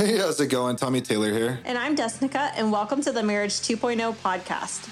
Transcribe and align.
Hey, 0.00 0.16
how's 0.16 0.40
it 0.40 0.46
going? 0.46 0.76
Tommy 0.76 1.02
Taylor 1.02 1.30
here. 1.30 1.60
And 1.66 1.76
I'm 1.76 1.94
Desnekka, 1.94 2.52
and 2.56 2.72
welcome 2.72 3.02
to 3.02 3.12
the 3.12 3.22
Marriage 3.22 3.52
2.0 3.60 4.14
podcast. 4.24 4.88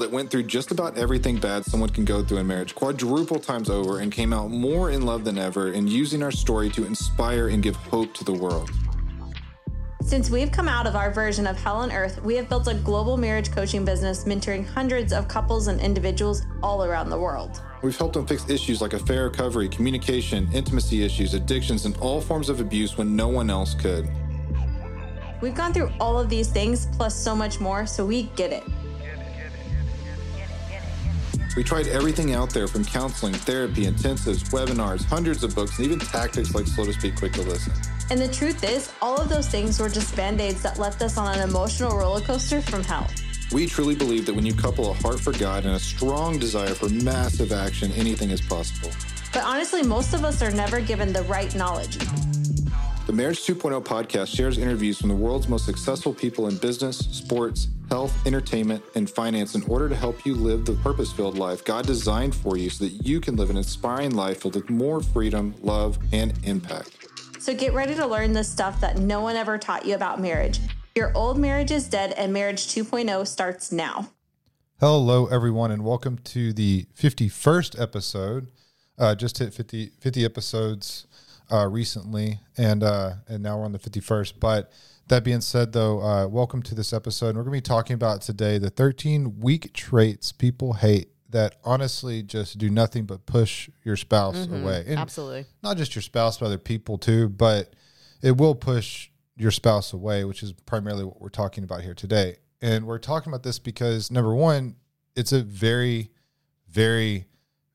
That 0.00 0.10
went 0.10 0.30
through 0.30 0.42
just 0.42 0.70
about 0.70 0.98
everything 0.98 1.36
bad 1.36 1.64
someone 1.64 1.88
can 1.88 2.04
go 2.04 2.24
through 2.24 2.38
in 2.38 2.46
marriage, 2.46 2.74
quadruple 2.74 3.38
times 3.38 3.70
over, 3.70 4.00
and 4.00 4.10
came 4.10 4.32
out 4.32 4.50
more 4.50 4.90
in 4.90 5.02
love 5.02 5.24
than 5.24 5.38
ever, 5.38 5.68
and 5.72 5.88
using 5.88 6.22
our 6.22 6.32
story 6.32 6.68
to 6.70 6.84
inspire 6.84 7.48
and 7.48 7.62
give 7.62 7.76
hope 7.76 8.12
to 8.14 8.24
the 8.24 8.32
world. 8.32 8.70
Since 10.02 10.30
we've 10.30 10.50
come 10.50 10.66
out 10.66 10.86
of 10.86 10.96
our 10.96 11.12
version 11.12 11.46
of 11.46 11.56
hell 11.56 11.76
on 11.76 11.92
earth, 11.92 12.20
we 12.24 12.34
have 12.36 12.48
built 12.48 12.66
a 12.66 12.74
global 12.74 13.16
marriage 13.16 13.52
coaching 13.52 13.84
business 13.84 14.24
mentoring 14.24 14.66
hundreds 14.66 15.12
of 15.12 15.28
couples 15.28 15.68
and 15.68 15.80
individuals 15.80 16.42
all 16.62 16.82
around 16.82 17.10
the 17.10 17.18
world. 17.18 17.62
We've 17.82 17.96
helped 17.96 18.14
them 18.14 18.26
fix 18.26 18.48
issues 18.48 18.80
like 18.80 18.94
affair 18.94 19.24
recovery, 19.24 19.68
communication, 19.68 20.48
intimacy 20.52 21.04
issues, 21.04 21.34
addictions, 21.34 21.84
and 21.84 21.96
all 21.98 22.20
forms 22.20 22.48
of 22.48 22.60
abuse 22.60 22.98
when 22.98 23.14
no 23.14 23.28
one 23.28 23.50
else 23.50 23.74
could. 23.74 24.08
We've 25.40 25.54
gone 25.54 25.72
through 25.72 25.92
all 26.00 26.18
of 26.18 26.28
these 26.28 26.48
things 26.48 26.86
plus 26.96 27.14
so 27.14 27.36
much 27.36 27.60
more, 27.60 27.86
so 27.86 28.04
we 28.04 28.24
get 28.34 28.52
it. 28.52 28.64
We 31.56 31.64
tried 31.64 31.88
everything 31.88 32.32
out 32.32 32.50
there 32.50 32.68
from 32.68 32.84
counseling, 32.84 33.34
therapy, 33.34 33.86
intensives, 33.86 34.50
webinars, 34.50 35.04
hundreds 35.04 35.42
of 35.42 35.54
books, 35.54 35.78
and 35.78 35.86
even 35.86 35.98
tactics 35.98 36.54
like 36.54 36.66
slow 36.66 36.84
to 36.84 36.92
speak, 36.92 37.16
quick 37.16 37.32
to 37.32 37.42
listen. 37.42 37.72
And 38.10 38.20
the 38.20 38.28
truth 38.28 38.62
is, 38.62 38.92
all 39.02 39.20
of 39.20 39.28
those 39.28 39.48
things 39.48 39.80
were 39.80 39.88
just 39.88 40.14
band 40.14 40.40
aids 40.40 40.62
that 40.62 40.78
left 40.78 41.02
us 41.02 41.18
on 41.18 41.34
an 41.36 41.48
emotional 41.48 41.96
roller 41.96 42.20
coaster 42.20 42.60
from 42.62 42.84
hell. 42.84 43.08
We 43.52 43.66
truly 43.66 43.96
believe 43.96 44.26
that 44.26 44.34
when 44.34 44.46
you 44.46 44.54
couple 44.54 44.90
a 44.90 44.94
heart 44.94 45.18
for 45.18 45.32
God 45.32 45.64
and 45.64 45.74
a 45.74 45.78
strong 45.80 46.38
desire 46.38 46.74
for 46.74 46.88
massive 46.88 47.50
action, 47.50 47.90
anything 47.92 48.30
is 48.30 48.40
possible. 48.40 48.90
But 49.32 49.42
honestly, 49.42 49.82
most 49.82 50.14
of 50.14 50.24
us 50.24 50.42
are 50.42 50.52
never 50.52 50.80
given 50.80 51.12
the 51.12 51.22
right 51.24 51.52
knowledge. 51.56 51.98
The 53.10 53.16
Marriage 53.16 53.40
2.0 53.40 53.84
podcast 53.84 54.28
shares 54.28 54.56
interviews 54.56 55.00
from 55.00 55.08
the 55.08 55.16
world's 55.16 55.48
most 55.48 55.66
successful 55.66 56.14
people 56.14 56.46
in 56.46 56.56
business, 56.58 56.96
sports, 56.96 57.66
health, 57.88 58.24
entertainment, 58.24 58.84
and 58.94 59.10
finance 59.10 59.56
in 59.56 59.64
order 59.64 59.88
to 59.88 59.96
help 59.96 60.24
you 60.24 60.36
live 60.36 60.64
the 60.64 60.74
purpose 60.74 61.10
filled 61.12 61.36
life 61.36 61.64
God 61.64 61.88
designed 61.88 62.36
for 62.36 62.56
you 62.56 62.70
so 62.70 62.84
that 62.84 63.04
you 63.04 63.20
can 63.20 63.34
live 63.34 63.50
an 63.50 63.56
inspiring 63.56 64.14
life 64.14 64.42
filled 64.42 64.54
with 64.54 64.70
more 64.70 65.02
freedom, 65.02 65.56
love, 65.60 65.98
and 66.12 66.34
impact. 66.44 67.08
So 67.40 67.52
get 67.52 67.72
ready 67.74 67.96
to 67.96 68.06
learn 68.06 68.32
the 68.32 68.44
stuff 68.44 68.80
that 68.80 68.98
no 68.98 69.20
one 69.20 69.34
ever 69.34 69.58
taught 69.58 69.84
you 69.84 69.96
about 69.96 70.20
marriage. 70.20 70.60
Your 70.94 71.12
old 71.16 71.36
marriage 71.36 71.72
is 71.72 71.88
dead, 71.88 72.12
and 72.12 72.32
Marriage 72.32 72.68
2.0 72.68 73.26
starts 73.26 73.72
now. 73.72 74.12
Hello, 74.78 75.26
everyone, 75.26 75.72
and 75.72 75.84
welcome 75.84 76.18
to 76.26 76.52
the 76.52 76.86
51st 76.96 77.82
episode. 77.82 78.52
Uh, 78.96 79.16
just 79.16 79.38
hit 79.38 79.52
50, 79.52 79.94
50 79.98 80.24
episodes 80.24 81.08
uh, 81.52 81.66
recently, 81.66 82.40
and 82.56 82.82
uh, 82.82 83.14
and 83.28 83.42
now 83.42 83.58
we're 83.58 83.64
on 83.64 83.72
the 83.72 83.78
51st. 83.78 84.34
But 84.40 84.70
that 85.08 85.24
being 85.24 85.40
said, 85.40 85.72
though, 85.72 86.00
uh, 86.00 86.26
welcome 86.28 86.62
to 86.62 86.74
this 86.74 86.92
episode. 86.92 87.30
And 87.30 87.38
we're 87.38 87.44
going 87.44 87.60
to 87.60 87.62
be 87.62 87.74
talking 87.74 87.94
about 87.94 88.22
today 88.22 88.58
the 88.58 88.70
13 88.70 89.40
weak 89.40 89.72
traits 89.72 90.32
people 90.32 90.74
hate 90.74 91.10
that 91.30 91.56
honestly 91.64 92.22
just 92.22 92.58
do 92.58 92.70
nothing 92.70 93.04
but 93.04 93.26
push 93.26 93.70
your 93.84 93.96
spouse 93.96 94.46
away. 94.48 94.84
And 94.86 94.98
Absolutely. 94.98 95.46
not 95.62 95.76
just 95.76 95.94
your 95.94 96.02
spouse, 96.02 96.38
but 96.38 96.46
other 96.46 96.58
people 96.58 96.98
too, 96.98 97.28
but 97.28 97.74
it 98.22 98.36
will 98.36 98.54
push 98.54 99.10
your 99.36 99.50
spouse 99.50 99.92
away, 99.92 100.24
which 100.24 100.42
is 100.42 100.52
primarily 100.52 101.04
what 101.04 101.20
we're 101.20 101.28
talking 101.28 101.64
about 101.64 101.82
here 101.82 101.94
today. 101.94 102.36
And 102.60 102.84
we're 102.84 102.98
talking 102.98 103.32
about 103.32 103.42
this 103.42 103.58
because 103.58 104.10
number 104.10 104.34
one, 104.34 104.76
it's 105.16 105.32
a 105.32 105.42
very, 105.42 106.10
very, 106.68 107.26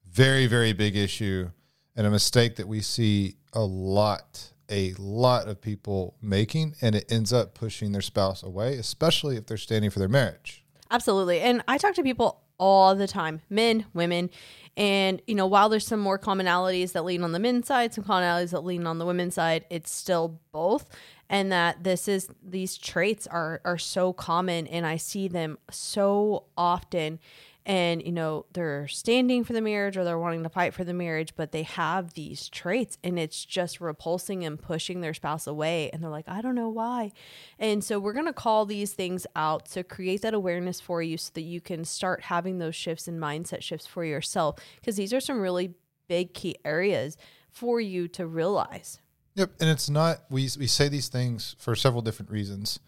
very, 0.05 0.47
very 0.47 0.73
big 0.73 0.95
issue 0.95 1.49
and 1.95 2.05
a 2.05 2.11
mistake 2.11 2.57
that 2.57 2.67
we 2.67 2.81
see 2.81 3.37
a 3.55 3.61
lot, 3.61 4.51
a 4.69 4.93
lot 4.99 5.47
of 5.47 5.61
people 5.61 6.15
making, 6.21 6.75
and 6.81 6.93
it 6.93 7.11
ends 7.11 7.33
up 7.33 7.55
pushing 7.55 7.93
their 7.93 8.01
spouse 8.01 8.43
away, 8.43 8.75
especially 8.77 9.37
if 9.37 9.47
they're 9.47 9.57
standing 9.57 9.89
for 9.89 9.99
their 9.99 10.09
marriage. 10.09 10.63
Absolutely. 10.91 11.39
And 11.39 11.63
I 11.67 11.77
talk 11.77 11.95
to 11.95 12.03
people 12.03 12.41
all 12.57 12.95
the 12.95 13.07
time, 13.07 13.41
men, 13.49 13.85
women. 13.93 14.29
And, 14.77 15.21
you 15.27 15.35
know, 15.35 15.47
while 15.47 15.69
there's 15.69 15.87
some 15.87 15.99
more 15.99 16.19
commonalities 16.19 16.91
that 16.93 17.05
lean 17.05 17.23
on 17.23 17.31
the 17.31 17.39
men's 17.39 17.67
side, 17.67 17.93
some 17.93 18.03
commonalities 18.03 18.51
that 18.51 18.63
lean 18.63 18.85
on 18.85 18.97
the 18.97 19.05
women's 19.05 19.35
side, 19.35 19.65
it's 19.69 19.91
still 19.91 20.39
both. 20.51 20.89
And 21.29 21.51
that 21.51 21.83
this 21.83 22.07
is, 22.07 22.29
these 22.43 22.77
traits 22.77 23.25
are, 23.27 23.61
are 23.65 23.77
so 23.77 24.13
common 24.13 24.67
and 24.67 24.85
I 24.85 24.97
see 24.97 25.27
them 25.27 25.57
so 25.71 26.45
often. 26.55 27.19
And, 27.65 28.03
you 28.05 28.11
know, 28.11 28.45
they're 28.53 28.87
standing 28.87 29.43
for 29.43 29.53
the 29.53 29.61
marriage 29.61 29.97
or 29.97 30.03
they're 30.03 30.19
wanting 30.19 30.43
to 30.43 30.49
fight 30.49 30.73
for 30.73 30.83
the 30.83 30.93
marriage, 30.93 31.33
but 31.35 31.51
they 31.51 31.63
have 31.63 32.13
these 32.13 32.47
traits 32.49 32.97
and 33.03 33.17
it's 33.17 33.43
just 33.43 33.81
repulsing 33.81 34.45
and 34.45 34.61
pushing 34.61 35.01
their 35.01 35.15
spouse 35.15 35.47
away. 35.47 35.89
And 35.91 36.03
they're 36.03 36.11
like, 36.11 36.29
I 36.29 36.41
don't 36.41 36.55
know 36.55 36.69
why. 36.69 37.11
And 37.57 37.83
so 37.83 37.99
we're 37.99 38.13
going 38.13 38.27
to 38.27 38.33
call 38.33 38.65
these 38.65 38.93
things 38.93 39.25
out 39.35 39.65
to 39.71 39.83
create 39.83 40.21
that 40.21 40.35
awareness 40.35 40.79
for 40.79 41.01
you 41.01 41.17
so 41.17 41.31
that 41.33 41.41
you 41.41 41.59
can 41.59 41.85
start 41.85 42.21
having 42.23 42.59
those 42.59 42.75
shifts 42.75 43.07
and 43.07 43.19
mindset 43.19 43.63
shifts 43.63 43.87
for 43.87 44.05
yourself. 44.05 44.59
Because 44.79 44.95
these 44.95 45.13
are 45.13 45.19
some 45.19 45.41
really 45.41 45.73
big 46.07 46.33
key 46.33 46.55
areas 46.63 47.17
for 47.49 47.81
you 47.81 48.07
to 48.09 48.27
realize. 48.27 48.99
Yep, 49.35 49.51
and 49.59 49.69
it's 49.69 49.89
not. 49.89 50.23
We 50.29 50.49
we 50.57 50.67
say 50.67 50.87
these 50.87 51.09
things 51.09 51.55
for 51.59 51.75
several 51.75 52.01
different 52.01 52.31
reasons. 52.31 52.79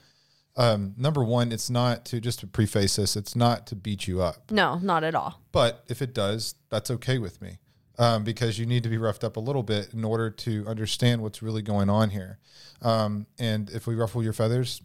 Um, 0.57 0.95
number 0.97 1.23
one, 1.23 1.51
it's 1.51 1.69
not 1.69 2.03
to 2.05 2.19
just 2.19 2.39
to 2.39 2.47
preface 2.47 2.95
this. 2.95 3.15
It's 3.15 3.35
not 3.35 3.67
to 3.67 3.75
beat 3.75 4.07
you 4.07 4.21
up, 4.21 4.49
No, 4.51 4.79
not 4.79 5.03
at 5.03 5.13
all. 5.15 5.39
but 5.51 5.83
if 5.87 6.01
it 6.01 6.13
does, 6.13 6.55
that's 6.69 6.89
okay 6.91 7.19
with 7.19 7.39
me, 7.41 7.59
um, 7.99 8.23
because 8.23 8.57
you 8.57 8.65
need 8.65 8.81
to 8.83 8.89
be 8.89 8.97
roughed 8.97 9.23
up 9.23 9.37
a 9.37 9.39
little 9.39 9.61
bit 9.63 9.93
in 9.93 10.03
order 10.03 10.29
to 10.31 10.65
understand 10.67 11.21
what's 11.21 11.41
really 11.43 11.61
going 11.61 11.89
on 11.89 12.09
here. 12.09 12.39
Um, 12.81 13.27
and 13.37 13.69
if 13.69 13.85
we 13.87 13.93
ruffle 13.95 14.23
your 14.23 14.33
feathers, 14.33 14.81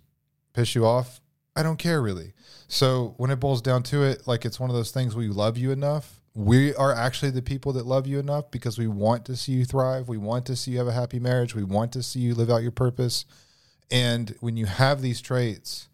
piss 0.52 0.74
you 0.74 0.84
off, 0.84 1.20
I 1.56 1.62
don't 1.62 1.78
care 1.78 2.00
really. 2.02 2.32
So 2.68 3.14
when 3.16 3.30
it 3.30 3.36
boils 3.40 3.62
down 3.62 3.82
to 3.84 4.02
it, 4.02 4.26
like 4.26 4.44
it's 4.44 4.60
one 4.60 4.68
of 4.70 4.76
those 4.76 4.90
things 4.90 5.14
we 5.14 5.28
love 5.28 5.56
you 5.58 5.70
enough. 5.70 6.20
We 6.34 6.74
are 6.76 6.94
actually 6.94 7.30
the 7.32 7.42
people 7.42 7.74
that 7.74 7.84
love 7.84 8.06
you 8.06 8.18
enough 8.18 8.50
because 8.50 8.78
we 8.78 8.86
want 8.86 9.26
to 9.26 9.36
see 9.36 9.52
you 9.52 9.66
thrive. 9.66 10.08
We 10.08 10.16
want 10.16 10.46
to 10.46 10.56
see 10.56 10.70
you 10.70 10.78
have 10.78 10.86
a 10.88 10.92
happy 10.92 11.18
marriage. 11.18 11.54
We 11.54 11.62
want 11.64 11.92
to 11.92 12.02
see 12.02 12.20
you 12.20 12.34
live 12.34 12.48
out 12.48 12.62
your 12.62 12.70
purpose. 12.72 13.26
And 13.92 14.34
when 14.40 14.56
you 14.56 14.66
have 14.66 15.02
these 15.02 15.20
traits, 15.20 15.88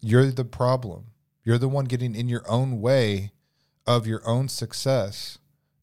you're 0.00 0.30
the 0.30 0.44
problem. 0.44 1.06
You're 1.42 1.58
the 1.58 1.66
one 1.68 1.86
getting 1.86 2.14
in 2.14 2.28
your 2.28 2.44
own 2.46 2.80
way 2.80 3.32
of 3.86 4.06
your 4.06 4.20
own 4.28 4.48
success 4.48 5.38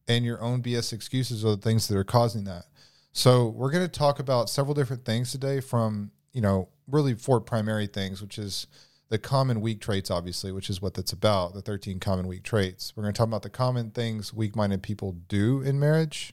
and 0.06 0.24
your 0.24 0.40
own 0.40 0.62
BS 0.62 0.92
excuses 0.92 1.44
are 1.44 1.56
the 1.56 1.62
things 1.62 1.88
that 1.88 1.96
are 1.96 2.04
causing 2.04 2.44
that. 2.44 2.66
So 3.12 3.48
we're 3.48 3.70
going 3.70 3.84
to 3.84 3.88
talk 3.88 4.20
about 4.20 4.48
several 4.48 4.74
different 4.74 5.04
things 5.04 5.32
today 5.32 5.60
from, 5.60 6.12
you 6.32 6.40
know, 6.40 6.68
really 6.86 7.14
four 7.14 7.40
primary 7.40 7.86
things, 7.86 8.20
which 8.22 8.38
is 8.38 8.66
the 9.08 9.18
common 9.18 9.60
weak 9.60 9.80
traits, 9.80 10.10
obviously, 10.10 10.52
which 10.52 10.70
is 10.70 10.80
what 10.82 10.94
that's 10.94 11.12
about, 11.12 11.54
the 11.54 11.62
13 11.62 12.00
common 12.00 12.26
weak 12.26 12.42
traits. 12.42 12.92
We're 12.94 13.02
going 13.02 13.14
to 13.14 13.18
talk 13.18 13.28
about 13.28 13.42
the 13.42 13.50
common 13.50 13.90
things 13.90 14.32
weak 14.32 14.54
minded 14.54 14.82
people 14.82 15.16
do 15.28 15.62
in 15.62 15.80
marriage, 15.80 16.32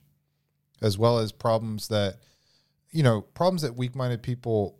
as 0.81 0.97
well 0.97 1.17
as 1.17 1.31
problems 1.31 1.87
that, 1.87 2.17
you 2.91 3.03
know, 3.03 3.21
problems 3.21 3.61
that 3.61 3.75
weak 3.75 3.95
minded 3.95 4.21
people, 4.21 4.77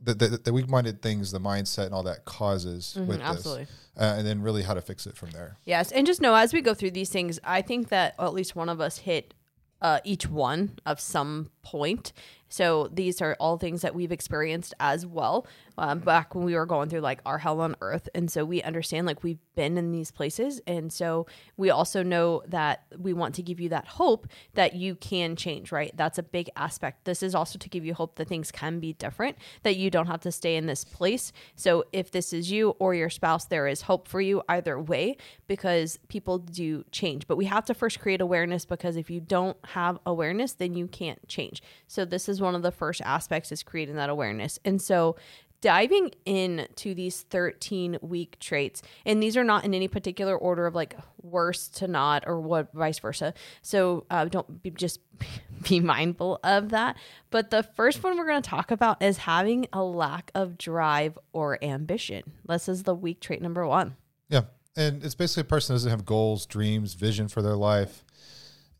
the, 0.00 0.14
the, 0.14 0.28
the 0.38 0.52
weak 0.52 0.68
minded 0.68 1.02
things, 1.02 1.32
the 1.32 1.40
mindset 1.40 1.86
and 1.86 1.94
all 1.94 2.02
that 2.04 2.24
causes 2.24 2.96
with 3.06 3.20
absolutely. 3.20 3.64
this. 3.64 3.72
Uh, 3.98 4.14
and 4.18 4.26
then 4.26 4.42
really 4.42 4.62
how 4.62 4.74
to 4.74 4.82
fix 4.82 5.06
it 5.06 5.16
from 5.16 5.30
there. 5.30 5.56
Yes. 5.64 5.90
And 5.90 6.06
just 6.06 6.20
know 6.20 6.34
as 6.34 6.52
we 6.52 6.60
go 6.60 6.74
through 6.74 6.90
these 6.90 7.08
things, 7.08 7.40
I 7.42 7.62
think 7.62 7.88
that 7.88 8.14
at 8.18 8.34
least 8.34 8.54
one 8.54 8.68
of 8.68 8.80
us 8.80 8.98
hit 8.98 9.32
uh, 9.80 10.00
each 10.04 10.28
one 10.28 10.78
of 10.84 11.00
some 11.00 11.50
point. 11.62 12.12
So 12.48 12.88
these 12.92 13.20
are 13.20 13.36
all 13.40 13.58
things 13.58 13.82
that 13.82 13.94
we've 13.94 14.12
experienced 14.12 14.74
as 14.80 15.06
well 15.06 15.46
um, 15.78 15.98
back 16.00 16.34
when 16.34 16.44
we 16.44 16.54
were 16.54 16.66
going 16.66 16.88
through 16.88 17.00
like 17.00 17.20
our 17.26 17.38
hell 17.38 17.60
on 17.60 17.76
earth. 17.80 18.08
And 18.14 18.30
so 18.30 18.44
we 18.44 18.62
understand 18.62 19.06
like 19.06 19.22
we've 19.22 19.38
been 19.54 19.76
in 19.76 19.92
these 19.92 20.10
places. 20.10 20.60
And 20.66 20.92
so 20.92 21.26
we 21.56 21.70
also 21.70 22.02
know 22.02 22.42
that 22.48 22.84
we 22.98 23.12
want 23.12 23.34
to 23.36 23.42
give 23.42 23.60
you 23.60 23.68
that 23.70 23.86
hope 23.86 24.26
that 24.54 24.74
you 24.74 24.94
can 24.94 25.36
change, 25.36 25.72
right? 25.72 25.92
That's 25.96 26.18
a 26.18 26.22
big 26.22 26.50
aspect. 26.56 27.04
This 27.04 27.22
is 27.22 27.34
also 27.34 27.58
to 27.58 27.68
give 27.68 27.84
you 27.84 27.94
hope 27.94 28.16
that 28.16 28.28
things 28.28 28.50
can 28.50 28.80
be 28.80 28.92
different, 28.94 29.36
that 29.62 29.76
you 29.76 29.90
don't 29.90 30.06
have 30.06 30.20
to 30.20 30.32
stay 30.32 30.56
in 30.56 30.66
this 30.66 30.84
place. 30.84 31.32
So 31.54 31.84
if 31.92 32.10
this 32.10 32.32
is 32.32 32.50
you 32.50 32.70
or 32.78 32.94
your 32.94 33.10
spouse, 33.10 33.44
there 33.46 33.66
is 33.66 33.82
hope 33.82 34.08
for 34.08 34.20
you 34.20 34.42
either 34.48 34.80
way 34.80 35.16
because 35.46 35.98
people 36.08 36.38
do 36.38 36.84
change. 36.90 37.26
But 37.26 37.36
we 37.36 37.46
have 37.46 37.64
to 37.66 37.74
first 37.74 38.00
create 38.00 38.20
awareness 38.20 38.64
because 38.64 38.96
if 38.96 39.10
you 39.10 39.20
don't 39.20 39.56
have 39.68 39.98
awareness, 40.06 40.52
then 40.52 40.74
you 40.74 40.86
can't 40.86 41.26
change. 41.28 41.62
So 41.86 42.04
this 42.04 42.28
is 42.28 42.35
one 42.40 42.54
of 42.54 42.62
the 42.62 42.72
first 42.72 43.00
aspects 43.02 43.52
is 43.52 43.62
creating 43.62 43.96
that 43.96 44.10
awareness. 44.10 44.58
And 44.64 44.80
so 44.80 45.16
diving 45.62 46.12
into 46.26 46.94
these 46.94 47.22
13 47.22 47.98
weak 48.02 48.38
traits 48.38 48.82
and 49.06 49.22
these 49.22 49.38
are 49.38 49.42
not 49.42 49.64
in 49.64 49.72
any 49.72 49.88
particular 49.88 50.36
order 50.36 50.66
of 50.66 50.74
like 50.74 50.94
worst 51.22 51.74
to 51.74 51.88
not 51.88 52.22
or 52.26 52.38
what 52.38 52.70
vice 52.74 52.98
versa 52.98 53.32
so 53.62 54.04
uh, 54.10 54.26
don't 54.26 54.62
be, 54.62 54.70
just 54.70 55.00
be 55.68 55.80
mindful 55.80 56.38
of 56.44 56.68
that 56.68 56.94
but 57.30 57.50
the 57.50 57.62
first 57.62 58.04
one 58.04 58.18
we're 58.18 58.26
going 58.26 58.40
to 58.40 58.48
talk 58.48 58.70
about 58.70 59.02
is 59.02 59.16
having 59.16 59.66
a 59.72 59.82
lack 59.82 60.30
of 60.34 60.58
drive 60.58 61.18
or 61.32 61.58
ambition 61.64 62.22
this 62.46 62.68
is 62.68 62.82
the 62.82 62.94
weak 62.94 63.18
trait 63.18 63.40
number 63.40 63.66
one 63.66 63.96
Yeah. 64.28 64.42
And 64.76 65.02
it's 65.02 65.14
basically 65.14 65.42
a 65.42 65.44
person 65.44 65.74
doesn't 65.74 65.90
have 65.90 66.04
goals, 66.04 66.44
dreams, 66.44 66.94
vision 66.94 67.28
for 67.28 67.40
their 67.40 67.56
life. 67.56 68.04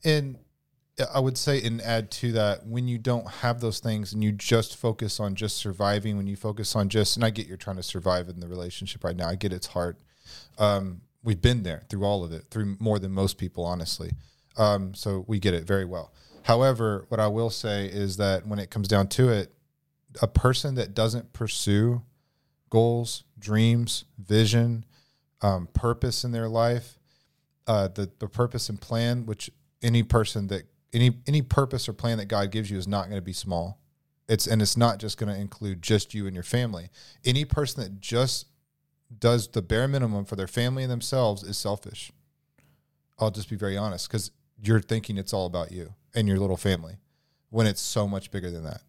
And 0.04 0.36
I 1.12 1.20
would 1.20 1.36
say, 1.36 1.62
and 1.62 1.80
add 1.82 2.10
to 2.12 2.32
that, 2.32 2.66
when 2.66 2.88
you 2.88 2.96
don't 2.96 3.28
have 3.28 3.60
those 3.60 3.80
things 3.80 4.14
and 4.14 4.24
you 4.24 4.32
just 4.32 4.76
focus 4.76 5.20
on 5.20 5.34
just 5.34 5.56
surviving, 5.58 6.16
when 6.16 6.26
you 6.26 6.36
focus 6.36 6.74
on 6.74 6.88
just, 6.88 7.16
and 7.16 7.24
I 7.24 7.30
get 7.30 7.46
you're 7.46 7.58
trying 7.58 7.76
to 7.76 7.82
survive 7.82 8.28
in 8.28 8.40
the 8.40 8.48
relationship 8.48 9.04
right 9.04 9.16
now, 9.16 9.28
I 9.28 9.34
get 9.34 9.52
it's 9.52 9.66
hard. 9.66 9.96
Um, 10.58 11.02
we've 11.22 11.42
been 11.42 11.64
there 11.64 11.84
through 11.90 12.04
all 12.04 12.24
of 12.24 12.32
it, 12.32 12.46
through 12.50 12.76
more 12.80 12.98
than 12.98 13.12
most 13.12 13.36
people, 13.36 13.64
honestly. 13.64 14.12
Um, 14.56 14.94
so 14.94 15.24
we 15.28 15.38
get 15.38 15.52
it 15.52 15.64
very 15.64 15.84
well. 15.84 16.12
However, 16.44 17.04
what 17.08 17.20
I 17.20 17.26
will 17.26 17.50
say 17.50 17.86
is 17.86 18.16
that 18.16 18.46
when 18.46 18.58
it 18.58 18.70
comes 18.70 18.88
down 18.88 19.08
to 19.08 19.28
it, 19.28 19.52
a 20.22 20.28
person 20.28 20.76
that 20.76 20.94
doesn't 20.94 21.34
pursue 21.34 22.02
goals, 22.70 23.24
dreams, 23.38 24.04
vision, 24.18 24.86
um, 25.42 25.68
purpose 25.74 26.24
in 26.24 26.32
their 26.32 26.48
life, 26.48 26.98
uh, 27.66 27.88
the 27.88 28.10
the 28.18 28.28
purpose 28.28 28.68
and 28.68 28.80
plan, 28.80 29.26
which 29.26 29.50
any 29.82 30.02
person 30.02 30.46
that 30.46 30.62
any 30.96 31.18
any 31.26 31.42
purpose 31.42 31.88
or 31.88 31.92
plan 31.92 32.18
that 32.18 32.26
God 32.26 32.50
gives 32.50 32.70
you 32.70 32.78
is 32.78 32.88
not 32.88 33.04
going 33.04 33.18
to 33.18 33.24
be 33.24 33.32
small. 33.32 33.78
It's 34.28 34.46
and 34.46 34.60
it's 34.60 34.76
not 34.76 34.98
just 34.98 35.18
going 35.18 35.32
to 35.32 35.40
include 35.40 35.82
just 35.82 36.14
you 36.14 36.26
and 36.26 36.34
your 36.34 36.42
family. 36.42 36.90
Any 37.24 37.44
person 37.44 37.82
that 37.82 38.00
just 38.00 38.46
does 39.16 39.48
the 39.48 39.62
bare 39.62 39.86
minimum 39.86 40.24
for 40.24 40.34
their 40.34 40.48
family 40.48 40.82
and 40.82 40.90
themselves 40.90 41.42
is 41.42 41.56
selfish. 41.56 42.10
I'll 43.18 43.30
just 43.30 43.48
be 43.48 43.56
very 43.56 43.76
honest 43.76 44.08
because 44.08 44.32
you're 44.60 44.80
thinking 44.80 45.16
it's 45.16 45.32
all 45.32 45.46
about 45.46 45.70
you 45.70 45.94
and 46.14 46.26
your 46.26 46.38
little 46.38 46.56
family 46.56 46.96
when 47.50 47.66
it's 47.66 47.80
so 47.80 48.08
much 48.08 48.30
bigger 48.30 48.50
than 48.50 48.64
that. 48.64 48.82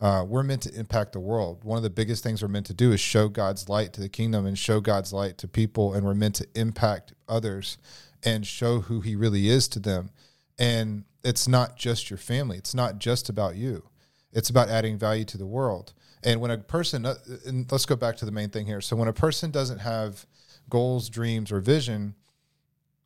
Uh, 0.00 0.24
we're 0.24 0.44
meant 0.44 0.62
to 0.62 0.74
impact 0.78 1.12
the 1.12 1.20
world. 1.20 1.64
One 1.64 1.76
of 1.76 1.82
the 1.82 1.90
biggest 1.90 2.22
things 2.22 2.40
we're 2.40 2.48
meant 2.48 2.66
to 2.66 2.74
do 2.74 2.92
is 2.92 3.00
show 3.00 3.28
God's 3.28 3.68
light 3.68 3.92
to 3.94 4.00
the 4.00 4.08
kingdom 4.08 4.46
and 4.46 4.56
show 4.56 4.80
God's 4.80 5.12
light 5.12 5.38
to 5.38 5.48
people, 5.48 5.92
and 5.92 6.06
we're 6.06 6.14
meant 6.14 6.36
to 6.36 6.46
impact 6.54 7.14
others 7.28 7.78
and 8.22 8.46
show 8.46 8.80
who 8.82 9.00
He 9.00 9.16
really 9.16 9.48
is 9.48 9.66
to 9.68 9.80
them. 9.80 10.10
And 10.56 11.04
it's 11.24 11.48
not 11.48 11.76
just 11.76 12.10
your 12.10 12.18
family. 12.18 12.56
It's 12.56 12.74
not 12.74 12.98
just 12.98 13.28
about 13.28 13.56
you. 13.56 13.84
It's 14.32 14.50
about 14.50 14.68
adding 14.68 14.98
value 14.98 15.24
to 15.26 15.38
the 15.38 15.46
world. 15.46 15.94
And 16.22 16.40
when 16.40 16.50
a 16.50 16.58
person, 16.58 17.06
uh, 17.06 17.14
and 17.46 17.70
let's 17.70 17.86
go 17.86 17.96
back 17.96 18.16
to 18.18 18.24
the 18.24 18.32
main 18.32 18.50
thing 18.50 18.66
here. 18.66 18.80
So 18.80 18.96
when 18.96 19.08
a 19.08 19.12
person 19.12 19.50
doesn't 19.50 19.78
have 19.78 20.26
goals, 20.68 21.08
dreams, 21.08 21.50
or 21.50 21.60
vision, 21.60 22.14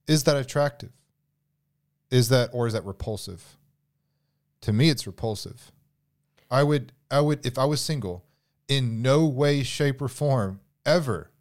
is 0.06 0.24
that 0.24 0.36
attractive? 0.36 0.92
Is 2.10 2.28
that 2.28 2.50
or 2.52 2.66
is 2.66 2.72
that 2.72 2.84
repulsive? 2.84 3.56
To 4.62 4.72
me, 4.72 4.90
it's 4.90 5.06
repulsive. 5.06 5.72
I 6.50 6.62
would, 6.62 6.92
I 7.10 7.20
would, 7.20 7.44
if 7.46 7.58
I 7.58 7.64
was 7.64 7.80
single, 7.80 8.24
in 8.68 9.02
no 9.02 9.26
way, 9.26 9.62
shape, 9.62 10.00
or 10.02 10.08
form 10.08 10.60
ever 10.84 11.32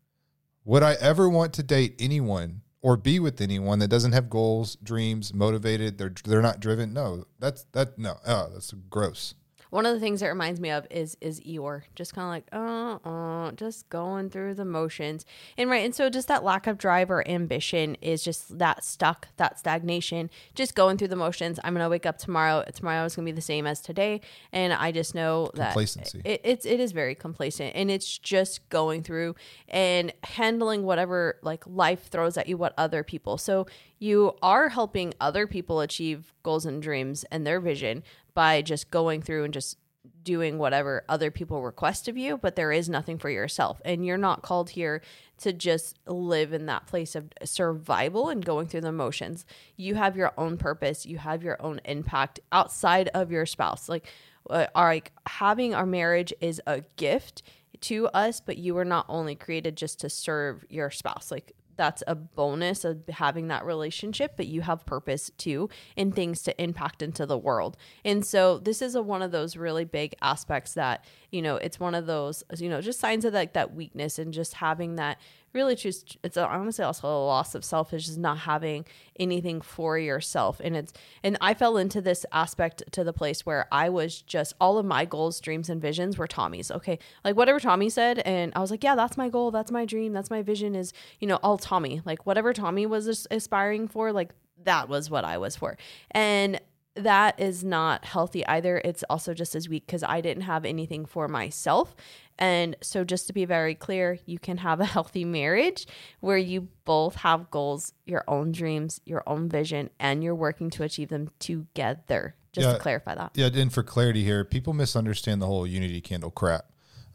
would 0.64 0.84
I 0.84 0.94
ever 0.94 1.28
want 1.28 1.54
to 1.54 1.64
date 1.64 1.96
anyone 2.00 2.62
or 2.82 2.98
be 2.98 3.20
with 3.20 3.42
anyone 3.42 3.80
that 3.80 3.90
doesn't 3.90 4.14
have 4.14 4.30
goals, 4.30 4.76
dreams, 4.84 5.34
motivated. 5.34 5.98
They're 5.98 6.14
they're 6.26 6.42
not 6.42 6.60
driven. 6.60 6.94
No, 6.94 7.26
that's 7.40 7.66
that. 7.72 7.98
No, 7.98 8.18
oh, 8.26 8.50
that's 8.54 8.74
gross. 8.90 9.36
One 9.72 9.86
of 9.86 9.94
the 9.94 10.00
things 10.02 10.20
that 10.20 10.28
reminds 10.28 10.60
me 10.60 10.70
of 10.70 10.86
is 10.92 11.18
is 11.22 11.40
Eeyore, 11.40 11.84
just 11.96 12.14
kind 12.14 12.26
of 12.26 12.30
like 12.30 12.46
uh 12.52 13.10
uh, 13.10 13.52
just 13.54 13.90
going 13.90 14.30
through 14.30 14.54
the 14.56 14.66
motions, 14.66 15.26
and 15.58 15.70
right, 15.70 15.84
and 15.84 15.96
so 15.96 16.10
just 16.10 16.28
that 16.28 16.44
lack 16.44 16.68
of 16.68 16.78
drive 16.78 17.10
or 17.10 17.28
ambition 17.28 17.96
is 18.02 18.22
just 18.22 18.60
that 18.60 18.84
stuck, 18.84 19.30
that 19.38 19.58
stagnation, 19.58 20.30
just 20.56 20.76
going 20.76 20.98
through 20.98 21.08
the 21.08 21.16
motions. 21.16 21.58
I'm 21.64 21.74
gonna 21.74 21.88
wake 21.90 22.06
up 22.06 22.18
tomorrow. 22.18 22.66
Tomorrow 22.74 23.06
is 23.06 23.16
gonna 23.16 23.26
be 23.26 23.32
the 23.32 23.42
same 23.42 23.66
as 23.66 23.80
today, 23.80 24.20
and 24.52 24.74
I 24.74 24.92
just 24.92 25.16
know 25.16 25.50
that 25.56 25.72
Complacency. 25.72 26.22
it, 26.26 26.42
it's 26.44 26.66
it 26.66 26.82
is 26.82 26.92
very 26.92 27.16
complacent, 27.16 27.74
and 27.74 27.90
it's 27.90 28.18
just 28.18 28.68
going 28.70 29.04
through 29.04 29.36
and 29.70 30.12
handling 30.24 30.84
whatever 30.84 31.40
like 31.44 31.66
life 31.66 32.10
throws 32.10 32.38
at 32.38 32.48
you, 32.50 32.58
what 32.58 32.74
other 32.78 33.04
people. 33.04 33.38
So 33.38 33.68
you 34.02 34.36
are 34.42 34.70
helping 34.70 35.14
other 35.22 35.46
people 35.46 35.80
achieve 35.80 36.34
goals 36.42 36.66
and 36.66 36.82
dreams 36.82 37.24
and 37.30 37.46
their 37.46 37.60
vision 37.60 38.04
by 38.34 38.64
just 38.64 38.90
going 38.90 39.22
through 39.22 39.44
and 39.44 39.54
just 39.54 39.78
doing 40.24 40.58
whatever 40.58 41.04
other 41.08 41.30
people 41.30 41.62
request 41.62 42.08
of 42.08 42.18
you, 42.18 42.36
but 42.36 42.56
there 42.56 42.72
is 42.72 42.90
nothing 42.90 43.20
for 43.20 43.30
yourself. 43.30 43.80
And 43.86 44.04
you're 44.04 44.18
not 44.18 44.42
called 44.42 44.72
here 44.72 45.04
to 45.38 45.54
just 45.54 46.00
live 46.08 46.52
in 46.52 46.66
that 46.66 46.88
place 46.88 47.16
of 47.16 47.32
survival 47.44 48.30
and 48.30 48.44
going 48.44 48.68
through 48.68 48.82
the 48.82 48.92
motions. 48.92 49.46
You 49.78 49.94
have 49.96 50.18
your 50.18 50.34
own 50.36 50.58
purpose, 50.58 51.06
you 51.06 51.20
have 51.20 51.44
your 51.44 51.62
own 51.62 51.80
impact 51.86 52.40
outside 52.52 53.08
of 53.14 53.32
your 53.32 53.46
spouse. 53.46 53.88
Like, 53.88 54.08
uh, 54.50 54.66
our, 54.74 54.90
like 54.90 55.12
having 55.28 55.76
our 55.76 55.86
marriage 55.86 56.34
is 56.42 56.60
a 56.66 56.82
gift 56.96 57.44
to 57.82 58.08
us, 58.08 58.42
but 58.42 58.58
you 58.58 58.74
were 58.74 58.86
not 58.86 59.06
only 59.10 59.36
created 59.36 59.76
just 59.76 60.00
to 60.00 60.10
serve 60.10 60.66
your 60.70 60.90
spouse. 60.90 61.30
Like 61.30 61.54
that's 61.76 62.04
a 62.08 62.16
bonus 62.16 62.86
of 62.86 63.08
having 63.10 63.48
that 63.48 63.66
relationship, 63.66 64.34
but 64.38 64.48
you 64.48 64.62
have 64.62 64.86
purpose 64.86 65.32
too 65.38 65.70
and 65.98 66.16
things 66.16 66.44
to 66.44 66.62
impact 66.62 67.02
into 67.02 67.26
the 67.26 67.38
world. 67.38 67.78
And 68.06 68.26
so 68.26 68.58
this 68.58 68.82
is 68.82 68.96
a, 68.96 69.02
one 69.02 69.22
of 69.22 69.32
those 69.32 69.58
really 69.58 69.86
big 69.86 70.16
aspects 70.22 70.74
that, 70.74 71.06
you 71.32 71.42
know, 71.42 71.56
it's 71.56 71.80
one 71.80 71.96
of 71.96 72.06
those, 72.06 72.44
you 72.58 72.70
know, 72.70 72.82
just 72.82 73.00
signs 73.00 73.26
of 73.26 73.34
like 73.34 73.54
that 73.54 73.74
weakness 73.74 74.20
and 74.20 74.34
just 74.34 74.56
having 74.56 74.96
that 74.96 75.20
really 75.54 75.76
just 75.76 76.18
it's 76.24 76.38
honestly 76.38 76.84
also 76.84 77.08
a 77.08 77.26
loss 77.26 77.56
of 77.56 77.64
self 77.64 77.94
is 77.94 78.18
not 78.18 78.40
having 78.40 78.86
anything 79.20 79.62
for 79.62 79.98
yourself 79.98 80.62
and 80.64 80.76
it's 80.76 80.94
and 81.24 81.38
i 81.42 81.54
fell 81.54 81.78
into 81.78 82.02
this 82.02 82.26
aspect 82.32 82.84
to 82.92 83.04
the 83.04 83.14
place 83.14 83.46
where 83.46 83.68
i 83.72 83.90
was 83.90 84.22
just 84.22 84.54
all 84.60 84.78
of 84.78 84.86
my 84.86 85.06
goals 85.06 85.40
dreams 85.40 85.70
and 85.70 85.82
visions 85.82 86.18
were 86.18 86.28
tommy's 86.28 86.72
okay 86.72 86.98
like 87.24 87.36
whatever 87.36 87.60
tommy 87.60 87.90
said 87.90 88.20
and 88.20 88.52
i 88.56 88.60
was 88.60 88.72
like 88.72 88.84
yeah 88.84 88.96
that's 88.96 89.18
my 89.18 89.30
goal 89.30 89.52
that's 89.52 89.72
my 89.72 89.86
dream 89.86 90.14
that's 90.14 90.30
my 90.30 90.42
vision 90.42 90.76
is 90.76 90.94
you 91.20 91.28
know 91.28 91.40
all 91.44 91.58
tommy 91.58 92.02
like 92.06 92.26
whatever 92.26 92.54
tommy 92.54 92.86
was 92.86 93.28
aspiring 93.32 93.88
for 93.88 94.12
like 94.12 94.34
that 94.64 94.88
was 94.88 95.10
what 95.10 95.26
i 95.26 95.38
was 95.38 95.56
for 95.56 95.78
and 96.12 96.60
that 96.96 97.40
is 97.40 97.64
not 97.64 98.06
healthy 98.06 98.46
either. 98.48 98.82
It's 98.84 99.04
also 99.10 99.34
just 99.34 99.56
as 99.56 99.70
weak 99.70 99.86
because 99.86 100.04
I 100.04 100.22
didn't 100.22 100.44
have 100.44 100.66
anything 100.66 101.06
for 101.06 101.28
myself. 101.28 101.96
And 102.42 102.76
so, 102.82 103.04
just 103.04 103.28
to 103.28 103.34
be 103.34 103.46
very 103.46 103.76
clear, 103.76 104.18
you 104.26 104.40
can 104.40 104.58
have 104.58 104.80
a 104.82 104.86
healthy 104.86 105.24
marriage 105.24 105.86
where 106.22 106.40
you 106.40 106.70
both 106.86 107.16
have 107.18 107.52
goals, 107.52 107.94
your 108.06 108.24
own 108.28 108.52
dreams, 108.52 109.00
your 109.06 109.22
own 109.28 109.48
vision, 109.48 109.92
and 110.00 110.24
you're 110.24 110.34
working 110.36 110.72
to 110.72 110.84
achieve 110.84 111.10
them 111.10 111.30
together. 111.38 112.36
Just 112.52 112.68
Yeah. 112.68 112.74
to 112.74 112.80
clarify 112.80 113.14
that. 113.16 113.32
Yeah, 113.36 113.50
and 113.54 113.72
for 113.72 113.84
clarity 113.84 114.24
here, 114.24 114.44
people 114.44 114.74
misunderstand 114.74 115.40
the 115.42 115.46
whole 115.46 115.68
unity 115.68 116.02
candle 116.02 116.32
crap. 116.32 116.66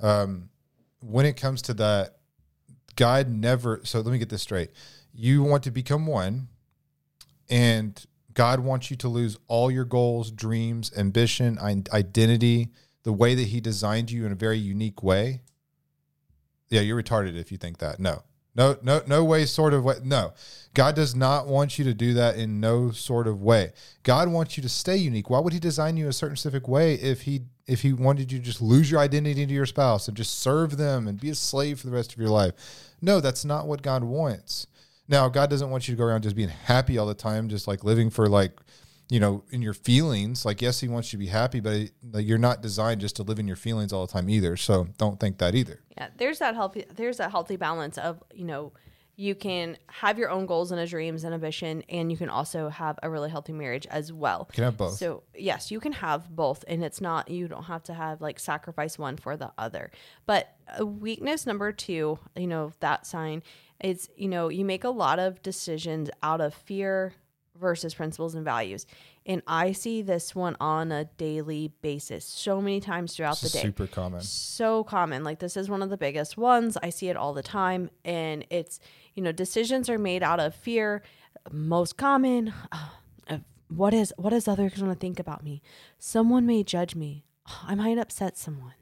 Um, 0.00 0.48
when 1.00 1.26
it 1.26 1.36
comes 1.36 1.60
to 1.62 1.74
that, 1.74 2.18
God 2.94 3.28
never. 3.28 3.80
So 3.82 4.00
let 4.00 4.12
me 4.12 4.18
get 4.18 4.28
this 4.28 4.42
straight. 4.42 4.70
You 5.12 5.42
want 5.42 5.64
to 5.64 5.72
become 5.72 6.06
one, 6.06 6.48
and 7.50 8.02
God 8.32 8.60
wants 8.60 8.90
you 8.90 8.96
to 8.98 9.08
lose 9.08 9.38
all 9.48 9.70
your 9.70 9.84
goals, 9.84 10.30
dreams, 10.30 10.92
ambition, 10.96 11.58
identity, 11.58 12.70
the 13.06 13.12
way 13.12 13.36
that 13.36 13.46
He 13.46 13.60
designed 13.60 14.10
you 14.10 14.26
in 14.26 14.32
a 14.32 14.34
very 14.34 14.58
unique 14.58 15.00
way. 15.00 15.42
Yeah, 16.70 16.80
you're 16.80 17.00
retarded 17.00 17.38
if 17.38 17.52
you 17.52 17.56
think 17.56 17.78
that. 17.78 18.00
No, 18.00 18.24
no, 18.56 18.76
no, 18.82 19.00
no 19.06 19.24
way, 19.24 19.46
sort 19.46 19.74
of 19.74 19.84
way. 19.84 19.94
No, 20.02 20.32
God 20.74 20.96
does 20.96 21.14
not 21.14 21.46
want 21.46 21.78
you 21.78 21.84
to 21.84 21.94
do 21.94 22.14
that 22.14 22.36
in 22.36 22.58
no 22.58 22.90
sort 22.90 23.28
of 23.28 23.40
way. 23.40 23.72
God 24.02 24.28
wants 24.28 24.56
you 24.56 24.62
to 24.64 24.68
stay 24.68 24.96
unique. 24.96 25.30
Why 25.30 25.38
would 25.38 25.52
He 25.52 25.60
design 25.60 25.96
you 25.96 26.08
a 26.08 26.12
certain 26.12 26.34
specific 26.36 26.66
way 26.66 26.94
if 26.94 27.22
He 27.22 27.42
if 27.68 27.82
He 27.82 27.92
wanted 27.92 28.32
you 28.32 28.38
to 28.38 28.44
just 28.44 28.60
lose 28.60 28.90
your 28.90 28.98
identity 28.98 29.46
to 29.46 29.54
your 29.54 29.66
spouse 29.66 30.08
and 30.08 30.16
just 30.16 30.40
serve 30.40 30.76
them 30.76 31.06
and 31.06 31.20
be 31.20 31.30
a 31.30 31.34
slave 31.36 31.78
for 31.78 31.86
the 31.86 31.92
rest 31.92 32.12
of 32.12 32.18
your 32.18 32.30
life? 32.30 32.54
No, 33.00 33.20
that's 33.20 33.44
not 33.44 33.68
what 33.68 33.82
God 33.82 34.02
wants. 34.02 34.66
Now, 35.06 35.28
God 35.28 35.48
doesn't 35.48 35.70
want 35.70 35.86
you 35.86 35.94
to 35.94 35.98
go 35.98 36.06
around 36.06 36.22
just 36.22 36.34
being 36.34 36.48
happy 36.48 36.98
all 36.98 37.06
the 37.06 37.14
time, 37.14 37.48
just 37.48 37.68
like 37.68 37.84
living 37.84 38.10
for 38.10 38.28
like, 38.28 38.58
you 39.08 39.20
know, 39.20 39.44
in 39.50 39.62
your 39.62 39.74
feelings. 39.74 40.44
Like, 40.44 40.60
yes, 40.60 40.80
He 40.80 40.88
wants 40.88 41.12
you 41.12 41.18
to 41.18 41.24
be 41.24 41.30
happy, 41.30 41.60
but 41.60 41.90
like, 42.10 42.26
you're 42.26 42.38
not 42.38 42.60
designed 42.60 43.00
just 43.00 43.16
to 43.16 43.22
live 43.22 43.38
in 43.38 43.46
your 43.46 43.56
feelings 43.56 43.92
all 43.92 44.06
the 44.06 44.12
time 44.12 44.28
either. 44.28 44.56
So 44.56 44.88
don't 44.98 45.20
think 45.20 45.38
that 45.38 45.54
either. 45.54 45.80
Yeah, 45.96 46.08
there's 46.16 46.38
that 46.40 46.54
healthy 46.54 46.84
there's 46.94 47.18
that 47.18 47.30
healthy 47.30 47.56
balance 47.56 47.98
of, 47.98 48.22
you 48.34 48.44
know, 48.44 48.72
you 49.18 49.34
can 49.34 49.78
have 49.88 50.18
your 50.18 50.28
own 50.28 50.44
goals 50.44 50.72
and 50.72 50.80
a 50.80 50.86
dreams 50.86 51.24
and 51.24 51.32
ambition, 51.32 51.82
and 51.88 52.12
you 52.12 52.18
can 52.18 52.28
also 52.28 52.68
have 52.68 52.98
a 53.02 53.08
really 53.08 53.30
healthy 53.30 53.52
marriage 53.52 53.86
as 53.86 54.12
well. 54.12 54.44
can 54.52 54.64
have 54.64 54.76
both. 54.76 54.98
So 54.98 55.22
yes, 55.34 55.70
you 55.70 55.80
can 55.80 55.92
have 55.92 56.28
both, 56.28 56.64
and 56.68 56.84
it's 56.84 57.00
not 57.00 57.30
you 57.30 57.48
don't 57.48 57.64
have 57.64 57.82
to 57.84 57.94
have 57.94 58.20
like 58.20 58.38
sacrifice 58.38 58.98
one 58.98 59.16
for 59.16 59.36
the 59.36 59.52
other. 59.56 59.90
But 60.26 60.54
uh, 60.78 60.84
weakness 60.84 61.46
number 61.46 61.72
two, 61.72 62.18
you 62.36 62.46
know, 62.46 62.72
that 62.80 63.06
sign 63.06 63.42
is 63.80 64.10
you 64.16 64.28
know 64.28 64.48
you 64.48 64.64
make 64.64 64.84
a 64.84 64.90
lot 64.90 65.18
of 65.18 65.40
decisions 65.42 66.10
out 66.22 66.42
of 66.42 66.52
fear 66.52 67.14
versus 67.58 67.94
principles 67.94 68.34
and 68.34 68.44
values. 68.44 68.86
And 69.24 69.42
I 69.46 69.72
see 69.72 70.02
this 70.02 70.34
one 70.34 70.56
on 70.60 70.92
a 70.92 71.04
daily 71.16 71.72
basis 71.82 72.24
so 72.24 72.60
many 72.60 72.80
times 72.80 73.14
throughout 73.16 73.36
the 73.38 73.46
This 73.46 73.52
day. 73.52 73.62
super 73.62 73.86
common. 73.86 74.20
So 74.20 74.84
common. 74.84 75.24
Like 75.24 75.38
this 75.40 75.56
is 75.56 75.68
one 75.68 75.82
of 75.82 75.90
the 75.90 75.96
biggest 75.96 76.36
ones. 76.36 76.76
I 76.82 76.90
see 76.90 77.08
it 77.08 77.16
all 77.16 77.32
the 77.32 77.42
time. 77.42 77.90
And 78.04 78.46
it's, 78.50 78.78
you 79.14 79.22
know, 79.22 79.32
decisions 79.32 79.88
are 79.90 79.98
made 79.98 80.22
out 80.22 80.40
of 80.40 80.54
fear. 80.54 81.02
Most 81.50 81.96
common. 81.96 82.52
uh, 82.72 83.38
what 83.68 83.92
is 83.92 84.12
what 84.16 84.32
is 84.32 84.46
others 84.46 84.74
going 84.74 84.92
to 84.92 84.98
think 84.98 85.18
about 85.18 85.42
me? 85.42 85.62
Someone 85.98 86.46
may 86.46 86.62
judge 86.62 86.94
me. 86.94 87.24
I 87.64 87.74
might 87.74 87.98
upset 87.98 88.36
someone. 88.38 88.74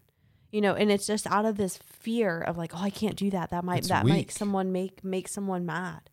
You 0.51 0.61
know, 0.61 0.75
and 0.75 0.93
it's 0.93 1.07
just 1.07 1.27
out 1.27 1.47
of 1.47 1.57
this 1.57 1.79
fear 1.79 2.41
of 2.41 2.57
like, 2.57 2.73
oh, 2.75 2.81
I 2.83 2.91
can't 2.91 3.17
do 3.17 3.29
that. 3.31 3.51
That 3.51 3.65
might 3.65 3.85
that 3.85 4.05
weak. 4.05 4.15
make 4.15 4.31
someone 4.31 4.71
make 4.73 5.03
make 5.03 5.27
someone 5.27 5.67
mad. 5.67 6.11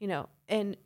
You 0.00 0.08
know, 0.08 0.28
and 0.48 0.76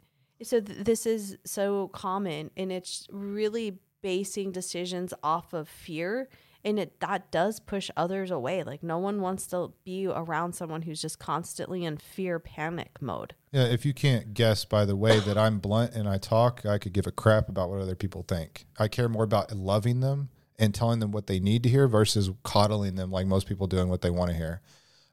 so 0.42 0.60
th- 0.60 0.84
this 0.84 1.06
is 1.06 1.36
so 1.44 1.88
common 1.88 2.50
and 2.56 2.70
it's 2.72 3.06
really 3.10 3.78
basing 4.02 4.52
decisions 4.52 5.12
off 5.22 5.52
of 5.52 5.68
fear 5.68 6.28
and 6.64 6.78
it 6.78 7.00
that 7.00 7.30
does 7.30 7.60
push 7.60 7.90
others 7.96 8.30
away 8.30 8.62
like 8.62 8.82
no 8.82 8.98
one 8.98 9.20
wants 9.20 9.46
to 9.46 9.72
be 9.84 10.06
around 10.06 10.54
someone 10.54 10.82
who's 10.82 11.00
just 11.00 11.18
constantly 11.18 11.84
in 11.84 11.96
fear 11.96 12.38
panic 12.38 13.00
mode 13.00 13.34
Yeah, 13.52 13.64
if 13.64 13.84
you 13.84 13.94
can't 13.94 14.34
guess 14.34 14.64
by 14.64 14.84
the 14.84 14.96
way 14.96 15.18
that 15.20 15.38
I'm 15.38 15.58
blunt 15.58 15.94
and 15.94 16.08
I 16.08 16.18
talk, 16.18 16.64
I 16.66 16.78
could 16.78 16.92
give 16.92 17.06
a 17.06 17.12
crap 17.12 17.48
about 17.48 17.70
what 17.70 17.80
other 17.80 17.94
people 17.94 18.24
think. 18.26 18.66
I 18.78 18.88
care 18.88 19.08
more 19.08 19.24
about 19.24 19.52
loving 19.52 20.00
them 20.00 20.30
and 20.58 20.74
telling 20.74 20.98
them 20.98 21.12
what 21.12 21.28
they 21.28 21.40
need 21.40 21.62
to 21.62 21.68
hear 21.68 21.86
versus 21.88 22.30
coddling 22.42 22.96
them 22.96 23.10
like 23.10 23.26
most 23.26 23.46
people 23.46 23.66
doing 23.66 23.88
what 23.88 24.02
they 24.02 24.10
want 24.10 24.30
to 24.30 24.36
hear. 24.36 24.60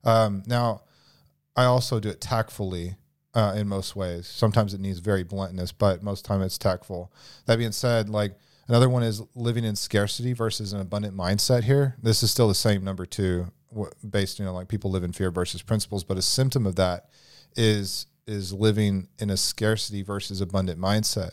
Um, 0.03 0.43
now, 0.45 0.81
I 1.55 1.65
also 1.65 1.99
do 1.99 2.09
it 2.09 2.19
tactfully 2.19 2.95
uh, 3.35 3.53
in 3.55 3.67
most 3.67 3.95
ways. 3.95 4.27
Sometimes 4.27 4.73
it 4.73 4.79
needs 4.79 4.99
very 4.99 5.23
bluntness, 5.23 5.71
but 5.71 6.01
most 6.01 6.25
time 6.25 6.41
it's 6.41 6.57
tactful. 6.57 7.11
That 7.45 7.57
being 7.57 7.73
said, 7.73 8.09
like 8.09 8.39
another 8.67 8.89
one 8.89 9.03
is 9.03 9.21
living 9.35 9.65
in 9.65 9.75
scarcity 9.75 10.33
versus 10.33 10.73
an 10.73 10.79
abundant 10.79 11.15
mindset. 11.15 11.63
Here, 11.63 11.95
this 12.01 12.23
is 12.23 12.31
still 12.31 12.47
the 12.47 12.55
same 12.55 12.83
number 12.83 13.05
two, 13.05 13.51
based 14.09 14.39
you 14.39 14.45
know 14.45 14.53
like 14.53 14.69
people 14.69 14.89
live 14.89 15.03
in 15.03 15.11
fear 15.11 15.29
versus 15.29 15.61
principles, 15.61 16.03
but 16.03 16.17
a 16.17 16.21
symptom 16.21 16.65
of 16.65 16.75
that 16.77 17.09
is 17.55 18.07
is 18.25 18.53
living 18.53 19.07
in 19.19 19.29
a 19.29 19.37
scarcity 19.37 20.01
versus 20.01 20.41
abundant 20.41 20.79
mindset. 20.79 21.31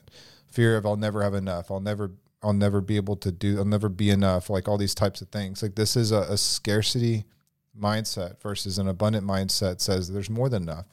Fear 0.50 0.76
of 0.76 0.84
I'll 0.84 0.96
never 0.96 1.22
have 1.22 1.34
enough. 1.34 1.70
I'll 1.70 1.80
never 1.80 2.10
I'll 2.42 2.52
never 2.52 2.80
be 2.80 2.96
able 2.96 3.16
to 3.16 3.30
do. 3.30 3.58
I'll 3.58 3.64
never 3.64 3.88
be 3.88 4.10
enough. 4.10 4.50
Like 4.50 4.66
all 4.66 4.76
these 4.76 4.94
types 4.94 5.22
of 5.22 5.28
things. 5.28 5.62
Like 5.62 5.76
this 5.76 5.96
is 5.96 6.10
a, 6.10 6.22
a 6.22 6.36
scarcity 6.36 7.24
mindset 7.80 8.42
versus 8.42 8.78
an 8.78 8.88
abundant 8.88 9.26
mindset 9.26 9.80
says 9.80 10.12
there's 10.12 10.28
more 10.28 10.48
than 10.48 10.64
enough. 10.64 10.86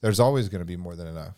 There's 0.00 0.20
always 0.20 0.48
going 0.48 0.60
to 0.60 0.66
be 0.66 0.76
more 0.76 0.96
than 0.96 1.06
enough. 1.06 1.36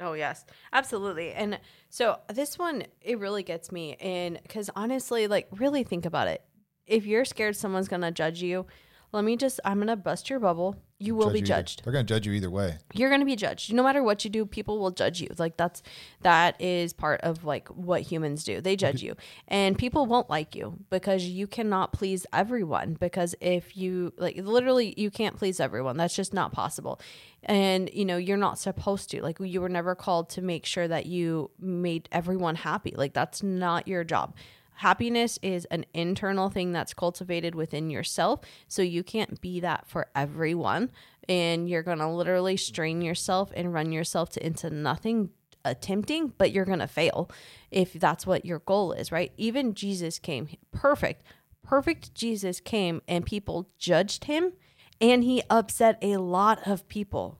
Oh 0.00 0.14
yes, 0.14 0.44
absolutely. 0.72 1.32
And 1.32 1.60
so 1.88 2.18
this 2.28 2.58
one 2.58 2.84
it 3.00 3.18
really 3.18 3.42
gets 3.42 3.70
me 3.70 3.94
and 4.00 4.40
cuz 4.48 4.68
honestly 4.74 5.26
like 5.28 5.48
really 5.52 5.84
think 5.84 6.06
about 6.06 6.28
it. 6.28 6.42
If 6.86 7.06
you're 7.06 7.24
scared 7.24 7.56
someone's 7.56 7.88
going 7.88 8.02
to 8.02 8.10
judge 8.10 8.42
you, 8.42 8.66
let 9.12 9.24
me 9.24 9.36
just 9.36 9.60
I'm 9.64 9.78
to 9.86 9.96
bust 9.96 10.30
your 10.30 10.40
bubble. 10.40 10.76
You 10.98 11.16
will 11.16 11.26
Judge 11.26 11.32
be 11.32 11.38
you 11.40 11.42
either- 11.42 11.48
judged. 11.62 11.84
They're 11.84 11.92
going 11.92 12.06
to 12.06 12.14
judge 12.14 12.26
you 12.28 12.32
either 12.32 12.48
way. 12.50 12.78
you're 12.94 13.10
to 13.18 13.26
be 13.26 13.34
judged. 13.34 13.72
No 13.72 13.82
matter 13.82 14.04
what 14.04 14.24
you 14.24 14.30
do 14.30 14.46
people 14.46 14.78
will 14.78 14.92
judge 14.92 15.20
you. 15.20 15.28
Like 15.36 15.56
that's 15.56 15.82
that 16.22 16.60
is 16.60 16.92
part 16.92 17.20
of 17.22 17.44
like 17.44 17.66
what 17.68 18.02
humans 18.02 18.44
do. 18.44 18.60
They 18.60 18.76
judge 18.76 19.02
you. 19.02 19.16
And 19.48 19.76
people 19.76 20.06
won't 20.06 20.30
like 20.30 20.54
you 20.54 20.78
because 20.90 21.24
you 21.24 21.46
cannot 21.48 21.92
please 21.92 22.24
everyone. 22.32 22.94
Because 23.00 23.34
if 23.40 23.76
you 23.76 24.12
like 24.16 24.36
literally 24.36 24.94
you 24.96 25.10
can't 25.10 25.36
please 25.36 25.58
everyone. 25.58 25.96
That's 25.96 26.14
just 26.14 26.32
not 26.32 26.52
possible. 26.52 27.00
And 27.42 27.90
you 27.92 28.04
know 28.04 28.16
you're 28.16 28.36
not 28.36 28.60
supposed 28.60 29.10
to. 29.10 29.22
Like 29.22 29.38
you 29.40 29.60
were 29.60 29.68
never 29.68 29.96
called 29.96 30.30
to 30.30 30.42
make 30.42 30.64
sure 30.64 30.86
that 30.86 31.06
you 31.06 31.50
made 31.58 32.08
everyone 32.12 32.54
happy. 32.54 32.94
Like 32.96 33.12
that's 33.12 33.42
not 33.42 33.88
your 33.88 34.04
job 34.04 34.36
Happiness 34.74 35.38
is 35.42 35.64
an 35.66 35.84
internal 35.94 36.48
thing 36.48 36.72
that's 36.72 36.94
cultivated 36.94 37.54
within 37.54 37.90
yourself. 37.90 38.40
So 38.68 38.82
you 38.82 39.02
can't 39.02 39.40
be 39.40 39.60
that 39.60 39.86
for 39.86 40.08
everyone. 40.14 40.90
And 41.28 41.68
you're 41.68 41.82
going 41.82 41.98
to 41.98 42.08
literally 42.08 42.56
strain 42.56 43.00
yourself 43.00 43.52
and 43.54 43.72
run 43.72 43.92
yourself 43.92 44.30
to, 44.30 44.44
into 44.44 44.70
nothing 44.70 45.30
attempting, 45.64 46.32
but 46.38 46.52
you're 46.52 46.64
going 46.64 46.80
to 46.80 46.86
fail 46.86 47.30
if 47.70 47.92
that's 47.92 48.26
what 48.26 48.44
your 48.44 48.58
goal 48.60 48.92
is, 48.92 49.12
right? 49.12 49.32
Even 49.36 49.74
Jesus 49.74 50.18
came 50.18 50.48
perfect. 50.72 51.22
Perfect 51.62 52.14
Jesus 52.14 52.60
came 52.60 53.00
and 53.06 53.24
people 53.24 53.68
judged 53.78 54.24
him 54.24 54.52
and 55.00 55.24
he 55.24 55.42
upset 55.48 55.98
a 56.02 56.16
lot 56.16 56.66
of 56.66 56.88
people. 56.88 57.38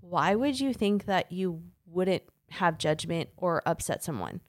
Why 0.00 0.34
would 0.34 0.58
you 0.58 0.72
think 0.72 1.04
that 1.04 1.30
you 1.30 1.62
wouldn't 1.86 2.22
have 2.50 2.78
judgment 2.78 3.28
or 3.36 3.62
upset 3.66 4.02
someone? 4.02 4.40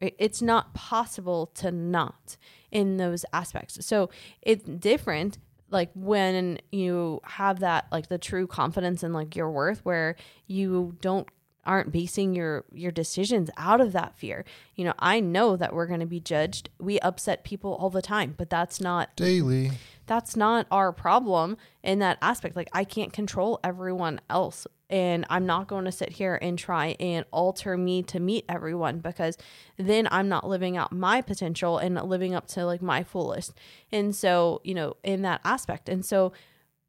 It- 0.00 0.16
It's 0.18 0.42
not 0.42 0.74
possible 0.74 1.46
to 1.54 1.70
not 1.70 2.36
in 2.70 2.96
those 2.96 3.24
aspects. 3.32 3.84
So 3.84 4.10
it's 4.42 4.64
different 4.64 5.38
like 5.70 5.90
when 5.94 6.58
you 6.72 7.20
have 7.24 7.60
that 7.60 7.86
like 7.92 8.08
the 8.08 8.18
true 8.18 8.46
confidence 8.46 9.02
in 9.04 9.12
like 9.12 9.36
your 9.36 9.50
worth 9.50 9.84
where 9.84 10.16
you 10.46 10.96
don't 11.00 11.28
aren't 11.64 11.92
basing 11.92 12.34
your 12.34 12.64
your 12.72 12.90
decisions 12.90 13.50
out 13.56 13.80
of 13.80 13.92
that 13.92 14.16
fear. 14.16 14.44
You 14.74 14.84
know, 14.86 14.94
I 14.98 15.20
know 15.20 15.56
that 15.56 15.74
we're 15.74 15.86
going 15.86 16.00
to 16.00 16.06
be 16.06 16.18
judged. 16.18 16.70
We 16.80 16.98
upset 17.00 17.44
people 17.44 17.74
all 17.74 17.90
the 17.90 18.00
time, 18.02 18.34
but 18.36 18.48
that's 18.50 18.80
not 18.80 19.14
Daily. 19.14 19.72
That's 20.10 20.34
not 20.34 20.66
our 20.72 20.90
problem 20.92 21.56
in 21.84 22.00
that 22.00 22.18
aspect. 22.20 22.56
Like 22.56 22.68
I 22.72 22.82
can't 22.82 23.12
control 23.12 23.60
everyone 23.62 24.20
else. 24.28 24.66
And 24.90 25.24
I'm 25.30 25.46
not 25.46 25.68
going 25.68 25.84
to 25.84 25.92
sit 25.92 26.10
here 26.14 26.36
and 26.42 26.58
try 26.58 26.96
and 26.98 27.24
alter 27.30 27.76
me 27.76 28.02
to 28.02 28.18
meet 28.18 28.44
everyone 28.48 28.98
because 28.98 29.38
then 29.76 30.08
I'm 30.10 30.28
not 30.28 30.48
living 30.48 30.76
out 30.76 30.90
my 30.90 31.22
potential 31.22 31.78
and 31.78 31.94
living 31.94 32.34
up 32.34 32.48
to 32.48 32.66
like 32.66 32.82
my 32.82 33.04
fullest. 33.04 33.54
And 33.92 34.12
so, 34.12 34.60
you 34.64 34.74
know, 34.74 34.96
in 35.04 35.22
that 35.22 35.42
aspect. 35.44 35.88
And 35.88 36.04
so 36.04 36.32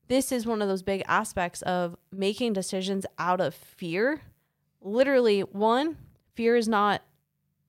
this 0.07 0.31
is 0.31 0.47
one 0.47 0.63
of 0.63 0.67
those 0.67 0.81
big 0.81 1.03
aspects 1.07 1.61
of 1.61 1.95
making 2.11 2.53
decisions 2.53 3.05
out 3.19 3.39
of 3.39 3.53
fear. 3.53 4.21
Literally, 4.81 5.41
one, 5.41 5.95
fear 6.33 6.55
is 6.55 6.67
not 6.67 7.03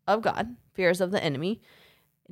of 0.08 0.22
God, 0.22 0.56
fear 0.72 0.88
is 0.88 1.02
of 1.02 1.10
the 1.10 1.22
enemy. 1.22 1.60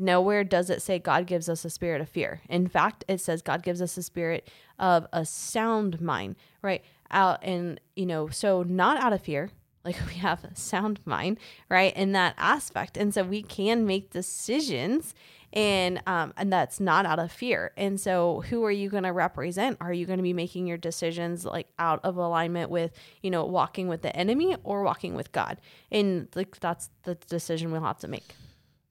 Nowhere 0.00 0.44
does 0.44 0.70
it 0.70 0.80
say 0.80 0.98
God 0.98 1.26
gives 1.26 1.46
us 1.48 1.64
a 1.64 1.70
spirit 1.70 2.00
of 2.00 2.08
fear. 2.08 2.40
In 2.48 2.66
fact, 2.66 3.04
it 3.06 3.20
says 3.20 3.42
God 3.42 3.62
gives 3.62 3.82
us 3.82 3.98
a 3.98 4.02
spirit 4.02 4.48
of 4.78 5.06
a 5.12 5.26
sound 5.26 6.00
mind, 6.00 6.36
right? 6.62 6.82
Out 7.10 7.40
and 7.42 7.78
you 7.94 8.06
know, 8.06 8.28
so 8.28 8.62
not 8.62 8.98
out 9.02 9.12
of 9.12 9.20
fear, 9.20 9.50
like 9.84 9.96
we 10.08 10.14
have 10.14 10.42
a 10.44 10.56
sound 10.56 11.00
mind, 11.04 11.38
right? 11.68 11.94
In 11.96 12.12
that 12.12 12.34
aspect, 12.38 12.96
and 12.96 13.12
so 13.12 13.22
we 13.22 13.42
can 13.42 13.86
make 13.86 14.10
decisions, 14.10 15.14
and 15.52 16.02
um, 16.06 16.32
and 16.36 16.50
that's 16.50 16.80
not 16.80 17.04
out 17.04 17.18
of 17.18 17.30
fear. 17.30 17.72
And 17.76 18.00
so, 18.00 18.42
who 18.48 18.64
are 18.64 18.70
you 18.70 18.88
going 18.88 19.02
to 19.02 19.12
represent? 19.12 19.76
Are 19.80 19.92
you 19.92 20.06
going 20.06 20.18
to 20.18 20.22
be 20.22 20.32
making 20.32 20.66
your 20.66 20.78
decisions 20.78 21.44
like 21.44 21.68
out 21.78 22.00
of 22.04 22.16
alignment 22.16 22.70
with 22.70 22.92
you 23.22 23.30
know 23.30 23.44
walking 23.44 23.86
with 23.88 24.00
the 24.00 24.14
enemy 24.16 24.56
or 24.64 24.82
walking 24.82 25.14
with 25.14 25.30
God? 25.32 25.58
And 25.90 26.28
like 26.34 26.58
that's 26.60 26.88
the 27.02 27.16
decision 27.16 27.70
we'll 27.70 27.82
have 27.82 27.98
to 27.98 28.08
make. 28.08 28.34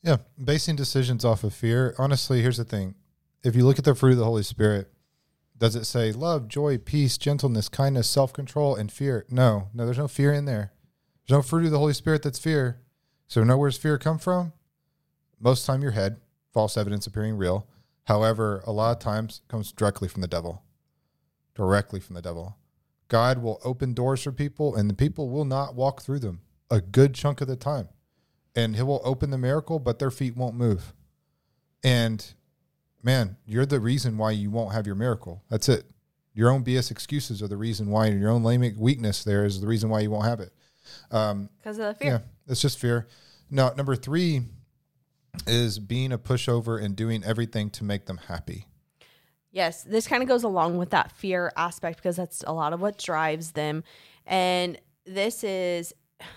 Yeah, 0.01 0.17
basing 0.41 0.75
decisions 0.75 1.25
off 1.25 1.43
of 1.43 1.53
fear. 1.53 1.93
Honestly, 1.97 2.41
here's 2.41 2.57
the 2.57 2.63
thing: 2.63 2.95
if 3.43 3.55
you 3.55 3.65
look 3.65 3.79
at 3.79 3.85
the 3.85 3.95
fruit 3.95 4.13
of 4.13 4.17
the 4.17 4.25
Holy 4.25 4.43
Spirit, 4.43 4.91
does 5.57 5.75
it 5.75 5.85
say 5.85 6.11
love, 6.11 6.47
joy, 6.47 6.77
peace, 6.77 7.17
gentleness, 7.17 7.67
kindness, 7.67 8.09
self-control, 8.09 8.75
and 8.75 8.91
fear? 8.91 9.25
No, 9.29 9.69
no. 9.73 9.85
There's 9.85 9.97
no 9.97 10.07
fear 10.07 10.33
in 10.33 10.45
there. 10.45 10.71
There's 11.27 11.37
no 11.37 11.41
fruit 11.41 11.65
of 11.65 11.71
the 11.71 11.79
Holy 11.79 11.93
Spirit 11.93 12.23
that's 12.23 12.39
fear. 12.39 12.79
So, 13.27 13.43
know 13.43 13.57
where's 13.57 13.77
fear 13.77 13.97
come 13.97 14.17
from? 14.19 14.53
Most 15.39 15.65
time, 15.65 15.81
your 15.81 15.91
head, 15.91 16.17
false 16.53 16.77
evidence 16.77 17.05
appearing 17.05 17.37
real. 17.37 17.67
However, 18.05 18.63
a 18.65 18.71
lot 18.71 18.91
of 18.91 18.99
times 18.99 19.41
comes 19.47 19.71
directly 19.71 20.07
from 20.07 20.21
the 20.21 20.27
devil. 20.27 20.63
Directly 21.55 21.99
from 21.99 22.15
the 22.15 22.21
devil. 22.21 22.57
God 23.07 23.39
will 23.39 23.59
open 23.63 23.93
doors 23.93 24.23
for 24.23 24.31
people, 24.31 24.75
and 24.75 24.89
the 24.89 24.95
people 24.95 25.29
will 25.29 25.45
not 25.45 25.75
walk 25.75 26.01
through 26.01 26.19
them 26.19 26.41
a 26.71 26.81
good 26.81 27.13
chunk 27.13 27.41
of 27.41 27.47
the 27.47 27.55
time 27.55 27.89
and 28.55 28.75
he 28.75 28.81
will 28.81 29.01
open 29.03 29.29
the 29.31 29.37
miracle, 29.37 29.79
but 29.79 29.99
their 29.99 30.11
feet 30.11 30.35
won't 30.35 30.55
move. 30.55 30.93
And 31.83 32.33
man, 33.03 33.37
you're 33.45 33.65
the 33.65 33.79
reason 33.79 34.17
why 34.17 34.31
you 34.31 34.49
won't 34.51 34.73
have 34.73 34.85
your 34.85 34.95
miracle. 34.95 35.43
That's 35.49 35.69
it. 35.69 35.85
Your 36.33 36.49
own 36.49 36.63
BS 36.63 36.91
excuses 36.91 37.41
are 37.41 37.47
the 37.47 37.57
reason 37.57 37.87
why 37.89 38.07
and 38.07 38.19
your 38.19 38.29
own 38.29 38.43
lame 38.43 38.61
weakness 38.77 39.23
there 39.23 39.45
is 39.45 39.61
the 39.61 39.67
reason 39.67 39.89
why 39.89 40.01
you 40.01 40.11
won't 40.11 40.25
have 40.25 40.39
it. 40.39 40.53
Um, 41.11 41.49
Because 41.57 41.79
of 41.79 41.85
the 41.87 41.93
fear. 41.95 42.11
yeah, 42.11 42.19
it's 42.51 42.61
just 42.61 42.79
fear. 42.79 43.07
Now, 43.49 43.71
number 43.75 43.95
three 43.95 44.41
is 45.47 45.79
being 45.79 46.11
a 46.11 46.17
pushover 46.17 46.81
and 46.83 46.95
doing 46.95 47.23
everything 47.23 47.69
to 47.71 47.83
make 47.83 48.05
them 48.05 48.17
happy. 48.27 48.65
Yes, 49.51 49.83
this 49.83 50.07
kind 50.07 50.21
of 50.21 50.29
goes 50.29 50.43
along 50.43 50.77
with 50.77 50.91
that 50.91 51.11
fear 51.11 51.51
aspect 51.57 51.97
because 51.97 52.15
that's 52.15 52.43
a 52.45 52.53
lot 52.53 52.73
of 52.73 52.81
what 52.81 52.97
drives 52.99 53.53
them. 53.53 53.83
And 54.25 54.79
this 55.05 55.43
is 55.43 55.93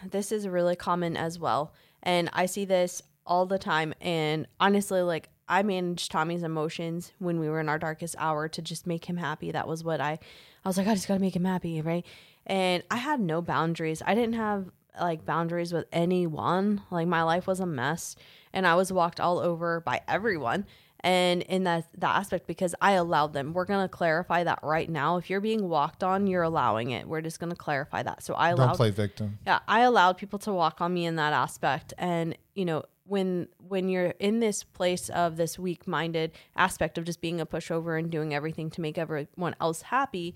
this 0.08 0.32
is 0.32 0.48
really 0.48 0.76
common 0.76 1.16
as 1.16 1.38
well. 1.38 1.74
And 2.02 2.30
I 2.32 2.46
see 2.46 2.64
this 2.64 3.02
all 3.26 3.46
the 3.46 3.58
time 3.58 3.94
and 4.00 4.48
honestly 4.58 5.00
like 5.00 5.28
I 5.48 5.62
managed 5.62 6.10
Tommy's 6.10 6.42
emotions 6.42 7.12
when 7.18 7.38
we 7.38 7.48
were 7.48 7.60
in 7.60 7.68
our 7.68 7.78
darkest 7.78 8.16
hour 8.18 8.48
to 8.48 8.62
just 8.62 8.86
make 8.86 9.04
him 9.04 9.16
happy. 9.16 9.52
That 9.52 9.68
was 9.68 9.84
what 9.84 10.00
I 10.00 10.18
I 10.64 10.68
was 10.68 10.76
like 10.76 10.86
I 10.86 10.94
just 10.94 11.08
got 11.08 11.14
to 11.14 11.20
make 11.20 11.36
him 11.36 11.44
happy, 11.44 11.80
right? 11.82 12.04
And 12.46 12.82
I 12.90 12.96
had 12.96 13.20
no 13.20 13.42
boundaries. 13.42 14.02
I 14.04 14.14
didn't 14.14 14.34
have 14.34 14.70
like 15.00 15.24
boundaries 15.24 15.72
with 15.72 15.86
anyone. 15.92 16.82
Like 16.90 17.06
my 17.06 17.22
life 17.22 17.46
was 17.46 17.60
a 17.60 17.66
mess 17.66 18.16
and 18.52 18.66
I 18.66 18.74
was 18.74 18.92
walked 18.92 19.20
all 19.20 19.38
over 19.38 19.80
by 19.80 20.00
everyone. 20.08 20.66
And 21.04 21.42
in 21.42 21.64
that 21.64 21.86
that 21.98 22.16
aspect, 22.16 22.46
because 22.46 22.74
I 22.80 22.92
allowed 22.92 23.32
them, 23.32 23.52
we're 23.52 23.64
gonna 23.64 23.88
clarify 23.88 24.44
that 24.44 24.60
right 24.62 24.88
now. 24.88 25.16
If 25.16 25.28
you're 25.30 25.40
being 25.40 25.68
walked 25.68 26.04
on, 26.04 26.26
you're 26.28 26.44
allowing 26.44 26.90
it. 26.92 27.08
We're 27.08 27.22
just 27.22 27.40
gonna 27.40 27.56
clarify 27.56 28.02
that. 28.04 28.22
So 28.22 28.34
I 28.34 28.50
allowed 28.50 28.66
Don't 28.68 28.76
play 28.76 28.90
victim. 28.90 29.38
yeah 29.46 29.58
i 29.66 29.80
allowed 29.80 30.16
people 30.16 30.38
to 30.40 30.52
walk 30.52 30.80
on 30.80 30.94
me 30.94 31.04
in 31.06 31.16
that 31.16 31.32
aspect 31.32 31.92
and 31.98 32.36
you 32.54 32.64
know 32.64 32.84
when 33.04 33.48
when 33.68 33.88
you're 33.88 34.14
in 34.20 34.38
this 34.40 34.62
place 34.62 35.08
of 35.10 35.36
this 35.36 35.58
weak 35.58 35.86
minded 35.88 36.30
aspect 36.56 36.96
of 36.98 37.04
just 37.04 37.20
being 37.20 37.40
a 37.40 37.46
pushover 37.46 37.98
and 37.98 38.10
doing 38.10 38.32
everything 38.32 38.70
to 38.70 38.80
make 38.80 38.96
everyone 38.96 39.56
else 39.60 39.82
happy 39.82 40.34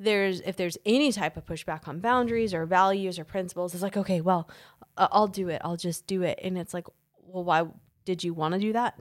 there's 0.00 0.40
if 0.42 0.56
there's 0.56 0.78
any 0.86 1.12
type 1.12 1.36
of 1.36 1.44
pushback 1.44 1.86
on 1.86 2.00
boundaries 2.00 2.54
or 2.54 2.64
values 2.66 3.18
or 3.18 3.24
principles 3.24 3.74
it's 3.74 3.82
like 3.82 3.96
okay 3.96 4.20
well 4.20 4.48
uh, 4.96 5.08
i'll 5.12 5.28
do 5.28 5.48
it 5.48 5.60
i'll 5.64 5.76
just 5.76 6.06
do 6.06 6.22
it 6.22 6.38
and 6.42 6.56
it's 6.56 6.72
like 6.72 6.86
well 7.22 7.44
why 7.44 7.64
did 8.06 8.24
you 8.24 8.32
want 8.32 8.54
to 8.54 8.60
do 8.60 8.72
that 8.72 8.98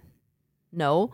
no 0.76 1.14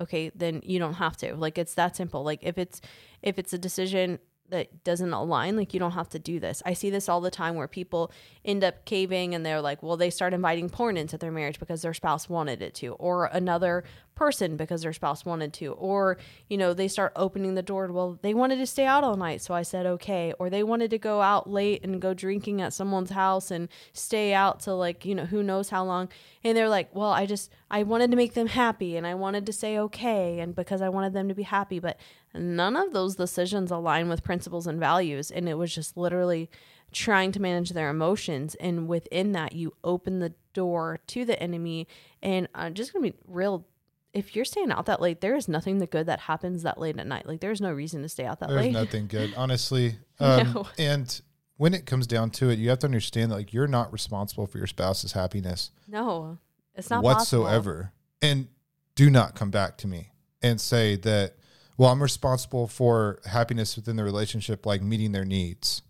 okay 0.00 0.30
then 0.34 0.60
you 0.64 0.78
don't 0.78 0.94
have 0.94 1.16
to. 1.18 1.34
Like 1.34 1.58
it's 1.58 1.74
that 1.74 1.96
simple. 1.96 2.24
Like 2.24 2.40
if 2.42 2.58
it's 2.58 2.80
if 3.22 3.38
it's 3.38 3.52
a 3.52 3.58
decision 3.58 4.18
that 4.50 4.84
doesn't 4.84 5.12
align 5.12 5.56
like 5.56 5.72
you 5.72 5.80
don't 5.80 5.92
have 5.92 6.08
to 6.10 6.18
do 6.18 6.38
this. 6.38 6.62
I 6.66 6.74
see 6.74 6.90
this 6.90 7.08
all 7.08 7.20
the 7.20 7.30
time 7.30 7.54
where 7.54 7.66
people 7.66 8.12
end 8.44 8.62
up 8.62 8.84
caving 8.84 9.34
and 9.34 9.44
they're 9.44 9.60
like 9.60 9.82
well 9.82 9.96
they 9.96 10.10
start 10.10 10.34
inviting 10.34 10.68
porn 10.68 10.96
into 10.96 11.16
their 11.16 11.32
marriage 11.32 11.58
because 11.58 11.82
their 11.82 11.94
spouse 11.94 12.28
wanted 12.28 12.60
it 12.60 12.74
to 12.74 12.92
or 12.94 13.26
another 13.26 13.84
person 14.14 14.56
because 14.56 14.82
their 14.82 14.92
spouse 14.92 15.24
wanted 15.24 15.52
to 15.52 15.72
or 15.72 16.18
you 16.48 16.56
know 16.56 16.72
they 16.72 16.86
start 16.86 17.12
opening 17.16 17.54
the 17.54 17.62
door 17.62 17.90
well 17.90 18.16
they 18.22 18.32
wanted 18.32 18.56
to 18.56 18.66
stay 18.66 18.86
out 18.86 19.02
all 19.02 19.16
night. 19.16 19.40
So 19.40 19.54
i 19.54 19.62
said 19.62 19.86
okay 19.86 20.34
or 20.38 20.50
they 20.50 20.62
wanted 20.62 20.90
to 20.90 20.98
go 20.98 21.22
out 21.22 21.48
late 21.48 21.82
and 21.82 22.00
go 22.00 22.12
drinking 22.12 22.60
at 22.60 22.72
someone's 22.72 23.10
house 23.10 23.50
and 23.50 23.68
stay 23.92 24.34
out 24.34 24.60
till 24.60 24.76
like 24.76 25.04
you 25.04 25.14
know 25.14 25.24
who 25.24 25.42
knows 25.42 25.70
how 25.70 25.84
long. 25.84 26.10
And 26.44 26.56
they're 26.56 26.68
like 26.68 26.94
well 26.94 27.10
i 27.10 27.24
just 27.24 27.50
i 27.70 27.82
wanted 27.82 28.10
to 28.10 28.16
make 28.16 28.34
them 28.34 28.48
happy 28.48 28.96
and 28.96 29.06
i 29.06 29.14
wanted 29.14 29.46
to 29.46 29.52
say 29.52 29.78
okay 29.78 30.38
and 30.40 30.54
because 30.54 30.82
i 30.82 30.90
wanted 30.90 31.14
them 31.14 31.28
to 31.28 31.34
be 31.34 31.42
happy 31.42 31.78
but 31.78 31.98
none 32.34 32.76
of 32.76 32.92
those 32.92 33.16
decisions 33.16 33.70
align 33.70 34.08
with 34.08 34.22
principles 34.22 34.66
and 34.66 34.80
values 34.80 35.30
and 35.30 35.48
it 35.48 35.54
was 35.54 35.74
just 35.74 35.96
literally 35.96 36.50
trying 36.92 37.32
to 37.32 37.40
manage 37.40 37.70
their 37.70 37.90
emotions 37.90 38.54
and 38.56 38.88
within 38.88 39.32
that 39.32 39.52
you 39.52 39.72
open 39.82 40.20
the 40.20 40.32
door 40.52 41.00
to 41.06 41.24
the 41.24 41.40
enemy 41.42 41.86
and 42.22 42.48
i'm 42.54 42.74
just 42.74 42.92
gonna 42.92 43.10
be 43.10 43.16
real 43.26 43.66
if 44.12 44.36
you're 44.36 44.44
staying 44.44 44.70
out 44.70 44.86
that 44.86 45.00
late 45.00 45.20
there 45.20 45.34
is 45.34 45.48
nothing 45.48 45.78
that 45.78 45.90
good 45.90 46.06
that 46.06 46.20
happens 46.20 46.62
that 46.62 46.78
late 46.78 46.96
at 46.98 47.06
night 47.06 47.26
like 47.26 47.40
there's 47.40 47.60
no 47.60 47.72
reason 47.72 48.02
to 48.02 48.08
stay 48.08 48.24
out 48.24 48.38
that 48.40 48.48
There's 48.48 48.66
late 48.66 48.72
There's 48.72 48.84
nothing 48.86 49.06
good, 49.08 49.34
honestly. 49.36 49.96
Um, 50.20 50.52
No. 50.52 50.68
And 50.78 51.20
when 51.56 51.74
it 51.74 51.86
comes 51.86 52.06
down 52.06 52.30
to 52.30 52.48
it, 52.48 52.60
you 52.60 52.68
have 52.70 52.78
to 52.78 52.86
understand 52.86 53.32
that 53.32 53.34
like 53.34 53.52
you're 53.52 53.66
not 53.66 53.92
responsible 53.92 54.46
for 54.46 54.58
your 54.58 54.68
spouse's 54.68 55.10
happiness 55.10 55.72
no 55.88 56.38
it's 56.74 56.90
not 56.90 57.02
possible. 57.02 57.42
whatsoever. 57.42 57.92
And 58.22 58.48
do 58.94 59.10
not 59.10 59.34
come 59.34 59.50
back 59.50 59.76
to 59.78 59.88
me 59.88 60.12
and 60.42 60.60
say 60.60 60.96
that, 60.96 61.34
well, 61.76 61.90
I'm 61.90 62.02
responsible 62.02 62.68
for 62.68 63.20
happiness 63.26 63.76
within 63.76 63.96
the 63.96 64.04
relationship, 64.04 64.64
like 64.66 64.82
meeting 64.82 65.12
their 65.12 65.24
needs. 65.24 65.82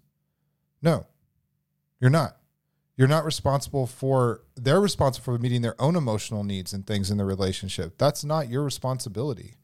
No, 0.82 1.06
you're 2.00 2.10
not. 2.10 2.36
You're 2.96 3.08
not 3.08 3.24
responsible 3.24 3.86
for, 3.86 4.42
they're 4.54 4.80
responsible 4.80 5.24
for 5.24 5.38
meeting 5.38 5.62
their 5.62 5.80
own 5.80 5.96
emotional 5.96 6.44
needs 6.44 6.72
and 6.72 6.86
things 6.86 7.10
in 7.10 7.18
the 7.18 7.24
relationship. 7.24 7.98
That's 7.98 8.24
not 8.24 8.48
your 8.48 8.62
responsibility. 8.62 9.56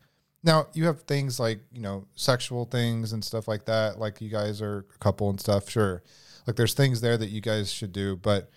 Now, 0.42 0.66
you 0.72 0.86
have 0.86 1.02
things 1.02 1.38
like, 1.38 1.60
you 1.70 1.80
know, 1.80 2.06
sexual 2.14 2.64
things 2.64 3.12
and 3.12 3.24
stuff 3.24 3.46
like 3.46 3.66
that. 3.66 3.98
Like 3.98 4.20
you 4.20 4.30
guys 4.30 4.60
are 4.60 4.86
a 4.94 4.98
couple 4.98 5.30
and 5.30 5.38
stuff. 5.38 5.68
Sure. 5.70 6.02
Like 6.46 6.56
there's 6.56 6.74
things 6.74 7.00
there 7.00 7.16
that 7.16 7.28
you 7.28 7.40
guys 7.40 7.70
should 7.70 7.92
do, 7.92 8.16
but 8.16 8.50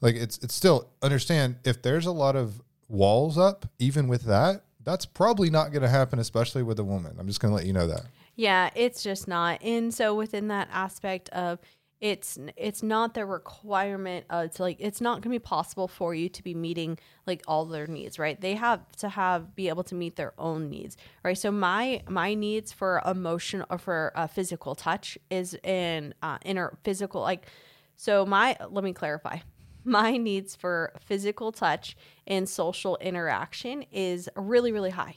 like 0.00 0.14
it's 0.14 0.38
it's 0.38 0.54
still 0.54 0.90
understand 1.02 1.56
if 1.64 1.82
there's 1.82 2.06
a 2.06 2.12
lot 2.12 2.36
of 2.36 2.60
walls 2.88 3.38
up 3.38 3.66
even 3.78 4.06
with 4.06 4.22
that, 4.24 4.64
that's 4.84 5.06
probably 5.06 5.50
not 5.50 5.72
going 5.72 5.82
to 5.82 5.88
happen 5.88 6.18
especially 6.18 6.62
with 6.62 6.78
a 6.78 6.84
woman. 6.84 7.16
I'm 7.18 7.26
just 7.26 7.40
going 7.40 7.50
to 7.50 7.56
let 7.56 7.66
you 7.66 7.72
know 7.72 7.86
that. 7.86 8.02
Yeah, 8.36 8.70
it's 8.74 9.02
just 9.02 9.28
not. 9.28 9.62
And 9.62 9.92
so 9.92 10.14
within 10.14 10.48
that 10.48 10.68
aspect 10.72 11.28
of 11.30 11.58
it's 12.00 12.38
it's 12.56 12.82
not 12.82 13.12
the 13.12 13.26
requirement 13.26 14.24
uh, 14.30 14.42
it's 14.46 14.58
like 14.58 14.76
it's 14.80 15.00
not 15.00 15.14
going 15.14 15.22
to 15.22 15.28
be 15.28 15.38
possible 15.38 15.86
for 15.86 16.14
you 16.14 16.28
to 16.30 16.42
be 16.42 16.54
meeting 16.54 16.98
like 17.26 17.42
all 17.46 17.66
their 17.66 17.86
needs 17.86 18.18
right 18.18 18.40
they 18.40 18.54
have 18.54 18.80
to 18.96 19.08
have 19.08 19.54
be 19.54 19.68
able 19.68 19.84
to 19.84 19.94
meet 19.94 20.16
their 20.16 20.32
own 20.38 20.70
needs 20.70 20.96
right 21.22 21.36
so 21.36 21.50
my 21.50 22.02
my 22.08 22.32
needs 22.32 22.72
for 22.72 23.02
emotion 23.04 23.62
or 23.68 23.76
for 23.76 24.12
uh, 24.14 24.26
physical 24.26 24.74
touch 24.74 25.18
is 25.28 25.54
in 25.62 26.14
uh, 26.22 26.38
inner 26.44 26.78
physical 26.84 27.20
like 27.20 27.46
so 27.96 28.24
my 28.24 28.56
let 28.70 28.82
me 28.82 28.94
clarify 28.94 29.36
my 29.84 30.16
needs 30.16 30.54
for 30.54 30.92
physical 31.00 31.52
touch 31.52 31.96
and 32.26 32.48
social 32.48 32.96
interaction 32.98 33.84
is 33.92 34.28
really 34.36 34.72
really 34.72 34.90
high 34.90 35.16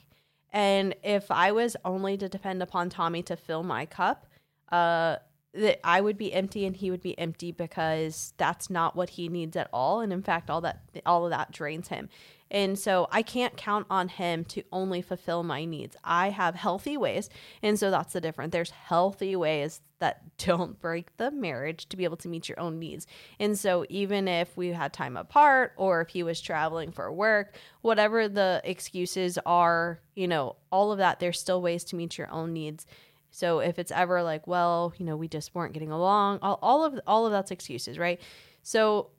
and 0.54 0.96
if 1.04 1.32
I 1.32 1.52
was 1.52 1.76
only 1.84 2.16
to 2.18 2.30
depend 2.30 2.62
upon 2.62 2.90
Tommy 2.90 3.24
to 3.24 3.36
fill 3.36 3.64
my 3.64 3.88
cup, 3.88 4.28
uh, 4.72 5.18
that 5.56 5.80
I 5.84 6.00
would 6.00 6.18
be 6.18 6.32
empty 6.32 6.66
and 6.66 6.76
he 6.76 6.92
would 6.92 7.02
be 7.02 7.18
empty 7.18 7.52
because 7.52 8.34
that's 8.38 8.70
not 8.70 8.96
what 8.96 9.12
he 9.12 9.30
needs 9.30 9.58
at 9.58 9.68
all. 9.74 10.00
And 10.00 10.14
in 10.14 10.22
fact, 10.22 10.50
all 10.50 10.62
that 10.62 10.82
all 11.06 11.26
of 11.26 11.32
that 11.32 11.52
drains 11.52 11.88
him. 11.90 12.10
And 12.54 12.78
so 12.78 13.08
I 13.12 13.24
can't 13.24 13.58
count 13.58 13.88
on 13.90 14.08
him 14.08 14.46
to 14.46 14.64
only 14.72 15.02
fulfill 15.02 15.44
my 15.44 15.66
needs. 15.66 15.98
I 16.04 16.30
have 16.30 16.54
healthy 16.54 16.96
ways. 16.96 17.30
And 17.64 17.80
so 17.80 17.90
that's 17.90 18.14
the 18.14 18.22
difference. 18.22 18.52
There's 18.52 18.70
healthy 18.70 19.36
ways 19.36 19.82
that 19.98 20.22
don't 20.38 20.80
break 20.80 21.18
the 21.18 21.32
marriage 21.32 21.90
to 21.90 21.98
be 21.98 22.04
able 22.04 22.18
to 22.18 22.28
meet 22.28 22.48
your 22.48 22.60
own 22.60 22.78
needs. 22.78 23.08
And 23.40 23.58
so 23.58 23.86
even 23.90 24.28
if 24.28 24.56
we 24.56 24.70
had 24.70 24.94
time 24.94 25.18
apart 25.18 25.74
or 25.78 26.02
if 26.02 26.10
he 26.10 26.22
was 26.22 26.40
traveling 26.40 26.92
for 26.92 27.12
work, 27.12 27.56
whatever 27.82 28.30
the 28.30 28.62
excuses 28.64 29.40
are, 29.48 30.00
you 30.14 30.28
know, 30.28 30.58
all 30.72 30.92
of 30.92 31.00
that, 31.00 31.20
there's 31.20 31.40
still 31.40 31.62
ways 31.62 31.84
to 31.86 31.96
meet 31.96 32.20
your 32.20 32.30
own 32.30 32.54
needs. 32.54 32.86
So 33.32 33.60
if 33.60 33.80
it's 33.80 33.92
ever 33.92 34.22
like, 34.22 34.46
well, 34.46 34.94
you 34.98 35.06
know, 35.08 35.18
we 35.18 35.28
just 35.28 35.56
weren't 35.56 35.74
getting 35.74 35.90
along, 35.90 36.38
all, 36.44 36.60
all 36.62 36.86
of 36.86 37.00
all 37.08 37.26
of 37.26 37.32
that's 37.32 37.50
excuses, 37.50 37.98
right? 37.98 38.22
So 38.62 39.10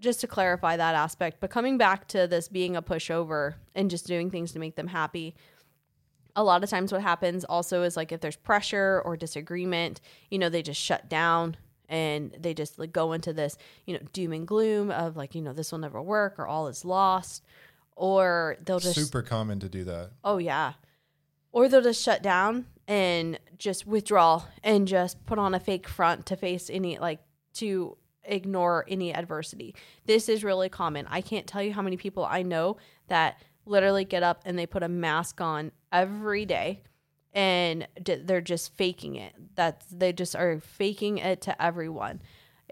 just 0.00 0.20
to 0.20 0.26
clarify 0.26 0.76
that 0.76 0.94
aspect, 0.94 1.38
but 1.40 1.50
coming 1.50 1.78
back 1.78 2.06
to 2.08 2.26
this 2.26 2.48
being 2.48 2.76
a 2.76 2.82
pushover 2.82 3.54
and 3.74 3.90
just 3.90 4.06
doing 4.06 4.30
things 4.30 4.52
to 4.52 4.58
make 4.58 4.76
them 4.76 4.88
happy, 4.88 5.34
a 6.34 6.44
lot 6.44 6.62
of 6.62 6.68
times 6.68 6.92
what 6.92 7.00
happens 7.00 7.44
also 7.44 7.82
is 7.82 7.96
like 7.96 8.12
if 8.12 8.20
there's 8.20 8.36
pressure 8.36 9.02
or 9.04 9.16
disagreement, 9.16 10.00
you 10.30 10.38
know, 10.38 10.48
they 10.48 10.62
just 10.62 10.80
shut 10.80 11.08
down 11.08 11.56
and 11.88 12.36
they 12.38 12.52
just 12.52 12.78
like 12.78 12.92
go 12.92 13.12
into 13.12 13.32
this, 13.32 13.56
you 13.86 13.94
know, 13.94 14.00
doom 14.12 14.32
and 14.32 14.46
gloom 14.46 14.90
of 14.90 15.16
like, 15.16 15.34
you 15.34 15.40
know, 15.40 15.52
this 15.52 15.72
will 15.72 15.78
never 15.78 16.02
work 16.02 16.38
or 16.38 16.46
all 16.46 16.68
is 16.68 16.84
lost. 16.84 17.42
Or 17.94 18.58
they'll 18.64 18.80
just 18.80 18.96
Super 18.96 19.22
common 19.22 19.58
to 19.60 19.68
do 19.70 19.84
that. 19.84 20.10
Oh 20.22 20.36
yeah. 20.36 20.74
Or 21.52 21.68
they'll 21.68 21.80
just 21.80 22.02
shut 22.02 22.22
down 22.22 22.66
and 22.86 23.38
just 23.56 23.86
withdraw 23.86 24.42
and 24.62 24.86
just 24.86 25.24
put 25.24 25.38
on 25.38 25.54
a 25.54 25.60
fake 25.60 25.88
front 25.88 26.26
to 26.26 26.36
face 26.36 26.68
any 26.68 26.98
like 26.98 27.20
to 27.54 27.96
ignore 28.26 28.84
any 28.88 29.14
adversity. 29.14 29.74
This 30.04 30.28
is 30.28 30.44
really 30.44 30.68
common. 30.68 31.06
I 31.08 31.20
can't 31.20 31.46
tell 31.46 31.62
you 31.62 31.72
how 31.72 31.82
many 31.82 31.96
people 31.96 32.24
I 32.24 32.42
know 32.42 32.76
that 33.08 33.40
literally 33.64 34.04
get 34.04 34.22
up 34.22 34.42
and 34.44 34.58
they 34.58 34.66
put 34.66 34.82
a 34.82 34.88
mask 34.88 35.40
on 35.40 35.72
every 35.92 36.44
day 36.46 36.82
and 37.32 37.86
they're 38.04 38.40
just 38.40 38.74
faking 38.76 39.16
it. 39.16 39.34
That 39.56 39.84
they 39.90 40.12
just 40.12 40.34
are 40.34 40.60
faking 40.60 41.18
it 41.18 41.42
to 41.42 41.62
everyone. 41.62 42.22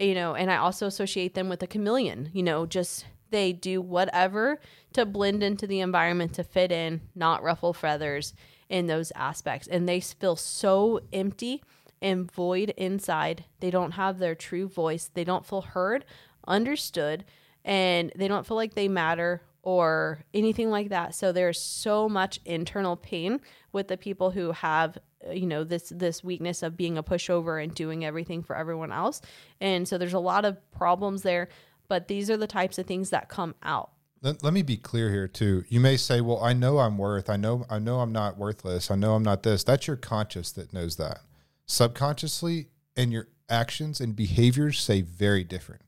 You 0.01 0.15
know, 0.15 0.35
and 0.35 0.51
I 0.51 0.57
also 0.57 0.87
associate 0.87 1.35
them 1.35 1.49
with 1.49 1.63
a 1.63 1.69
chameleon, 1.69 2.31
you 2.33 2.43
know, 2.43 2.67
just 2.67 3.05
they 3.31 3.53
do 3.53 3.81
whatever 3.81 4.61
to 4.93 5.07
blend 5.07 5.43
into 5.43 5.67
the 5.67 5.81
environment 5.81 6.35
to 6.35 6.45
fit 6.45 6.73
in, 6.73 7.01
not 7.15 7.43
ruffle 7.43 7.73
feathers 7.73 8.33
in 8.69 8.87
those 8.87 9.13
aspects. 9.15 9.69
And 9.69 9.89
they 9.89 10.01
feel 10.01 10.37
so 10.37 11.01
empty 11.13 11.63
and 12.05 12.31
void 12.31 12.75
inside. 12.77 13.45
They 13.61 13.71
don't 13.71 13.93
have 13.93 14.19
their 14.19 14.35
true 14.35 14.69
voice. 14.69 15.11
They 15.13 15.25
don't 15.25 15.47
feel 15.47 15.63
heard, 15.63 16.05
understood, 16.47 17.25
and 17.65 18.13
they 18.15 18.29
don't 18.29 18.47
feel 18.47 18.59
like 18.59 18.75
they 18.75 18.89
matter 18.89 19.41
or 19.63 20.23
anything 20.35 20.71
like 20.71 20.91
that. 20.91 21.15
So 21.15 21.33
there's 21.33 21.59
so 21.59 22.07
much 22.07 22.41
internal 22.45 22.97
pain 22.97 23.41
with 23.73 23.89
the 23.89 23.97
people 23.97 24.31
who 24.31 24.53
have 24.53 24.99
you 25.33 25.47
know 25.47 25.65
this 25.65 25.89
this 25.89 26.23
weakness 26.23 26.63
of 26.63 26.77
being 26.77 26.99
a 26.99 27.03
pushover 27.03 27.63
and 27.63 27.75
doing 27.75 28.05
everything 28.05 28.43
for 28.43 28.55
everyone 28.55 28.93
else. 28.93 29.23
And 29.59 29.89
so 29.89 29.97
there's 29.97 30.13
a 30.13 30.19
lot 30.19 30.45
of 30.45 30.59
problems 30.73 31.23
there, 31.23 31.49
but 31.89 32.09
these 32.09 32.29
are 32.29 32.37
the 32.37 32.47
types 32.47 32.79
of 32.79 32.85
things 32.85 33.09
that 33.11 33.31
come 33.31 33.55
out. 33.63 33.93
Let, 34.21 34.45
let 34.45 34.53
me 34.53 34.61
be 34.61 34.77
clear 34.77 35.11
here 35.11 35.27
too. 35.27 35.65
You 35.71 35.81
may 35.81 35.97
say, 35.97 36.21
"Well, 36.21 36.45
I 36.45 36.53
know 36.53 36.81
I'm 36.81 36.99
worth. 36.99 37.31
I 37.31 37.37
know 37.37 37.65
I 37.71 37.79
know 37.79 38.01
I'm 38.01 38.13
not 38.13 38.37
worthless. 38.37 38.91
I 38.91 38.97
know 38.97 39.15
I'm 39.15 39.23
not 39.23 39.43
this." 39.43 39.65
That's 39.65 39.87
your 39.87 39.97
conscious 39.97 40.53
that 40.53 40.75
knows 40.75 40.97
that. 40.97 41.21
Subconsciously 41.67 42.69
and 42.97 43.13
your 43.13 43.29
actions 43.49 44.01
and 44.01 44.15
behaviors 44.15 44.81
say 44.81 45.01
very 45.01 45.45
different. 45.45 45.83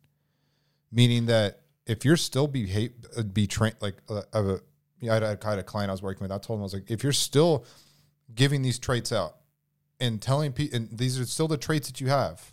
Meaning 0.90 1.26
that 1.26 1.60
if 1.86 2.04
you're 2.04 2.16
still 2.16 2.46
behave 2.46 2.92
uh, 3.16 3.22
be 3.22 3.46
trained 3.46 3.76
like 3.80 3.96
uh, 4.08 4.22
had, 5.02 5.22
a, 5.22 5.38
I 5.44 5.50
had 5.50 5.58
a 5.58 5.62
client 5.62 5.90
I 5.90 5.92
was 5.92 6.02
working 6.02 6.24
with. 6.24 6.32
I 6.32 6.38
told 6.38 6.58
him 6.58 6.62
I 6.62 6.64
was 6.64 6.74
like, 6.74 6.90
if 6.90 7.02
you're 7.02 7.12
still 7.12 7.64
giving 8.34 8.62
these 8.62 8.78
traits 8.78 9.12
out 9.12 9.36
and 10.00 10.20
telling 10.20 10.52
people, 10.52 10.76
and 10.76 10.96
these 10.96 11.18
are 11.20 11.26
still 11.26 11.48
the 11.48 11.56
traits 11.56 11.88
that 11.88 12.00
you 12.00 12.08
have, 12.08 12.52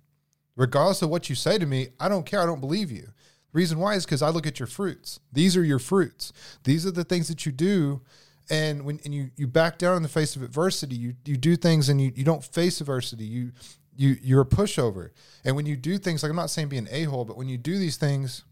Regardless 0.56 1.02
of 1.02 1.10
what 1.10 1.30
you 1.30 1.36
say 1.36 1.58
to 1.58 1.66
me, 1.66 1.90
I 2.00 2.10
don't 2.10 2.26
care. 2.26 2.42
I 2.42 2.46
don't 2.46 2.60
believe 2.60 2.92
you. 2.92 3.02
The 3.02 3.58
reason 3.60 3.80
why 3.80 3.96
is 3.96 4.06
because 4.06 4.22
I 4.22 4.30
look 4.30 4.46
at 4.48 4.60
your 4.60 4.68
fruits. 4.68 5.20
These 5.32 5.58
are 5.58 5.64
your 5.64 5.80
fruits. 5.80 6.32
These 6.64 6.86
are 6.86 6.92
the 6.92 7.04
things 7.04 7.28
that 7.28 7.46
you 7.46 7.52
do. 7.52 8.02
And 8.50 8.84
when 8.84 9.00
and 9.06 9.14
you 9.14 9.32
you 9.36 9.48
back 9.48 9.78
down 9.78 9.98
in 9.98 10.04
the 10.04 10.10
face 10.10 10.36
of 10.36 10.44
adversity, 10.44 10.96
you 10.96 11.16
you 11.26 11.38
do 11.38 11.56
things 11.56 11.90
and 11.90 12.02
you, 12.02 12.12
you 12.16 12.24
don't 12.24 12.44
face 12.44 12.82
adversity. 12.82 13.24
You 13.26 13.52
you 13.96 14.18
you're 14.22 14.42
a 14.42 14.46
pushover. 14.46 15.12
And 15.46 15.56
when 15.56 15.66
you 15.66 15.76
do 15.76 15.98
things 15.98 16.24
like 16.24 16.30
I'm 16.30 16.36
not 16.36 16.50
saying 16.50 16.70
be 16.70 16.78
an 16.78 16.88
a 16.92 17.04
hole, 17.04 17.26
but 17.26 17.38
when 17.38 17.48
you 17.48 17.58
do 17.58 17.78
these 17.78 17.98
things, 17.98 18.44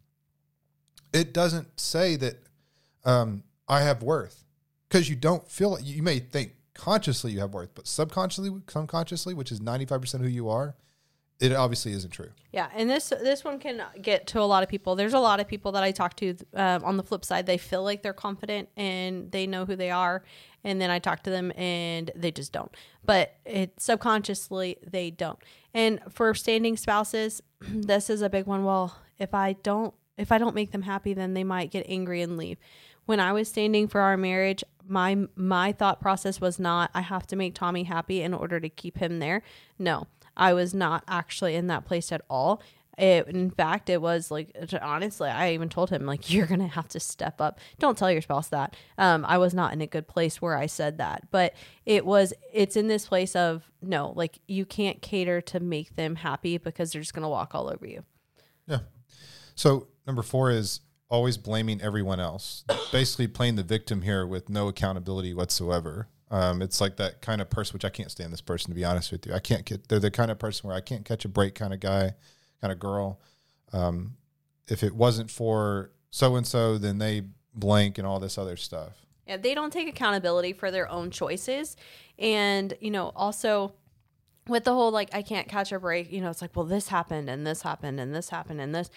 it 1.14 1.34
doesn't 1.34 1.80
say 1.80 2.16
that 2.18 2.36
um, 3.04 3.44
I 3.68 3.82
have 3.82 4.04
worth 4.04 4.46
because 4.88 5.10
you 5.10 5.16
don't 5.16 5.48
feel 5.50 5.76
it. 5.76 5.84
You 5.84 6.04
may 6.04 6.20
think 6.20 6.54
consciously 6.74 7.32
you 7.32 7.40
have 7.40 7.54
worth, 7.54 7.70
but 7.74 7.88
subconsciously, 7.88 8.52
subconsciously, 8.68 9.34
which 9.34 9.52
is 9.52 9.60
95% 9.60 10.22
who 10.22 10.28
you 10.28 10.50
are, 10.50 10.76
it 11.42 11.52
obviously 11.54 11.92
isn't 11.94 12.12
true. 12.12 12.30
Yeah, 12.52 12.70
and 12.76 12.88
this 12.88 13.10
this 13.10 13.44
one 13.44 13.58
can 13.58 13.82
get 14.00 14.28
to 14.28 14.40
a 14.40 14.44
lot 14.44 14.62
of 14.62 14.70
people. 14.70 14.96
There's 14.96 15.16
a 15.16 15.20
lot 15.20 15.40
of 15.40 15.48
people 15.48 15.72
that 15.72 15.82
I 15.82 15.92
talk 15.92 16.16
to. 16.18 16.36
Um, 16.54 16.84
on 16.84 16.98
the 16.98 17.04
flip 17.04 17.26
side, 17.26 17.48
they 17.48 17.58
feel 17.58 17.84
like 17.84 18.04
they're 18.04 18.14
confident 18.14 18.70
and 18.78 19.32
they 19.32 19.48
know 19.48 19.66
who 19.66 19.76
they 19.76 19.90
are, 19.90 20.24
and 20.64 20.80
then 20.80 20.92
I 20.92 21.00
talk 21.00 21.24
to 21.24 21.32
them 21.32 21.52
and 21.58 22.12
they 22.16 22.32
just 22.32 22.54
don't. 22.54 22.72
But 23.04 23.36
it 23.44 23.82
subconsciously 23.82 24.78
they 24.86 25.10
don't. 25.10 25.40
And 25.74 26.00
for 26.10 26.34
standing 26.36 26.78
spouses, 26.78 27.42
this 27.62 28.10
is 28.10 28.22
a 28.22 28.30
big 28.30 28.46
one. 28.46 28.64
Well, 28.64 28.96
if 29.18 29.34
I 29.34 29.54
don't 29.54 29.96
if 30.18 30.32
I 30.32 30.38
don't 30.38 30.56
make 30.56 30.72
them 30.72 30.84
happy, 30.84 31.16
then 31.16 31.34
they 31.34 31.44
might 31.44 31.72
get 31.72 31.88
angry 31.90 32.22
and 32.22 32.38
leave. 32.38 32.60
When 33.06 33.20
I 33.20 33.34
was 33.34 33.48
standing 33.48 33.88
for 33.88 34.02
our 34.02 34.16
marriage, 34.16 34.64
my 34.88 35.26
my 35.36 35.72
thought 35.72 36.00
process 36.00 36.40
was 36.40 36.60
not 36.60 36.92
I 36.94 37.02
have 37.02 37.26
to 37.28 37.36
make 37.36 37.56
Tommy 37.56 37.84
happy 37.84 38.22
in 38.22 38.36
order 38.36 38.60
to 38.60 38.70
keep 38.70 39.00
him 39.00 39.18
there. 39.18 39.42
No, 39.80 40.06
I 40.36 40.54
was 40.54 40.74
not 40.74 41.04
actually 41.08 41.56
in 41.56 41.68
that 41.68 41.86
place 41.86 42.12
at 42.12 42.22
all. 42.30 42.62
It, 42.98 43.28
in 43.28 43.50
fact, 43.50 43.90
it 43.90 44.02
was 44.02 44.30
like 44.30 44.56
honestly, 44.82 45.30
I 45.30 45.54
even 45.54 45.70
told 45.70 45.90
him 45.90 46.06
like 46.06 46.32
you're 46.34 46.46
gonna 46.46 46.68
have 46.68 46.88
to 46.90 47.00
step 47.00 47.42
up. 47.42 47.60
Don't 47.80 47.98
tell 47.98 48.12
your 48.12 48.22
spouse 48.22 48.50
that. 48.50 48.76
Um, 48.98 49.26
I 49.28 49.38
was 49.38 49.54
not 49.54 49.74
in 49.74 49.82
a 49.82 49.88
good 49.88 50.08
place 50.08 50.42
where 50.42 50.58
I 50.58 50.66
said 50.66 50.98
that, 50.98 51.24
but 51.32 51.54
it 51.86 52.06
was. 52.06 52.34
It's 52.54 52.76
in 52.76 52.88
this 52.88 53.08
place 53.08 53.36
of 53.36 53.70
no, 53.82 54.14
like 54.16 54.40
you 54.48 54.66
can't 54.66 55.02
cater 55.02 55.42
to 55.42 55.60
make 55.60 55.96
them 55.96 56.16
happy 56.16 56.58
because 56.58 56.92
they're 56.92 57.02
just 57.02 57.14
gonna 57.14 57.30
walk 57.30 57.56
all 57.56 57.70
over 57.70 57.88
you. 57.88 58.04
Yeah. 58.68 58.80
So 59.56 59.88
number 60.06 60.22
four 60.22 60.52
is 60.52 60.82
always 61.10 61.38
blaming 61.38 61.82
everyone 61.82 62.20
else. 62.20 62.64
Basically, 62.92 63.28
playing 63.28 63.56
the 63.56 63.64
victim 63.64 64.02
here 64.02 64.26
with 64.26 64.50
no 64.50 64.68
accountability 64.68 65.34
whatsoever. 65.34 66.08
Um, 66.32 66.62
it's 66.62 66.80
like 66.80 66.96
that 66.96 67.22
kind 67.22 67.42
of 67.42 67.50
person, 67.50 67.74
which 67.74 67.84
I 67.84 67.90
can't 67.90 68.10
stand 68.10 68.32
this 68.32 68.42
person 68.42 68.72
to 68.72 68.76
be 68.76 68.86
honest 68.86 69.12
with 69.12 69.28
you. 69.28 69.34
I 69.34 69.40
can't 69.40 69.66
get. 69.66 69.90
They're 69.90 70.00
the 70.00 70.10
kind 70.10 70.32
of 70.32 70.40
person 70.40 70.68
where 70.68 70.76
I 70.76 70.82
can't 70.82 71.04
catch 71.04 71.26
a 71.26 71.30
break, 71.30 71.56
kind 71.56 71.74
of 71.74 71.82
guy, 71.82 72.14
kind 72.62 72.72
of 72.72 72.80
girl. 72.80 73.20
Um, 73.74 74.16
if 74.68 74.82
it 74.82 74.96
wasn't 74.96 75.30
for 75.30 75.92
so 76.10 76.38
and 76.38 76.48
so, 76.48 76.78
then 76.78 76.98
they 76.98 77.24
blank 77.54 77.98
and 77.98 78.08
all 78.08 78.20
this 78.20 78.38
other 78.38 78.56
stuff. 78.56 79.06
Yeah, 79.28 79.38
they 79.38 79.54
don't 79.54 79.72
take 79.74 79.90
accountability 79.90 80.54
for 80.54 80.72
their 80.72 80.90
own 80.90 81.12
choices, 81.12 81.76
and 82.18 82.74
you 82.80 82.92
know 82.92 83.12
also 83.16 83.74
with 84.48 84.64
the 84.64 84.74
whole 84.74 84.92
like 84.92 85.10
I 85.14 85.22
can't 85.22 85.50
catch 85.50 85.74
a 85.74 85.80
break. 85.80 86.12
You 86.12 86.22
know, 86.22 86.30
it's 86.30 86.42
like 86.42 86.56
well 86.56 86.66
this 86.66 86.88
happened 86.88 87.30
and 87.30 87.46
this 87.46 87.62
happened 87.62 88.00
and 88.00 88.16
this 88.16 88.30
happened 88.30 88.62
and 88.62 88.74
this. 88.74 88.90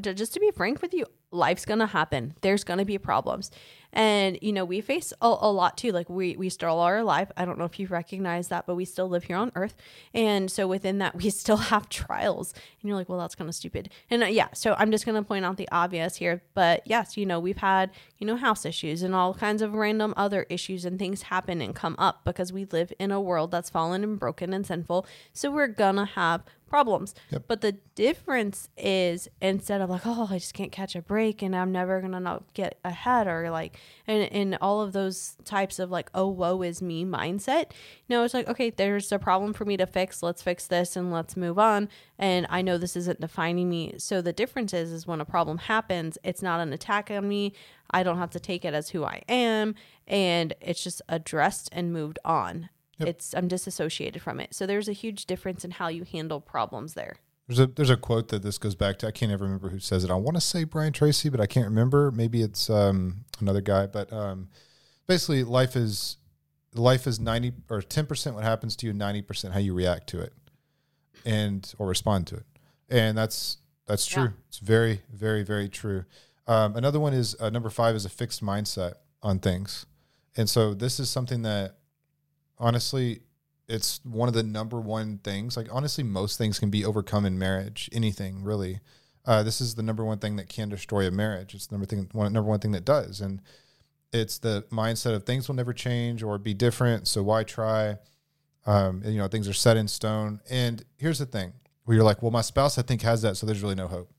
Just 0.00 0.34
to 0.34 0.40
be 0.40 0.50
frank 0.50 0.82
with 0.82 0.92
you, 0.92 1.06
life's 1.30 1.64
gonna 1.64 1.86
happen. 1.86 2.34
There's 2.42 2.64
gonna 2.64 2.84
be 2.84 2.98
problems, 2.98 3.50
and 3.92 4.38
you 4.40 4.52
know 4.52 4.64
we 4.64 4.80
face 4.80 5.12
a, 5.20 5.26
a, 5.26 5.52
lot 5.52 5.76
too. 5.76 5.92
Like 5.92 6.08
we 6.08 6.36
we 6.36 6.48
still 6.48 6.78
are 6.80 6.98
alive. 6.98 7.30
I 7.36 7.44
don't 7.44 7.58
know 7.58 7.64
if 7.64 7.78
you 7.78 7.86
recognize 7.86 8.48
that, 8.48 8.66
but 8.66 8.74
we 8.74 8.84
still 8.84 9.08
live 9.08 9.24
here 9.24 9.36
on 9.36 9.52
Earth, 9.54 9.76
and 10.14 10.50
so 10.50 10.66
within 10.66 10.98
that 10.98 11.14
we 11.22 11.30
still 11.30 11.58
have 11.58 11.88
trials. 11.88 12.54
And 12.80 12.88
you're 12.88 12.96
like, 12.96 13.08
well, 13.08 13.18
that's 13.18 13.34
kind 13.34 13.48
of 13.48 13.54
stupid. 13.54 13.90
And 14.10 14.22
uh, 14.22 14.26
yeah, 14.26 14.48
so 14.54 14.74
I'm 14.78 14.90
just 14.90 15.04
gonna 15.04 15.22
point 15.22 15.44
out 15.44 15.56
the 15.56 15.68
obvious 15.70 16.16
here, 16.16 16.42
but 16.54 16.82
yes, 16.86 17.16
you 17.16 17.26
know 17.26 17.38
we've 17.38 17.58
had 17.58 17.90
you 18.18 18.26
know 18.26 18.36
house 18.36 18.64
issues 18.64 19.02
and 19.02 19.14
all 19.14 19.34
kinds 19.34 19.62
of 19.62 19.74
random 19.74 20.14
other 20.16 20.46
issues 20.48 20.84
and 20.84 20.98
things 20.98 21.22
happen 21.22 21.60
and 21.60 21.74
come 21.74 21.96
up 21.98 22.24
because 22.24 22.52
we 22.52 22.64
live 22.66 22.92
in 22.98 23.10
a 23.10 23.20
world 23.20 23.50
that's 23.50 23.70
fallen 23.70 24.02
and 24.02 24.18
broken 24.18 24.52
and 24.52 24.66
sinful. 24.66 25.06
So 25.32 25.50
we're 25.50 25.68
gonna 25.68 26.06
have 26.06 26.44
problems. 26.72 27.14
Yep. 27.30 27.44
But 27.48 27.60
the 27.60 27.72
difference 27.94 28.70
is 28.78 29.28
instead 29.42 29.82
of 29.82 29.90
like, 29.90 30.06
oh, 30.06 30.28
I 30.30 30.38
just 30.38 30.54
can't 30.54 30.72
catch 30.72 30.96
a 30.96 31.02
break 31.02 31.42
and 31.42 31.54
I'm 31.54 31.70
never 31.70 32.00
gonna 32.00 32.18
not 32.18 32.54
get 32.54 32.78
ahead 32.82 33.26
or 33.26 33.50
like 33.50 33.76
and 34.06 34.24
in 34.24 34.56
all 34.60 34.80
of 34.80 34.92
those 34.92 35.36
types 35.44 35.78
of 35.78 35.90
like, 35.90 36.10
oh, 36.14 36.28
woe 36.28 36.62
is 36.62 36.82
me 36.82 37.04
mindset. 37.04 37.72
You 38.06 38.16
know, 38.16 38.24
it's 38.24 38.34
like, 38.34 38.48
okay, 38.48 38.70
there's 38.70 39.12
a 39.12 39.18
problem 39.18 39.52
for 39.52 39.64
me 39.64 39.76
to 39.76 39.86
fix. 39.86 40.22
Let's 40.22 40.42
fix 40.42 40.66
this 40.66 40.96
and 40.96 41.12
let's 41.12 41.36
move 41.36 41.58
on. 41.58 41.88
And 42.18 42.46
I 42.50 42.62
know 42.62 42.78
this 42.78 42.96
isn't 42.96 43.20
defining 43.20 43.68
me. 43.70 43.94
So 43.98 44.20
the 44.20 44.32
difference 44.32 44.72
is 44.72 44.92
is 44.92 45.06
when 45.06 45.20
a 45.20 45.24
problem 45.24 45.58
happens, 45.58 46.18
it's 46.24 46.42
not 46.42 46.60
an 46.60 46.72
attack 46.72 47.10
on 47.10 47.28
me. 47.28 47.52
I 47.90 48.02
don't 48.02 48.18
have 48.18 48.30
to 48.30 48.40
take 48.40 48.64
it 48.64 48.74
as 48.74 48.90
who 48.90 49.04
I 49.04 49.22
am 49.28 49.74
and 50.06 50.54
it's 50.60 50.82
just 50.82 51.02
addressed 51.08 51.68
and 51.72 51.92
moved 51.92 52.18
on. 52.24 52.68
Yep. 52.98 53.08
It's 53.08 53.34
I'm 53.34 53.48
disassociated 53.48 54.22
from 54.22 54.40
it. 54.40 54.54
So 54.54 54.66
there's 54.66 54.88
a 54.88 54.92
huge 54.92 55.26
difference 55.26 55.64
in 55.64 55.72
how 55.72 55.88
you 55.88 56.04
handle 56.04 56.40
problems 56.40 56.94
there. 56.94 57.16
There's 57.52 57.68
a 57.68 57.72
there's 57.72 57.90
a 57.90 57.98
quote 57.98 58.28
that 58.28 58.42
this 58.42 58.56
goes 58.56 58.74
back 58.74 58.98
to. 59.00 59.06
I 59.06 59.10
can't 59.10 59.30
ever 59.30 59.44
remember 59.44 59.68
who 59.68 59.78
says 59.78 60.04
it. 60.04 60.10
I 60.10 60.14
want 60.14 60.36
to 60.36 60.40
say 60.40 60.64
Brian 60.64 60.94
Tracy, 60.94 61.28
but 61.28 61.38
I 61.38 61.44
can't 61.44 61.66
remember. 61.66 62.10
Maybe 62.10 62.40
it's 62.40 62.70
um, 62.70 63.26
another 63.40 63.60
guy. 63.60 63.86
But 63.86 64.10
um, 64.10 64.48
basically, 65.06 65.44
life 65.44 65.76
is 65.76 66.16
life 66.74 67.06
is 67.06 67.20
ninety 67.20 67.52
or 67.68 67.82
ten 67.82 68.06
percent 68.06 68.34
what 68.34 68.44
happens 68.44 68.74
to 68.76 68.86
you, 68.86 68.94
ninety 68.94 69.20
percent 69.20 69.52
how 69.52 69.60
you 69.60 69.74
react 69.74 70.06
to 70.08 70.20
it, 70.20 70.32
and 71.26 71.70
or 71.78 71.86
respond 71.86 72.26
to 72.28 72.36
it. 72.36 72.46
And 72.88 73.18
that's 73.18 73.58
that's 73.86 74.06
true. 74.06 74.22
Yeah. 74.22 74.30
It's 74.48 74.58
very 74.58 75.02
very 75.12 75.42
very 75.42 75.68
true. 75.68 76.06
Um, 76.46 76.74
another 76.74 77.00
one 77.00 77.12
is 77.12 77.36
uh, 77.38 77.50
number 77.50 77.68
five 77.68 77.94
is 77.94 78.06
a 78.06 78.10
fixed 78.10 78.42
mindset 78.42 78.94
on 79.22 79.40
things, 79.40 79.84
and 80.38 80.48
so 80.48 80.72
this 80.72 80.98
is 80.98 81.10
something 81.10 81.42
that 81.42 81.76
honestly, 82.56 83.20
it's 83.72 84.00
one 84.04 84.28
of 84.28 84.34
the 84.34 84.42
number 84.42 84.78
one 84.78 85.18
things. 85.18 85.56
Like 85.56 85.68
honestly, 85.72 86.04
most 86.04 86.36
things 86.36 86.58
can 86.58 86.68
be 86.68 86.84
overcome 86.84 87.24
in 87.24 87.38
marriage. 87.38 87.88
Anything 87.90 88.44
really. 88.44 88.80
Uh, 89.24 89.42
this 89.42 89.60
is 89.60 89.76
the 89.76 89.82
number 89.82 90.04
one 90.04 90.18
thing 90.18 90.36
that 90.36 90.48
can 90.48 90.68
destroy 90.68 91.06
a 91.06 91.10
marriage. 91.10 91.54
It's 91.54 91.68
the 91.68 91.74
number 91.74 91.86
thing, 91.86 92.08
one 92.12 92.32
number 92.32 92.50
one 92.50 92.58
thing 92.58 92.72
that 92.72 92.84
does, 92.84 93.20
and 93.20 93.40
it's 94.12 94.38
the 94.38 94.66
mindset 94.70 95.14
of 95.14 95.24
things 95.24 95.48
will 95.48 95.54
never 95.54 95.72
change 95.72 96.22
or 96.22 96.36
be 96.38 96.52
different. 96.52 97.08
So 97.08 97.22
why 97.22 97.44
try? 97.44 97.96
Um, 98.66 99.02
and, 99.04 99.14
you 99.14 99.18
know, 99.18 99.28
things 99.28 99.48
are 99.48 99.54
set 99.54 99.76
in 99.76 99.88
stone. 99.88 100.40
And 100.50 100.84
here's 100.98 101.18
the 101.18 101.26
thing: 101.26 101.54
where 101.84 101.94
you're 101.94 102.04
like, 102.04 102.20
well, 102.20 102.30
my 102.30 102.42
spouse 102.42 102.76
I 102.76 102.82
think 102.82 103.00
has 103.02 103.22
that, 103.22 103.38
so 103.38 103.46
there's 103.46 103.62
really 103.62 103.74
no 103.74 103.88
hope. 103.88 104.10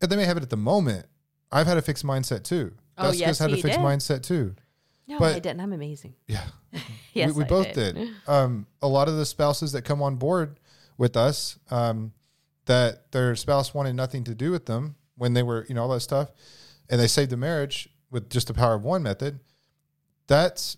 And 0.00 0.10
they 0.10 0.16
may 0.16 0.24
have 0.24 0.38
it 0.38 0.42
at 0.42 0.50
the 0.50 0.56
moment. 0.56 1.06
I've 1.52 1.68
had 1.68 1.76
a 1.76 1.82
fixed 1.82 2.04
mindset 2.04 2.42
too. 2.42 2.72
Oh, 2.98 3.12
yes, 3.12 3.38
had 3.38 3.52
a 3.52 3.56
fixed 3.56 3.78
did. 3.78 3.86
mindset 3.86 4.22
too. 4.22 4.56
No, 5.06 5.18
but, 5.18 5.36
I 5.36 5.38
didn't. 5.38 5.60
I'm 5.60 5.72
amazing. 5.72 6.14
Yeah. 6.26 6.46
yes, 7.12 7.32
we, 7.32 7.42
we 7.42 7.48
both 7.48 7.72
did. 7.72 7.94
did. 7.94 8.08
Um, 8.26 8.66
a 8.80 8.88
lot 8.88 9.08
of 9.08 9.16
the 9.16 9.26
spouses 9.26 9.72
that 9.72 9.82
come 9.82 10.02
on 10.02 10.16
board 10.16 10.58
with 10.96 11.16
us, 11.16 11.58
um, 11.70 12.12
that 12.66 13.10
their 13.12 13.34
spouse 13.36 13.74
wanted 13.74 13.94
nothing 13.94 14.24
to 14.24 14.34
do 14.34 14.50
with 14.50 14.66
them 14.66 14.96
when 15.16 15.34
they 15.34 15.42
were, 15.42 15.66
you 15.68 15.74
know, 15.74 15.82
all 15.82 15.88
that 15.88 16.00
stuff, 16.00 16.30
and 16.88 17.00
they 17.00 17.06
saved 17.06 17.30
the 17.30 17.36
marriage 17.36 17.88
with 18.10 18.30
just 18.30 18.46
the 18.46 18.54
power 18.54 18.74
of 18.74 18.84
one 18.84 19.02
method. 19.02 19.40
That's 20.28 20.76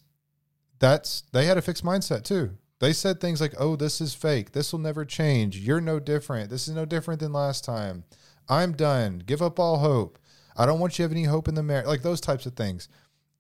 that's 0.79 1.23
they 1.33 1.47
had 1.47 1.59
a 1.59 1.63
fixed 1.63 1.85
mindset 1.85 2.25
too. 2.25 2.57
They 2.81 2.93
said 2.93 3.21
things 3.21 3.41
like, 3.41 3.55
"Oh, 3.59 3.77
this 3.77 4.01
is 4.01 4.15
fake. 4.15 4.53
This 4.53 4.73
will 4.73 4.81
never 4.81 5.05
change. 5.05 5.59
You're 5.59 5.81
no 5.81 6.01
different. 6.01 6.51
This 6.51 6.69
is 6.69 6.75
no 6.75 6.85
different 6.85 7.21
than 7.21 7.33
last 7.33 7.65
time. 7.65 8.05
I'm 8.49 8.73
done. 8.73 9.23
Give 9.25 9.43
up 9.43 9.59
all 9.59 9.79
hope. 9.79 10.19
I 10.57 10.67
don't 10.67 10.79
want 10.79 10.95
you 10.95 10.97
to 10.99 11.03
have 11.05 11.13
any 11.13 11.25
hope 11.25 11.49
in 11.49 11.55
the 11.55 11.63
marriage." 11.63 11.87
Like 11.87 12.03
those 12.03 12.21
types 12.21 12.47
of 12.47 12.55
things. 12.55 12.89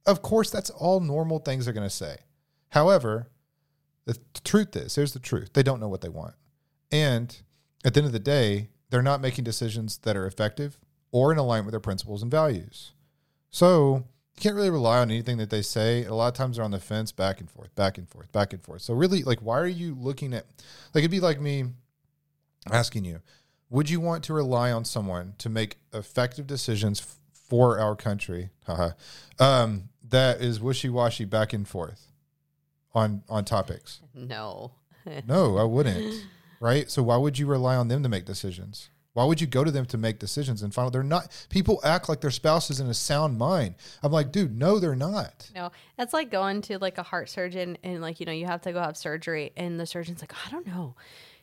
Of 0.06 0.22
course, 0.22 0.50
that's 0.50 0.70
all 0.70 1.00
normal 1.00 1.38
things 1.38 1.64
they're 1.64 1.74
going 1.74 1.88
to 1.88 1.94
say. 1.94 2.16
However, 2.74 3.28
the 4.04 4.18
truth 4.42 4.74
is, 4.74 4.96
here's 4.96 5.12
the 5.12 5.20
truth 5.20 5.52
they 5.52 5.62
don't 5.62 5.78
know 5.78 5.88
what 5.88 6.00
they 6.00 6.08
want. 6.08 6.34
And 6.90 7.34
at 7.84 7.94
the 7.94 8.00
end 8.00 8.06
of 8.08 8.12
the 8.12 8.18
day, 8.18 8.70
they're 8.90 9.00
not 9.00 9.20
making 9.20 9.44
decisions 9.44 9.98
that 9.98 10.16
are 10.16 10.26
effective 10.26 10.76
or 11.12 11.30
in 11.30 11.38
alignment 11.38 11.66
with 11.66 11.72
their 11.72 11.80
principles 11.80 12.20
and 12.20 12.32
values. 12.32 12.92
So 13.50 14.04
you 14.34 14.40
can't 14.40 14.56
really 14.56 14.70
rely 14.70 14.98
on 14.98 15.12
anything 15.12 15.36
that 15.36 15.50
they 15.50 15.62
say. 15.62 16.04
A 16.04 16.14
lot 16.14 16.26
of 16.26 16.34
times 16.34 16.56
they're 16.56 16.64
on 16.64 16.72
the 16.72 16.80
fence 16.80 17.12
back 17.12 17.38
and 17.38 17.48
forth, 17.48 17.72
back 17.76 17.96
and 17.96 18.08
forth, 18.08 18.32
back 18.32 18.52
and 18.52 18.60
forth. 18.60 18.82
So 18.82 18.92
really, 18.92 19.22
like, 19.22 19.38
why 19.38 19.60
are 19.60 19.68
you 19.68 19.94
looking 19.94 20.34
at, 20.34 20.44
like, 20.92 21.02
it'd 21.02 21.12
be 21.12 21.20
like 21.20 21.40
me 21.40 21.66
asking 22.72 23.04
you, 23.04 23.20
would 23.70 23.88
you 23.88 24.00
want 24.00 24.24
to 24.24 24.34
rely 24.34 24.72
on 24.72 24.84
someone 24.84 25.34
to 25.38 25.48
make 25.48 25.76
effective 25.92 26.48
decisions 26.48 27.00
f- 27.00 27.18
for 27.32 27.78
our 27.78 27.94
country 27.94 28.50
um, 29.38 29.90
that 30.08 30.40
is 30.40 30.60
wishy-washy 30.60 31.24
back 31.24 31.52
and 31.52 31.68
forth? 31.68 32.08
On 32.94 33.22
on 33.28 33.44
topics? 33.44 34.00
No. 34.14 34.72
no, 35.26 35.58
I 35.58 35.64
wouldn't. 35.64 36.26
Right? 36.60 36.90
So 36.90 37.02
why 37.02 37.16
would 37.16 37.38
you 37.38 37.46
rely 37.46 37.76
on 37.76 37.88
them 37.88 38.02
to 38.02 38.08
make 38.08 38.24
decisions? 38.24 38.88
Why 39.14 39.24
would 39.24 39.40
you 39.40 39.46
go 39.46 39.62
to 39.62 39.70
them 39.70 39.86
to 39.86 39.98
make 39.98 40.18
decisions 40.18 40.62
and 40.62 40.74
find 40.74 40.86
out 40.86 40.92
they're 40.92 41.04
not? 41.04 41.46
People 41.48 41.80
act 41.84 42.08
like 42.08 42.20
their 42.20 42.32
spouse 42.32 42.68
is 42.68 42.80
in 42.80 42.88
a 42.88 42.94
sound 42.94 43.38
mind. 43.38 43.76
I'm 44.02 44.10
like, 44.10 44.32
dude, 44.32 44.58
no, 44.58 44.80
they're 44.80 44.96
not. 44.96 45.50
No, 45.54 45.70
that's 45.96 46.12
like 46.12 46.32
going 46.32 46.62
to 46.62 46.78
like 46.78 46.98
a 46.98 47.04
heart 47.04 47.28
surgeon 47.30 47.78
and 47.84 48.02
like 48.02 48.18
you 48.18 48.26
know 48.26 48.32
you 48.32 48.46
have 48.46 48.62
to 48.62 48.72
go 48.72 48.80
have 48.80 48.96
surgery 48.96 49.52
and 49.56 49.78
the 49.78 49.86
surgeon's 49.86 50.20
like, 50.20 50.34
I 50.46 50.50
don't 50.50 50.66
know, 50.66 50.96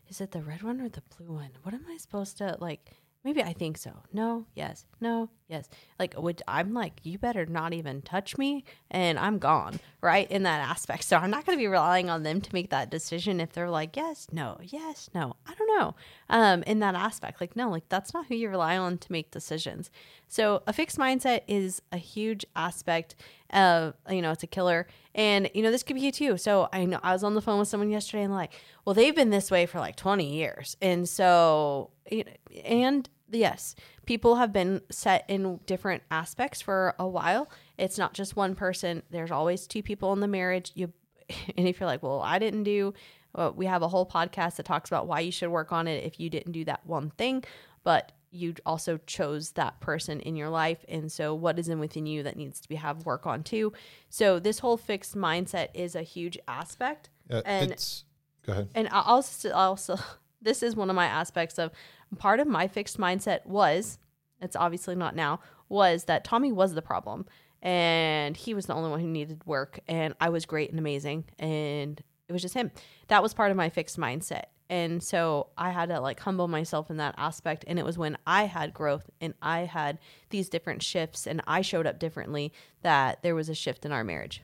is 0.10 0.20
it 0.20 0.32
the 0.32 0.42
red 0.42 0.64
one 0.64 0.82
or 0.82 0.90
the 0.90 1.04
blue 1.16 1.34
one? 1.34 1.52
What 1.64 1.74
am 1.74 1.86
I 1.90 1.98
supposed 1.98 2.38
to 2.40 2.58
like? 2.60 2.92
Maybe 3.24 3.42
I 3.42 3.54
think 3.54 3.78
so. 3.78 3.92
No, 4.12 4.46
yes, 4.54 4.86
no, 5.00 5.30
yes. 5.52 5.70
Like, 6.00 6.16
would 6.18 6.42
I'm 6.48 6.74
like, 6.74 7.02
you 7.04 7.20
better 7.20 7.46
not 7.46 7.74
even 7.74 8.02
touch 8.02 8.38
me, 8.38 8.64
and 8.90 9.20
I'm 9.20 9.38
gone, 9.38 9.80
right? 10.02 10.30
In 10.32 10.44
that 10.44 10.68
aspect. 10.68 11.04
So 11.04 11.18
I'm 11.18 11.30
not 11.30 11.46
going 11.46 11.58
to 11.58 11.62
be 11.62 11.68
relying 11.68 12.10
on 12.10 12.24
them 12.24 12.42
to 12.42 12.50
make 12.54 12.70
that 12.72 12.90
decision 12.90 13.40
if 13.40 13.52
they're 13.52 13.70
like, 13.70 13.96
yes, 13.96 14.28
no, 14.32 14.58
yes, 14.64 15.10
no. 15.14 15.36
I 15.46 15.54
don't 15.54 15.80
know. 15.80 15.96
Um, 16.30 16.64
in 16.64 16.80
that 16.80 16.96
aspect, 16.96 17.42
like, 17.42 17.56
no, 17.56 17.70
like 17.70 17.88
that's 17.90 18.14
not 18.14 18.28
who 18.28 18.36
you 18.36 18.50
rely 18.50 18.78
on 18.78 18.98
to 19.00 19.12
make 19.12 19.30
decisions. 19.30 19.92
So 20.30 20.64
a 20.66 20.74
fixed 20.74 20.98
mindset 20.98 21.42
is 21.48 21.82
a 21.92 21.98
huge 21.98 22.46
aspect 22.56 23.16
of, 23.52 23.94
you 24.10 24.22
know, 24.22 24.32
it's 24.32 24.44
a 24.44 24.48
killer. 24.48 24.88
And, 25.14 25.50
you 25.54 25.62
know, 25.62 25.72
this 25.72 25.84
could 25.84 25.96
be 25.96 26.02
you 26.02 26.12
too. 26.14 26.38
So 26.38 26.70
I 26.72 26.86
know 26.86 27.02
I 27.04 27.12
was 27.12 27.24
on 27.24 27.36
the 27.36 27.42
phone 27.42 27.60
with 27.60 27.68
someone 27.68 27.90
yesterday 27.90 28.24
and 28.24 28.34
like, 28.34 28.54
well, 28.86 28.94
they've 28.94 29.16
been 29.16 29.30
this 29.30 29.52
way 29.52 29.66
for 29.66 29.80
like 29.80 29.98
20 29.98 30.34
years. 30.34 30.78
And 30.82 31.08
so, 31.08 31.92
you 32.10 32.24
know, 32.24 32.62
and 32.64 33.10
yes, 33.32 33.76
people 34.06 34.36
have 34.36 34.52
been 34.54 34.82
set 34.90 35.26
in 35.28 35.60
different 35.66 36.04
aspects 36.12 36.62
for 36.62 36.96
a 37.00 37.08
while. 37.08 37.50
It's 37.78 37.98
not 37.98 38.14
just 38.14 38.36
one 38.36 38.56
person. 38.56 39.04
There's 39.10 39.32
always 39.32 39.68
two 39.68 39.82
people 39.84 40.14
in 40.14 40.20
the 40.20 40.28
marriage. 40.28 40.72
You, 40.76 40.92
and 41.58 41.68
if 41.68 41.80
you're 41.80 41.88
like, 41.88 42.04
well, 42.04 42.22
I 42.22 42.40
didn't 42.40 42.64
do, 42.64 42.94
well, 43.36 43.54
we 43.54 43.66
have 43.66 43.82
a 43.82 43.88
whole 43.88 44.06
podcast 44.06 44.56
that 44.58 44.66
talks 44.66 44.90
about 44.90 45.08
why 45.08 45.22
you 45.22 45.32
should 45.32 45.50
work 45.50 45.72
on 45.72 45.88
it 45.88 46.04
if 46.04 46.20
you 46.20 46.30
didn't 46.30 46.52
do 46.52 46.66
that 46.66 46.86
one 46.86 47.10
thing. 47.12 47.44
But 47.84 48.12
you 48.34 48.56
also 48.66 48.98
chose 49.08 49.52
that 49.52 49.80
person 49.82 50.22
in 50.22 50.38
your 50.38 50.50
life 50.50 50.86
and 50.88 51.12
so 51.12 51.36
what 51.36 51.60
is 51.60 51.68
in 51.68 51.80
within 51.80 52.06
you 52.06 52.24
that 52.24 52.38
needs 52.38 52.62
to 52.62 52.70
be 52.70 52.76
have 52.76 53.06
work 53.06 53.28
on 53.28 53.44
too 53.44 53.74
so 54.10 54.40
this 54.40 54.60
whole 54.60 54.78
fixed 54.78 55.18
mindset 55.18 55.68
is 55.74 55.96
a 55.96 56.02
huge 56.02 56.40
aspect 56.48 57.10
Uh, 57.30 57.42
and 57.44 57.72
it's 57.74 58.06
go 58.46 58.54
ahead. 58.54 58.70
and 58.74 58.88
I 58.88 59.02
also 59.06 59.52
also 59.52 59.98
this 60.42 60.64
is 60.64 60.76
one 60.76 60.90
of 60.90 60.96
my 60.96 61.06
aspects 61.06 61.60
of 61.60 61.72
part 62.18 62.40
of 62.40 62.48
my 62.48 62.68
fixed 62.68 62.98
mindset 62.98 63.46
was 63.46 64.00
it's 64.42 64.56
obviously 64.56 64.96
not 64.96 65.16
now 65.16 65.40
was 65.70 66.06
that 66.06 66.24
Tommy 66.24 66.52
was 66.52 66.74
the 66.74 66.82
problem. 66.82 67.26
And 67.62 68.36
he 68.36 68.54
was 68.56 68.66
the 68.66 68.74
only 68.74 68.90
one 68.90 69.00
who 69.00 69.08
needed 69.08 69.46
work. 69.46 69.80
And 69.88 70.16
I 70.20 70.30
was 70.30 70.46
great 70.46 70.72
and 70.72 70.80
amazing. 70.80 71.26
And 71.38 72.02
it 72.28 72.34
was 72.34 72.42
just 72.42 72.56
him. 72.56 72.72
That 73.08 73.22
was 73.22 73.34
part 73.34 73.52
of 73.52 73.58
my 73.58 73.70
fixed 73.70 74.00
mindset. 74.00 74.46
And 74.68 75.04
so 75.04 75.50
I 75.58 75.70
had 75.70 75.90
to 75.90 76.00
like 76.00 76.20
humble 76.20 76.48
myself 76.48 76.90
in 76.90 76.98
that 76.98 77.14
aspect. 77.18 77.66
And 77.68 77.78
it 77.78 77.86
was 77.86 77.98
when 77.98 78.18
I 78.26 78.46
had 78.46 78.74
growth 78.74 79.10
and 79.20 79.34
I 79.42 79.62
had 79.62 80.00
these 80.30 80.50
different 80.50 80.82
shifts 80.82 81.28
and 81.28 81.42
I 81.46 81.62
showed 81.62 81.86
up 81.86 82.00
differently 82.00 82.52
that 82.82 83.22
there 83.22 83.36
was 83.36 83.50
a 83.50 83.54
shift 83.54 83.86
in 83.86 83.92
our 83.92 84.04
marriage. 84.04 84.42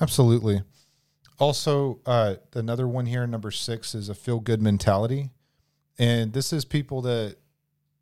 Absolutely. 0.00 0.62
Also, 1.38 2.00
uh, 2.06 2.36
another 2.54 2.86
one 2.86 3.06
here, 3.06 3.26
number 3.26 3.50
six, 3.50 3.94
is 3.94 4.08
a 4.08 4.14
feel 4.14 4.40
good 4.40 4.62
mentality. 4.62 5.30
And 5.98 6.32
this 6.32 6.52
is 6.52 6.64
people 6.64 7.02
that 7.02 7.36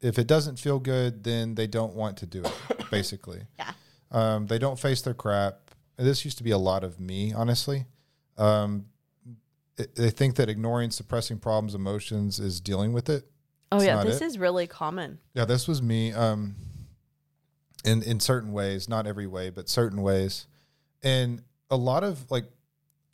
if 0.00 0.18
it 0.18 0.26
doesn't 0.26 0.58
feel 0.58 0.78
good, 0.78 1.24
then 1.24 1.54
they 1.54 1.66
don't 1.66 1.94
want 1.94 2.16
to 2.18 2.26
do 2.26 2.42
it, 2.42 2.90
basically. 2.90 3.42
Yeah. 3.58 3.72
Um, 4.10 4.46
they 4.46 4.58
don't 4.58 4.78
face 4.78 5.00
their 5.02 5.14
crap. 5.14 5.70
This 5.96 6.24
used 6.24 6.38
to 6.38 6.44
be 6.44 6.50
a 6.50 6.58
lot 6.58 6.84
of 6.84 6.98
me, 7.00 7.32
honestly. 7.32 7.86
Um, 8.36 8.86
it, 9.78 9.94
they 9.94 10.10
think 10.10 10.36
that 10.36 10.48
ignoring, 10.48 10.90
suppressing 10.90 11.38
problems, 11.38 11.74
emotions 11.74 12.38
is 12.40 12.60
dealing 12.60 12.92
with 12.92 13.08
it. 13.08 13.24
oh 13.70 13.76
It's 13.76 13.86
yeah 13.86 14.04
this 14.04 14.20
it. 14.20 14.24
is 14.24 14.38
really 14.38 14.66
common 14.66 15.18
Yeah, 15.34 15.44
this 15.44 15.66
was 15.66 15.80
me. 15.80 16.12
Um, 16.12 16.56
in 17.84 18.02
in 18.02 18.20
certain 18.20 18.52
ways, 18.52 18.88
not 18.88 19.06
every 19.06 19.26
way, 19.26 19.50
but 19.50 19.68
certain 19.68 20.02
ways, 20.02 20.46
and 21.02 21.42
a 21.70 21.76
lot 21.76 22.04
of 22.04 22.30
like, 22.30 22.44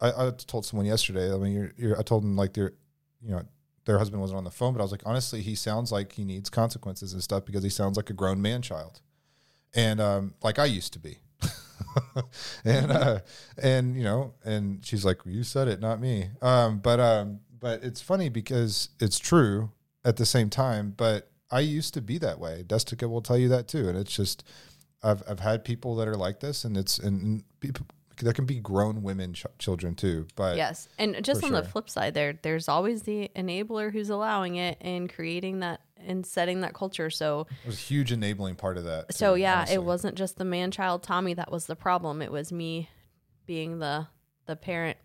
I, 0.01 0.29
I 0.29 0.31
told 0.31 0.65
someone 0.65 0.87
yesterday. 0.87 1.33
I 1.33 1.37
mean, 1.37 1.53
you're, 1.53 1.73
you're 1.77 1.99
I 1.99 2.03
told 2.03 2.23
them 2.23 2.37
like 2.37 2.53
their, 2.55 2.73
you 3.21 3.31
know, 3.31 3.43
their 3.85 3.99
husband 3.99 4.21
wasn't 4.21 4.39
on 4.39 4.45
the 4.45 4.51
phone, 4.51 4.75
but 4.75 4.81
I 4.81 4.83
was 4.83 4.93
like, 4.93 5.03
honestly, 5.07 5.41
he 5.41 5.55
sounds 5.55 5.91
like 5.91 6.13
he 6.13 6.25
needs 6.25 6.51
consequences 6.51 7.13
and 7.13 7.23
stuff 7.23 7.45
because 7.45 7.63
he 7.63 7.71
sounds 7.71 7.97
like 7.97 8.11
a 8.11 8.13
grown 8.13 8.41
man 8.41 8.63
child, 8.63 9.01
and 9.75 10.01
um, 10.01 10.35
like 10.43 10.59
I 10.59 10.67
used 10.67 10.93
to 10.95 10.99
be. 10.99 11.19
and 12.65 12.93
uh 12.93 13.19
and 13.63 13.97
you 13.97 14.03
know 14.05 14.35
and 14.45 14.85
she's 14.85 15.05
like 15.05 15.19
you 15.25 15.43
said 15.43 15.69
it 15.69 15.81
not 15.81 16.01
me 16.01 16.29
um 16.43 16.79
but 16.79 17.01
um 17.01 17.41
but 17.59 17.83
it's 17.83 18.01
funny 18.01 18.29
because 18.29 18.91
it's 19.01 19.19
true 19.19 19.71
at 20.05 20.17
the 20.17 20.27
same 20.27 20.51
time 20.51 20.93
but 20.97 21.31
i 21.51 21.61
used 21.61 21.95
to 21.95 22.03
be 22.03 22.19
that 22.19 22.39
way 22.39 22.63
Desnekka 22.67 23.09
will 23.09 23.23
tell 23.23 23.39
you 23.39 23.49
that 23.49 23.69
too 23.69 23.89
and 23.89 23.97
it's 23.97 24.15
just 24.15 24.45
i've 25.03 25.23
i've 25.29 25.41
had 25.41 25.65
people 25.65 25.97
that 25.97 26.09
are 26.09 26.17
like 26.17 26.41
this 26.41 26.65
and 26.65 26.77
it's 26.77 26.99
and 26.99 27.43
people 27.61 27.87
that 28.21 28.35
can 28.35 28.45
be 28.45 28.61
grown 28.61 29.03
women 29.03 29.35
ch- 29.35 29.47
children 29.59 29.95
too 29.95 30.27
but 30.37 30.57
Yes, 30.57 30.89
and 30.99 31.23
just 31.25 31.45
on 31.45 31.53
the 31.53 31.63
flip 31.63 31.89
side, 31.91 32.15
there 32.15 32.39
there's 32.43 32.69
always 32.69 33.03
the 33.03 33.31
enabler 33.37 33.93
who's 33.93 34.11
allowing 34.11 34.57
it 34.57 34.79
and 34.81 35.13
creating 35.13 35.61
that 35.61 35.81
and 35.97 36.25
setting 36.25 36.61
that 36.61 36.75
culture. 36.75 37.11
So 37.11 37.47
it 37.63 37.67
was 37.67 37.77
a 37.77 37.81
huge 37.81 38.13
enabling 38.13 38.57
part 38.57 38.77
of 38.77 38.85
that 38.85 39.15
so 39.15 39.35
too, 39.35 39.41
yeah, 39.41 39.59
honestly. 39.59 39.75
it 39.75 39.83
wasn't 39.85 40.15
just 40.17 40.39
the 40.39 40.45
man 40.45 40.71
child 40.71 41.03
Tommy 41.03 41.35
that 41.35 41.51
was 41.51 41.67
the 41.67 41.77
problem. 41.77 42.23
It 42.23 42.33
was 42.33 42.53
me 42.53 42.89
being 43.47 43.79
the 43.79 44.09
the 44.47 44.57
parent 44.57 44.97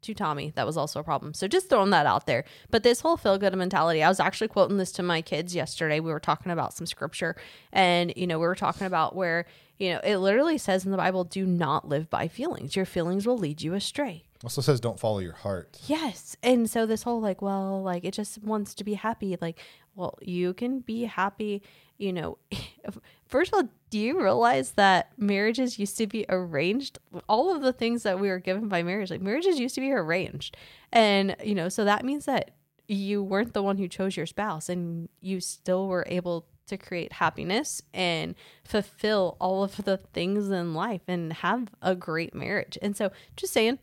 to 0.00 0.14
Tommy 0.14 0.52
that 0.54 0.66
was 0.66 0.76
also 0.76 1.00
a 1.00 1.04
problem. 1.04 1.34
So 1.34 1.48
just 1.48 1.68
throwing 1.68 1.90
that 1.90 2.06
out 2.06 2.26
there. 2.26 2.44
But 2.70 2.82
this 2.82 3.00
whole 3.00 3.16
feel 3.16 3.38
good 3.38 3.54
mentality, 3.56 4.02
I 4.02 4.08
was 4.08 4.20
actually 4.20 4.48
quoting 4.48 4.76
this 4.76 4.92
to 4.92 5.02
my 5.02 5.22
kids 5.22 5.54
yesterday. 5.54 6.00
We 6.00 6.12
were 6.12 6.20
talking 6.20 6.52
about 6.52 6.74
some 6.74 6.86
scripture 6.86 7.36
and 7.72 8.12
you 8.16 8.26
know, 8.26 8.38
we 8.38 8.46
were 8.46 8.54
talking 8.54 8.86
about 8.86 9.16
where, 9.16 9.46
you 9.78 9.92
know, 9.92 10.00
it 10.02 10.18
literally 10.18 10.58
says 10.58 10.84
in 10.84 10.90
the 10.90 10.96
Bible, 10.96 11.24
do 11.24 11.46
not 11.46 11.88
live 11.88 12.10
by 12.10 12.28
feelings. 12.28 12.74
Your 12.74 12.84
feelings 12.84 13.26
will 13.26 13.38
lead 13.38 13.62
you 13.62 13.74
astray. 13.74 14.24
also 14.42 14.60
says 14.60 14.80
don't 14.80 15.00
follow 15.00 15.18
your 15.18 15.32
heart 15.32 15.78
Yes. 15.86 16.36
And 16.42 16.68
so 16.68 16.86
this 16.86 17.02
whole 17.02 17.20
like, 17.20 17.40
well, 17.40 17.82
like 17.82 18.04
it 18.04 18.12
just 18.14 18.42
wants 18.42 18.74
to 18.74 18.84
be 18.84 18.94
happy. 18.94 19.36
Like, 19.40 19.58
well, 19.94 20.18
you 20.20 20.54
can 20.54 20.80
be 20.80 21.04
happy, 21.04 21.62
you 21.96 22.12
know. 22.12 22.38
First 23.28 23.52
of 23.52 23.56
all, 23.56 23.68
do 23.90 23.98
you 23.98 24.20
realize 24.22 24.72
that 24.72 25.12
marriages 25.16 25.78
used 25.78 25.98
to 25.98 26.06
be 26.06 26.24
arranged? 26.28 26.98
All 27.28 27.54
of 27.54 27.62
the 27.62 27.72
things 27.72 28.02
that 28.04 28.18
we 28.18 28.28
were 28.28 28.38
given 28.38 28.68
by 28.68 28.82
marriage, 28.82 29.10
like 29.10 29.20
marriages 29.20 29.58
used 29.60 29.74
to 29.74 29.80
be 29.80 29.92
arranged. 29.92 30.56
And, 30.92 31.36
you 31.44 31.54
know, 31.54 31.68
so 31.68 31.84
that 31.84 32.04
means 32.04 32.24
that 32.24 32.52
you 32.86 33.22
weren't 33.22 33.52
the 33.52 33.62
one 33.62 33.76
who 33.76 33.86
chose 33.86 34.16
your 34.16 34.24
spouse 34.24 34.68
and 34.68 35.08
you 35.20 35.40
still 35.40 35.88
were 35.88 36.04
able 36.08 36.46
to 36.68 36.76
create 36.76 37.14
happiness 37.14 37.82
and 37.92 38.34
fulfill 38.64 39.36
all 39.40 39.62
of 39.64 39.84
the 39.84 39.96
things 39.96 40.50
in 40.50 40.74
life 40.74 41.02
and 41.08 41.32
have 41.34 41.68
a 41.82 41.94
great 41.94 42.34
marriage. 42.34 42.78
And 42.80 42.96
so 42.96 43.10
just 43.36 43.52
saying, 43.52 43.78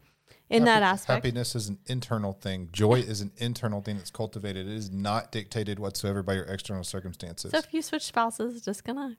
in 0.50 0.66
that 0.66 0.84
aspect, 0.84 1.26
Happiness 1.26 1.56
is 1.56 1.70
an 1.70 1.80
internal 1.88 2.34
thing. 2.34 2.70
Joy 2.72 3.00
is 3.00 3.22
an 3.22 3.32
internal 3.38 3.82
thing 3.82 3.98
that's 3.98 4.12
cultivated. 4.12 4.68
It 4.68 4.74
is 4.74 4.92
not 4.92 5.32
dictated 5.32 5.80
whatsoever 5.80 6.22
by 6.22 6.34
your 6.36 6.46
external 6.46 6.84
circumstances. 6.84 7.52
So 7.52 7.58
if 7.58 7.74
you 7.74 7.82
switch 7.82 8.04
spouses, 8.04 8.62
just 8.64 8.84
gonna 8.84 9.18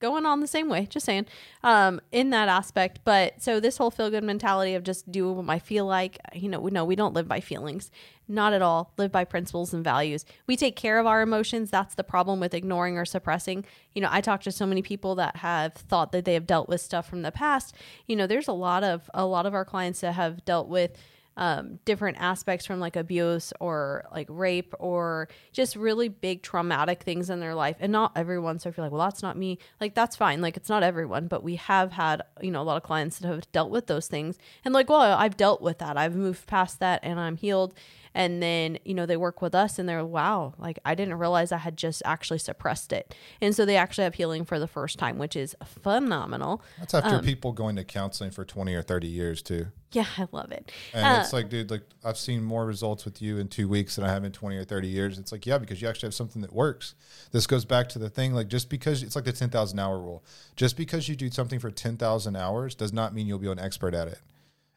going 0.00 0.26
on 0.26 0.40
the 0.40 0.46
same 0.46 0.68
way. 0.68 0.86
Just 0.86 1.06
saying, 1.06 1.26
um, 1.62 2.00
in 2.12 2.30
that 2.30 2.48
aspect. 2.48 3.00
But 3.04 3.42
so 3.42 3.60
this 3.60 3.78
whole 3.78 3.90
feel 3.90 4.10
good 4.10 4.24
mentality 4.24 4.74
of 4.74 4.84
just 4.84 5.10
do 5.10 5.30
what 5.32 5.48
I 5.48 5.58
feel 5.58 5.86
like, 5.86 6.18
you 6.34 6.48
know, 6.48 6.60
we 6.60 6.70
no, 6.70 6.84
we 6.84 6.96
don't 6.96 7.14
live 7.14 7.28
by 7.28 7.40
feelings, 7.40 7.90
not 8.28 8.52
at 8.52 8.62
all. 8.62 8.92
Live 8.96 9.12
by 9.12 9.24
principles 9.24 9.72
and 9.72 9.82
values. 9.82 10.24
We 10.46 10.56
take 10.56 10.76
care 10.76 10.98
of 10.98 11.06
our 11.06 11.22
emotions. 11.22 11.70
That's 11.70 11.94
the 11.94 12.04
problem 12.04 12.40
with 12.40 12.54
ignoring 12.54 12.98
or 12.98 13.04
suppressing. 13.04 13.64
You 13.94 14.02
know, 14.02 14.08
I 14.10 14.20
talk 14.20 14.42
to 14.42 14.52
so 14.52 14.66
many 14.66 14.82
people 14.82 15.14
that 15.16 15.36
have 15.36 15.74
thought 15.74 16.12
that 16.12 16.24
they 16.24 16.34
have 16.34 16.46
dealt 16.46 16.68
with 16.68 16.80
stuff 16.80 17.08
from 17.08 17.22
the 17.22 17.32
past. 17.32 17.74
You 18.06 18.16
know, 18.16 18.26
there's 18.26 18.48
a 18.48 18.52
lot 18.52 18.84
of 18.84 19.10
a 19.14 19.24
lot 19.24 19.46
of 19.46 19.54
our 19.54 19.64
clients 19.64 20.00
that 20.00 20.12
have 20.12 20.44
dealt 20.44 20.68
with 20.68 20.96
um, 21.36 21.78
different 21.84 22.16
aspects 22.18 22.66
from 22.66 22.80
like 22.80 22.96
abuse 22.96 23.52
or 23.60 24.06
like 24.12 24.26
rape 24.30 24.74
or 24.78 25.28
just 25.52 25.76
really 25.76 26.08
big 26.08 26.42
traumatic 26.42 27.02
things 27.02 27.30
in 27.30 27.40
their 27.40 27.54
life. 27.54 27.76
And 27.80 27.92
not 27.92 28.12
everyone. 28.16 28.58
So 28.58 28.68
if 28.68 28.76
you're 28.76 28.84
like, 28.86 28.92
well, 28.92 29.06
that's 29.06 29.22
not 29.22 29.36
me, 29.36 29.58
like 29.80 29.94
that's 29.94 30.16
fine. 30.16 30.40
Like 30.40 30.56
it's 30.56 30.68
not 30.68 30.82
everyone, 30.82 31.28
but 31.28 31.42
we 31.42 31.56
have 31.56 31.92
had, 31.92 32.22
you 32.40 32.50
know, 32.50 32.62
a 32.62 32.64
lot 32.64 32.76
of 32.76 32.82
clients 32.82 33.18
that 33.18 33.28
have 33.28 33.50
dealt 33.52 33.70
with 33.70 33.86
those 33.86 34.06
things 34.06 34.38
and 34.64 34.72
like, 34.72 34.88
well, 34.88 35.00
I've 35.00 35.36
dealt 35.36 35.60
with 35.60 35.78
that. 35.78 35.96
I've 35.96 36.16
moved 36.16 36.46
past 36.46 36.80
that 36.80 37.00
and 37.02 37.20
I'm 37.20 37.36
healed. 37.36 37.74
And 38.16 38.42
then, 38.42 38.78
you 38.82 38.94
know, 38.94 39.04
they 39.04 39.18
work 39.18 39.42
with 39.42 39.54
us 39.54 39.78
and 39.78 39.86
they're, 39.86 40.02
wow, 40.02 40.54
like 40.56 40.78
I 40.86 40.94
didn't 40.94 41.18
realize 41.18 41.52
I 41.52 41.58
had 41.58 41.76
just 41.76 42.00
actually 42.06 42.38
suppressed 42.38 42.90
it. 42.90 43.14
And 43.42 43.54
so 43.54 43.66
they 43.66 43.76
actually 43.76 44.04
have 44.04 44.14
healing 44.14 44.46
for 44.46 44.58
the 44.58 44.66
first 44.66 44.98
time, 44.98 45.18
which 45.18 45.36
is 45.36 45.54
phenomenal. 45.62 46.62
That's 46.78 46.94
after 46.94 47.16
um, 47.16 47.22
people 47.24 47.52
going 47.52 47.76
to 47.76 47.84
counseling 47.84 48.30
for 48.30 48.46
20 48.46 48.72
or 48.72 48.80
30 48.80 49.06
years 49.06 49.42
too. 49.42 49.66
Yeah, 49.92 50.06
I 50.16 50.28
love 50.32 50.50
it. 50.50 50.72
And 50.94 51.06
Uh, 51.06 51.20
it's 51.20 51.34
like, 51.34 51.50
dude, 51.50 51.70
like 51.70 51.82
I've 52.02 52.16
seen 52.16 52.42
more 52.42 52.64
results 52.64 53.04
with 53.04 53.20
you 53.20 53.36
in 53.36 53.48
two 53.48 53.68
weeks 53.68 53.96
than 53.96 54.06
I 54.06 54.08
have 54.08 54.24
in 54.24 54.32
20 54.32 54.56
or 54.56 54.64
30 54.64 54.88
years. 54.88 55.18
It's 55.18 55.30
like, 55.30 55.44
yeah, 55.44 55.58
because 55.58 55.82
you 55.82 55.88
actually 55.88 56.06
have 56.06 56.14
something 56.14 56.40
that 56.40 56.54
works. 56.54 56.94
This 57.32 57.46
goes 57.46 57.66
back 57.66 57.86
to 57.90 57.98
the 57.98 58.08
thing, 58.08 58.32
like 58.32 58.48
just 58.48 58.70
because 58.70 59.02
it's 59.02 59.14
like 59.14 59.26
the 59.26 59.32
10,000 59.32 59.78
hour 59.78 59.98
rule, 59.98 60.24
just 60.56 60.78
because 60.78 61.06
you 61.06 61.16
do 61.16 61.30
something 61.30 61.58
for 61.58 61.70
10,000 61.70 62.34
hours 62.34 62.74
does 62.74 62.94
not 62.94 63.12
mean 63.14 63.26
you'll 63.26 63.38
be 63.38 63.50
an 63.50 63.58
expert 63.58 63.92
at 63.92 64.08
it. 64.08 64.20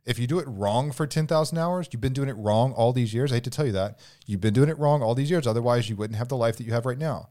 If 0.05 0.17
you 0.17 0.27
do 0.27 0.39
it 0.39 0.47
wrong 0.47 0.91
for 0.91 1.05
10,000 1.05 1.57
hours, 1.57 1.89
you've 1.91 2.01
been 2.01 2.13
doing 2.13 2.29
it 2.29 2.37
wrong 2.37 2.71
all 2.73 2.93
these 2.93 3.13
years. 3.13 3.31
I 3.31 3.35
hate 3.35 3.43
to 3.45 3.49
tell 3.49 3.65
you 3.65 3.71
that. 3.73 3.99
You've 4.25 4.41
been 4.41 4.53
doing 4.53 4.69
it 4.69 4.79
wrong 4.79 5.03
all 5.03 5.13
these 5.13 5.29
years. 5.29 5.45
Otherwise, 5.45 5.89
you 5.89 5.95
wouldn't 5.95 6.17
have 6.17 6.29
the 6.29 6.37
life 6.37 6.57
that 6.57 6.63
you 6.63 6.73
have 6.73 6.85
right 6.85 6.97
now. 6.97 7.29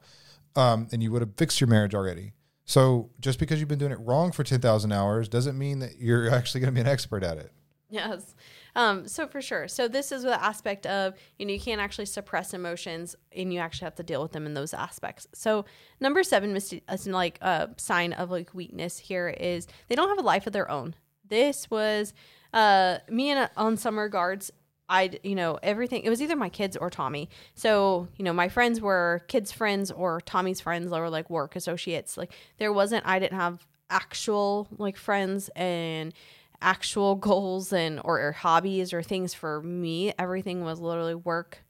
Um, 0.54 0.88
and 0.92 1.02
you 1.02 1.10
would 1.12 1.22
have 1.22 1.34
fixed 1.36 1.60
your 1.60 1.68
marriage 1.68 1.94
already. 1.94 2.32
So 2.64 3.10
just 3.20 3.38
because 3.38 3.60
you've 3.60 3.68
been 3.68 3.78
doing 3.78 3.92
it 3.92 4.00
wrong 4.00 4.30
for 4.30 4.44
10,000 4.44 4.92
hours 4.92 5.28
doesn't 5.28 5.58
mean 5.58 5.78
that 5.78 5.98
you're 5.98 6.30
actually 6.34 6.60
going 6.60 6.72
to 6.72 6.74
be 6.74 6.80
an 6.80 6.86
expert 6.86 7.22
at 7.22 7.38
it. 7.38 7.52
Yes. 7.90 8.34
Um, 8.76 9.08
so 9.08 9.26
for 9.26 9.40
sure. 9.40 9.66
So 9.66 9.88
this 9.88 10.12
is 10.12 10.22
the 10.22 10.42
aspect 10.42 10.86
of, 10.86 11.14
you 11.38 11.46
know, 11.46 11.52
you 11.52 11.60
can't 11.60 11.80
actually 11.80 12.04
suppress 12.04 12.52
emotions 12.52 13.16
and 13.34 13.52
you 13.52 13.60
actually 13.60 13.86
have 13.86 13.94
to 13.96 14.02
deal 14.02 14.22
with 14.22 14.32
them 14.32 14.44
in 14.44 14.52
those 14.54 14.74
aspects. 14.74 15.26
So 15.32 15.64
number 16.00 16.22
seven, 16.22 16.54
as 16.54 17.06
in 17.06 17.12
like 17.12 17.38
a 17.40 17.70
sign 17.78 18.12
of 18.12 18.30
like 18.30 18.52
weakness 18.52 18.98
here 18.98 19.28
is 19.28 19.66
they 19.88 19.94
don't 19.94 20.10
have 20.10 20.18
a 20.18 20.22
life 20.22 20.46
of 20.46 20.52
their 20.52 20.70
own. 20.70 20.94
This 21.26 21.70
was 21.70 22.12
uh, 22.52 22.98
me 23.08 23.30
and 23.30 23.50
on 23.56 23.76
some 23.76 23.98
regards, 23.98 24.50
I, 24.88 25.10
you 25.22 25.34
know, 25.34 25.58
everything. 25.62 26.02
It 26.02 26.10
was 26.10 26.22
either 26.22 26.36
my 26.36 26.48
kids 26.48 26.76
or 26.76 26.88
Tommy. 26.88 27.28
So, 27.54 28.08
you 28.16 28.24
know, 28.24 28.32
my 28.32 28.48
friends 28.48 28.80
were 28.80 29.22
kids' 29.28 29.52
friends 29.52 29.90
or 29.90 30.20
Tommy's 30.22 30.60
friends 30.60 30.92
or 30.92 31.10
like 31.10 31.28
work 31.28 31.56
associates. 31.56 32.16
Like 32.16 32.32
there 32.56 32.72
wasn't, 32.72 33.06
I 33.06 33.18
didn't 33.18 33.38
have 33.38 33.66
actual 33.90 34.66
like 34.78 34.96
friends 34.96 35.50
and 35.54 36.14
actual 36.62 37.14
goals 37.16 37.72
and 37.72 38.00
or, 38.04 38.20
or 38.20 38.32
hobbies 38.32 38.92
or 38.92 39.02
things 39.02 39.34
for 39.34 39.62
me. 39.62 40.14
Everything 40.18 40.64
was 40.64 40.80
literally 40.80 41.14
work, 41.14 41.64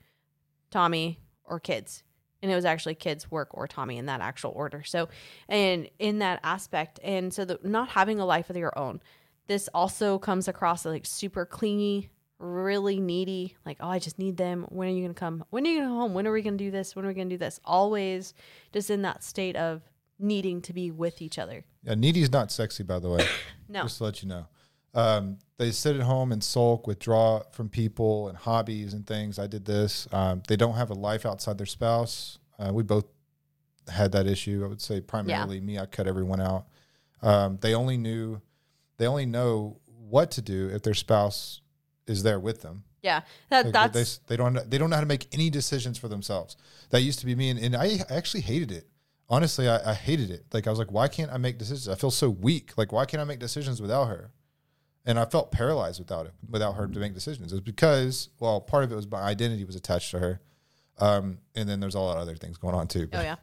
Tommy, 0.70 1.18
or 1.44 1.58
kids. 1.58 2.04
And 2.40 2.52
it 2.52 2.54
was 2.54 2.64
actually 2.64 2.94
kids, 2.94 3.28
work, 3.32 3.48
or 3.50 3.66
Tommy 3.66 3.96
in 3.96 4.06
that 4.06 4.20
actual 4.20 4.52
order. 4.52 4.84
So, 4.84 5.08
and 5.48 5.88
in 5.98 6.20
that 6.20 6.38
aspect, 6.44 7.00
and 7.02 7.34
so 7.34 7.44
the, 7.44 7.58
not 7.64 7.88
having 7.88 8.20
a 8.20 8.24
life 8.24 8.48
of 8.48 8.56
your 8.56 8.78
own, 8.78 9.00
this 9.48 9.68
also 9.74 10.18
comes 10.18 10.46
across 10.46 10.84
like 10.84 11.04
super 11.04 11.44
clingy, 11.44 12.10
really 12.38 13.00
needy. 13.00 13.56
Like, 13.66 13.78
oh, 13.80 13.88
I 13.88 13.98
just 13.98 14.18
need 14.18 14.36
them. 14.36 14.66
When 14.68 14.88
are 14.88 14.92
you 14.92 15.02
gonna 15.02 15.14
come? 15.14 15.44
When 15.50 15.66
are 15.66 15.70
you 15.70 15.78
gonna 15.78 15.88
come 15.88 15.98
home? 15.98 16.14
When 16.14 16.26
are 16.26 16.32
we 16.32 16.42
gonna 16.42 16.56
do 16.56 16.70
this? 16.70 16.94
When 16.94 17.04
are 17.04 17.08
we 17.08 17.14
gonna 17.14 17.30
do 17.30 17.38
this? 17.38 17.58
Always 17.64 18.34
just 18.72 18.90
in 18.90 19.02
that 19.02 19.24
state 19.24 19.56
of 19.56 19.82
needing 20.18 20.60
to 20.62 20.72
be 20.72 20.90
with 20.90 21.20
each 21.22 21.38
other. 21.38 21.64
Yeah, 21.82 21.94
needy 21.94 22.22
is 22.22 22.30
not 22.30 22.52
sexy, 22.52 22.84
by 22.84 23.00
the 23.00 23.10
way. 23.10 23.26
No. 23.70 23.82
Just 23.82 23.98
to 23.98 24.04
let 24.04 24.22
you 24.22 24.30
know. 24.30 24.46
Um, 24.94 25.36
they 25.58 25.72
sit 25.72 25.94
at 25.94 26.00
home 26.00 26.32
and 26.32 26.42
sulk, 26.42 26.86
withdraw 26.86 27.42
from 27.52 27.68
people 27.68 28.28
and 28.28 28.38
hobbies 28.38 28.94
and 28.94 29.06
things. 29.06 29.38
I 29.38 29.46
did 29.46 29.66
this. 29.66 30.08
Um, 30.10 30.42
they 30.48 30.56
don't 30.56 30.72
have 30.76 30.88
a 30.88 30.94
life 30.94 31.26
outside 31.26 31.58
their 31.58 31.66
spouse. 31.66 32.38
Uh, 32.58 32.72
we 32.72 32.82
both 32.82 33.04
had 33.88 34.12
that 34.12 34.26
issue. 34.26 34.62
I 34.64 34.68
would 34.68 34.80
say 34.80 35.02
primarily 35.02 35.60
me. 35.60 35.78
I 35.78 35.84
cut 35.84 36.06
everyone 36.06 36.40
out. 36.40 36.64
Um, 37.20 37.58
they 37.60 37.74
only 37.74 37.98
knew, 37.98 38.40
they 38.98 39.06
only 39.06 39.26
know 39.26 39.80
what 39.86 40.30
to 40.32 40.42
do 40.42 40.68
if 40.68 40.82
their 40.82 40.94
spouse 40.94 41.60
is 42.06 42.22
there 42.22 42.38
with 42.38 42.62
them. 42.62 42.84
Yeah, 43.02 43.22
that 43.50 43.66
Like, 43.66 43.92
that's 43.92 44.18
they, 44.18 44.34
they 44.34 44.36
don't 44.36 44.70
they 44.70 44.76
don't 44.76 44.90
know 44.90 44.96
how 44.96 45.00
to 45.00 45.06
make 45.06 45.28
any 45.32 45.50
decisions 45.50 45.98
for 45.98 46.08
themselves. 46.08 46.56
That 46.90 47.02
used 47.02 47.20
to 47.20 47.26
be 47.26 47.34
me, 47.34 47.50
and, 47.50 47.58
and 47.58 47.76
I 47.76 48.00
actually 48.10 48.40
hated 48.40 48.72
it. 48.72 48.88
Honestly, 49.30 49.68
I, 49.68 49.92
I 49.92 49.94
hated 49.94 50.30
it. 50.30 50.46
Like 50.52 50.66
I 50.66 50.70
was 50.70 50.78
like, 50.78 50.90
why 50.90 51.06
can't 51.06 51.30
I 51.32 51.36
make 51.36 51.58
decisions? 51.58 51.88
I 51.88 51.94
feel 51.94 52.10
so 52.10 52.28
weak. 52.28 52.76
Like 52.76 52.92
why 52.92 53.04
can't 53.04 53.20
I 53.20 53.24
make 53.24 53.38
decisions 53.38 53.80
without 53.80 54.06
her? 54.06 54.32
And 55.06 55.18
I 55.18 55.24
felt 55.26 55.52
paralyzed 55.52 56.00
without 56.00 56.26
it, 56.26 56.32
without 56.50 56.72
her 56.72 56.86
to 56.86 56.98
make 56.98 57.14
decisions. 57.14 57.52
It 57.52 57.54
was 57.54 57.62
because, 57.62 58.28
well, 58.40 58.60
part 58.60 58.84
of 58.84 58.92
it 58.92 58.94
was 58.94 59.08
my 59.10 59.22
identity 59.22 59.64
was 59.64 59.76
attached 59.76 60.10
to 60.10 60.18
her, 60.18 60.40
um, 60.98 61.38
and 61.54 61.68
then 61.68 61.80
there's 61.80 61.94
a 61.94 62.00
lot 62.00 62.16
of 62.16 62.22
other 62.22 62.34
things 62.34 62.58
going 62.58 62.74
on 62.74 62.88
too. 62.88 63.08
Oh 63.12 63.20
yeah. 63.20 63.36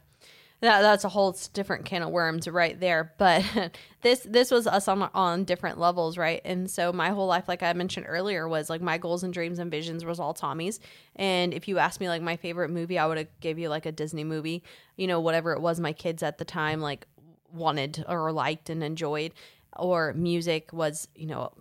That, 0.62 0.80
that's 0.80 1.04
a 1.04 1.10
whole 1.10 1.36
different 1.52 1.84
can 1.84 2.02
of 2.02 2.08
worms 2.10 2.48
right 2.48 2.78
there. 2.80 3.12
But 3.18 3.44
this 4.02 4.20
this 4.20 4.50
was 4.50 4.66
us 4.66 4.88
on 4.88 5.02
on 5.14 5.44
different 5.44 5.78
levels, 5.78 6.16
right? 6.16 6.40
And 6.44 6.70
so 6.70 6.92
my 6.92 7.10
whole 7.10 7.26
life, 7.26 7.46
like 7.46 7.62
I 7.62 7.72
mentioned 7.74 8.06
earlier, 8.08 8.48
was 8.48 8.70
like 8.70 8.80
my 8.80 8.96
goals 8.96 9.22
and 9.22 9.34
dreams 9.34 9.58
and 9.58 9.70
visions 9.70 10.04
was 10.04 10.18
all 10.18 10.32
Tommy's. 10.32 10.80
And 11.14 11.52
if 11.52 11.68
you 11.68 11.78
asked 11.78 12.00
me 12.00 12.08
like 12.08 12.22
my 12.22 12.36
favorite 12.36 12.70
movie, 12.70 12.98
I 12.98 13.06
would 13.06 13.18
have 13.18 13.40
gave 13.40 13.58
you 13.58 13.68
like 13.68 13.84
a 13.84 13.92
Disney 13.92 14.24
movie, 14.24 14.62
you 14.96 15.06
know, 15.06 15.20
whatever 15.20 15.52
it 15.52 15.60
was 15.60 15.78
my 15.78 15.92
kids 15.92 16.22
at 16.22 16.38
the 16.38 16.44
time 16.44 16.80
like 16.80 17.06
wanted 17.52 18.02
or 18.08 18.32
liked 18.32 18.70
and 18.70 18.82
enjoyed. 18.82 19.32
Or 19.78 20.14
music 20.14 20.72
was, 20.72 21.06
you 21.14 21.26
know, 21.26 21.52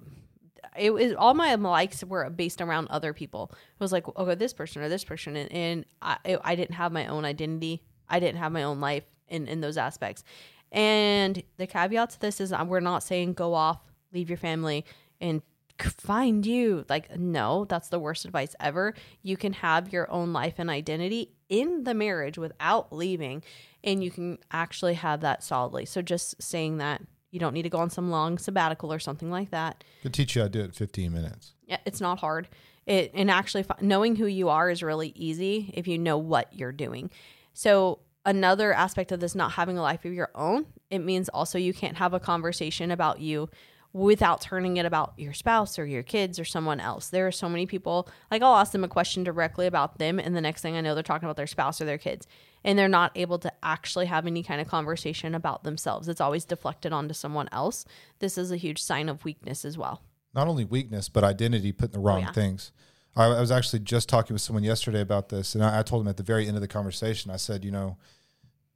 it 0.78 0.94
was 0.94 1.14
all 1.14 1.34
my 1.34 1.56
likes 1.56 2.04
were 2.04 2.30
based 2.30 2.62
around 2.62 2.88
other 2.90 3.14
people. 3.14 3.50
It 3.52 3.84
was 3.84 3.92
like, 3.92 4.08
okay, 4.18 4.36
this 4.36 4.54
person 4.54 4.82
or 4.82 4.90
this 4.90 5.04
person, 5.04 5.36
and, 5.36 5.52
and 5.52 5.86
I, 6.02 6.18
it- 6.26 6.42
I 6.44 6.56
didn't 6.56 6.76
have 6.76 6.92
my 6.92 7.08
own 7.08 7.26
identity. 7.26 7.82
I 8.10 8.20
didn't 8.20 8.40
have 8.40 8.52
my 8.52 8.64
own 8.64 8.80
life 8.80 9.04
in 9.28 9.48
in 9.48 9.62
those 9.62 9.78
aspects. 9.78 10.24
And 10.72 11.42
the 11.58 11.68
caveat 11.68 12.12
to 12.12 12.20
this 12.20 12.42
is, 12.42 12.54
we're 12.66 12.80
not 12.80 13.04
saying 13.04 13.34
go 13.34 13.54
off, 13.54 13.80
leave 14.12 14.30
your 14.30 14.38
family, 14.38 14.86
and 15.22 15.42
find 15.80 16.46
you. 16.46 16.86
Like, 16.90 17.18
no, 17.18 17.66
that's 17.66 17.90
the 17.90 18.00
worst 18.00 18.26
advice 18.26 18.56
ever. 18.60 18.94
You 19.22 19.38
can 19.38 19.54
have 19.54 19.94
your 19.94 20.12
own 20.12 20.34
life 20.34 20.56
and 20.58 20.70
identity 20.70 21.32
in 21.50 21.84
the 21.84 21.94
marriage 21.94 22.38
without 22.38 22.92
leaving, 22.92 23.44
and 23.84 24.04
you 24.04 24.12
can 24.12 24.38
actually 24.52 24.96
have 24.96 25.22
that 25.22 25.44
solidly. 25.44 25.86
So, 25.86 26.02
just 26.02 26.42
saying 26.42 26.78
that 26.78 27.02
you 27.32 27.40
don't 27.40 27.54
need 27.54 27.64
to 27.64 27.70
go 27.70 27.80
on 27.80 27.90
some 27.90 28.12
long 28.12 28.38
sabbatical 28.38 28.92
or 28.92 29.00
something 29.00 29.30
like 29.30 29.52
that. 29.52 29.84
Could 30.02 30.14
teach 30.14 30.36
you 30.36 30.42
how 30.42 30.48
to 30.48 30.52
do 30.52 30.60
it 30.62 30.66
in 30.66 30.72
15 30.72 31.14
minutes. 31.14 31.54
Yeah, 31.66 31.80
it's 31.86 32.02
not 32.02 32.20
hard. 32.20 32.48
It 32.86 33.12
and 33.14 33.32
actually 33.32 33.66
knowing 33.82 34.16
who 34.16 34.26
you 34.26 34.50
are 34.50 34.70
is 34.70 34.84
really 34.84 35.12
easy 35.16 35.72
if 35.74 35.88
you 35.88 35.98
know 35.98 36.18
what 36.18 36.54
you're 36.54 36.72
doing. 36.72 37.10
So 37.56 38.00
another 38.26 38.74
aspect 38.74 39.14
of 39.14 39.22
this 39.22 39.34
not 39.34 39.54
having 39.54 39.78
a 39.78 39.82
life 39.82 40.04
of 40.04 40.14
your 40.14 40.30
own, 40.36 40.66
it 40.92 41.00
means 41.00 41.30
also 41.30 41.58
you 41.58 41.74
can't 41.74 41.98
have 41.98 42.14
a 42.14 42.20
conversation 42.20 42.92
about 42.92 43.22
you 43.22 43.50
without 43.94 44.42
turning 44.42 44.76
it 44.76 44.86
about 44.86 45.14
your 45.16 45.32
spouse 45.32 45.80
or 45.80 45.86
your 45.86 46.04
kids 46.04 46.38
or 46.38 46.44
someone 46.44 46.82
else. 46.82 47.08
There 47.08 47.26
are 47.28 47.32
so 47.32 47.48
many 47.48 47.66
people 47.66 48.10
like 48.30 48.42
I'll 48.42 48.58
ask 48.58 48.74
them 48.74 48.84
a 48.84 48.90
question 48.90 49.24
directly 49.24 49.68
about 49.68 50.00
them 50.00 50.20
and 50.20 50.36
the 50.36 50.42
next 50.42 50.62
thing 50.62 50.76
I 50.76 50.82
know 50.82 50.94
they're 50.94 51.02
talking 51.02 51.28
about 51.28 51.38
their 51.38 51.48
spouse 51.48 51.80
or 51.80 51.86
their 51.86 51.98
kids 51.98 52.28
and 52.66 52.78
they're 52.78 52.90
not 52.90 53.14
able 53.16 53.40
to 53.40 53.54
actually 53.64 54.08
have 54.08 54.28
any 54.28 54.44
kind 54.44 54.60
of 54.60 54.68
conversation 54.68 55.34
about 55.34 55.64
themselves. 55.64 56.10
It's 56.10 56.20
always 56.20 56.44
deflected 56.44 56.92
onto 56.92 57.14
someone 57.14 57.48
else. 57.54 57.86
This 58.20 58.38
is 58.38 58.52
a 58.52 58.58
huge 58.58 58.84
sign 58.84 59.08
of 59.08 59.24
weakness 59.24 59.64
as 59.64 59.78
well. 59.78 60.02
not 60.34 60.50
only 60.50 60.66
weakness 60.66 61.08
but 61.08 61.24
identity 61.24 61.72
put 61.72 61.94
in 61.94 61.94
the 61.94 62.00
oh, 62.00 62.12
wrong 62.12 62.20
yeah. 62.20 62.34
things 62.34 62.74
I, 63.16 63.26
I 63.26 63.40
was 63.40 63.52
actually 63.52 63.80
just 63.80 64.10
talking 64.10 64.34
with 64.34 64.42
someone 64.42 64.64
yesterday 64.64 65.02
about 65.02 65.30
this 65.30 65.56
and 65.56 65.64
I, 65.64 65.80
I 65.80 65.84
told 65.84 66.02
him 66.02 66.08
at 66.08 66.18
the 66.18 66.24
very 66.24 66.48
end 66.48 66.58
of 66.58 66.62
the 66.62 66.68
conversation 66.68 67.32
i 67.32 67.38
said 67.38 67.64
you 67.64 67.72
know 67.72 67.98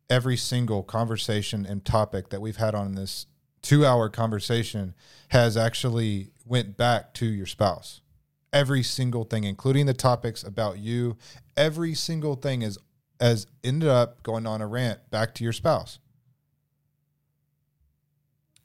every 0.10 0.36
single 0.36 0.84
conversation 0.84 1.66
and 1.66 1.86
topic 1.86 2.30
that 2.30 2.42
we've 2.42 2.58
had 2.58 2.74
on 2.74 2.96
this 2.96 3.28
two 3.62 3.86
hour 3.86 4.10
conversation 4.10 4.94
has 5.30 5.56
actually 5.56 6.32
went 6.46 6.78
back 6.78 7.14
to 7.14 7.26
your 7.26 7.46
spouse. 7.46 8.02
Every 8.52 8.82
single 8.82 9.24
thing 9.24 9.44
including 9.44 9.86
the 9.86 9.94
topics 9.94 10.44
about 10.44 10.80
you. 10.80 11.18
Every 11.56 11.94
single 11.94 12.36
thing 12.36 12.62
is 12.62 12.80
has 13.20 13.48
ended 13.64 13.90
up 13.90 14.24
going 14.24 14.48
on 14.48 14.62
a 14.62 14.68
rant 14.68 15.12
back 15.12 15.36
to 15.36 15.44
your 15.44 15.54
spouse. 15.54 16.00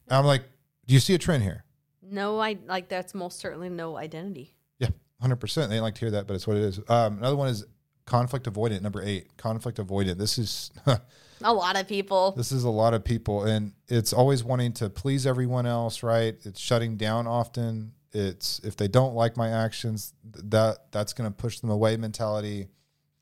And 0.09 0.17
i'm 0.17 0.25
like 0.25 0.45
do 0.87 0.95
you 0.95 1.01
see 1.01 1.15
a 1.15 1.19
trend 1.19 1.43
here? 1.43 1.65
No, 2.03 2.39
I 2.39 2.59
like 2.67 2.89
that's 2.89 3.15
most 3.15 3.39
certainly 3.39 3.69
no 3.69 3.97
identity. 3.97 4.55
Hundred 5.21 5.37
percent. 5.37 5.71
They 5.71 5.81
like 5.81 5.95
to 5.95 6.01
hear 6.01 6.11
that, 6.13 6.27
but 6.27 6.35
it's 6.35 6.47
what 6.47 6.57
it 6.57 6.63
is. 6.65 6.79
Um, 6.89 7.19
another 7.19 7.37
one 7.37 7.49
is 7.49 7.65
conflict 8.05 8.47
avoidant. 8.47 8.83
Number 8.83 9.03
eight, 9.03 9.37
conflict 9.37 9.79
avoidant. 9.79 10.19
This 10.19 10.39
is 10.39 10.71
A 11.43 11.53
lot 11.53 11.77
of 11.77 11.87
people. 11.89 12.33
this 12.33 12.53
is 12.53 12.65
a 12.65 12.71
lot 12.71 12.95
of 12.95 13.05
people, 13.05 13.45
and 13.45 13.73
it's 13.89 14.13
always 14.13 14.43
wanting 14.45 14.73
to 14.75 14.89
please 14.89 15.27
everyone 15.27 15.67
else. 15.67 16.03
Right? 16.03 16.37
It's 16.45 16.61
shutting 16.61 16.97
down 16.97 17.27
often. 17.27 17.93
It's 18.13 18.61
if 18.61 18.77
they 18.77 18.89
don't 18.89 19.15
like 19.15 19.37
my 19.37 19.49
actions, 19.49 20.15
that 20.25 20.93
that's 20.93 21.13
going 21.13 21.31
to 21.31 21.35
push 21.37 21.61
them 21.61 21.71
away 21.71 21.97
mentality. 21.97 22.69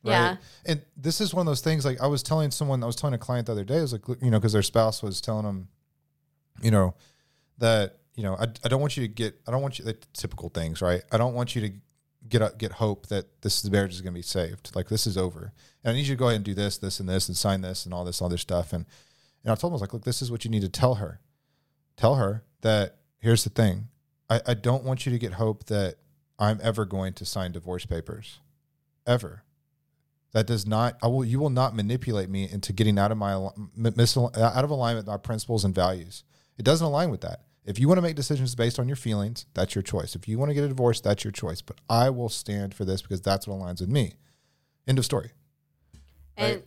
Right? 0.04 0.12
Yeah. 0.12 0.36
And 0.66 0.82
this 0.96 1.20
is 1.20 1.32
one 1.32 1.46
of 1.46 1.50
those 1.50 1.62
things. 1.62 1.84
Like 1.84 2.00
I 2.00 2.06
was 2.06 2.22
telling 2.22 2.50
someone, 2.50 2.82
I 2.82 2.86
was 2.86 2.96
telling 2.96 3.14
a 3.14 3.18
client 3.18 3.46
the 3.46 3.52
other 3.52 3.64
day. 3.64 3.78
I 3.78 3.82
was 3.82 3.92
like, 3.92 4.06
you 4.20 4.30
know, 4.30 4.38
because 4.38 4.52
their 4.52 4.62
spouse 4.62 5.02
was 5.02 5.20
telling 5.20 5.44
them, 5.44 5.68
you 6.60 6.70
know, 6.70 6.94
that 7.58 7.98
you 8.14 8.22
know, 8.22 8.36
I, 8.36 8.46
I 8.64 8.68
don't 8.68 8.80
want 8.80 8.96
you 8.96 9.02
to 9.06 9.08
get, 9.08 9.40
I 9.46 9.50
don't 9.50 9.62
want 9.62 9.78
you 9.78 9.84
the 9.84 9.96
typical 10.12 10.48
things, 10.48 10.82
right? 10.82 11.02
I 11.10 11.18
don't 11.18 11.34
want 11.34 11.54
you 11.54 11.62
to 11.62 11.74
get 12.28 12.42
a, 12.42 12.52
get 12.56 12.72
hope 12.72 13.06
that 13.08 13.42
this 13.42 13.64
marriage 13.68 13.92
is 13.92 14.00
going 14.00 14.12
to 14.12 14.18
be 14.18 14.22
saved. 14.22 14.74
Like 14.74 14.88
this 14.88 15.06
is 15.06 15.16
over, 15.16 15.52
and 15.82 15.92
I 15.92 15.94
need 15.94 16.06
you 16.06 16.14
to 16.14 16.18
go 16.18 16.26
ahead 16.26 16.36
and 16.36 16.44
do 16.44 16.54
this, 16.54 16.78
this, 16.78 17.00
and 17.00 17.08
this, 17.08 17.28
and 17.28 17.36
sign 17.36 17.62
this, 17.62 17.84
and 17.84 17.94
all 17.94 18.04
this 18.04 18.22
other 18.22 18.38
stuff. 18.38 18.72
And 18.72 18.86
and 19.44 19.50
I 19.50 19.54
told 19.54 19.70
him 19.70 19.74
I 19.74 19.76
was 19.76 19.80
like, 19.80 19.92
look, 19.92 20.04
this 20.04 20.22
is 20.22 20.30
what 20.30 20.44
you 20.44 20.50
need 20.50 20.62
to 20.62 20.68
tell 20.68 20.96
her. 20.96 21.20
Tell 21.96 22.14
her 22.16 22.44
that 22.60 22.98
here's 23.18 23.44
the 23.44 23.50
thing. 23.50 23.88
I, 24.30 24.40
I 24.46 24.54
don't 24.54 24.84
want 24.84 25.04
you 25.04 25.12
to 25.12 25.18
get 25.18 25.34
hope 25.34 25.66
that 25.66 25.96
I'm 26.38 26.60
ever 26.62 26.84
going 26.84 27.12
to 27.14 27.24
sign 27.24 27.52
divorce 27.52 27.86
papers, 27.86 28.40
ever. 29.06 29.44
That 30.32 30.46
does 30.46 30.66
not. 30.66 30.96
I 31.02 31.08
will. 31.08 31.24
You 31.24 31.40
will 31.40 31.50
not 31.50 31.74
manipulate 31.74 32.30
me 32.30 32.48
into 32.50 32.72
getting 32.72 32.98
out 32.98 33.12
of 33.12 33.18
my 33.18 33.32
al- 33.32 33.54
mi- 33.76 33.90
misal- 33.90 34.36
out 34.36 34.64
of 34.64 34.70
alignment 34.70 35.06
with 35.06 35.12
my 35.12 35.18
principles 35.18 35.64
and 35.64 35.74
values. 35.74 36.24
It 36.56 36.64
doesn't 36.64 36.86
align 36.86 37.10
with 37.10 37.20
that. 37.22 37.42
If 37.64 37.78
you 37.78 37.86
want 37.86 37.98
to 37.98 38.02
make 38.02 38.16
decisions 38.16 38.54
based 38.54 38.78
on 38.78 38.88
your 38.88 38.96
feelings, 38.96 39.46
that's 39.54 39.74
your 39.74 39.82
choice. 39.82 40.16
If 40.16 40.26
you 40.26 40.38
want 40.38 40.50
to 40.50 40.54
get 40.54 40.64
a 40.64 40.68
divorce, 40.68 41.00
that's 41.00 41.22
your 41.22 41.30
choice. 41.30 41.62
But 41.62 41.76
I 41.88 42.10
will 42.10 42.28
stand 42.28 42.74
for 42.74 42.84
this 42.84 43.02
because 43.02 43.20
that's 43.20 43.46
what 43.46 43.58
aligns 43.58 43.80
with 43.80 43.88
me. 43.88 44.14
End 44.86 44.98
of 44.98 45.04
story. 45.04 45.30
And 46.36 46.56
Right. 46.56 46.64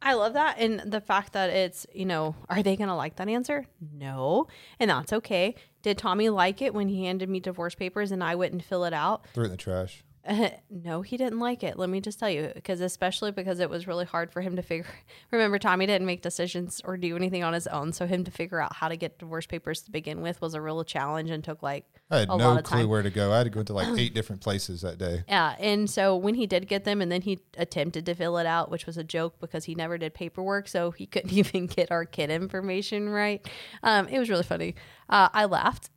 I 0.00 0.14
love 0.14 0.32
that. 0.32 0.58
And 0.58 0.80
the 0.80 1.00
fact 1.00 1.34
that 1.34 1.50
it's, 1.50 1.86
you 1.92 2.06
know, 2.06 2.34
are 2.48 2.62
they 2.62 2.76
going 2.76 2.88
to 2.88 2.94
like 2.94 3.16
that 3.16 3.28
answer? 3.28 3.66
No. 3.92 4.48
And 4.80 4.90
that's 4.90 5.12
okay. 5.12 5.54
Did 5.82 5.98
Tommy 5.98 6.28
like 6.28 6.60
it 6.60 6.74
when 6.74 6.88
he 6.88 7.04
handed 7.04 7.28
me 7.28 7.38
divorce 7.38 7.74
papers 7.74 8.10
and 8.10 8.24
I 8.24 8.34
wouldn't 8.34 8.64
fill 8.64 8.84
it 8.84 8.92
out? 8.92 9.26
Threw 9.34 9.44
it 9.44 9.46
in 9.46 9.50
the 9.52 9.56
trash. 9.56 10.02
no, 10.70 11.02
he 11.02 11.16
didn't 11.16 11.40
like 11.40 11.64
it. 11.64 11.78
Let 11.78 11.90
me 11.90 12.00
just 12.00 12.18
tell 12.18 12.30
you, 12.30 12.52
because 12.54 12.80
especially 12.80 13.32
because 13.32 13.58
it 13.60 13.68
was 13.68 13.86
really 13.86 14.04
hard 14.04 14.32
for 14.32 14.40
him 14.40 14.56
to 14.56 14.62
figure. 14.62 14.86
Remember, 15.30 15.58
Tommy 15.58 15.86
didn't 15.86 16.06
make 16.06 16.22
decisions 16.22 16.80
or 16.84 16.96
do 16.96 17.16
anything 17.16 17.42
on 17.42 17.52
his 17.52 17.66
own, 17.66 17.92
so 17.92 18.06
him 18.06 18.24
to 18.24 18.30
figure 18.30 18.60
out 18.60 18.76
how 18.76 18.88
to 18.88 18.96
get 18.96 19.18
divorce 19.18 19.46
papers 19.46 19.82
to 19.82 19.90
begin 19.90 20.20
with 20.20 20.40
was 20.40 20.54
a 20.54 20.60
real 20.60 20.84
challenge 20.84 21.30
and 21.30 21.42
took 21.42 21.62
like 21.62 21.84
I 22.10 22.20
had 22.20 22.28
no 22.28 22.60
clue 22.62 22.80
time. 22.80 22.88
where 22.88 23.02
to 23.02 23.10
go. 23.10 23.32
I 23.32 23.38
had 23.38 23.44
to 23.44 23.50
go 23.50 23.62
to 23.62 23.72
like 23.72 23.98
eight 23.98 24.14
different 24.14 24.42
places 24.42 24.82
that 24.82 24.98
day. 24.98 25.24
Yeah, 25.28 25.56
and 25.58 25.90
so 25.90 26.16
when 26.16 26.34
he 26.34 26.46
did 26.46 26.68
get 26.68 26.84
them, 26.84 27.00
and 27.00 27.10
then 27.10 27.22
he 27.22 27.40
attempted 27.56 28.06
to 28.06 28.14
fill 28.14 28.38
it 28.38 28.46
out, 28.46 28.70
which 28.70 28.86
was 28.86 28.96
a 28.96 29.04
joke 29.04 29.40
because 29.40 29.64
he 29.64 29.74
never 29.74 29.98
did 29.98 30.14
paperwork, 30.14 30.68
so 30.68 30.92
he 30.92 31.06
couldn't 31.06 31.32
even 31.32 31.66
get 31.66 31.90
our 31.90 32.04
kid 32.04 32.30
information 32.30 33.08
right. 33.08 33.46
Um, 33.82 34.06
it 34.08 34.18
was 34.18 34.30
really 34.30 34.42
funny. 34.44 34.76
Uh, 35.08 35.28
I 35.32 35.44
laughed, 35.46 35.90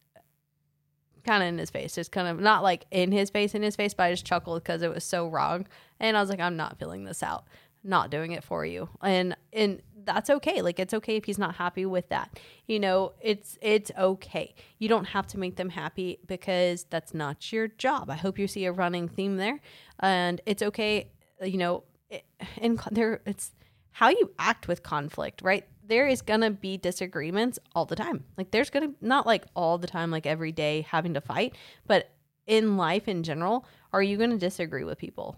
kind 1.25 1.43
of 1.43 1.49
in 1.49 1.57
his 1.57 1.69
face, 1.69 1.95
just 1.95 2.11
kind 2.11 2.27
of 2.27 2.39
not 2.39 2.63
like 2.63 2.85
in 2.91 3.11
his 3.11 3.29
face, 3.29 3.55
in 3.55 3.63
his 3.63 3.75
face, 3.75 3.93
but 3.93 4.03
I 4.03 4.11
just 4.11 4.25
chuckled 4.25 4.63
because 4.63 4.81
it 4.81 4.93
was 4.93 5.03
so 5.03 5.27
wrong, 5.27 5.67
and 5.99 6.15
I 6.15 6.21
was 6.21 6.29
like, 6.29 6.39
I'm 6.39 6.55
not 6.55 6.79
filling 6.79 7.03
this 7.03 7.23
out, 7.23 7.45
not 7.83 8.09
doing 8.09 8.31
it 8.31 8.43
for 8.43 8.65
you, 8.65 8.89
and 9.01 9.35
and 9.51 9.81
that's 10.05 10.29
okay. 10.29 10.61
Like 10.61 10.79
it's 10.79 10.93
okay 10.93 11.15
if 11.17 11.25
he's 11.25 11.37
not 11.39 11.55
happy 11.55 11.85
with 11.85 12.09
that. 12.09 12.39
You 12.67 12.79
know, 12.79 13.13
it's 13.21 13.57
it's 13.61 13.91
okay. 13.97 14.55
You 14.77 14.87
don't 14.87 15.05
have 15.05 15.27
to 15.27 15.39
make 15.39 15.55
them 15.55 15.69
happy 15.69 16.19
because 16.27 16.85
that's 16.89 17.13
not 17.13 17.51
your 17.51 17.67
job. 17.67 18.09
I 18.09 18.15
hope 18.15 18.39
you 18.39 18.47
see 18.47 18.65
a 18.65 18.71
running 18.71 19.07
theme 19.07 19.37
there, 19.37 19.59
and 19.99 20.41
it's 20.45 20.61
okay. 20.61 21.09
You 21.43 21.57
know, 21.57 21.83
it, 22.09 22.25
and 22.59 22.79
there 22.91 23.21
it's 23.25 23.51
how 23.91 24.09
you 24.09 24.31
act 24.37 24.67
with 24.67 24.83
conflict, 24.83 25.41
right? 25.41 25.65
There 25.87 26.07
is 26.07 26.21
gonna 26.21 26.51
be 26.51 26.77
disagreements 26.77 27.59
all 27.75 27.85
the 27.85 27.95
time. 27.95 28.23
Like 28.37 28.51
there's 28.51 28.69
gonna 28.69 28.91
not 29.01 29.25
like 29.25 29.45
all 29.55 29.77
the 29.77 29.87
time, 29.87 30.11
like 30.11 30.25
every 30.25 30.51
day 30.51 30.81
having 30.81 31.13
to 31.13 31.21
fight, 31.21 31.55
but 31.85 32.11
in 32.47 32.77
life 32.77 33.07
in 33.07 33.23
general, 33.23 33.65
are 33.93 34.03
you 34.03 34.17
gonna 34.17 34.37
disagree 34.37 34.83
with 34.83 34.97
people? 34.97 35.37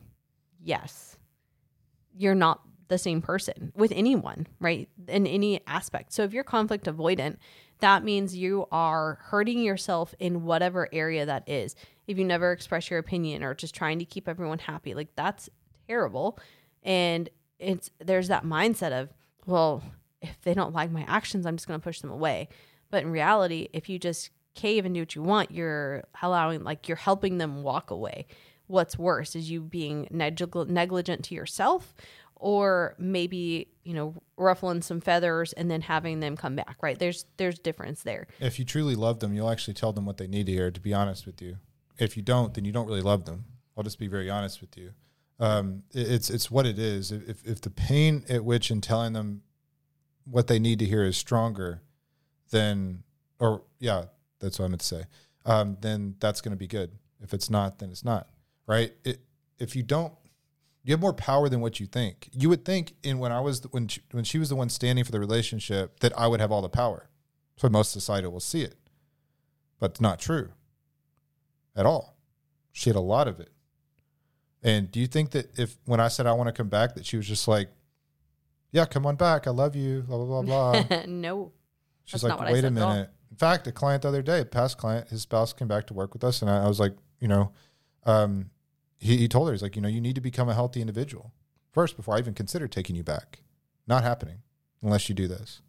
Yes. 0.63 1.17
You're 2.15 2.35
not 2.35 2.61
the 2.87 2.97
same 2.97 3.21
person 3.21 3.71
with 3.75 3.91
anyone, 3.91 4.47
right? 4.59 4.89
In 5.07 5.27
any 5.27 5.61
aspect. 5.67 6.13
So 6.13 6.23
if 6.23 6.33
you're 6.33 6.43
conflict 6.43 6.85
avoidant, 6.85 7.37
that 7.79 8.03
means 8.03 8.35
you 8.35 8.65
are 8.71 9.19
hurting 9.23 9.59
yourself 9.59 10.15
in 10.19 10.43
whatever 10.43 10.87
area 10.91 11.25
that 11.25 11.47
is. 11.47 11.75
If 12.07 12.17
you 12.17 12.25
never 12.25 12.51
express 12.51 12.89
your 12.89 12.99
opinion 12.99 13.43
or 13.43 13.53
just 13.53 13.75
trying 13.75 13.99
to 13.99 14.05
keep 14.05 14.27
everyone 14.27 14.59
happy, 14.59 14.93
like 14.93 15.09
that's 15.15 15.49
terrible. 15.87 16.39
And 16.83 17.29
it's 17.59 17.91
there's 17.99 18.29
that 18.29 18.45
mindset 18.45 18.93
of, 18.93 19.09
well, 19.45 19.83
if 20.21 20.41
they 20.41 20.53
don't 20.53 20.73
like 20.73 20.91
my 20.91 21.03
actions, 21.07 21.45
I'm 21.45 21.57
just 21.57 21.67
going 21.67 21.79
to 21.79 21.83
push 21.83 22.01
them 22.01 22.11
away. 22.11 22.49
But 22.89 23.03
in 23.03 23.11
reality, 23.11 23.69
if 23.73 23.89
you 23.89 23.99
just 23.99 24.29
cave 24.55 24.85
and 24.85 24.95
do 24.95 25.01
what 25.01 25.15
you 25.15 25.21
want, 25.23 25.51
you're 25.51 26.03
allowing 26.21 26.63
like 26.63 26.87
you're 26.87 26.97
helping 26.97 27.37
them 27.37 27.63
walk 27.63 27.91
away. 27.91 28.25
What's 28.67 28.97
worse 28.97 29.35
is 29.35 29.49
you 29.51 29.61
being 29.61 30.07
neglig- 30.11 30.67
negligent 30.69 31.23
to 31.25 31.35
yourself 31.35 31.93
or 32.35 32.95
maybe 32.99 33.67
you 33.83 33.93
know 33.93 34.13
ruffling 34.37 34.81
some 34.81 35.01
feathers 35.01 35.53
and 35.53 35.71
then 35.71 35.81
having 35.81 36.19
them 36.19 36.37
come 36.37 36.55
back 36.55 36.77
right 36.83 36.99
there's 36.99 37.25
there's 37.37 37.57
difference 37.57 38.03
there 38.03 38.27
If 38.39 38.59
you 38.59 38.65
truly 38.65 38.93
love 38.95 39.19
them, 39.21 39.33
you'll 39.33 39.49
actually 39.49 39.73
tell 39.73 39.91
them 39.91 40.05
what 40.05 40.17
they 40.17 40.27
need 40.27 40.45
to 40.45 40.51
hear. 40.51 40.69
To 40.69 40.79
be 40.79 40.93
honest 40.93 41.25
with 41.25 41.41
you, 41.41 41.57
if 41.97 42.15
you 42.15 42.21
don't, 42.23 42.53
then 42.53 42.63
you 42.65 42.71
don't 42.71 42.85
really 42.87 43.01
love 43.01 43.25
them. 43.25 43.45
I'll 43.75 43.83
just 43.83 43.97
be 43.99 44.07
very 44.07 44.29
honest 44.29 44.61
with 44.61 44.77
you. 44.77 44.91
Um, 45.39 45.83
it- 45.93 46.11
it's 46.11 46.29
it's 46.29 46.51
what 46.51 46.65
it 46.65 46.77
is. 46.77 47.11
If 47.11 47.45
if 47.47 47.61
the 47.61 47.69
pain 47.71 48.23
at 48.29 48.43
which 48.45 48.69
in 48.71 48.81
telling 48.81 49.13
them 49.13 49.41
what 50.29 50.47
they 50.47 50.59
need 50.59 50.79
to 50.79 50.85
hear 50.85 51.03
is 51.03 51.17
stronger, 51.17 51.81
than 52.51 53.03
or 53.39 53.63
yeah, 53.79 54.05
that's 54.39 54.59
what 54.59 54.65
I 54.65 54.67
meant 54.69 54.81
to 54.81 54.87
say. 54.87 55.03
Um, 55.45 55.77
then 55.81 56.15
that's 56.19 56.41
going 56.41 56.51
to 56.51 56.57
be 56.57 56.67
good. 56.67 56.91
If 57.21 57.33
it's 57.33 57.49
not, 57.49 57.79
then 57.79 57.89
it's 57.89 58.05
not. 58.05 58.27
Right? 58.67 58.93
It, 59.03 59.21
if 59.59 59.75
you 59.75 59.83
don't, 59.83 60.13
you 60.83 60.93
have 60.93 61.01
more 61.01 61.13
power 61.13 61.49
than 61.49 61.61
what 61.61 61.79
you 61.79 61.85
think. 61.85 62.29
You 62.31 62.49
would 62.49 62.63
think 62.63 62.93
in 63.03 63.19
when 63.19 63.31
I 63.31 63.41
was 63.41 63.61
when 63.71 63.87
she, 63.87 64.01
when 64.11 64.23
she 64.23 64.39
was 64.39 64.49
the 64.49 64.55
one 64.55 64.69
standing 64.69 65.03
for 65.03 65.11
the 65.11 65.19
relationship 65.19 65.99
that 65.99 66.17
I 66.17 66.27
would 66.27 66.39
have 66.39 66.51
all 66.51 66.61
the 66.61 66.69
power. 66.69 67.09
So 67.57 67.69
most 67.69 67.91
society 67.91 68.27
will 68.27 68.39
see 68.39 68.61
it, 68.61 68.75
but 69.79 69.91
it's 69.91 70.01
not 70.01 70.19
true 70.19 70.49
at 71.75 71.85
all. 71.85 72.17
She 72.71 72.89
had 72.89 72.95
a 72.95 73.01
lot 73.01 73.27
of 73.27 73.39
it. 73.39 73.49
And 74.63 74.91
do 74.91 74.99
you 74.99 75.07
think 75.07 75.31
that 75.31 75.57
if 75.57 75.77
when 75.85 75.99
I 75.99 76.07
said 76.07 76.27
I 76.27 76.33
want 76.33 76.47
to 76.47 76.53
come 76.53 76.69
back, 76.69 76.95
that 76.95 77.05
she 77.05 77.17
was 77.17 77.27
just 77.27 77.47
like, 77.47 77.69
"Yeah, 78.71 78.85
come 78.85 79.05
on 79.05 79.15
back. 79.15 79.47
I 79.47 79.51
love 79.51 79.75
you." 79.75 80.01
Blah 80.01 80.17
blah 80.17 80.41
blah 80.41 80.81
blah. 80.81 81.01
no 81.07 81.51
She's 82.07 82.23
like, 82.23 82.39
wait 82.39 82.63
a 82.63 82.71
minute. 82.71 83.09
In 83.29 83.35
fact, 83.37 83.67
a 83.67 83.71
client 83.73 84.03
the 84.03 84.07
other 84.07 84.21
day, 84.21 84.39
a 84.39 84.45
past 84.45 84.77
client, 84.77 85.09
his 85.09 85.23
spouse 85.23 85.51
came 85.51 85.67
back 85.67 85.85
to 85.87 85.93
work 85.93 86.13
with 86.13 86.23
us, 86.23 86.41
and 86.41 86.49
I, 86.49 86.63
I 86.63 86.67
was 86.67 86.79
like, 86.79 86.93
you 87.19 87.27
know, 87.27 87.51
um, 88.05 88.49
he, 88.97 89.17
he 89.17 89.27
told 89.27 89.47
her, 89.47 89.53
he's 89.53 89.61
like, 89.61 89.75
you 89.75 89.81
know, 89.81 89.89
you 89.89 89.99
need 89.99 90.15
to 90.15 90.21
become 90.21 90.47
a 90.47 90.53
healthy 90.53 90.79
individual 90.79 91.33
first 91.73 91.97
before 91.97 92.15
I 92.15 92.19
even 92.19 92.33
consider 92.33 92.67
taking 92.67 92.95
you 92.95 93.03
back. 93.03 93.41
Not 93.85 94.03
happening 94.03 94.37
unless 94.81 95.09
you 95.09 95.15
do 95.15 95.27
this, 95.27 95.61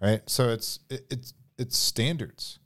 right? 0.00 0.22
So 0.30 0.50
it's 0.50 0.78
it, 0.88 1.04
it's 1.10 1.34
it's 1.58 1.76
standards. 1.76 2.60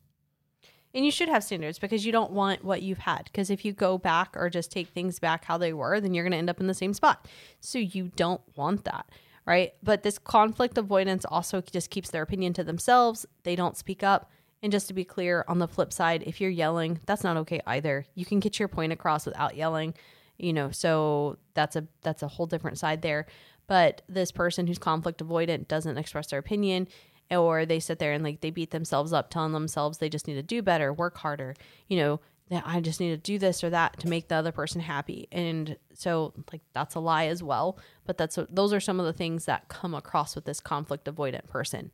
And 0.92 1.04
you 1.04 1.10
should 1.10 1.28
have 1.28 1.44
standards 1.44 1.78
because 1.78 2.04
you 2.04 2.12
don't 2.12 2.32
want 2.32 2.64
what 2.64 2.82
you've 2.82 2.98
had. 2.98 3.24
Because 3.24 3.48
if 3.48 3.64
you 3.64 3.72
go 3.72 3.96
back 3.96 4.34
or 4.36 4.50
just 4.50 4.72
take 4.72 4.88
things 4.88 5.20
back 5.20 5.44
how 5.44 5.56
they 5.56 5.72
were, 5.72 6.00
then 6.00 6.12
you're 6.14 6.24
going 6.24 6.32
to 6.32 6.38
end 6.38 6.50
up 6.50 6.60
in 6.60 6.66
the 6.66 6.74
same 6.74 6.92
spot. 6.94 7.28
So 7.60 7.78
you 7.78 8.10
don't 8.16 8.40
want 8.56 8.84
that, 8.84 9.06
right? 9.50 9.74
But 9.82 10.04
this 10.04 10.16
conflict 10.16 10.78
avoidance 10.78 11.24
also 11.24 11.60
just 11.60 11.90
keeps 11.90 12.10
their 12.10 12.22
opinion 12.22 12.52
to 12.52 12.62
themselves. 12.62 13.26
They 13.42 13.56
don't 13.56 13.76
speak 13.76 14.04
up. 14.04 14.30
And 14.62 14.70
just 14.70 14.86
to 14.86 14.94
be 14.94 15.04
clear, 15.04 15.44
on 15.48 15.58
the 15.58 15.66
flip 15.66 15.92
side, 15.92 16.22
if 16.24 16.40
you're 16.40 16.50
yelling, 16.50 17.00
that's 17.04 17.24
not 17.24 17.36
okay 17.38 17.60
either. 17.66 18.06
You 18.14 18.24
can 18.24 18.38
get 18.38 18.60
your 18.60 18.68
point 18.68 18.92
across 18.92 19.26
without 19.26 19.56
yelling, 19.56 19.94
you 20.38 20.52
know. 20.52 20.70
So 20.70 21.36
that's 21.54 21.74
a 21.74 21.88
that's 22.02 22.22
a 22.22 22.28
whole 22.28 22.46
different 22.46 22.78
side 22.78 23.02
there. 23.02 23.26
But 23.66 24.02
this 24.08 24.30
person 24.30 24.68
who's 24.68 24.78
conflict 24.78 25.20
avoidant 25.20 25.66
doesn't 25.66 25.98
express 25.98 26.28
their 26.28 26.38
opinion 26.38 26.86
or 27.32 27.66
they 27.66 27.80
sit 27.80 27.98
there 27.98 28.12
and 28.12 28.22
like 28.22 28.42
they 28.42 28.50
beat 28.50 28.70
themselves 28.70 29.12
up 29.12 29.30
telling 29.30 29.52
themselves 29.52 29.98
they 29.98 30.08
just 30.08 30.28
need 30.28 30.34
to 30.34 30.42
do 30.42 30.62
better 30.62 30.92
work 30.92 31.16
harder 31.18 31.54
you 31.86 31.96
know 31.96 32.18
that 32.50 32.62
i 32.66 32.80
just 32.80 33.00
need 33.00 33.10
to 33.10 33.16
do 33.16 33.38
this 33.38 33.64
or 33.64 33.70
that 33.70 33.98
to 33.98 34.08
make 34.08 34.28
the 34.28 34.34
other 34.34 34.52
person 34.52 34.80
happy 34.80 35.28
and 35.32 35.76
so 35.94 36.32
like 36.52 36.60
that's 36.72 36.94
a 36.94 37.00
lie 37.00 37.26
as 37.26 37.42
well 37.42 37.78
but 38.06 38.18
that's 38.18 38.38
those 38.50 38.72
are 38.72 38.80
some 38.80 39.00
of 39.00 39.06
the 39.06 39.12
things 39.12 39.46
that 39.46 39.68
come 39.68 39.94
across 39.94 40.34
with 40.34 40.44
this 40.44 40.60
conflict 40.60 41.06
avoidant 41.06 41.46
person 41.46 41.90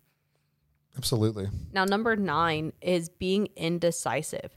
Absolutely. 0.97 1.49
now 1.73 1.85
number 1.85 2.17
nine 2.17 2.73
is 2.81 3.09
being 3.09 3.49
indecisive 3.57 4.51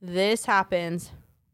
this 0.00 0.44
happens 0.46 1.10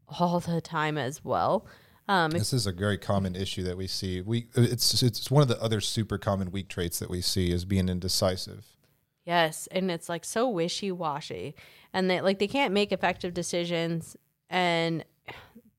all 0.07 0.39
the 0.39 0.61
time 0.61 0.97
as 0.97 1.23
well 1.23 1.65
um, 2.07 2.31
This 2.31 2.51
is 2.51 2.67
a 2.67 2.73
very 2.73 2.97
common 2.97 3.35
issue 3.35 3.63
that 3.63 3.77
we 3.77 3.87
see. 3.87 4.21
We 4.21 4.47
it's 4.55 5.01
it's 5.01 5.31
one 5.31 5.41
of 5.41 5.47
the 5.47 5.61
other 5.61 5.79
super 5.79 6.17
common 6.17 6.51
weak 6.51 6.67
traits 6.67 6.99
that 6.99 7.09
we 7.09 7.21
see 7.21 7.51
is 7.51 7.63
being 7.63 7.87
indecisive. 7.87 8.72
Yes, 9.25 9.67
and 9.71 9.89
it's 9.89 10.09
like 10.09 10.25
so 10.25 10.49
wishy-washy. 10.49 11.55
And 11.93 12.09
they 12.09 12.21
like 12.21 12.39
they 12.39 12.47
can't 12.47 12.73
make 12.73 12.91
effective 12.91 13.33
decisions 13.33 14.17
and 14.49 15.05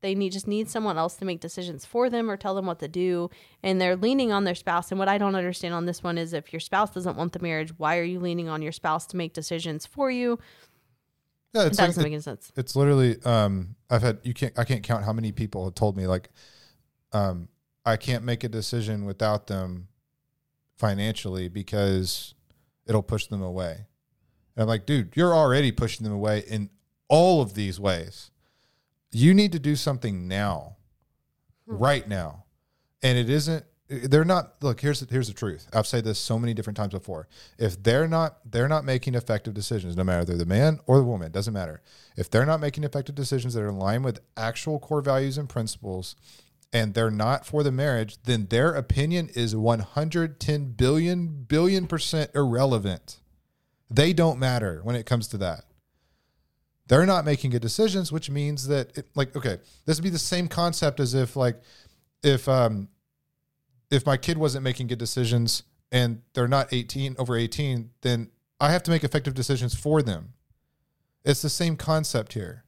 they 0.00 0.14
need 0.14 0.32
just 0.32 0.46
need 0.46 0.68
someone 0.68 0.96
else 0.98 1.14
to 1.16 1.24
make 1.24 1.40
decisions 1.40 1.84
for 1.84 2.08
them 2.10 2.30
or 2.30 2.36
tell 2.36 2.54
them 2.54 2.66
what 2.66 2.78
to 2.80 2.88
do 2.88 3.30
and 3.62 3.80
they're 3.80 3.96
leaning 3.96 4.32
on 4.32 4.44
their 4.44 4.54
spouse 4.54 4.90
and 4.92 4.98
what 4.98 5.08
I 5.08 5.16
don't 5.16 5.34
understand 5.34 5.72
on 5.72 5.86
this 5.86 6.02
one 6.02 6.18
is 6.18 6.34
if 6.34 6.52
your 6.52 6.60
spouse 6.60 6.90
doesn't 6.90 7.16
want 7.16 7.32
the 7.32 7.38
marriage, 7.38 7.72
why 7.78 7.96
are 7.98 8.02
you 8.04 8.20
leaning 8.20 8.48
on 8.48 8.60
your 8.60 8.72
spouse 8.72 9.06
to 9.08 9.16
make 9.16 9.32
decisions 9.32 9.86
for 9.86 10.10
you? 10.10 10.38
Yeah, 11.54 11.62
It 11.62 11.66
it's 11.68 11.78
like, 11.78 11.88
doesn't 11.88 12.02
make 12.02 12.12
any 12.12 12.20
sense. 12.22 12.52
it's 12.56 12.74
literally 12.76 13.16
um 13.24 13.76
i've 13.88 14.02
had 14.02 14.18
you 14.24 14.34
can't 14.34 14.58
i 14.58 14.64
can't 14.64 14.82
count 14.82 15.04
how 15.04 15.12
many 15.12 15.30
people 15.32 15.64
have 15.64 15.74
told 15.74 15.96
me 15.96 16.06
like 16.06 16.28
um 17.12 17.48
i 17.86 17.96
can't 17.96 18.24
make 18.24 18.42
a 18.44 18.48
decision 18.48 19.04
without 19.04 19.46
them 19.46 19.86
financially 20.76 21.48
because 21.48 22.34
it'll 22.86 23.02
push 23.02 23.26
them 23.26 23.42
away. 23.42 23.86
And 24.56 24.62
i'm 24.62 24.68
like 24.68 24.86
dude 24.86 25.16
you're 25.16 25.34
already 25.34 25.72
pushing 25.72 26.04
them 26.04 26.12
away 26.12 26.44
in 26.46 26.70
all 27.08 27.42
of 27.42 27.54
these 27.54 27.78
ways. 27.78 28.30
You 29.10 29.34
need 29.34 29.52
to 29.52 29.58
do 29.58 29.76
something 29.76 30.26
now 30.26 30.76
hmm. 31.68 31.76
right 31.76 32.08
now. 32.08 32.44
And 33.02 33.18
it 33.18 33.28
isn't 33.28 33.64
they're 33.86 34.24
not 34.24 34.54
look 34.62 34.80
here's 34.80 35.00
the, 35.00 35.06
here's 35.12 35.28
the 35.28 35.34
truth. 35.34 35.68
I've 35.72 35.86
said 35.86 36.04
this 36.04 36.18
so 36.18 36.38
many 36.38 36.54
different 36.54 36.76
times 36.76 36.92
before. 36.92 37.28
If 37.58 37.82
they're 37.82 38.08
not 38.08 38.38
they're 38.50 38.68
not 38.68 38.84
making 38.84 39.14
effective 39.14 39.54
decisions 39.54 39.96
no 39.96 40.04
matter 40.04 40.24
they're 40.24 40.36
the 40.36 40.46
man 40.46 40.80
or 40.86 40.96
the 40.96 41.04
woman 41.04 41.30
doesn't 41.30 41.52
matter. 41.52 41.82
If 42.16 42.30
they're 42.30 42.46
not 42.46 42.60
making 42.60 42.84
effective 42.84 43.14
decisions 43.14 43.54
that 43.54 43.62
are 43.62 43.68
in 43.68 43.78
line 43.78 44.02
with 44.02 44.20
actual 44.36 44.78
core 44.78 45.02
values 45.02 45.36
and 45.36 45.48
principles 45.48 46.16
and 46.74 46.92
they're 46.92 47.10
not 47.10 47.46
for 47.46 47.62
the 47.62 47.72
marriage 47.72 48.20
then 48.24 48.46
their 48.50 48.74
opinion 48.74 49.30
is 49.34 49.54
110 49.54 50.64
billion 50.72 51.44
billion 51.44 51.86
percent 51.86 52.30
irrelevant. 52.34 53.20
They 53.88 54.12
don't 54.12 54.40
matter 54.40 54.80
when 54.82 54.96
it 54.96 55.06
comes 55.06 55.28
to 55.28 55.38
that. 55.38 55.64
They're 56.88 57.06
not 57.06 57.24
making 57.24 57.52
good 57.52 57.62
decisions 57.62 58.10
which 58.12 58.28
means 58.28 58.66
that 58.66 58.98
it, 58.98 59.08
like 59.14 59.34
okay 59.34 59.58
this 59.86 59.96
would 59.96 60.04
be 60.04 60.10
the 60.10 60.18
same 60.18 60.48
concept 60.48 61.00
as 61.00 61.14
if 61.14 61.36
like 61.36 61.62
if 62.22 62.48
um 62.48 62.88
if 63.90 64.04
my 64.04 64.16
kid 64.16 64.36
wasn't 64.36 64.64
making 64.64 64.88
good 64.88 64.98
decisions 64.98 65.62
and 65.92 66.22
they're 66.34 66.48
not 66.48 66.72
18 66.72 67.14
over 67.18 67.36
18 67.36 67.90
then 68.02 68.30
i 68.60 68.72
have 68.72 68.82
to 68.82 68.90
make 68.90 69.04
effective 69.04 69.34
decisions 69.34 69.74
for 69.74 70.02
them. 70.02 70.34
It's 71.24 71.40
the 71.40 71.48
same 71.48 71.76
concept 71.76 72.34
here 72.34 72.63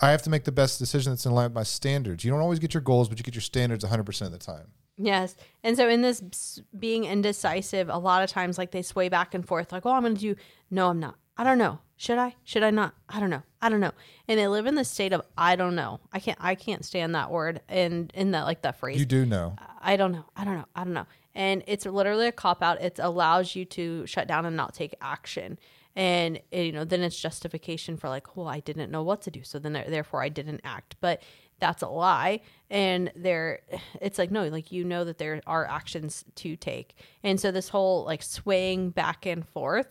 I 0.00 0.10
have 0.10 0.22
to 0.22 0.30
make 0.30 0.44
the 0.44 0.52
best 0.52 0.78
decision 0.78 1.12
that's 1.12 1.24
in 1.24 1.32
line 1.32 1.46
with 1.46 1.54
my 1.54 1.62
standards. 1.62 2.24
You 2.24 2.30
don't 2.30 2.40
always 2.40 2.58
get 2.58 2.74
your 2.74 2.82
goals, 2.82 3.08
but 3.08 3.18
you 3.18 3.24
get 3.24 3.34
your 3.34 3.42
standards 3.42 3.84
100% 3.84 4.22
of 4.22 4.32
the 4.32 4.38
time. 4.38 4.72
Yes. 4.98 5.36
And 5.62 5.76
so 5.76 5.88
in 5.88 6.02
this 6.02 6.60
being 6.78 7.04
indecisive, 7.04 7.88
a 7.88 7.98
lot 7.98 8.22
of 8.22 8.30
times 8.30 8.58
like 8.58 8.70
they 8.70 8.82
sway 8.82 9.08
back 9.08 9.34
and 9.34 9.46
forth 9.46 9.72
like, 9.72 9.84
"Oh, 9.84 9.92
I'm 9.92 10.02
going 10.02 10.14
to 10.14 10.20
do 10.20 10.36
no, 10.70 10.88
I'm 10.88 11.00
not. 11.00 11.16
I 11.36 11.44
don't 11.44 11.58
know. 11.58 11.80
Should 11.96 12.18
I? 12.18 12.34
Should 12.44 12.62
I 12.62 12.70
not? 12.70 12.94
I 13.08 13.20
don't 13.20 13.28
know. 13.28 13.42
I 13.60 13.68
don't 13.68 13.80
know." 13.80 13.92
And 14.26 14.38
they 14.38 14.48
live 14.48 14.66
in 14.66 14.74
the 14.74 14.84
state 14.84 15.12
of 15.12 15.22
I 15.36 15.54
don't 15.54 15.74
know. 15.74 16.00
I 16.12 16.18
can't 16.18 16.38
I 16.40 16.54
can't 16.54 16.84
stand 16.84 17.14
that 17.14 17.30
word 17.30 17.60
and 17.68 18.10
in 18.14 18.30
that 18.30 18.44
like 18.44 18.62
that 18.62 18.78
phrase. 18.78 18.98
You 18.98 19.04
do 19.04 19.26
know. 19.26 19.56
I 19.82 19.96
don't 19.96 20.12
know. 20.12 20.24
I 20.34 20.44
don't 20.44 20.54
know. 20.54 20.66
I 20.74 20.84
don't 20.84 20.94
know. 20.94 21.06
And 21.34 21.62
it's 21.66 21.84
literally 21.84 22.26
a 22.26 22.32
cop 22.32 22.62
out. 22.62 22.80
It 22.80 22.98
allows 22.98 23.54
you 23.54 23.66
to 23.66 24.06
shut 24.06 24.26
down 24.26 24.46
and 24.46 24.56
not 24.56 24.72
take 24.72 24.94
action. 25.02 25.58
And 25.96 26.40
eh, 26.52 26.62
you 26.62 26.72
know, 26.72 26.84
then 26.84 27.02
it's 27.02 27.18
justification 27.18 27.96
for 27.96 28.08
like, 28.08 28.36
well, 28.36 28.46
I 28.46 28.60
didn't 28.60 28.90
know 28.92 29.02
what 29.02 29.22
to 29.22 29.30
do, 29.30 29.42
so 29.42 29.58
then 29.58 29.72
therefore 29.72 30.22
I 30.22 30.28
didn't 30.28 30.60
act. 30.62 30.96
But 31.00 31.22
that's 31.58 31.82
a 31.82 31.88
lie. 31.88 32.40
And 32.68 33.10
there, 33.16 33.60
it's 34.00 34.18
like 34.18 34.30
no, 34.30 34.46
like 34.48 34.70
you 34.70 34.84
know 34.84 35.04
that 35.04 35.18
there 35.18 35.40
are 35.46 35.66
actions 35.66 36.24
to 36.36 36.54
take. 36.54 36.94
And 37.22 37.40
so 37.40 37.50
this 37.50 37.70
whole 37.70 38.04
like 38.04 38.22
swaying 38.22 38.90
back 38.90 39.24
and 39.26 39.46
forth. 39.48 39.88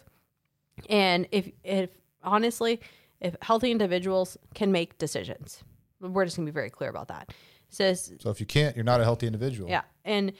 And 0.90 1.28
if 1.32 1.50
if 1.64 1.90
honestly, 2.24 2.82
if 3.20 3.36
healthy 3.42 3.72
individuals 3.72 4.38
can 4.54 4.72
make 4.72 4.98
decisions, 5.00 5.64
we're 6.00 6.26
just 6.26 6.38
gonna 6.38 6.46
be 6.46 6.52
very 6.52 6.70
clear 6.70 6.90
about 6.92 7.08
that. 7.08 7.34
Says 7.70 8.14
So 8.20 8.30
if 8.30 8.40
you 8.40 8.46
can't, 8.46 8.76
you're 8.76 8.86
not 8.86 9.02
a 9.02 9.04
healthy 9.04 9.26
individual. 9.26 9.70
yeah. 9.70 9.82
And 10.04 10.34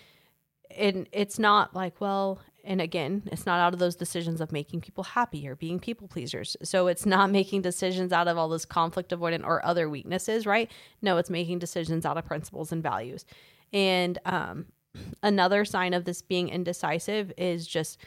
and 0.78 1.08
it's 1.12 1.40
not 1.40 1.74
like, 1.74 2.02
well, 2.02 2.40
and 2.66 2.82
again, 2.82 3.24
it's 3.32 3.46
not 3.46 3.60
out 3.60 3.74
of 3.74 3.80
those 3.80 3.96
decisions 3.96 4.42
of 4.42 4.52
making 4.52 4.82
people 4.82 5.04
happy 5.04 5.48
or 5.48 5.56
being 5.56 5.80
people 5.80 6.08
pleasers. 6.08 6.58
So 6.64 6.88
it's 6.88 7.06
not 7.06 7.30
making 7.40 7.62
decisions 7.62 8.12
out 8.12 8.28
of 8.28 8.38
all 8.38 8.50
this 8.50 8.66
conflict 8.66 9.12
avoidant 9.12 9.46
or 9.46 9.66
other 9.66 9.90
weaknesses, 9.90 10.46
right? 10.46 10.72
No, 11.02 11.18
it's 11.18 11.30
making 11.30 11.60
decisions 11.60 12.06
out 12.06 12.18
of 12.18 12.26
principles 12.26 12.72
and 12.72 12.84
values. 12.84 13.26
And 13.72 14.20
um 14.26 14.66
another 15.24 15.66
sign 15.66 15.94
of 15.94 16.06
this 16.06 16.22
being 16.22 16.50
indecisive 16.50 17.32
is 17.38 17.68
just 17.68 18.00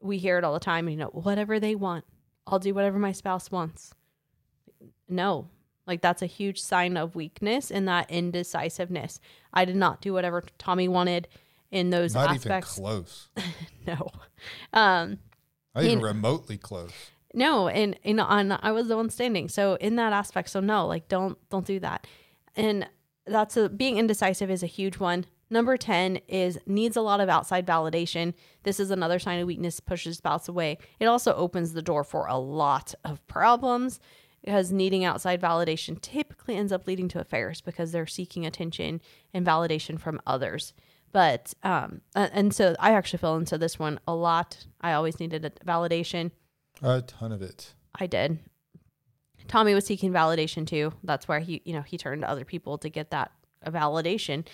we 0.00 0.18
hear 0.18 0.38
it 0.38 0.44
all 0.44 0.54
the 0.54 0.60
time, 0.60 0.88
you 0.88 0.96
know, 0.96 1.08
whatever 1.08 1.60
they 1.60 1.74
want. 1.74 2.04
I'll 2.46 2.58
do 2.58 2.74
whatever 2.74 2.98
my 2.98 3.12
spouse 3.12 3.50
wants. 3.50 3.94
No, 5.08 5.48
like 5.86 6.00
that's 6.00 6.22
a 6.22 6.26
huge 6.26 6.60
sign 6.60 6.96
of 6.96 7.14
weakness 7.14 7.70
in 7.70 7.84
that 7.86 8.10
indecisiveness. 8.10 9.20
I 9.52 9.64
did 9.64 9.76
not 9.76 10.00
do 10.00 10.12
whatever 10.12 10.42
Tommy 10.58 10.88
wanted 10.88 11.28
in 11.72 11.90
those 11.90 12.14
Not 12.14 12.30
aspects. 12.30 12.78
even 12.78 12.84
close. 12.84 13.28
no. 13.86 14.10
Um 14.72 15.18
Not 15.74 15.84
even 15.84 15.98
In- 15.98 16.04
remotely 16.04 16.56
close. 16.58 16.92
no, 17.34 17.66
and 17.68 17.98
and 18.04 18.20
I 18.20 18.70
was 18.72 18.86
the 18.88 18.96
one 18.96 19.10
standing. 19.10 19.48
So 19.48 19.74
in 19.80 19.96
that 19.96 20.12
aspect, 20.12 20.50
so 20.50 20.60
no, 20.60 20.86
like 20.86 21.08
don't 21.08 21.36
don't 21.50 21.66
do 21.66 21.80
that. 21.80 22.06
And 22.54 22.86
that's 23.26 23.56
a 23.56 23.68
being 23.68 23.98
indecisive 23.98 24.50
is 24.50 24.62
a 24.62 24.66
huge 24.66 24.98
one. 24.98 25.24
Number 25.50 25.76
10 25.76 26.16
is 26.28 26.58
needs 26.66 26.96
a 26.96 27.02
lot 27.02 27.20
of 27.20 27.28
outside 27.28 27.66
validation. 27.66 28.32
This 28.62 28.80
is 28.80 28.90
another 28.90 29.18
sign 29.18 29.38
of 29.40 29.46
weakness, 29.46 29.80
pushes 29.80 30.16
spouse 30.18 30.48
away. 30.48 30.78
It 30.98 31.06
also 31.06 31.34
opens 31.34 31.72
the 31.72 31.82
door 31.82 32.04
for 32.04 32.26
a 32.26 32.38
lot 32.38 32.94
of 33.04 33.26
problems 33.26 34.00
because 34.42 34.72
needing 34.72 35.04
outside 35.04 35.40
validation 35.40 36.00
typically 36.00 36.56
ends 36.56 36.72
up 36.72 36.86
leading 36.86 37.06
to 37.08 37.20
affairs 37.20 37.60
because 37.60 37.92
they're 37.92 38.06
seeking 38.06 38.44
attention 38.46 39.00
and 39.32 39.46
validation 39.46 40.00
from 40.00 40.20
others. 40.26 40.72
But, 41.12 41.52
um, 41.62 42.00
and 42.14 42.54
so 42.54 42.74
I 42.80 42.92
actually 42.92 43.18
fell 43.18 43.36
into 43.36 43.58
this 43.58 43.78
one 43.78 44.00
a 44.08 44.14
lot. 44.14 44.66
I 44.80 44.94
always 44.94 45.20
needed 45.20 45.44
a 45.44 45.50
validation. 45.50 46.30
A 46.82 47.02
ton 47.02 47.32
of 47.32 47.42
it. 47.42 47.74
I 47.94 48.06
did. 48.06 48.38
Tommy 49.48 49.74
was 49.74 49.84
seeking 49.84 50.12
validation 50.12 50.66
too. 50.66 50.92
That's 51.04 51.28
where 51.28 51.40
he, 51.40 51.60
you 51.64 51.74
know, 51.74 51.82
he 51.82 51.98
turned 51.98 52.22
to 52.22 52.30
other 52.30 52.44
people 52.44 52.78
to 52.78 52.88
get 52.88 53.10
that 53.10 53.32
validation. 53.66 54.46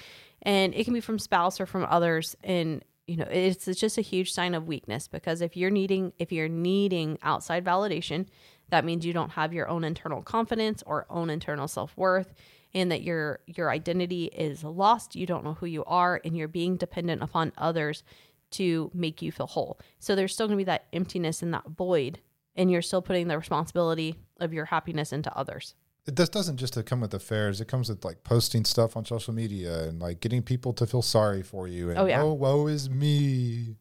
And 0.42 0.74
it 0.74 0.84
can 0.84 0.94
be 0.94 1.00
from 1.00 1.18
spouse 1.18 1.60
or 1.60 1.66
from 1.66 1.86
others. 1.88 2.36
And, 2.42 2.84
you 3.06 3.16
know, 3.16 3.28
it's, 3.30 3.68
it's 3.68 3.80
just 3.80 3.98
a 3.98 4.02
huge 4.02 4.32
sign 4.32 4.54
of 4.54 4.66
weakness 4.66 5.06
because 5.06 5.40
if 5.40 5.56
you're 5.56 5.70
needing, 5.70 6.12
if 6.18 6.32
you're 6.32 6.48
needing 6.48 7.18
outside 7.22 7.64
validation, 7.64 8.26
that 8.70 8.84
means 8.84 9.06
you 9.06 9.12
don't 9.12 9.30
have 9.30 9.52
your 9.52 9.68
own 9.68 9.84
internal 9.84 10.22
confidence 10.22 10.82
or 10.84 11.06
own 11.08 11.30
internal 11.30 11.68
self-worth 11.68 12.34
and 12.74 12.90
that 12.92 13.02
your 13.02 13.40
your 13.46 13.70
identity 13.70 14.26
is 14.26 14.62
lost, 14.64 15.16
you 15.16 15.26
don't 15.26 15.44
know 15.44 15.54
who 15.54 15.66
you 15.66 15.84
are 15.84 16.20
and 16.24 16.36
you're 16.36 16.48
being 16.48 16.76
dependent 16.76 17.22
upon 17.22 17.52
others 17.56 18.02
to 18.50 18.90
make 18.94 19.20
you 19.22 19.30
feel 19.32 19.46
whole. 19.46 19.78
So 19.98 20.14
there's 20.14 20.32
still 20.32 20.46
going 20.46 20.56
to 20.58 20.64
be 20.64 20.64
that 20.64 20.86
emptiness 20.92 21.42
and 21.42 21.52
that 21.54 21.66
void 21.68 22.20
and 22.56 22.70
you're 22.70 22.82
still 22.82 23.02
putting 23.02 23.28
the 23.28 23.38
responsibility 23.38 24.16
of 24.40 24.52
your 24.52 24.64
happiness 24.66 25.12
into 25.12 25.34
others. 25.36 25.74
It 26.06 26.16
just 26.16 26.32
doesn't 26.32 26.56
just 26.56 26.82
come 26.86 27.00
with 27.02 27.12
affairs. 27.12 27.60
It 27.60 27.68
comes 27.68 27.88
with 27.90 28.04
like 28.04 28.24
posting 28.24 28.64
stuff 28.64 28.96
on 28.96 29.04
social 29.04 29.34
media 29.34 29.84
and 29.84 30.00
like 30.00 30.20
getting 30.20 30.42
people 30.42 30.72
to 30.74 30.86
feel 30.86 31.02
sorry 31.02 31.42
for 31.42 31.68
you. 31.68 31.90
And 31.90 31.98
Oh, 31.98 32.06
yeah. 32.06 32.22
oh, 32.22 32.32
woe 32.32 32.66
is 32.66 32.88
me. 32.88 33.76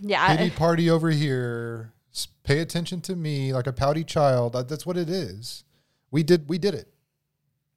Yeah, 0.00 0.36
Pity 0.36 0.50
party 0.50 0.90
over 0.90 1.08
here. 1.10 1.94
Pay 2.44 2.58
attention 2.58 3.00
to 3.02 3.16
me 3.16 3.52
like 3.54 3.66
a 3.66 3.72
pouty 3.72 4.04
child. 4.04 4.52
That's 4.52 4.84
what 4.84 4.96
it 4.98 5.08
is. 5.08 5.64
We 6.10 6.22
did. 6.22 6.48
We 6.50 6.58
did 6.58 6.74
it. 6.74 6.92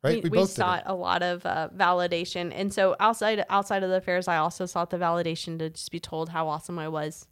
Right. 0.04 0.22
we, 0.22 0.30
we 0.30 0.38
both 0.38 0.50
sought 0.50 0.84
a 0.86 0.94
lot 0.94 1.24
of 1.24 1.46
uh, 1.46 1.70
validation, 1.76 2.52
and 2.54 2.74
so 2.74 2.96
outside 3.00 3.46
outside 3.50 3.84
of 3.84 3.90
the 3.90 4.02
fairs, 4.02 4.28
I 4.28 4.38
also 4.38 4.66
sought 4.66 4.90
the 4.90 4.98
validation 4.98 5.58
to 5.60 5.70
just 5.70 5.92
be 5.92 6.00
told 6.00 6.30
how 6.30 6.50
awesome 6.50 6.78
I 6.78 6.90
was, 6.90 7.26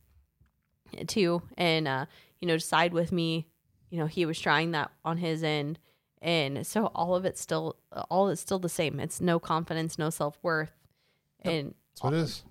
too, 1.07 1.41
and 1.57 1.87
uh, 1.87 2.05
you 2.39 2.47
know, 2.47 2.55
decide 2.55 2.93
with 2.93 3.11
me. 3.11 3.47
You 3.89 3.99
know, 3.99 4.05
he 4.05 4.25
was 4.25 4.39
trying 4.39 4.71
that 4.71 4.89
on 5.03 5.17
his 5.17 5.43
end, 5.43 5.79
and 6.21 6.65
so 6.65 6.85
all 6.95 7.13
of 7.13 7.25
it's 7.25 7.41
still 7.41 7.75
all 8.09 8.29
is 8.29 8.39
still 8.39 8.59
the 8.59 8.69
same. 8.69 9.01
It's 9.01 9.19
no 9.19 9.37
confidence, 9.37 9.99
no 9.99 10.09
self 10.09 10.37
worth, 10.41 10.71
and 11.41 11.73
That's 11.95 12.03
what 12.03 12.13
it 12.13 12.19
is. 12.19 12.43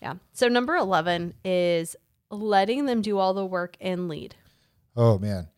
yeah. 0.00 0.14
So 0.32 0.46
number 0.46 0.76
eleven 0.76 1.34
is 1.44 1.96
letting 2.30 2.86
them 2.86 3.02
do 3.02 3.18
all 3.18 3.34
the 3.34 3.44
work 3.44 3.76
and 3.80 4.08
lead. 4.08 4.36
Oh 4.96 5.18
man. 5.18 5.48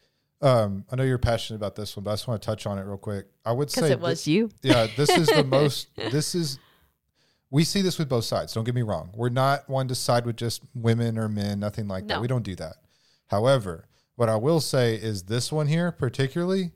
Um, 0.43 0.85
I 0.91 0.97
know 0.97 1.05
you're 1.05 1.19
passionate 1.19 1.57
about 1.57 1.77
this 1.77 1.97
one, 1.97 2.03
but 2.05 2.11
I 2.11 2.15
just 2.15 2.27
want 2.27 2.43
to 2.43 2.47
touch 2.47 2.67
on 2.67 2.79
it 2.79 2.83
real 2.83 2.97
quick. 2.99 3.27
I 3.45 3.53
would 3.53 3.69
Because 3.69 3.85
say 3.85 3.93
it 3.93 4.01
was 4.01 4.27
you. 4.27 4.51
yeah, 4.63 4.89
this 4.97 5.09
is 5.11 5.29
the 5.29 5.45
most. 5.49 5.95
This 5.97 6.35
is. 6.35 6.59
We 7.51 7.65
see 7.65 7.83
this 7.83 7.99
with 7.99 8.09
both 8.09 8.25
sides. 8.25 8.53
Don't 8.55 8.65
get 8.65 8.75
me 8.75 8.83
wrong. 8.83 9.11
We're 9.15 9.29
not 9.29 9.69
one 9.69 9.87
to 9.89 9.95
side 9.95 10.25
with 10.27 10.37
just 10.37 10.63
women 10.75 11.19
or 11.19 11.29
men. 11.29 11.61
Nothing 11.61 11.87
like 11.87 12.09
that. 12.09 12.21
We 12.21 12.27
don't 12.27 12.43
do 12.43 12.57
that. 12.57 12.77
However, 13.27 13.87
what 14.17 14.29
I 14.31 14.37
will 14.37 14.61
say 14.61 14.95
is 14.95 15.25
this 15.25 15.53
one 15.53 15.67
here, 15.69 15.93
particularly, 15.93 16.73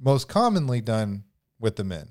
most 0.00 0.28
commonly 0.28 0.80
done 0.80 1.24
with 1.60 1.76
the 1.76 1.84
men. 1.84 2.08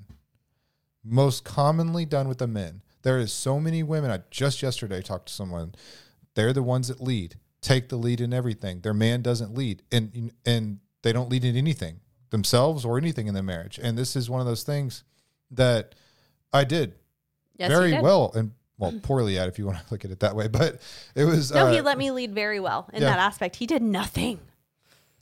Most 1.04 1.44
commonly 1.44 2.04
done 2.06 2.26
with 2.26 2.38
the 2.38 2.46
men. 2.46 2.82
There 3.02 3.18
is 3.18 3.32
so 3.32 3.60
many 3.60 3.82
women. 3.82 4.10
I 4.10 4.20
just 4.30 4.62
yesterday 4.62 5.02
talked 5.02 5.28
to 5.28 5.34
someone. 5.34 5.74
They're 6.34 6.52
the 6.52 6.62
ones 6.62 6.88
that 6.88 7.00
lead, 7.02 7.36
take 7.60 7.88
the 7.88 7.96
lead 7.96 8.20
in 8.20 8.32
everything. 8.32 8.80
Their 8.80 8.94
man 8.94 9.22
doesn't 9.22 9.54
lead, 9.54 9.82
and 9.92 10.32
and 10.44 10.78
they 11.02 11.12
don't 11.12 11.30
lead 11.30 11.44
in 11.44 11.56
anything 11.56 12.00
themselves 12.30 12.84
or 12.84 12.96
anything 12.98 13.26
in 13.26 13.34
the 13.34 13.42
marriage. 13.42 13.78
And 13.82 13.98
this 13.98 14.16
is 14.16 14.30
one 14.30 14.40
of 14.40 14.46
those 14.46 14.62
things 14.62 15.04
that 15.50 15.94
I 16.52 16.64
did 16.64 16.94
Yes, 17.56 17.70
very 17.70 17.90
did. 17.90 18.02
well 18.02 18.32
and 18.34 18.52
well 18.78 18.94
poorly 19.02 19.38
at 19.38 19.48
if 19.48 19.58
you 19.58 19.66
want 19.66 19.78
to 19.78 19.84
look 19.90 20.04
at 20.04 20.10
it 20.10 20.20
that 20.20 20.34
way. 20.34 20.48
But 20.48 20.80
it 21.14 21.24
was 21.24 21.52
No, 21.52 21.66
uh, 21.66 21.72
he 21.72 21.80
let 21.80 21.98
me 21.98 22.10
lead 22.10 22.34
very 22.34 22.60
well 22.60 22.88
in 22.92 23.02
yeah. 23.02 23.10
that 23.10 23.18
aspect. 23.18 23.56
He 23.56 23.66
did 23.66 23.82
nothing. 23.82 24.38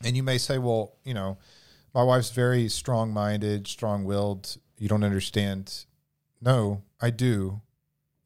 And 0.04 0.16
you 0.16 0.22
may 0.22 0.38
say, 0.38 0.58
well, 0.58 0.94
you 1.04 1.14
know, 1.14 1.38
my 1.92 2.02
wife's 2.04 2.30
very 2.30 2.68
strong 2.68 3.12
minded, 3.12 3.66
strong 3.66 4.04
willed. 4.04 4.56
You 4.78 4.88
don't 4.88 5.02
understand. 5.02 5.86
No, 6.40 6.82
I 7.00 7.10
do. 7.10 7.62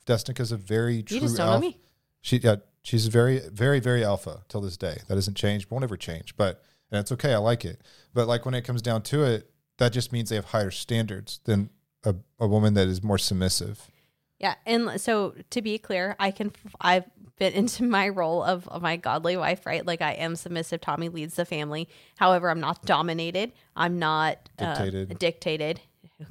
Desnekka's 0.07 0.53
a 0.53 0.57
very 0.57 1.03
true 1.03 1.15
You 1.15 1.21
just 1.23 1.37
don't 1.37 1.47
know 1.47 1.61
me. 1.61 1.79
She 2.21 2.39
yeah, 2.39 2.57
she's 2.83 3.07
very, 3.07 3.41
very, 3.51 3.81
very 3.81 4.05
alpha 4.05 4.43
till 4.49 4.61
this 4.61 4.77
day. 4.77 4.99
That 5.09 5.15
doesn't 5.15 5.37
change, 5.37 5.71
won't 5.71 5.85
ever 5.85 5.97
change. 5.97 6.37
But 6.37 6.63
and 6.91 7.01
it's 7.01 7.13
okay, 7.13 7.33
I 7.33 7.39
like 7.39 7.65
it. 7.65 7.81
But 8.13 8.29
like 8.29 8.45
when 8.45 8.55
it 8.55 8.63
comes 8.63 8.83
down 8.83 9.03
to 9.05 9.25
it, 9.25 9.51
that 9.79 9.93
just 9.93 10.13
means 10.13 10.29
they 10.29 10.37
have 10.37 10.47
higher 10.47 10.71
standards 10.71 11.41
than 11.45 11.71
a, 12.05 12.15
a 12.39 12.47
woman 12.47 12.75
that 12.75 12.89
is 12.89 13.03
more 13.03 13.19
submissive. 13.19 13.89
Yeah, 14.39 14.55
and 14.67 15.01
so 15.01 15.35
to 15.51 15.63
be 15.63 15.79
clear, 15.79 16.17
I 16.19 16.33
can 16.33 16.53
I've 16.81 17.05
fit 17.37 17.55
into 17.55 17.83
my 17.89 18.09
role 18.09 18.43
of, 18.43 18.69
of 18.69 18.83
my 18.83 18.97
godly 18.97 19.37
wife, 19.37 19.65
right? 19.65 19.87
Like 19.87 20.03
I 20.03 20.13
am 20.13 20.37
submissive. 20.37 20.81
Tommy 20.81 21.09
leads 21.09 21.35
the 21.35 21.45
family. 21.45 21.89
However, 22.17 22.51
I'm 22.51 22.61
not 22.61 22.85
dominated. 22.85 23.53
I'm 23.77 23.99
not 23.99 24.49
uh, 24.59 24.75
Dictated. 25.19 25.81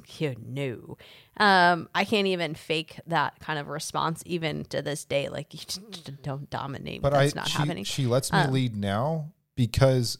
You 0.18 0.34
no, 0.44 0.96
um, 1.38 1.88
I 1.94 2.04
can't 2.04 2.26
even 2.26 2.54
fake 2.54 3.00
that 3.06 3.38
kind 3.40 3.58
of 3.58 3.68
response 3.68 4.22
even 4.26 4.64
to 4.66 4.82
this 4.82 5.04
day. 5.04 5.28
Like 5.28 5.52
you 5.54 5.60
just 5.60 6.22
don't 6.22 6.48
dominate. 6.50 7.02
But 7.02 7.12
That's 7.12 7.34
I 7.34 7.38
not 7.40 7.48
she, 7.48 7.58
happening. 7.58 7.84
she 7.84 8.06
lets 8.06 8.32
me 8.32 8.38
Um, 8.38 8.52
lead 8.52 8.76
now 8.76 9.32
because 9.56 10.18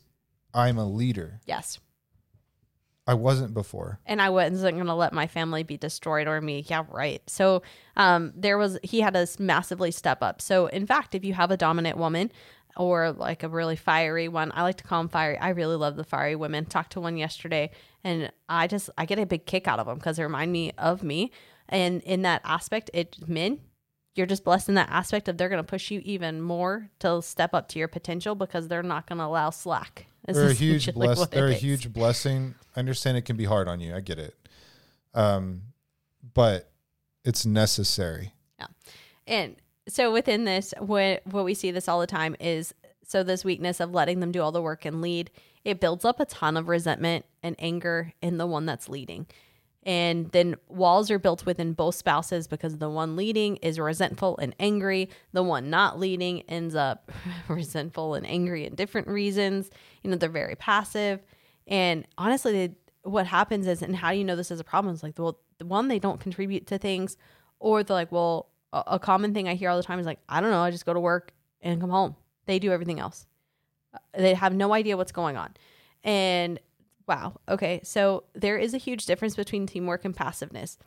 I'm 0.54 0.78
a 0.78 0.86
leader. 0.86 1.40
yes, 1.46 1.78
I 3.06 3.14
wasn't 3.14 3.52
before. 3.52 3.98
and 4.06 4.22
I 4.22 4.30
wasn't 4.30 4.76
going 4.76 4.86
to 4.86 4.94
let 4.94 5.12
my 5.12 5.26
family 5.26 5.64
be 5.64 5.76
destroyed 5.76 6.28
or 6.28 6.40
me. 6.40 6.64
Yeah, 6.68 6.84
right. 6.88 7.20
So 7.28 7.62
um, 7.96 8.32
there 8.36 8.56
was 8.58 8.78
he 8.84 9.00
had 9.00 9.14
to 9.14 9.26
massively 9.40 9.90
step 9.90 10.22
up. 10.22 10.40
So 10.40 10.66
in 10.66 10.86
fact, 10.86 11.14
if 11.16 11.24
you 11.24 11.34
have 11.34 11.50
a 11.50 11.56
dominant 11.56 11.98
woman 11.98 12.30
or 12.76 13.10
like 13.12 13.42
a 13.42 13.48
really 13.48 13.74
fiery 13.76 14.28
one, 14.28 14.52
I 14.54 14.62
like 14.62 14.76
to 14.76 14.84
call 14.84 15.00
them 15.00 15.08
fiery. 15.08 15.36
I 15.36 15.48
really 15.50 15.74
love 15.76 15.96
the 15.96 16.04
fiery 16.04 16.36
women. 16.36 16.64
Talked 16.64 16.92
to 16.92 17.00
one 17.00 17.16
yesterday, 17.16 17.70
and 18.04 18.32
I 18.48 18.66
just 18.66 18.90
I 18.98 19.06
get 19.06 19.18
a 19.18 19.26
big 19.26 19.46
kick 19.46 19.68
out 19.68 19.78
of 19.78 19.86
them 19.86 19.98
because 19.98 20.16
they 20.16 20.22
remind 20.22 20.52
me 20.52 20.72
of 20.78 21.02
me. 21.02 21.30
And 21.68 22.02
in 22.02 22.22
that 22.22 22.42
aspect, 22.44 22.90
it 22.92 23.16
men. 23.26 23.60
You're 24.14 24.26
just 24.26 24.44
blessed 24.44 24.68
in 24.68 24.74
that 24.74 24.90
aspect 24.90 25.28
of 25.28 25.38
they're 25.38 25.48
going 25.48 25.62
to 25.62 25.68
push 25.68 25.90
you 25.90 26.02
even 26.04 26.42
more 26.42 26.90
to 26.98 27.22
step 27.22 27.54
up 27.54 27.68
to 27.68 27.78
your 27.78 27.88
potential 27.88 28.34
because 28.34 28.68
they're 28.68 28.82
not 28.82 29.06
going 29.06 29.18
to 29.18 29.24
allow 29.24 29.50
slack. 29.50 30.06
This 30.24 30.36
They're 30.36 30.50
a 30.50 30.54
huge 30.54 30.94
bless. 30.94 31.26
They're 31.30 31.48
a 31.48 31.50
is. 31.50 31.60
huge 31.60 31.92
blessing. 31.92 32.54
I 32.76 32.78
understand 32.78 33.16
it 33.16 33.22
can 33.22 33.36
be 33.36 33.44
hard 33.44 33.66
on 33.66 33.80
you. 33.80 33.92
I 33.92 33.98
get 33.98 34.20
it. 34.20 34.36
Um, 35.14 35.62
but 36.32 36.70
it's 37.24 37.44
necessary. 37.44 38.32
Yeah, 38.60 38.68
and 39.26 39.56
so 39.88 40.12
within 40.12 40.44
this, 40.44 40.74
what 40.78 41.22
what 41.26 41.44
we 41.44 41.54
see 41.54 41.72
this 41.72 41.88
all 41.88 41.98
the 41.98 42.06
time 42.06 42.36
is 42.38 42.72
so 43.12 43.22
this 43.22 43.44
weakness 43.44 43.78
of 43.78 43.92
letting 43.92 44.20
them 44.20 44.32
do 44.32 44.40
all 44.40 44.52
the 44.52 44.62
work 44.62 44.86
and 44.86 45.02
lead, 45.02 45.30
it 45.64 45.80
builds 45.80 46.02
up 46.02 46.18
a 46.18 46.24
ton 46.24 46.56
of 46.56 46.66
resentment 46.66 47.26
and 47.42 47.54
anger 47.58 48.14
in 48.22 48.38
the 48.38 48.46
one 48.46 48.64
that's 48.64 48.88
leading. 48.88 49.26
And 49.82 50.30
then 50.30 50.56
walls 50.68 51.10
are 51.10 51.18
built 51.18 51.44
within 51.44 51.74
both 51.74 51.94
spouses 51.94 52.48
because 52.48 52.78
the 52.78 52.88
one 52.88 53.14
leading 53.14 53.56
is 53.56 53.78
resentful 53.78 54.38
and 54.38 54.54
angry. 54.58 55.10
The 55.32 55.42
one 55.42 55.68
not 55.68 55.98
leading 55.98 56.40
ends 56.42 56.74
up 56.74 57.12
resentful 57.48 58.14
and 58.14 58.26
angry 58.26 58.64
in 58.64 58.76
different 58.76 59.08
reasons. 59.08 59.68
You 60.02 60.10
know, 60.10 60.16
they're 60.16 60.30
very 60.30 60.56
passive. 60.56 61.20
And 61.66 62.06
honestly, 62.16 62.52
they, 62.52 62.74
what 63.02 63.26
happens 63.26 63.66
is, 63.66 63.82
and 63.82 63.94
how 63.94 64.12
do 64.12 64.16
you 64.16 64.24
know 64.24 64.36
this 64.36 64.50
is 64.50 64.60
a 64.60 64.64
problem? 64.64 64.94
It's 64.94 65.02
like, 65.02 65.18
well, 65.18 65.38
the 65.58 65.66
one, 65.66 65.88
they 65.88 65.98
don't 65.98 66.18
contribute 66.18 66.66
to 66.68 66.78
things, 66.78 67.18
or 67.58 67.82
they're 67.82 67.94
like, 67.94 68.10
well, 68.10 68.48
a, 68.72 68.82
a 68.86 68.98
common 68.98 69.34
thing 69.34 69.48
I 69.48 69.54
hear 69.54 69.68
all 69.68 69.76
the 69.76 69.82
time 69.82 69.98
is 69.98 70.06
like, 70.06 70.20
I 70.30 70.40
don't 70.40 70.50
know, 70.50 70.62
I 70.62 70.70
just 70.70 70.86
go 70.86 70.94
to 70.94 71.00
work 71.00 71.34
and 71.60 71.78
come 71.78 71.90
home. 71.90 72.16
They 72.46 72.58
do 72.58 72.72
everything 72.72 73.00
else. 73.00 73.26
Uh, 73.94 73.98
They 74.14 74.34
have 74.34 74.54
no 74.54 74.72
idea 74.72 74.96
what's 74.96 75.12
going 75.12 75.36
on. 75.36 75.54
And 76.04 76.58
wow, 77.06 77.40
okay, 77.48 77.80
so 77.84 78.24
there 78.34 78.58
is 78.58 78.74
a 78.74 78.78
huge 78.78 79.06
difference 79.06 79.36
between 79.36 79.66
teamwork 79.66 80.04
and 80.04 80.14
passiveness 80.14 80.78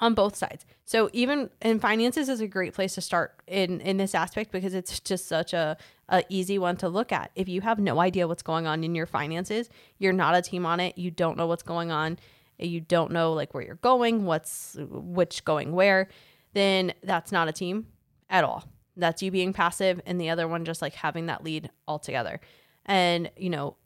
on 0.00 0.14
both 0.14 0.34
sides. 0.36 0.64
So 0.84 1.10
even 1.12 1.50
in 1.60 1.78
finances 1.78 2.28
is 2.28 2.40
a 2.40 2.46
great 2.46 2.72
place 2.74 2.94
to 2.94 3.00
start 3.00 3.42
in 3.46 3.80
in 3.80 3.98
this 3.98 4.14
aspect 4.14 4.50
because 4.50 4.74
it's 4.74 5.00
just 5.00 5.28
such 5.28 5.52
a, 5.52 5.76
a 6.08 6.24
easy 6.28 6.58
one 6.58 6.76
to 6.78 6.88
look 6.88 7.12
at. 7.12 7.30
If 7.34 7.48
you 7.48 7.60
have 7.60 7.78
no 7.78 8.00
idea 8.00 8.26
what's 8.26 8.42
going 8.42 8.66
on 8.66 8.84
in 8.84 8.94
your 8.94 9.06
finances, 9.06 9.68
you're 9.98 10.12
not 10.14 10.34
a 10.34 10.42
team 10.42 10.64
on 10.64 10.80
it, 10.80 10.96
you 10.96 11.10
don't 11.10 11.36
know 11.36 11.46
what's 11.46 11.62
going 11.62 11.90
on, 11.90 12.18
you 12.58 12.80
don't 12.80 13.12
know 13.12 13.32
like 13.32 13.52
where 13.52 13.62
you're 13.62 13.74
going, 13.76 14.24
what's 14.24 14.76
which 14.80 15.44
going 15.44 15.72
where, 15.72 16.08
then 16.54 16.94
that's 17.02 17.30
not 17.30 17.48
a 17.48 17.52
team 17.52 17.86
at 18.30 18.44
all. 18.44 18.64
That's 18.96 19.22
you 19.22 19.30
being 19.30 19.52
passive 19.52 20.00
and 20.06 20.20
the 20.20 20.30
other 20.30 20.46
one 20.46 20.64
just 20.64 20.82
like 20.82 20.94
having 20.94 21.26
that 21.26 21.44
lead 21.44 21.70
altogether. 21.88 22.40
And 22.84 23.30
you 23.36 23.50
know, 23.50 23.76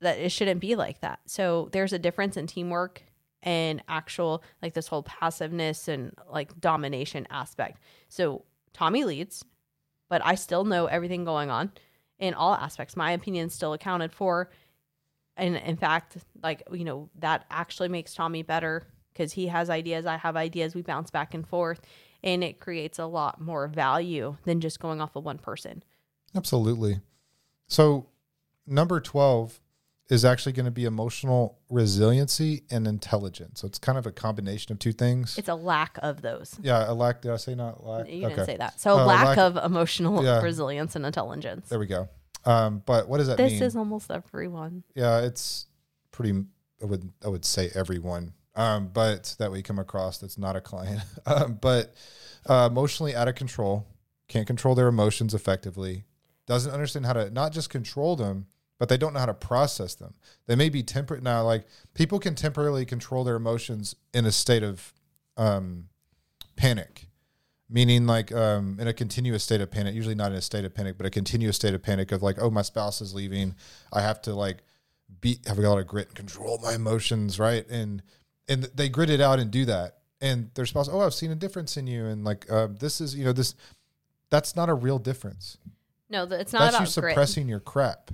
that 0.00 0.18
it 0.18 0.30
shouldn't 0.30 0.60
be 0.60 0.76
like 0.76 1.00
that. 1.00 1.20
So 1.26 1.68
there's 1.72 1.92
a 1.92 1.98
difference 1.98 2.36
in 2.36 2.46
teamwork 2.46 3.02
and 3.42 3.82
actual 3.88 4.42
like 4.62 4.74
this 4.74 4.88
whole 4.88 5.02
passiveness 5.02 5.88
and 5.88 6.12
like 6.30 6.58
domination 6.60 7.26
aspect. 7.30 7.80
So 8.08 8.44
Tommy 8.72 9.04
leads, 9.04 9.44
but 10.08 10.22
I 10.24 10.34
still 10.34 10.64
know 10.64 10.86
everything 10.86 11.24
going 11.24 11.50
on 11.50 11.72
in 12.18 12.34
all 12.34 12.54
aspects. 12.54 12.96
My 12.96 13.12
opinion's 13.12 13.54
still 13.54 13.72
accounted 13.72 14.12
for. 14.12 14.50
And 15.36 15.56
in 15.56 15.76
fact, 15.76 16.18
like, 16.42 16.62
you 16.70 16.84
know, 16.84 17.08
that 17.18 17.46
actually 17.50 17.88
makes 17.88 18.14
Tommy 18.14 18.42
better 18.42 18.86
because 19.12 19.32
he 19.32 19.46
has 19.46 19.70
ideas, 19.70 20.06
I 20.06 20.16
have 20.16 20.36
ideas, 20.36 20.74
we 20.74 20.82
bounce 20.82 21.10
back 21.10 21.34
and 21.34 21.46
forth, 21.46 21.80
and 22.22 22.42
it 22.44 22.60
creates 22.60 22.98
a 22.98 23.06
lot 23.06 23.40
more 23.40 23.68
value 23.68 24.36
than 24.44 24.60
just 24.60 24.80
going 24.80 25.00
off 25.00 25.16
of 25.16 25.24
one 25.24 25.38
person. 25.38 25.82
Absolutely. 26.34 27.00
So, 27.66 28.06
number 28.66 29.00
12 29.00 29.60
is 30.08 30.24
actually 30.24 30.52
going 30.52 30.64
to 30.64 30.70
be 30.72 30.84
emotional 30.84 31.58
resiliency 31.68 32.64
and 32.70 32.86
intelligence. 32.86 33.60
So, 33.60 33.66
it's 33.66 33.78
kind 33.78 33.96
of 33.98 34.06
a 34.06 34.12
combination 34.12 34.72
of 34.72 34.78
two 34.78 34.92
things. 34.92 35.38
It's 35.38 35.48
a 35.48 35.54
lack 35.54 35.98
of 36.02 36.22
those. 36.22 36.58
yeah, 36.62 36.90
a 36.90 36.94
lack. 36.94 37.22
Did 37.22 37.30
I 37.32 37.36
say 37.36 37.54
not 37.54 37.84
lack? 37.84 38.08
You 38.08 38.28
didn't 38.28 38.46
say 38.46 38.56
that. 38.56 38.80
So 38.80 38.98
Uh, 38.98 39.06
lack, 39.06 39.36
lack- 39.36 39.38
of 39.38 39.56
emotional 39.64 40.22
Yeah. 40.24 40.40
resilience 40.42 40.96
and 40.96 41.04
intelligence. 41.06 41.68
There 41.68 41.78
we 41.78 41.86
go. 41.86 42.08
Um, 42.44 42.82
but 42.86 43.08
what 43.08 43.18
does 43.18 43.26
that 43.26 43.36
This 43.36 43.52
mean? 43.52 43.60
This 43.60 43.68
is 43.72 43.76
almost 43.76 44.10
everyone. 44.10 44.82
yeah, 44.94 45.20
it's 45.20 45.66
pretty. 46.10 46.44
I 46.82 46.86
would 46.86 47.12
I 47.24 47.28
would 47.28 47.44
say 47.44 47.70
everyone, 47.74 48.32
um, 48.60 48.90
but 48.92 49.34
that 49.38 49.50
we 49.50 49.62
come 49.62 49.78
across 49.78 50.18
that's 50.18 50.36
not 50.36 50.54
a 50.54 50.60
client. 50.60 51.00
um, 51.26 51.58
but 51.60 51.94
uh, 52.46 52.68
emotionally 52.70 53.14
out 53.14 53.26
of 53.26 53.34
control, 53.34 53.86
can't 54.28 54.46
control 54.46 54.74
their 54.74 54.88
emotions 54.88 55.32
effectively, 55.32 56.04
doesn't 56.46 56.70
understand 56.70 57.06
how 57.06 57.14
to 57.14 57.30
not 57.30 57.52
just 57.52 57.70
control 57.70 58.16
them, 58.16 58.46
but 58.78 58.90
they 58.90 58.98
don't 58.98 59.14
know 59.14 59.20
how 59.20 59.26
to 59.26 59.32
process 59.32 59.94
them. 59.94 60.12
They 60.46 60.56
may 60.56 60.68
be 60.68 60.82
temperate 60.82 61.22
now. 61.22 61.42
Like 61.42 61.66
people 61.94 62.18
can 62.18 62.34
temporarily 62.34 62.84
control 62.84 63.24
their 63.24 63.36
emotions 63.36 63.96
in 64.12 64.26
a 64.26 64.32
state 64.32 64.62
of 64.62 64.92
um, 65.38 65.88
panic 66.54 67.06
meaning 67.72 68.04
like 68.04 68.32
um, 68.32 68.76
in 68.80 68.88
a 68.88 68.92
continuous 68.92 69.44
state 69.44 69.60
of 69.60 69.70
panic 69.70 69.94
usually 69.94 70.14
not 70.14 70.32
in 70.32 70.38
a 70.38 70.42
state 70.42 70.64
of 70.64 70.74
panic 70.74 70.96
but 70.98 71.06
a 71.06 71.10
continuous 71.10 71.54
state 71.54 71.72
of 71.72 71.80
panic 71.80 72.10
of 72.10 72.20
like 72.20 72.36
oh 72.40 72.50
my 72.50 72.62
spouse 72.62 73.00
is 73.00 73.14
leaving 73.14 73.54
i 73.92 74.00
have 74.00 74.20
to 74.20 74.34
like 74.34 74.58
be 75.20 75.38
have 75.46 75.56
a 75.56 75.62
lot 75.62 75.78
of 75.78 75.86
grit 75.86 76.08
and 76.08 76.16
control 76.16 76.58
my 76.62 76.74
emotions 76.74 77.38
right 77.38 77.66
and 77.70 78.02
and 78.50 78.64
they 78.74 78.90
grit 78.90 79.08
it 79.08 79.20
out 79.20 79.38
and 79.38 79.50
do 79.50 79.64
that 79.64 79.96
and 80.20 80.50
their 80.54 80.66
spouse 80.66 80.88
oh 80.92 81.00
i've 81.00 81.14
seen 81.14 81.30
a 81.30 81.34
difference 81.34 81.78
in 81.78 81.86
you 81.86 82.04
and 82.04 82.24
like 82.24 82.44
uh, 82.50 82.68
this 82.78 83.00
is 83.00 83.14
you 83.14 83.24
know 83.24 83.32
this 83.32 83.54
that's 84.28 84.54
not 84.54 84.68
a 84.68 84.74
real 84.74 84.98
difference 84.98 85.56
No, 86.10 86.24
it's 86.24 86.52
not 86.52 86.60
that's 86.60 86.72
you 86.74 86.76
about 86.78 86.78
grit. 86.78 87.12
suppressing 87.14 87.48
your 87.48 87.60
crap 87.60 88.10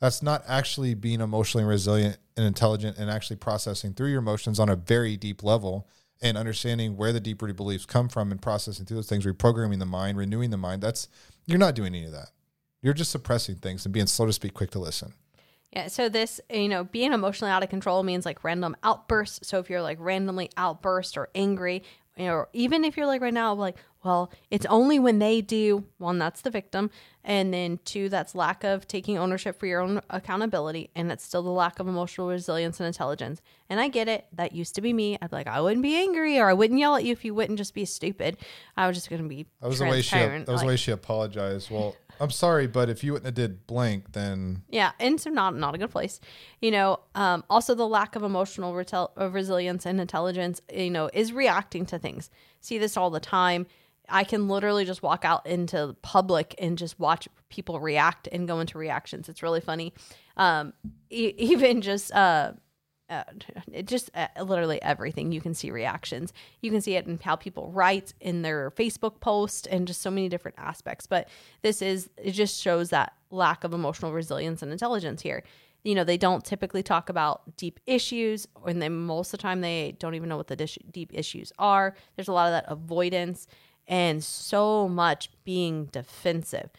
that's 0.00 0.22
not 0.22 0.42
actually 0.46 0.94
being 0.94 1.20
emotionally 1.20 1.64
resilient 1.64 2.18
and 2.36 2.44
intelligent 2.44 2.98
and 2.98 3.08
actually 3.08 3.36
processing 3.36 3.94
through 3.94 4.08
your 4.08 4.18
emotions 4.18 4.58
on 4.58 4.68
a 4.68 4.76
very 4.76 5.16
deep 5.16 5.42
level 5.42 5.88
and 6.20 6.36
understanding 6.36 6.96
where 6.96 7.12
the 7.12 7.20
deep 7.20 7.42
rooted 7.42 7.56
beliefs 7.56 7.84
come 7.84 8.08
from 8.08 8.30
and 8.30 8.40
processing 8.40 8.86
through 8.86 8.96
those 8.96 9.08
things, 9.08 9.26
reprogramming 9.26 9.80
the 9.80 9.86
mind, 9.86 10.16
renewing 10.16 10.50
the 10.50 10.56
mind. 10.56 10.80
That's 10.82 11.08
you're 11.46 11.58
not 11.58 11.74
doing 11.74 11.94
any 11.94 12.04
of 12.04 12.12
that. 12.12 12.30
You're 12.80 12.94
just 12.94 13.10
suppressing 13.10 13.56
things 13.56 13.84
and 13.84 13.92
being 13.92 14.06
slow 14.06 14.26
to 14.26 14.32
speak, 14.32 14.54
quick 14.54 14.70
to 14.72 14.78
listen. 14.78 15.14
Yeah. 15.72 15.88
So 15.88 16.08
this, 16.08 16.40
you 16.50 16.68
know, 16.68 16.84
being 16.84 17.12
emotionally 17.12 17.50
out 17.50 17.62
of 17.62 17.70
control 17.70 18.02
means 18.02 18.26
like 18.26 18.44
random 18.44 18.76
outbursts. 18.82 19.48
So 19.48 19.58
if 19.58 19.70
you're 19.70 19.82
like 19.82 19.98
randomly 20.00 20.50
outburst 20.56 21.16
or 21.16 21.28
angry, 21.34 21.82
you 22.16 22.26
know, 22.26 22.34
or 22.34 22.48
even 22.52 22.84
if 22.84 22.96
you're 22.96 23.06
like 23.06 23.22
right 23.22 23.32
now, 23.32 23.54
like, 23.54 23.76
well, 24.04 24.32
it's 24.50 24.66
only 24.66 24.98
when 24.98 25.18
they 25.18 25.40
do. 25.40 25.84
One, 25.98 26.18
that's 26.18 26.42
the 26.42 26.50
victim, 26.50 26.90
and 27.22 27.54
then 27.54 27.78
two, 27.84 28.08
that's 28.08 28.34
lack 28.34 28.64
of 28.64 28.88
taking 28.88 29.16
ownership 29.16 29.58
for 29.60 29.66
your 29.66 29.80
own 29.80 30.00
accountability, 30.10 30.90
and 30.96 31.12
it's 31.12 31.24
still 31.24 31.42
the 31.42 31.50
lack 31.50 31.78
of 31.78 31.86
emotional 31.86 32.28
resilience 32.28 32.80
and 32.80 32.86
intelligence. 32.88 33.40
And 33.70 33.78
I 33.78 33.86
get 33.86 34.08
it. 34.08 34.26
That 34.32 34.52
used 34.52 34.74
to 34.74 34.80
be 34.80 34.92
me. 34.92 35.16
I'd 35.22 35.30
be 35.30 35.36
like, 35.36 35.46
I 35.46 35.60
wouldn't 35.60 35.84
be 35.84 35.94
angry, 35.94 36.38
or 36.40 36.48
I 36.48 36.52
wouldn't 36.52 36.80
yell 36.80 36.96
at 36.96 37.04
you 37.04 37.12
if 37.12 37.24
you 37.24 37.32
wouldn't 37.32 37.58
just 37.58 37.74
be 37.74 37.84
stupid. 37.84 38.38
I 38.76 38.88
was 38.88 38.96
just 38.96 39.08
gonna 39.08 39.22
be 39.22 39.46
That 39.60 39.68
was 39.68 39.78
the 39.78 39.84
way 39.84 40.02
she. 40.02 40.16
That 40.16 40.48
was 40.48 40.62
the 40.62 40.66
way 40.66 40.76
she 40.76 40.90
apologized. 40.90 41.70
Well, 41.70 41.94
I'm 42.22 42.30
sorry, 42.30 42.68
but 42.68 42.88
if 42.88 43.02
you 43.02 43.12
wouldn't 43.12 43.26
have 43.26 43.34
did 43.34 43.66
blank, 43.66 44.12
then 44.12 44.62
Yeah, 44.68 44.92
and 45.00 45.20
so 45.20 45.28
not 45.28 45.56
not 45.56 45.74
a 45.74 45.78
good 45.78 45.90
place. 45.90 46.20
You 46.60 46.70
know, 46.70 47.00
um, 47.16 47.42
also 47.50 47.74
the 47.74 47.88
lack 47.88 48.14
of 48.14 48.22
emotional 48.22 48.74
retel- 48.74 49.10
of 49.16 49.34
resilience 49.34 49.84
and 49.86 50.00
intelligence. 50.00 50.60
You 50.72 50.90
know, 50.90 51.10
is 51.12 51.32
reacting 51.32 51.84
to 51.86 51.98
things. 51.98 52.30
See 52.60 52.78
this 52.78 52.96
all 52.96 53.10
the 53.10 53.18
time. 53.20 53.66
I 54.08 54.22
can 54.22 54.46
literally 54.48 54.84
just 54.84 55.02
walk 55.02 55.24
out 55.24 55.46
into 55.46 55.96
public 56.02 56.54
and 56.58 56.78
just 56.78 57.00
watch 57.00 57.28
people 57.48 57.80
react 57.80 58.28
and 58.30 58.46
go 58.46 58.60
into 58.60 58.78
reactions. 58.78 59.28
It's 59.28 59.42
really 59.42 59.60
funny. 59.60 59.92
Um, 60.36 60.74
e- 61.10 61.34
even 61.38 61.80
just 61.80 62.12
uh, 62.12 62.52
uh, 63.12 63.24
it 63.72 63.86
just 63.86 64.10
uh, 64.14 64.26
literally 64.42 64.80
everything 64.80 65.32
you 65.32 65.40
can 65.40 65.54
see 65.54 65.70
reactions. 65.70 66.32
You 66.60 66.70
can 66.70 66.80
see 66.80 66.94
it 66.94 67.06
in 67.06 67.18
how 67.22 67.36
people 67.36 67.70
write 67.70 68.14
in 68.20 68.42
their 68.42 68.70
facebook 68.70 69.20
post 69.20 69.66
and 69.70 69.86
just 69.86 70.00
so 70.00 70.10
many 70.10 70.28
different 70.28 70.58
aspects. 70.58 71.06
But 71.06 71.28
this 71.60 71.82
is 71.82 72.08
it 72.16 72.32
just 72.32 72.60
shows 72.60 72.90
that 72.90 73.12
lack 73.30 73.64
of 73.64 73.74
emotional 73.74 74.12
resilience 74.12 74.62
and 74.62 74.72
intelligence 74.72 75.22
here. 75.22 75.42
You 75.84 75.94
know 75.94 76.04
they 76.04 76.16
don't 76.16 76.44
typically 76.44 76.82
talk 76.82 77.08
about 77.08 77.56
deep 77.56 77.80
issues 77.86 78.48
and 78.66 78.80
they 78.80 78.88
most 78.88 79.28
of 79.28 79.38
the 79.38 79.42
time 79.42 79.60
they 79.60 79.96
don't 79.98 80.14
even 80.14 80.28
know 80.28 80.36
what 80.36 80.46
the 80.46 80.78
deep 80.90 81.10
issues 81.12 81.52
are. 81.58 81.94
There's 82.16 82.28
a 82.28 82.32
lot 82.32 82.46
of 82.46 82.52
that 82.52 82.72
avoidance 82.72 83.46
and 83.86 84.24
so 84.24 84.88
much 84.88 85.28
being 85.44 85.86
defensive. 85.86 86.70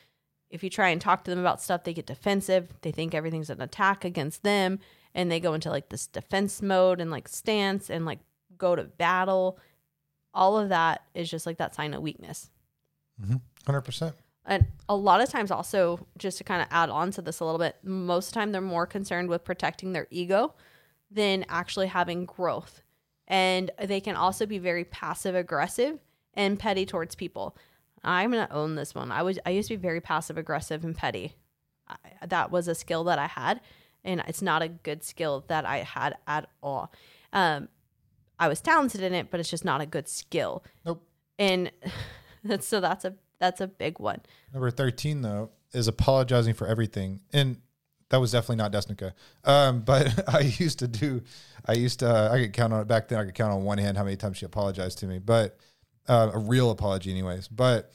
If 0.50 0.64
you 0.64 0.70
try 0.70 0.90
and 0.90 1.02
talk 1.02 1.24
to 1.24 1.32
them 1.32 1.40
about 1.40 1.62
stuff, 1.62 1.84
they 1.84 1.94
get 1.94 2.06
defensive. 2.06 2.74
They 2.82 2.92
think 2.92 3.14
everything's 3.14 3.50
an 3.50 3.62
attack 3.62 4.06
against 4.06 4.44
them 4.44 4.80
and 5.16 5.32
they 5.32 5.40
go 5.40 5.54
into 5.54 5.70
like 5.70 5.90
this 5.90 6.08
defense 6.08 6.62
mode 6.62 7.00
and 7.00 7.12
like 7.12 7.28
stance 7.28 7.90
and 7.90 8.06
like 8.06 8.20
go 8.58 8.76
to 8.76 8.84
battle. 8.84 9.60
All 10.34 10.58
of 10.58 10.70
that 10.70 11.04
is 11.14 11.30
just 11.30 11.46
like 11.46 11.58
that 11.58 11.76
sign 11.76 11.94
of 11.94 12.02
weakness. 12.02 12.50
Mm-hmm. 13.22 13.38
hundred 13.66 13.82
percent. 13.82 14.16
And 14.46 14.66
a 14.90 14.96
lot 14.96 15.22
of 15.22 15.30
times, 15.30 15.52
also, 15.52 16.06
just 16.18 16.38
to 16.40 16.44
kind 16.44 16.62
of 16.62 16.68
add 16.70 16.90
on 16.90 17.12
to 17.12 17.22
this 17.22 17.40
a 17.40 17.46
little 17.46 17.60
bit, 17.60 17.78
most 17.82 18.28
of 18.28 18.34
the 18.34 18.40
time 18.40 18.52
they're 18.52 18.62
more 18.62 18.86
concerned 18.86 19.30
with 19.30 19.46
protecting 19.46 19.94
their 19.94 20.08
ego 20.10 20.54
than 21.10 21.46
actually 21.48 21.88
having 21.88 22.26
growth. 22.26 22.82
And 23.28 23.72
they 23.82 24.02
can 24.02 24.18
also 24.18 24.46
be 24.46 24.58
very 24.58 24.84
passive 24.84 25.34
aggressive 25.34 26.00
and 26.34 26.60
petty 26.60 26.86
towards 26.86 27.16
people. 27.16 27.56
I'm 28.04 28.32
gonna 28.32 28.50
own 28.52 28.76
this 28.76 28.94
one. 28.94 29.12
I 29.12 29.22
was 29.22 29.40
I 29.46 29.52
used 29.52 29.70
to 29.70 29.78
be 29.78 29.82
very 29.82 30.02
passive 30.02 30.38
aggressive 30.38 30.84
and 30.84 30.96
petty. 30.96 31.36
I, 31.88 31.96
that 32.28 32.52
was 32.52 32.68
a 32.68 32.76
skill 32.76 33.06
that 33.06 33.20
I 33.20 33.28
had, 33.28 33.62
and 34.04 34.24
it's 34.28 34.42
not 34.42 34.62
a 34.62 34.68
good 34.68 35.04
skill 35.04 35.46
that 35.48 35.66
I 35.66 35.78
had 35.78 36.18
at 36.28 36.50
all. 36.62 36.92
Um, 37.32 37.70
I 38.40 38.48
was 38.48 38.62
talented 38.62 39.02
in 39.02 39.14
it, 39.14 39.32
but 39.32 39.40
it's 39.40 39.50
just 39.50 39.66
not 39.66 39.82
a 39.82 39.86
good 39.86 40.08
skill. 40.08 40.64
Nope. 40.86 41.08
And 41.40 41.72
that's 42.44 42.68
so 42.68 42.80
that's 42.82 43.06
a 43.06 43.16
that's 43.40 43.62
a 43.62 43.68
big 43.68 44.00
one. 44.00 44.22
Number 44.54 44.72
13, 44.72 45.22
though, 45.22 45.52
is 45.74 45.88
apologizing 45.88 46.54
for 46.54 46.68
everything. 46.68 47.22
And 47.34 47.58
that 48.10 48.20
was 48.20 48.32
definitely 48.32 48.58
not 48.58 48.72
Desnekka. 48.72 49.14
Um, 49.44 49.82
but 49.86 50.30
I 50.34 50.42
used 50.42 50.80
to 50.80 50.88
do, 50.88 51.24
I 51.66 51.74
used 51.74 52.00
to, 52.00 52.10
uh, 52.10 52.34
I 52.34 52.40
could 52.40 52.54
count 52.54 52.72
on 52.72 52.82
it 52.82 52.88
back 52.88 53.08
then. 53.08 53.20
I 53.20 53.26
could 53.26 53.34
count 53.34 53.52
on 53.52 53.64
one 53.64 53.80
hand 53.80 53.98
how 53.98 54.04
many 54.04 54.16
times 54.16 54.38
she 54.38 54.46
apologized 54.46 55.00
to 55.00 55.08
me, 55.08 55.20
but 55.20 55.58
uh, 56.08 56.32
a 56.34 56.40
real 56.40 56.72
apology, 56.72 57.12
anyways. 57.12 57.48
But 57.48 57.92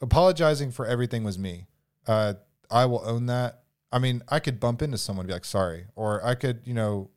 apologizing 0.00 0.72
for 0.72 0.86
everything 0.86 1.24
was 1.24 1.38
me. 1.38 1.66
Uh, 2.06 2.34
I 2.70 2.86
will 2.86 3.02
own 3.04 3.26
that. 3.26 3.61
I 3.92 3.98
mean, 3.98 4.22
I 4.28 4.40
could 4.40 4.58
bump 4.58 4.82
into 4.82 4.98
someone 4.98 5.24
and 5.24 5.28
be 5.28 5.34
like, 5.34 5.44
sorry. 5.44 5.86
Or 5.94 6.24
I 6.24 6.34
could, 6.34 6.60
you 6.64 6.74
know, 6.74 7.10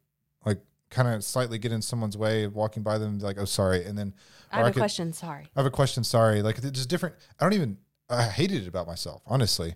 like 0.46 0.60
kind 0.90 1.08
of 1.08 1.24
slightly 1.24 1.58
get 1.58 1.72
in 1.72 1.82
someone's 1.82 2.18
way, 2.18 2.48
walking 2.48 2.84
by 2.84 2.98
them, 2.98 3.20
like, 3.20 3.38
oh, 3.40 3.46
sorry. 3.46 3.86
And 3.86 3.98
then, 3.98 4.14
I 4.52 4.58
have 4.58 4.68
a 4.68 4.72
could- 4.72 4.80
question. 4.80 5.14
Sorry. 5.14 5.44
I 5.56 5.60
have 5.60 5.66
a 5.66 5.72
question. 5.72 6.04
Sorry. 6.04 6.42
Like 6.42 6.58
it's 6.58 6.70
just 6.72 6.90
different. 6.90 7.16
I 7.40 7.46
don't 7.46 7.54
even. 7.54 7.78
I 8.10 8.24
hated 8.24 8.64
it 8.64 8.68
about 8.68 8.86
myself. 8.86 9.24
Honestly, 9.26 9.74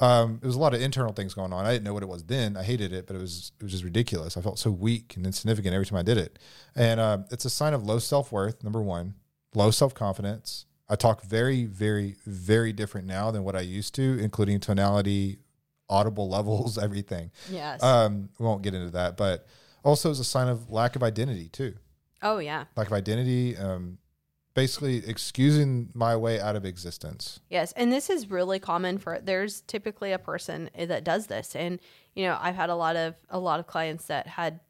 um, 0.00 0.40
it 0.42 0.46
was 0.46 0.56
a 0.56 0.58
lot 0.58 0.74
of 0.74 0.82
internal 0.82 1.12
things 1.12 1.32
going 1.32 1.52
on. 1.52 1.64
I 1.64 1.72
didn't 1.72 1.84
know 1.84 1.94
what 1.94 2.02
it 2.02 2.08
was 2.08 2.24
then. 2.24 2.56
I 2.56 2.62
hated 2.64 2.92
it, 2.92 3.06
but 3.06 3.14
it 3.14 3.20
was 3.20 3.52
it 3.60 3.62
was 3.62 3.72
just 3.72 3.84
ridiculous. 3.84 4.36
I 4.36 4.40
felt 4.40 4.58
so 4.58 4.70
weak 4.70 5.14
and 5.16 5.24
insignificant 5.24 5.74
every 5.74 5.86
time 5.86 5.98
I 5.98 6.02
did 6.02 6.18
it, 6.18 6.38
and 6.74 6.98
uh, 6.98 7.18
it's 7.30 7.44
a 7.44 7.50
sign 7.50 7.74
of 7.74 7.84
low 7.84 7.98
self 7.98 8.32
worth. 8.32 8.62
Number 8.64 8.82
one, 8.82 9.14
low 9.54 9.70
self 9.70 9.94
confidence. 9.94 10.66
I 10.88 10.96
talk 10.96 11.22
very, 11.22 11.66
very, 11.66 12.16
very 12.26 12.72
different 12.72 13.06
now 13.06 13.30
than 13.30 13.44
what 13.44 13.54
I 13.54 13.60
used 13.60 13.94
to, 13.96 14.18
including 14.18 14.58
tonality, 14.58 15.38
audible 15.88 16.28
levels, 16.36 16.78
everything. 16.78 17.30
Yes. 17.50 17.82
Um, 17.82 18.28
we 18.38 18.46
won't 18.46 18.62
get 18.62 18.74
into 18.74 18.90
that, 18.90 19.16
but 19.16 19.46
also 19.84 20.10
is 20.10 20.20
a 20.20 20.24
sign 20.24 20.48
of 20.48 20.70
lack 20.70 20.96
of 20.96 21.02
identity 21.02 21.48
too 21.48 21.74
oh 22.22 22.38
yeah. 22.38 22.64
lack 22.76 22.86
of 22.86 22.92
identity, 22.92 23.56
um, 23.56 23.98
basically 24.54 25.02
excusing 25.06 25.90
my 25.94 26.16
way 26.16 26.40
out 26.40 26.56
of 26.56 26.64
existence. 26.64 27.40
Yes, 27.48 27.72
and 27.72 27.92
this 27.92 28.10
is 28.10 28.30
really 28.30 28.58
common 28.58 28.98
for 28.98 29.20
there's 29.22 29.60
typically 29.62 30.12
a 30.12 30.18
person 30.18 30.70
that 30.76 31.04
does 31.04 31.26
this 31.26 31.54
and 31.54 31.80
you 32.14 32.24
know, 32.24 32.36
I've 32.40 32.56
had 32.56 32.70
a 32.70 32.74
lot 32.74 32.96
of 32.96 33.14
a 33.30 33.38
lot 33.38 33.60
of 33.60 33.66
clients 33.66 34.06
that 34.06 34.26
had 34.26 34.60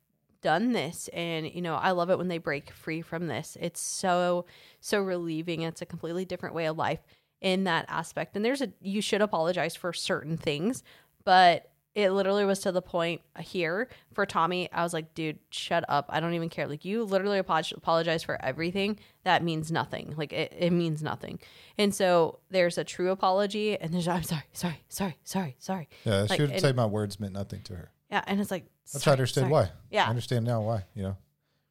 done 0.40 0.72
this 0.72 1.08
and 1.08 1.52
you 1.52 1.62
know, 1.62 1.74
I 1.74 1.92
love 1.92 2.10
it 2.10 2.18
when 2.18 2.28
they 2.28 2.38
break 2.38 2.70
free 2.70 3.02
from 3.02 3.26
this. 3.26 3.56
It's 3.60 3.80
so 3.80 4.46
so 4.80 5.00
relieving. 5.00 5.62
It's 5.62 5.82
a 5.82 5.86
completely 5.86 6.24
different 6.24 6.54
way 6.54 6.66
of 6.66 6.76
life 6.76 7.00
in 7.40 7.64
that 7.64 7.86
aspect. 7.88 8.36
And 8.36 8.44
there's 8.44 8.60
a 8.60 8.72
you 8.80 9.00
should 9.00 9.22
apologize 9.22 9.76
for 9.76 9.92
certain 9.92 10.36
things, 10.36 10.82
but 11.28 11.70
it 11.94 12.10
literally 12.12 12.46
was 12.46 12.60
to 12.60 12.72
the 12.72 12.80
point 12.80 13.20
here 13.38 13.90
for 14.14 14.24
Tommy. 14.24 14.72
I 14.72 14.82
was 14.82 14.94
like, 14.94 15.12
dude, 15.12 15.38
shut 15.50 15.84
up. 15.86 16.06
I 16.08 16.20
don't 16.20 16.32
even 16.32 16.48
care. 16.48 16.66
Like, 16.66 16.86
you 16.86 17.04
literally 17.04 17.38
apolog- 17.38 17.76
apologize 17.76 18.22
for 18.22 18.42
everything. 18.42 18.98
That 19.24 19.44
means 19.44 19.70
nothing. 19.70 20.14
Like, 20.16 20.32
it, 20.32 20.54
it 20.58 20.70
means 20.70 21.02
nothing. 21.02 21.38
And 21.76 21.94
so 21.94 22.38
there's 22.48 22.78
a 22.78 22.84
true 22.84 23.10
apology, 23.10 23.78
and 23.78 23.92
there's, 23.92 24.08
I'm 24.08 24.22
sorry, 24.22 24.44
sorry, 24.54 24.80
sorry, 24.88 25.16
sorry, 25.22 25.56
sorry. 25.58 25.88
Yeah, 26.06 26.20
Like, 26.22 26.36
she 26.36 26.40
would 26.42 26.52
and- 26.52 26.60
say 26.62 26.72
my 26.72 26.86
words 26.86 27.20
meant 27.20 27.34
nothing 27.34 27.60
to 27.64 27.76
her. 27.76 27.90
Yeah. 28.10 28.24
And 28.26 28.40
it's 28.40 28.50
like, 28.50 28.64
That's 28.90 29.04
sorry, 29.04 29.04
how 29.04 29.10
I 29.10 29.20
understand 29.20 29.44
sorry. 29.50 29.52
why. 29.52 29.70
Yeah. 29.90 30.06
I 30.06 30.08
understand 30.08 30.46
now 30.46 30.62
why, 30.62 30.84
you 30.94 31.02
know. 31.02 31.16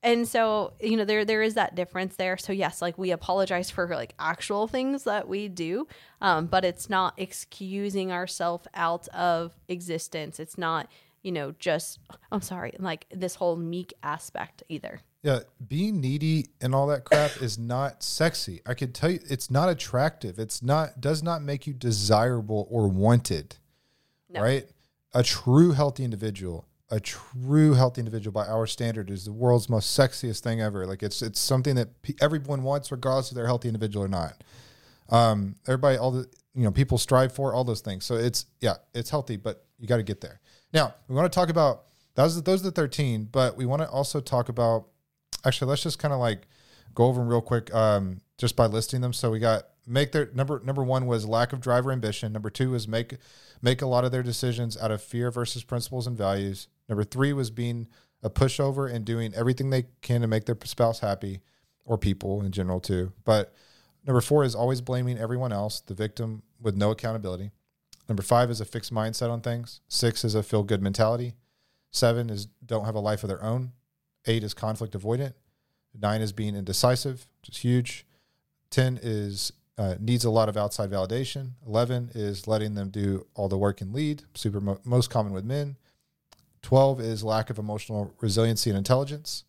And 0.07 0.27
so 0.27 0.73
you 0.79 0.95
know 0.95 1.05
there 1.05 1.25
there 1.25 1.41
is 1.41 1.55
that 1.55 1.75
difference 1.75 2.15
there 2.15 2.37
so 2.37 2.53
yes 2.53 2.81
like 2.81 2.97
we 2.97 3.11
apologize 3.11 3.69
for 3.69 3.87
like 3.89 4.13
actual 4.19 4.67
things 4.67 5.03
that 5.03 5.27
we 5.27 5.47
do 5.47 5.87
um, 6.21 6.45
but 6.47 6.63
it's 6.63 6.89
not 6.89 7.13
excusing 7.17 8.11
ourselves 8.11 8.67
out 8.73 9.07
of 9.09 9.53
existence 9.67 10.39
it's 10.39 10.57
not 10.57 10.87
you 11.23 11.31
know 11.31 11.53
just 11.59 11.99
i'm 12.31 12.41
sorry 12.41 12.73
like 12.79 13.05
this 13.11 13.35
whole 13.35 13.55
meek 13.55 13.93
aspect 14.01 14.63
either 14.69 15.01
Yeah, 15.23 15.39
being 15.67 15.99
needy 15.99 16.45
and 16.61 16.73
all 16.73 16.87
that 16.87 17.03
crap 17.03 17.41
is 17.41 17.57
not 17.57 18.03
sexy. 18.03 18.61
I 18.65 18.75
can 18.75 18.93
tell 18.93 19.09
you 19.09 19.19
it's 19.27 19.49
not 19.49 19.67
attractive. 19.67 20.39
It's 20.39 20.61
not 20.61 21.01
does 21.01 21.21
not 21.21 21.41
make 21.41 21.67
you 21.67 21.73
desirable 21.73 22.67
or 22.69 22.87
wanted. 22.87 23.57
No. 24.29 24.41
Right? 24.41 24.69
A 25.13 25.23
true 25.23 25.71
healthy 25.71 26.03
individual, 26.03 26.66
a 26.89 26.99
true 26.99 27.73
healthy 27.73 27.99
individual 27.99 28.31
by 28.31 28.47
our 28.47 28.65
standard 28.65 29.09
is 29.09 29.25
the 29.25 29.33
world's 29.33 29.69
most 29.69 29.97
sexiest 29.97 30.39
thing 30.39 30.61
ever. 30.61 30.85
Like 30.85 31.03
it's 31.03 31.21
it's 31.21 31.39
something 31.39 31.75
that 31.75 32.01
pe- 32.01 32.15
everyone 32.21 32.63
wants 32.63 32.91
regardless 32.91 33.29
if 33.29 33.35
they're 33.35 33.45
healthy 33.45 33.67
individual 33.67 34.05
or 34.05 34.09
not. 34.09 34.43
Um 35.09 35.55
everybody 35.67 35.97
all 35.97 36.11
the 36.11 36.27
you 36.53 36.63
know 36.63 36.71
people 36.71 36.97
strive 36.97 37.33
for 37.33 37.53
all 37.53 37.63
those 37.63 37.81
things. 37.81 38.05
So 38.05 38.15
it's 38.15 38.45
yeah, 38.61 38.75
it's 38.93 39.09
healthy, 39.09 39.37
but 39.37 39.65
you 39.79 39.87
got 39.87 39.97
to 39.97 40.03
get 40.03 40.21
there. 40.21 40.39
Now, 40.73 40.95
we 41.07 41.15
want 41.15 41.31
to 41.31 41.35
talk 41.35 41.49
about 41.49 41.83
those 42.15 42.41
those 42.43 42.61
are 42.61 42.65
the 42.65 42.71
13, 42.71 43.29
but 43.31 43.57
we 43.57 43.65
want 43.65 43.81
to 43.81 43.89
also 43.89 44.19
talk 44.19 44.49
about 44.49 44.87
actually 45.45 45.69
let's 45.69 45.83
just 45.83 45.99
kind 45.99 46.13
of 46.13 46.19
like 46.19 46.47
go 46.95 47.05
over 47.05 47.19
them 47.19 47.29
real 47.29 47.41
quick 47.41 47.73
um, 47.75 48.21
just 48.37 48.55
by 48.55 48.65
listing 48.65 49.01
them 49.01 49.13
so 49.13 49.29
we 49.29 49.39
got 49.39 49.63
make 49.85 50.11
their 50.11 50.29
number 50.33 50.61
number 50.65 50.83
one 50.83 51.05
was 51.05 51.27
lack 51.27 51.53
of 51.53 51.61
driver 51.61 51.91
ambition 51.91 52.33
number 52.33 52.49
two 52.49 52.71
was 52.71 52.87
make 52.87 53.17
make 53.61 53.81
a 53.81 53.85
lot 53.85 54.03
of 54.03 54.11
their 54.11 54.23
decisions 54.23 54.75
out 54.77 54.91
of 54.91 55.01
fear 55.01 55.29
versus 55.29 55.63
principles 55.63 56.07
and 56.07 56.17
values 56.17 56.67
number 56.89 57.03
three 57.03 57.33
was 57.33 57.49
being 57.49 57.87
a 58.23 58.29
pushover 58.29 58.91
and 58.91 59.05
doing 59.05 59.33
everything 59.35 59.69
they 59.69 59.85
can 60.01 60.21
to 60.21 60.27
make 60.27 60.45
their 60.45 60.57
spouse 60.63 60.99
happy 60.99 61.41
or 61.85 61.97
people 61.97 62.41
in 62.41 62.51
general 62.51 62.79
too 62.79 63.11
but 63.23 63.53
number 64.05 64.21
four 64.21 64.43
is 64.43 64.55
always 64.55 64.81
blaming 64.81 65.17
everyone 65.17 65.53
else 65.53 65.81
the 65.81 65.93
victim 65.93 66.43
with 66.59 66.75
no 66.75 66.91
accountability 66.91 67.51
number 68.09 68.23
five 68.23 68.49
is 68.49 68.59
a 68.59 68.65
fixed 68.65 68.93
mindset 68.93 69.29
on 69.29 69.41
things 69.41 69.81
six 69.87 70.23
is 70.23 70.35
a 70.35 70.43
feel 70.43 70.63
good 70.63 70.81
mentality 70.81 71.35
seven 71.91 72.29
is 72.29 72.47
don't 72.65 72.85
have 72.85 72.95
a 72.95 72.99
life 72.99 73.23
of 73.23 73.29
their 73.29 73.43
own 73.43 73.71
Eight 74.27 74.43
is 74.43 74.53
conflict 74.53 74.93
avoidant. 74.93 75.33
Nine 75.99 76.21
is 76.21 76.33
being 76.33 76.53
indecisive, 76.53 77.25
which 77.41 77.49
is 77.49 77.57
huge. 77.57 78.05
Ten 78.69 78.99
is 79.01 79.53
uh, 79.77 79.95
needs 79.99 80.25
a 80.25 80.29
lot 80.29 80.49
of 80.49 80.57
outside 80.57 80.91
validation. 80.91 81.51
Eleven 81.65 82.11
is 82.13 82.45
letting 82.45 82.73
them 82.73 82.89
do 82.89 83.25
all 83.35 83.47
the 83.47 83.57
work 83.57 83.79
and 83.79 83.93
lead, 83.93 84.23
super 84.35 84.59
mo- 84.59 84.81
most 84.83 85.09
common 85.09 85.31
with 85.31 85.45
men. 85.45 85.77
Twelve 86.67 86.99
is 86.99 87.23
lack 87.23 87.49
of 87.49 87.57
emotional 87.59 88.13
resiliency 88.19 88.69
and 88.69 88.75
intelligence. 88.75 89.45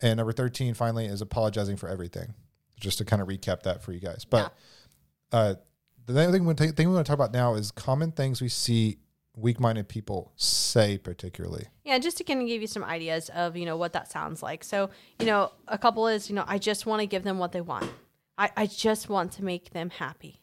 And 0.00 0.16
number 0.16 0.32
thirteen, 0.32 0.72
finally, 0.72 1.04
is 1.04 1.20
apologizing 1.20 1.76
for 1.76 1.86
everything. 1.86 2.32
Just 2.80 2.96
to 2.96 3.04
kind 3.04 3.20
of 3.20 3.28
recap 3.28 3.62
that 3.64 3.82
for 3.82 3.92
you 3.92 4.00
guys. 4.00 4.24
But 4.24 4.54
uh, 5.32 5.56
the 6.06 6.14
thing 6.14 6.46
we, 6.46 6.54
thing 6.54 6.88
we 6.88 6.94
want 6.94 7.04
to 7.04 7.10
talk 7.10 7.18
about 7.18 7.34
now 7.34 7.56
is 7.56 7.70
common 7.70 8.10
things 8.10 8.40
we 8.40 8.48
see 8.48 8.96
weak-minded 9.36 9.86
people 9.86 10.32
say, 10.36 10.96
particularly. 10.96 11.66
Yeah, 11.84 11.98
just 11.98 12.16
to 12.16 12.24
kind 12.24 12.40
of 12.40 12.46
give 12.46 12.62
you 12.62 12.68
some 12.68 12.84
ideas 12.84 13.28
of, 13.34 13.54
you 13.54 13.66
know, 13.66 13.76
what 13.76 13.92
that 13.92 14.10
sounds 14.10 14.42
like. 14.42 14.64
So, 14.64 14.88
you 15.18 15.26
know, 15.26 15.52
a 15.68 15.76
couple 15.76 16.08
is, 16.08 16.30
you 16.30 16.36
know, 16.36 16.44
I 16.46 16.56
just 16.56 16.86
want 16.86 17.00
to 17.00 17.06
give 17.06 17.22
them 17.22 17.36
what 17.36 17.52
they 17.52 17.60
want. 17.60 17.90
I, 18.38 18.50
I 18.56 18.66
just 18.66 19.10
want 19.10 19.32
to 19.32 19.44
make 19.44 19.72
them 19.72 19.90
happy. 19.90 20.40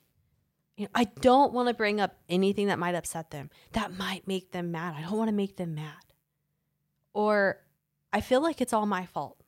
You 0.76 0.86
know, 0.86 0.92
I 0.96 1.06
don't 1.06 1.54
want 1.54 1.68
to 1.68 1.74
bring 1.74 2.02
up 2.02 2.16
anything 2.28 2.68
that 2.68 2.80
might 2.80 2.96
upset 2.96 3.32
them, 3.32 3.50
that 3.74 3.96
might 3.98 4.28
make 4.28 4.52
them 4.52 4.72
mad. 4.72 4.96
I 4.98 5.02
don't 5.02 5.18
want 5.18 5.28
to 5.28 5.36
make 5.36 5.58
them 5.58 5.76
mad. 5.76 5.94
Or 7.14 7.60
I 8.12 8.22
feel 8.22 8.42
like 8.42 8.60
it's 8.60 8.74
all 8.74 8.86
my 8.86 9.06
fault. 9.06 9.44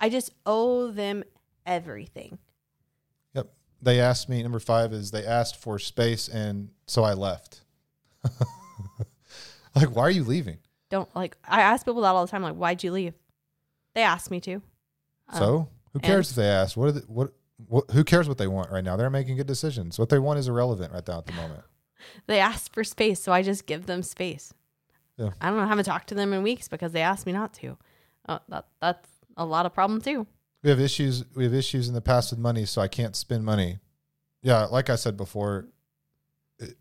I 0.00 0.08
just 0.08 0.30
owe 0.46 0.90
them 0.90 1.22
everything. 1.66 2.38
Yep. 3.34 3.52
They 3.82 4.00
asked 4.00 4.28
me, 4.28 4.42
number 4.42 4.58
five 4.58 4.92
is 4.94 5.10
they 5.10 5.26
asked 5.26 5.56
for 5.56 5.78
space, 5.78 6.28
and 6.28 6.70
so 6.86 7.04
I 7.04 7.12
left. 7.12 7.60
like, 9.74 9.94
why 9.94 10.02
are 10.02 10.10
you 10.10 10.24
leaving? 10.24 10.58
Don't 10.88 11.14
like, 11.14 11.36
I 11.46 11.60
ask 11.60 11.84
people 11.84 12.00
that 12.02 12.08
all 12.08 12.24
the 12.24 12.30
time, 12.30 12.42
like, 12.42 12.56
why'd 12.56 12.82
you 12.82 12.92
leave? 12.92 13.14
They 13.94 14.02
asked 14.02 14.30
me 14.30 14.40
to. 14.40 14.62
so 15.36 15.58
um, 15.58 15.68
who 15.92 16.00
cares 16.00 16.30
if 16.30 16.36
they 16.36 16.48
ask? 16.48 16.76
What, 16.76 16.88
are 16.88 16.92
the, 16.92 17.00
what, 17.00 17.32
who 17.92 18.04
cares 18.04 18.28
what 18.28 18.38
they 18.38 18.46
want 18.48 18.70
right 18.70 18.82
now? 18.84 18.96
They're 18.96 19.10
making 19.10 19.36
good 19.36 19.46
decisions. 19.46 19.98
What 19.98 20.08
they 20.08 20.18
want 20.18 20.38
is 20.38 20.48
irrelevant 20.48 20.92
right 20.92 21.06
now 21.06 21.18
at 21.18 21.26
the 21.26 21.32
moment. 21.32 21.62
they 22.26 22.40
asked 22.40 22.72
for 22.72 22.82
space, 22.84 23.20
so 23.20 23.32
I 23.32 23.42
just 23.42 23.66
give 23.66 23.86
them 23.86 24.02
space. 24.02 24.52
Yeah. 25.16 25.30
I 25.40 25.48
don't 25.48 25.58
know. 25.58 25.64
I 25.64 25.68
haven't 25.68 25.84
talked 25.84 26.08
to 26.08 26.14
them 26.14 26.32
in 26.32 26.42
weeks 26.42 26.66
because 26.68 26.92
they 26.92 27.02
asked 27.02 27.26
me 27.26 27.32
not 27.32 27.52
to. 27.54 27.76
Uh, 28.28 28.38
that 28.48 28.66
that's 28.80 29.08
a 29.36 29.44
lot 29.44 29.66
of 29.66 29.74
problem 29.74 30.00
too. 30.00 30.26
We 30.62 30.70
have 30.70 30.80
issues. 30.80 31.24
We 31.34 31.44
have 31.44 31.54
issues 31.54 31.88
in 31.88 31.94
the 31.94 32.00
past 32.00 32.30
with 32.32 32.38
money, 32.40 32.64
so 32.64 32.80
I 32.82 32.88
can't 32.88 33.14
spend 33.14 33.44
money. 33.44 33.78
Yeah, 34.42 34.64
like 34.64 34.88
I 34.90 34.96
said 34.96 35.16
before, 35.16 35.68
it- 36.58 36.76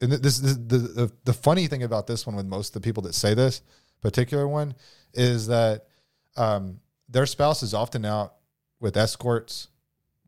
and 0.00 0.12
this, 0.12 0.38
this 0.38 0.56
the, 0.56 0.78
the 0.78 1.12
the 1.24 1.32
funny 1.32 1.66
thing 1.66 1.82
about 1.82 2.06
this 2.06 2.26
one 2.26 2.34
with 2.36 2.46
most 2.46 2.74
of 2.74 2.82
the 2.82 2.86
people 2.86 3.02
that 3.04 3.14
say 3.14 3.34
this 3.34 3.62
particular 4.00 4.46
one 4.48 4.74
is 5.14 5.46
that 5.46 5.86
um, 6.36 6.80
their 7.08 7.26
spouse 7.26 7.62
is 7.62 7.72
often 7.74 8.04
out 8.04 8.34
with 8.80 8.96
escorts. 8.96 9.68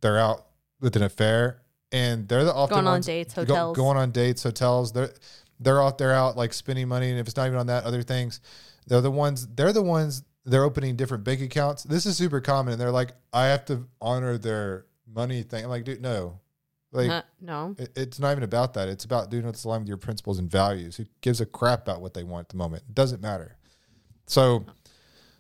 They're 0.07 0.19
out 0.19 0.47
with 0.81 0.95
an 0.95 1.03
affair, 1.03 1.63
and 1.91 2.29
they're 2.29 2.45
the 2.45 2.55
often 2.55 2.77
Going 2.77 2.87
on 2.87 2.93
ones- 2.93 3.07
dates, 3.07 3.35
go- 3.35 3.41
hotels. 3.43 3.77
going 3.77 3.97
on 3.97 4.13
dates, 4.13 4.45
hotels. 4.45 4.93
They're 4.93 5.13
they're 5.59 5.83
out 5.83 5.99
there 5.99 6.13
out 6.13 6.37
like 6.37 6.53
spending 6.53 6.87
money, 6.87 7.11
and 7.11 7.19
if 7.19 7.27
it's 7.27 7.37
not 7.37 7.47
even 7.49 7.59
on 7.59 7.67
that, 7.67 7.83
other 7.83 8.03
things. 8.05 8.41
They're 8.87 9.01
the 9.01 9.11
ones. 9.11 9.49
They're 9.49 9.73
the 9.73 9.83
ones 9.83 10.23
they're 10.45 10.63
opening 10.63 10.95
different 10.95 11.25
bank 11.25 11.41
accounts. 11.41 11.83
This 11.83 12.07
is 12.07 12.17
super 12.17 12.41
common, 12.41 12.71
and 12.75 12.81
they're 12.81 12.93
like, 12.93 13.15
I 13.33 13.47
have 13.47 13.65
to 13.65 13.89
honor 14.01 14.39
their 14.39 14.87
money 15.13 15.43
thing. 15.43 15.65
I'm 15.65 15.71
like, 15.71 15.83
dude, 15.85 16.01
no, 16.01 16.39
like 16.93 17.11
Uh, 17.11 17.23
no. 17.41 17.75
it, 17.77 17.91
it's 17.97 18.21
not 18.21 18.31
even 18.31 18.45
about 18.45 18.75
that. 18.75 18.89
It's 18.89 19.05
about 19.05 19.29
doing 19.29 19.45
what's 19.45 19.65
aligned 19.65 19.83
with 19.83 19.89
your 19.89 19.97
principles 19.97 20.39
and 20.39 20.49
values. 20.49 20.95
Who 20.99 21.07
gives 21.21 21.41
a 21.41 21.47
crap 21.47 21.83
about 21.83 22.01
what 22.01 22.15
they 22.15 22.23
want 22.23 22.45
at 22.45 22.49
the 22.51 22.59
moment? 22.59 22.85
It 22.89 22.95
doesn't 22.95 23.21
matter. 23.21 23.57
So, 24.29 24.67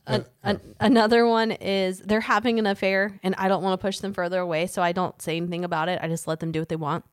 An, 0.07 0.25
an, 0.43 0.61
another 0.79 1.27
one 1.27 1.51
is 1.51 1.99
they're 1.99 2.21
having 2.21 2.59
an 2.59 2.67
affair 2.67 3.19
and 3.23 3.35
I 3.37 3.49
don't 3.49 3.63
want 3.63 3.81
to 3.81 3.85
push 3.85 3.99
them 3.99 4.13
further 4.13 4.39
away, 4.39 4.67
so 4.69 4.81
I 4.83 4.93
don't 4.93 5.21
say 5.21 5.37
anything 5.37 5.65
about 5.65 5.89
it. 5.89 5.99
I 6.01 6.09
just 6.09 6.29
let 6.29 6.41
them 6.41 6.53
do 6.53 6.61
what 6.61 6.69
they 6.69 6.77
want. 6.77 7.05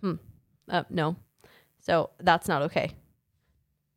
Hmm. 0.00 0.14
Uh, 0.68 0.84
no. 0.90 1.16
So 1.78 2.10
that's 2.18 2.48
not 2.48 2.62
okay. 2.62 2.92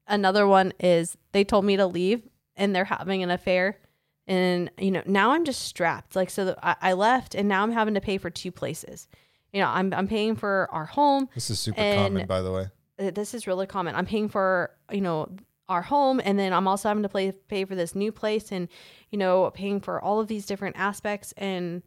Another 0.07 0.45
one 0.45 0.73
is 0.79 1.17
they 1.31 1.43
told 1.43 1.65
me 1.65 1.77
to 1.77 1.87
leave 1.87 2.27
and 2.55 2.75
they're 2.75 2.85
having 2.85 3.23
an 3.23 3.31
affair. 3.31 3.79
And, 4.27 4.69
you 4.77 4.91
know, 4.91 5.03
now 5.05 5.31
I'm 5.31 5.43
just 5.43 5.63
strapped. 5.63 6.15
Like, 6.15 6.29
so 6.29 6.45
the, 6.45 6.65
I, 6.65 6.75
I 6.81 6.93
left 6.93 7.35
and 7.35 7.49
now 7.49 7.63
I'm 7.63 7.71
having 7.71 7.95
to 7.95 8.01
pay 8.01 8.17
for 8.17 8.29
two 8.29 8.51
places. 8.51 9.07
You 9.51 9.61
know, 9.61 9.67
I'm, 9.67 9.93
I'm 9.93 10.07
paying 10.07 10.35
for 10.35 10.67
our 10.71 10.85
home 10.85 11.29
this 11.35 11.49
is 11.49 11.59
super 11.59 11.81
common, 11.81 12.27
by 12.27 12.41
the 12.41 12.51
way. 12.51 12.67
uh, 12.99 13.11
this 13.11 13.33
is 13.33 13.47
really 13.47 13.67
common. 13.67 13.95
I'm 13.95 14.05
paying 14.05 14.29
for, 14.29 14.71
you 14.91 15.01
know, 15.01 15.29
our 15.69 15.81
home 15.81 16.21
and 16.23 16.37
then 16.37 16.53
I'm 16.53 16.67
also 16.67 16.89
having 16.89 17.03
to 17.03 17.09
play, 17.09 17.31
pay 17.31 17.65
for 17.65 17.75
this 17.75 17.95
new 17.95 18.11
place 18.11 18.51
and, 18.51 18.67
you 19.09 19.17
know, 19.17 19.49
paying 19.51 19.79
for 19.79 20.01
all 20.01 20.19
of 20.19 20.27
these 20.27 20.45
different 20.45 20.77
aspects. 20.77 21.33
And 21.37 21.83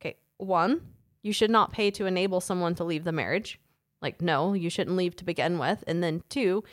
okay, 0.00 0.16
one, 0.38 0.80
you 1.22 1.32
should 1.32 1.50
not 1.50 1.72
pay 1.72 1.90
to 1.92 2.06
enable 2.06 2.40
someone 2.40 2.74
to 2.76 2.84
leave 2.84 3.04
the 3.04 3.12
marriage. 3.12 3.60
Like, 4.02 4.20
no, 4.20 4.52
you 4.52 4.68
shouldn't 4.68 4.96
leave 4.96 5.16
to 5.16 5.24
begin 5.24 5.58
with. 5.58 5.84
And 5.86 6.02
then 6.02 6.22
two, 6.28 6.64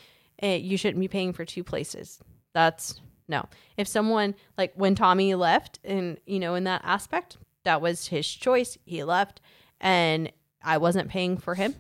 eh, 0.42 0.56
you 0.56 0.78
shouldn't 0.78 1.00
be 1.00 1.08
paying 1.08 1.32
for 1.32 1.46
two 1.46 1.64
places. 1.64 2.20
That's 2.54 3.00
no. 3.28 3.48
If 3.78 3.88
someone, 3.88 4.36
like 4.58 4.74
when 4.76 4.96
Tommy 4.96 5.36
left 5.36 5.80
and, 5.84 6.20
you 6.26 6.40
know, 6.40 6.56
in 6.56 6.66
that 6.66 6.82
aspect, 6.84 7.38
that 7.64 7.82
was 7.82 8.08
his 8.08 8.28
choice. 8.28 8.78
He 8.84 9.04
left 9.04 9.40
and 9.80 10.32
I 10.64 10.78
wasn't 10.78 11.10
paying 11.10 11.38
for 11.38 11.56
him. 11.56 11.76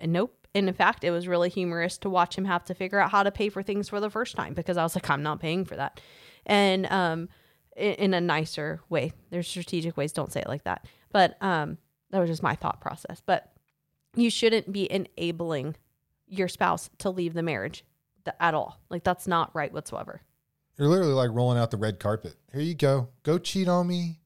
And 0.00 0.12
nope. 0.12 0.41
And 0.54 0.68
in 0.68 0.74
fact, 0.74 1.04
it 1.04 1.10
was 1.10 1.26
really 1.26 1.48
humorous 1.48 1.96
to 1.98 2.10
watch 2.10 2.36
him 2.36 2.44
have 2.44 2.64
to 2.66 2.74
figure 2.74 2.98
out 2.98 3.10
how 3.10 3.22
to 3.22 3.30
pay 3.30 3.48
for 3.48 3.62
things 3.62 3.88
for 3.88 4.00
the 4.00 4.10
first 4.10 4.36
time 4.36 4.54
because 4.54 4.76
I 4.76 4.82
was 4.82 4.94
like, 4.94 5.08
I'm 5.08 5.22
not 5.22 5.40
paying 5.40 5.64
for 5.64 5.76
that. 5.76 6.00
And 6.44 6.86
um, 6.86 7.28
in, 7.76 7.94
in 7.94 8.14
a 8.14 8.20
nicer 8.20 8.80
way, 8.88 9.12
there's 9.30 9.48
strategic 9.48 9.96
ways. 9.96 10.12
Don't 10.12 10.32
say 10.32 10.40
it 10.40 10.48
like 10.48 10.64
that. 10.64 10.86
But 11.10 11.42
um, 11.42 11.78
that 12.10 12.20
was 12.20 12.28
just 12.28 12.42
my 12.42 12.54
thought 12.54 12.80
process. 12.80 13.22
But 13.24 13.52
you 14.14 14.30
shouldn't 14.30 14.70
be 14.70 14.90
enabling 14.92 15.76
your 16.26 16.48
spouse 16.48 16.90
to 16.98 17.10
leave 17.10 17.34
the 17.34 17.42
marriage 17.42 17.84
th- 18.24 18.36
at 18.40 18.54
all. 18.54 18.78
Like 18.90 19.04
that's 19.04 19.26
not 19.26 19.54
right 19.54 19.72
whatsoever. 19.72 20.20
You're 20.78 20.88
literally 20.88 21.12
like 21.12 21.30
rolling 21.32 21.58
out 21.58 21.70
the 21.70 21.76
red 21.76 21.98
carpet. 21.98 22.34
Here 22.52 22.62
you 22.62 22.74
go. 22.74 23.08
Go 23.22 23.38
cheat 23.38 23.68
on 23.68 23.86
me. 23.86 24.21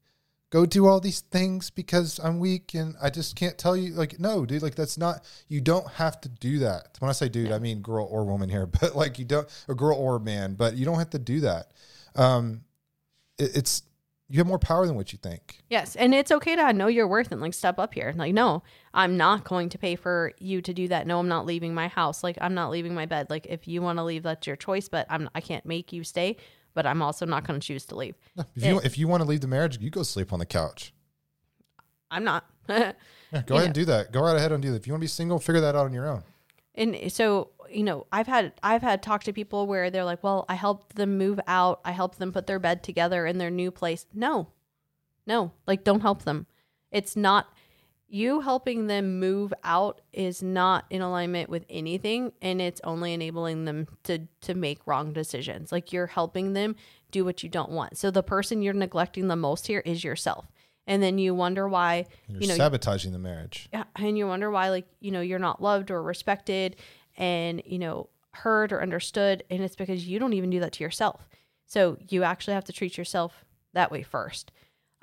Go 0.49 0.65
do 0.65 0.87
all 0.87 1.01
these 1.01 1.19
things 1.19 1.69
because 1.69 2.19
I'm 2.19 2.39
weak 2.39 2.73
and 2.73 2.95
I 3.01 3.09
just 3.09 3.35
can't 3.35 3.57
tell 3.57 3.75
you. 3.75 3.93
Like, 3.93 4.17
no, 4.17 4.45
dude, 4.45 4.61
like 4.61 4.75
that's 4.75 4.97
not, 4.97 5.25
you 5.49 5.59
don't 5.59 5.87
have 5.93 6.21
to 6.21 6.29
do 6.29 6.59
that. 6.59 6.97
When 6.99 7.09
I 7.09 7.11
say 7.11 7.27
dude, 7.27 7.51
I 7.51 7.59
mean 7.59 7.81
girl 7.81 8.07
or 8.09 8.23
woman 8.23 8.49
here, 8.49 8.65
but 8.81 8.95
like 8.95 9.19
you 9.19 9.25
don't, 9.25 9.47
a 9.67 9.75
girl 9.75 9.97
or 9.97 10.15
a 10.15 10.19
man, 10.21 10.53
but 10.55 10.75
you 10.75 10.85
don't 10.85 10.99
have 10.99 11.09
to 11.11 11.19
do 11.19 11.41
that. 11.41 11.71
Um, 12.15 12.61
it, 13.37 13.57
it's, 13.57 13.83
you 14.29 14.39
have 14.39 14.47
more 14.47 14.59
power 14.59 14.85
than 14.85 14.95
what 14.95 15.13
you 15.13 15.19
think. 15.21 15.63
Yes, 15.69 15.95
and 15.95 16.13
it's 16.13 16.31
okay 16.31 16.55
to 16.55 16.73
know 16.73 16.87
your 16.87 17.07
worth 17.07 17.31
and 17.31 17.39
like 17.39 17.53
step 17.53 17.79
up 17.79 17.93
here. 17.93 18.13
Like, 18.15 18.33
no, 18.33 18.61
I'm 18.93 19.15
not 19.15 19.45
going 19.45 19.69
to 19.69 19.77
pay 19.77 19.95
for 19.95 20.33
you 20.37 20.61
to 20.63 20.73
do 20.73 20.89
that. 20.89 21.07
No, 21.07 21.19
I'm 21.19 21.29
not 21.29 21.45
leaving 21.45 21.73
my 21.73 21.87
house. 21.87 22.23
Like, 22.23 22.37
I'm 22.41 22.53
not 22.53 22.69
leaving 22.69 22.93
my 22.93 23.05
bed. 23.05 23.29
Like, 23.29 23.45
if 23.45 23.69
you 23.69 23.81
want 23.81 23.99
to 23.99 24.03
leave, 24.03 24.23
that's 24.23 24.45
your 24.45 24.57
choice. 24.57 24.89
But 24.89 25.07
I'm 25.09 25.29
I 25.33 25.39
can't 25.39 25.65
make 25.65 25.93
you 25.93 26.03
stay. 26.03 26.35
But 26.77 26.85
I'm 26.85 27.01
also 27.01 27.25
not 27.25 27.43
going 27.47 27.59
to 27.59 27.65
choose 27.67 27.85
to 27.87 27.95
leave. 27.95 28.13
If 28.55 28.63
you, 28.63 28.79
if 28.83 28.97
you 28.99 29.07
want 29.07 29.23
to 29.23 29.27
leave 29.27 29.41
the 29.41 29.47
marriage, 29.47 29.79
you 29.79 29.89
go 29.89 30.03
sleep 30.03 30.31
on 30.31 30.37
the 30.37 30.45
couch. 30.45 30.93
I'm 32.11 32.23
not. 32.23 32.45
Yeah, 33.33 33.41
go 33.45 33.55
ahead 33.55 33.65
and 33.65 33.73
do 33.75 33.83
that. 33.85 34.13
Go 34.13 34.21
right 34.21 34.37
ahead 34.37 34.53
and 34.53 34.61
do 34.63 34.69
that. 34.71 34.77
If 34.77 34.87
you 34.87 34.93
want 34.93 35.01
to 35.01 35.03
be 35.03 35.07
single, 35.07 35.37
figure 35.39 35.59
that 35.61 35.75
out 35.75 35.85
on 35.85 35.91
your 35.91 36.07
own. 36.07 36.23
and 36.75 37.11
so 37.11 37.49
you 37.69 37.83
know 37.83 38.07
i've 38.13 38.27
had 38.27 38.53
i've 38.63 38.81
had 38.81 39.03
talked 39.03 39.25
to 39.25 39.33
people 39.33 39.67
where 39.67 39.89
they're 39.89 40.05
like 40.05 40.23
well 40.23 40.45
i 40.47 40.55
helped 40.55 40.95
them 40.95 41.17
move 41.17 41.37
out 41.47 41.81
i 41.83 41.91
helped 41.91 42.19
them 42.19 42.31
put 42.31 42.47
their 42.47 42.59
bed 42.59 42.81
together 42.83 43.25
in 43.25 43.37
their 43.37 43.51
new 43.51 43.69
place 43.69 44.05
no 44.13 44.47
no 45.25 45.51
like 45.65 45.83
don't 45.83 45.99
help 45.99 46.23
them 46.23 46.45
it's 46.89 47.17
not 47.17 47.53
you 48.09 48.39
helping 48.41 48.87
them 48.87 49.19
move 49.19 49.53
out 49.63 50.01
is 50.13 50.41
not 50.41 50.85
in 50.89 51.01
alignment 51.01 51.49
with 51.49 51.65
anything 51.69 52.31
and 52.41 52.61
it's 52.61 52.79
only 52.83 53.13
enabling 53.13 53.65
them 53.65 53.87
to 54.03 54.19
to 54.41 54.53
make 54.53 54.79
wrong 54.85 55.11
decisions. 55.11 55.71
Like 55.71 55.91
you're 55.91 56.07
helping 56.07 56.53
them 56.53 56.75
do 57.11 57.25
what 57.25 57.43
you 57.43 57.49
don't 57.49 57.71
want. 57.71 57.97
So 57.97 58.09
the 58.11 58.23
person 58.23 58.61
you're 58.61 58.73
neglecting 58.73 59.27
the 59.27 59.35
most 59.35 59.67
here 59.67 59.81
is 59.85 60.03
yourself. 60.03 60.47
And 60.85 61.03
then 61.03 61.17
you 61.17 61.35
wonder 61.35 61.67
why 61.67 62.05
You're 62.29 62.41
you 62.41 62.47
know 62.47 62.55
sabotaging 62.55 63.11
the 63.11 63.19
marriage. 63.19 63.67
yeah, 63.73 63.83
and 63.97 64.17
you 64.17 64.25
wonder 64.25 64.49
why 64.49 64.69
like 64.69 64.87
you 65.01 65.11
know 65.11 65.21
you're 65.21 65.39
not 65.39 65.61
loved 65.61 65.91
or 65.91 66.01
respected 66.01 66.77
and 67.17 67.61
you 67.65 67.79
know 67.79 68.09
heard 68.33 68.71
or 68.71 68.81
understood 68.81 69.43
and 69.49 69.63
it's 69.63 69.75
because 69.75 70.07
you 70.07 70.19
don't 70.19 70.33
even 70.33 70.49
do 70.49 70.61
that 70.61 70.71
to 70.73 70.83
yourself. 70.83 71.27
So 71.65 71.97
you 72.07 72.23
actually 72.23 72.53
have 72.53 72.65
to 72.65 72.73
treat 72.73 72.97
yourself 72.97 73.43
that 73.73 73.91
way 73.91 74.01
first 74.01 74.51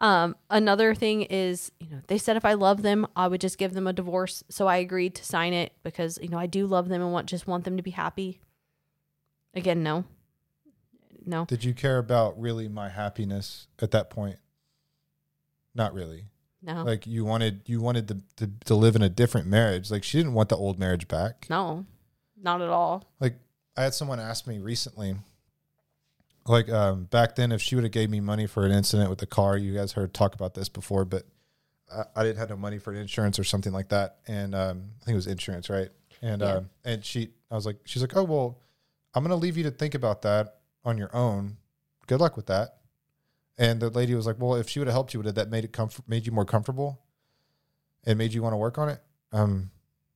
um, 0.00 0.34
another 0.50 0.94
thing 0.94 1.22
is 1.22 1.70
you 1.80 1.88
know 1.88 2.00
they 2.08 2.18
said 2.18 2.36
if 2.36 2.44
i 2.44 2.54
love 2.54 2.82
them 2.82 3.06
i 3.14 3.28
would 3.28 3.40
just 3.40 3.58
give 3.58 3.72
them 3.74 3.86
a 3.86 3.92
divorce 3.92 4.42
so 4.48 4.66
i 4.66 4.76
agreed 4.76 5.14
to 5.14 5.24
sign 5.24 5.52
it 5.52 5.72
because 5.82 6.18
you 6.20 6.28
know 6.28 6.38
i 6.38 6.46
do 6.46 6.66
love 6.66 6.88
them 6.88 7.00
and 7.00 7.12
want 7.12 7.26
just 7.28 7.46
want 7.46 7.64
them 7.64 7.76
to 7.76 7.82
be 7.82 7.92
happy 7.92 8.40
again 9.54 9.82
no 9.82 10.04
no 11.26 11.44
Did 11.46 11.64
you 11.64 11.72
care 11.72 11.98
about 11.98 12.38
really 12.38 12.68
my 12.68 12.90
happiness 12.90 13.66
at 13.80 13.92
that 13.92 14.10
point? 14.10 14.36
Not 15.74 15.94
really. 15.94 16.26
no 16.60 16.84
Like 16.84 17.06
you 17.06 17.24
wanted 17.24 17.62
you 17.64 17.80
wanted 17.80 18.08
to, 18.08 18.18
to 18.36 18.50
to 18.66 18.74
live 18.74 18.94
in 18.94 19.00
a 19.02 19.08
different 19.08 19.46
marriage. 19.46 19.90
Like 19.90 20.04
she 20.04 20.18
didn't 20.18 20.34
want 20.34 20.50
the 20.50 20.56
old 20.56 20.78
marriage 20.78 21.08
back. 21.08 21.46
no 21.48 21.86
not 22.36 22.60
at 22.60 22.68
all 22.68 23.04
Like 23.20 23.36
I 23.76 23.84
had 23.84 23.94
someone 23.94 24.20
ask 24.20 24.46
me 24.46 24.58
recently, 24.58 25.16
like 26.46 26.68
um, 26.70 27.04
back 27.04 27.36
then, 27.36 27.52
if 27.52 27.60
she 27.62 27.74
would 27.74 27.84
have 27.84 27.92
gave 27.92 28.10
me 28.10 28.20
money 28.20 28.46
for 28.46 28.64
an 28.66 28.72
incident 28.72 29.10
with 29.10 29.18
the 29.18 29.26
car. 29.26 29.56
You 29.56 29.74
guys 29.74 29.92
heard 29.92 30.12
talk 30.12 30.34
about 30.34 30.54
this 30.54 30.68
before, 30.68 31.04
but 31.04 31.24
I, 31.92 32.04
I 32.16 32.22
didn't 32.22 32.38
have 32.38 32.50
no 32.50 32.56
money 32.56 32.78
for 32.78 32.92
insurance 32.92 33.38
or 33.38 33.44
something 33.44 33.72
like 33.72 33.88
that, 33.88 34.18
and 34.26 34.54
um, 34.54 34.90
I 35.00 35.04
think 35.04 35.14
it 35.14 35.16
was 35.16 35.26
insurance, 35.26 35.70
right? 35.70 35.88
And 36.22 36.42
Yeah. 36.42 36.54
um, 36.56 36.70
and 36.84 37.04
she, 37.04 37.30
I 37.50 37.54
was 37.54 37.66
like, 37.66 37.76
she's 37.84 38.02
like, 38.02 38.16
oh 38.16 38.24
well, 38.24 38.58
I'm 39.14 39.22
gonna 39.24 39.36
leave 39.36 39.56
you 39.56 39.62
to 39.64 39.70
think 39.70 39.94
about 39.94 40.22
that 40.22 40.58
on 40.84 40.98
your 40.98 41.14
own. 41.14 41.56
Good 42.06 42.20
luck 42.20 42.36
with 42.36 42.46
that. 42.46 42.78
And 43.56 43.80
the 43.80 43.88
lady 43.88 44.14
was 44.14 44.26
like, 44.26 44.36
well, 44.38 44.56
if 44.56 44.68
she 44.68 44.78
would 44.80 44.88
have 44.88 44.94
helped 44.94 45.14
you, 45.14 45.20
would 45.20 45.26
have 45.26 45.36
that 45.36 45.48
made 45.48 45.64
it 45.64 45.72
comfort, 45.72 46.08
made 46.08 46.26
you 46.26 46.32
more 46.32 46.44
comfortable, 46.44 47.00
and 48.04 48.18
made 48.18 48.34
you 48.34 48.42
want 48.42 48.52
to 48.52 48.58
work 48.58 48.78
on 48.78 48.88
it? 48.88 49.00
Um, 49.32 49.70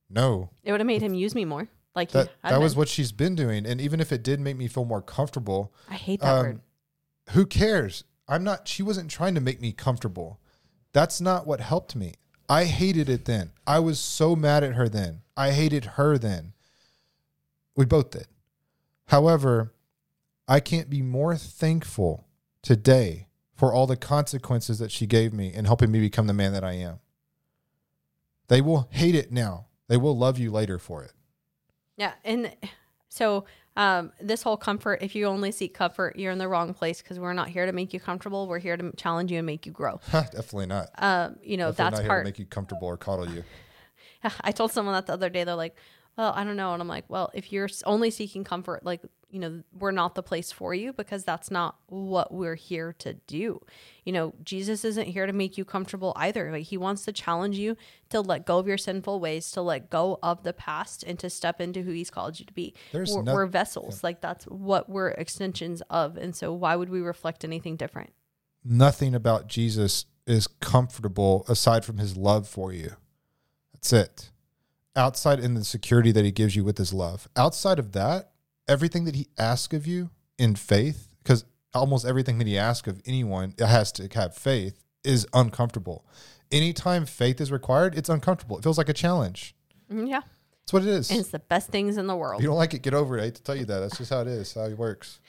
no, 0.09 0.49
it 0.63 0.71
would 0.71 0.79
have 0.81 0.87
made 0.87 1.01
him 1.01 1.13
use 1.13 1.33
me 1.35 1.45
more 1.45 1.67
like 1.95 2.11
that 2.11 2.29
that 2.43 2.59
was 2.59 2.73
been. 2.73 2.79
what 2.79 2.87
she's 2.87 3.11
been 3.11 3.35
doing. 3.35 3.65
And 3.65 3.81
even 3.81 3.99
if 3.99 4.11
it 4.11 4.23
did 4.23 4.39
make 4.39 4.57
me 4.57 4.67
feel 4.67 4.85
more 4.85 5.01
comfortable 5.01 5.73
i 5.89 5.95
hate 5.95 6.21
that 6.21 6.41
word. 6.41 6.55
um, 6.55 6.61
who 7.31 7.45
cares? 7.45 8.03
I'm 8.27 8.43
not 8.43 8.67
she 8.67 8.83
wasn't 8.83 9.11
trying 9.11 9.35
to 9.35 9.41
make 9.41 9.61
me 9.61 9.71
comfortable. 9.71 10.39
That's 10.93 11.19
not 11.19 11.47
what 11.47 11.59
helped 11.59 11.95
me. 11.95 12.13
I 12.47 12.65
hated 12.65 13.09
it 13.09 13.25
then. 13.25 13.51
I 13.67 13.79
was 13.79 13.99
so 13.99 14.35
mad 14.35 14.63
at 14.63 14.73
her 14.73 14.89
then. 14.89 15.21
I 15.37 15.51
hated 15.51 15.85
her 15.85 16.17
then. 16.17 16.53
We 17.75 17.85
both 17.85 18.11
did. 18.11 18.27
However 19.07 19.73
i 20.47 20.59
can't 20.59 20.89
be 20.89 21.03
more 21.03 21.35
thankful 21.35 22.25
today 22.63 23.27
for 23.55 23.71
all 23.71 23.85
the 23.85 23.95
consequences 23.95 24.79
that 24.79 24.91
she 24.91 25.05
gave 25.05 25.31
me 25.31 25.53
in 25.53 25.65
helping 25.65 25.91
me 25.91 25.99
become 25.99 26.25
the 26.27 26.33
man 26.33 26.53
that 26.53 26.63
i 26.63 26.73
am. 26.73 26.99
They 28.47 28.61
will 28.61 28.87
hate 28.91 29.13
it 29.13 29.31
now. 29.31 29.67
They 29.87 29.97
will 29.97 30.17
love 30.17 30.39
you 30.39 30.51
later 30.51 30.79
for 30.79 31.03
it 31.03 31.13
Yeah, 31.99 32.13
and 32.23 32.55
so 33.09 33.43
um, 33.75 34.13
this 34.21 34.41
whole 34.41 34.57
comfort, 34.57 34.99
if 35.01 35.15
you 35.15 35.25
only 35.25 35.51
seek 35.51 35.73
comfort, 35.73 36.17
you're 36.17 36.31
in 36.31 36.37
the 36.37 36.47
wrong 36.47 36.73
place 36.73 37.01
because 37.01 37.19
we're 37.19 37.33
not 37.33 37.49
here 37.49 37.65
to 37.65 37.73
make 37.73 37.93
you 37.93 37.99
comfortable. 37.99 38.47
We're 38.47 38.59
here 38.59 38.77
to 38.77 38.93
challenge 38.95 39.31
you 39.31 39.37
and 39.37 39.45
make 39.45 39.65
you 39.65 39.73
grow. 39.73 39.99
definitely 40.11 40.67
not 40.67 40.89
Um, 40.97 41.35
you 41.43 41.57
know, 41.57 41.71
Definitely 41.71 41.75
that's 41.75 42.07
not 42.07 42.13
here 42.13 42.19
to 42.19 42.23
make 42.23 42.39
you 42.39 42.45
comfortable 42.45 42.87
or 42.87 42.95
coddle 42.97 43.29
you. 43.29 43.43
I 44.41 44.51
told 44.53 44.71
someone 44.71 44.95
that 44.95 45.07
the 45.07 45.13
other 45.13 45.29
day. 45.29 45.43
They're 45.43 45.55
like, 45.55 45.75
"Well, 46.19 46.33
I 46.35 46.43
don't 46.43 46.57
know," 46.57 46.73
and 46.73 46.81
I'm 46.81 46.87
like, 46.89 47.05
"Well, 47.07 47.31
if 47.33 47.53
you're 47.53 47.69
only 47.85 48.11
seeking 48.11 48.43
comfort, 48.43 48.83
like 48.83 49.01
you 49.29 49.39
know, 49.39 49.61
we're 49.77 49.91
not 49.91 50.15
the 50.15 50.23
place 50.23 50.51
for 50.51 50.73
you 50.73 50.91
because 50.91 51.23
that's 51.23 51.49
not 51.49 51.75
what 51.87 52.33
we're 52.33 52.55
here 52.55 52.93
to 52.93 53.13
do. 53.27 53.61
You 54.03 54.11
know, 54.11 54.33
Jesus 54.43 54.83
isn't 54.83 55.07
here 55.07 55.27
to 55.27 55.33
make 55.33 55.57
you 55.57 55.63
comfortable 55.63 56.13
either. 56.15 56.51
Like 56.51 56.65
he 56.65 56.77
wants 56.77 57.05
to 57.05 57.13
challenge 57.13 57.57
you 57.57 57.77
to 58.09 58.21
let 58.21 58.45
go 58.45 58.57
of 58.57 58.67
your 58.67 58.77
sinful 58.77 59.19
ways, 59.19 59.49
to 59.51 59.61
let 59.61 59.89
go 59.89 60.19
of 60.21 60.43
the 60.43 60.51
past, 60.51 61.03
and 61.03 61.17
to 61.19 61.29
step 61.29 61.61
into 61.61 61.83
who 61.83 61.91
He's 61.91 62.09
called 62.09 62.39
you 62.39 62.45
to 62.45 62.53
be. 62.53 62.73
There's 62.91 63.13
we're, 63.13 63.23
no- 63.23 63.33
we're 63.33 63.45
vessels. 63.45 64.03
Like 64.03 64.19
that's 64.19 64.43
what 64.45 64.89
we're 64.89 65.09
extensions 65.09 65.81
of, 65.89 66.17
and 66.17 66.35
so 66.35 66.51
why 66.51 66.75
would 66.75 66.89
we 66.89 66.99
reflect 66.99 67.45
anything 67.45 67.77
different? 67.77 68.11
Nothing 68.65 69.15
about 69.15 69.47
Jesus 69.47 70.05
is 70.27 70.47
comfortable 70.47 71.45
aside 71.47 71.85
from 71.85 71.97
his 71.97 72.17
love 72.17 72.45
for 72.45 72.73
you. 72.73 72.97
That's 73.73 73.93
it. 73.93 74.31
Outside 74.95 75.39
in 75.39 75.53
the 75.53 75.63
security 75.63 76.11
that 76.11 76.25
he 76.25 76.31
gives 76.31 76.55
you 76.55 76.63
with 76.63 76.77
his 76.77 76.93
love. 76.93 77.27
Outside 77.35 77.79
of 77.79 77.91
that, 77.93 78.31
everything 78.67 79.05
that 79.05 79.15
he 79.15 79.27
asks 79.37 79.73
of 79.73 79.85
you 79.87 80.09
in 80.37 80.55
faith 80.55 81.07
because 81.23 81.45
almost 81.73 82.05
everything 82.05 82.37
that 82.39 82.47
he 82.47 82.57
asks 82.57 82.87
of 82.87 83.01
anyone 83.05 83.53
that 83.57 83.67
has 83.67 83.91
to 83.93 84.07
have 84.15 84.35
faith 84.35 84.83
is 85.03 85.27
uncomfortable. 85.33 86.05
Anytime 86.51 87.05
faith 87.05 87.39
is 87.39 87.51
required, 87.51 87.95
it's 87.97 88.09
uncomfortable. 88.09 88.57
It 88.57 88.63
feels 88.63 88.77
like 88.77 88.89
a 88.89 88.93
challenge. 88.93 89.55
Mm, 89.91 90.09
Yeah. 90.09 90.21
That's 90.61 90.73
what 90.73 90.81
it 90.83 90.89
is. 90.89 91.09
And 91.09 91.19
it's 91.19 91.29
the 91.29 91.39
best 91.39 91.69
things 91.69 91.97
in 91.97 92.05
the 92.05 92.13
if 92.13 92.19
world. 92.19 92.41
you 92.43 92.47
don't 92.47 92.57
like 92.57 92.75
it, 92.75 92.83
get 92.83 92.93
over 92.93 93.17
it. 93.17 93.21
I 93.21 93.25
hate 93.25 93.35
to 93.35 93.43
tell 93.43 93.55
you 93.55 93.65
that. 93.65 93.79
That's 93.79 93.97
just 93.97 94.11
how 94.11 94.21
it 94.21 94.27
is. 94.27 94.53
How 94.53 94.65
it 94.65 94.77
works. 94.77 95.19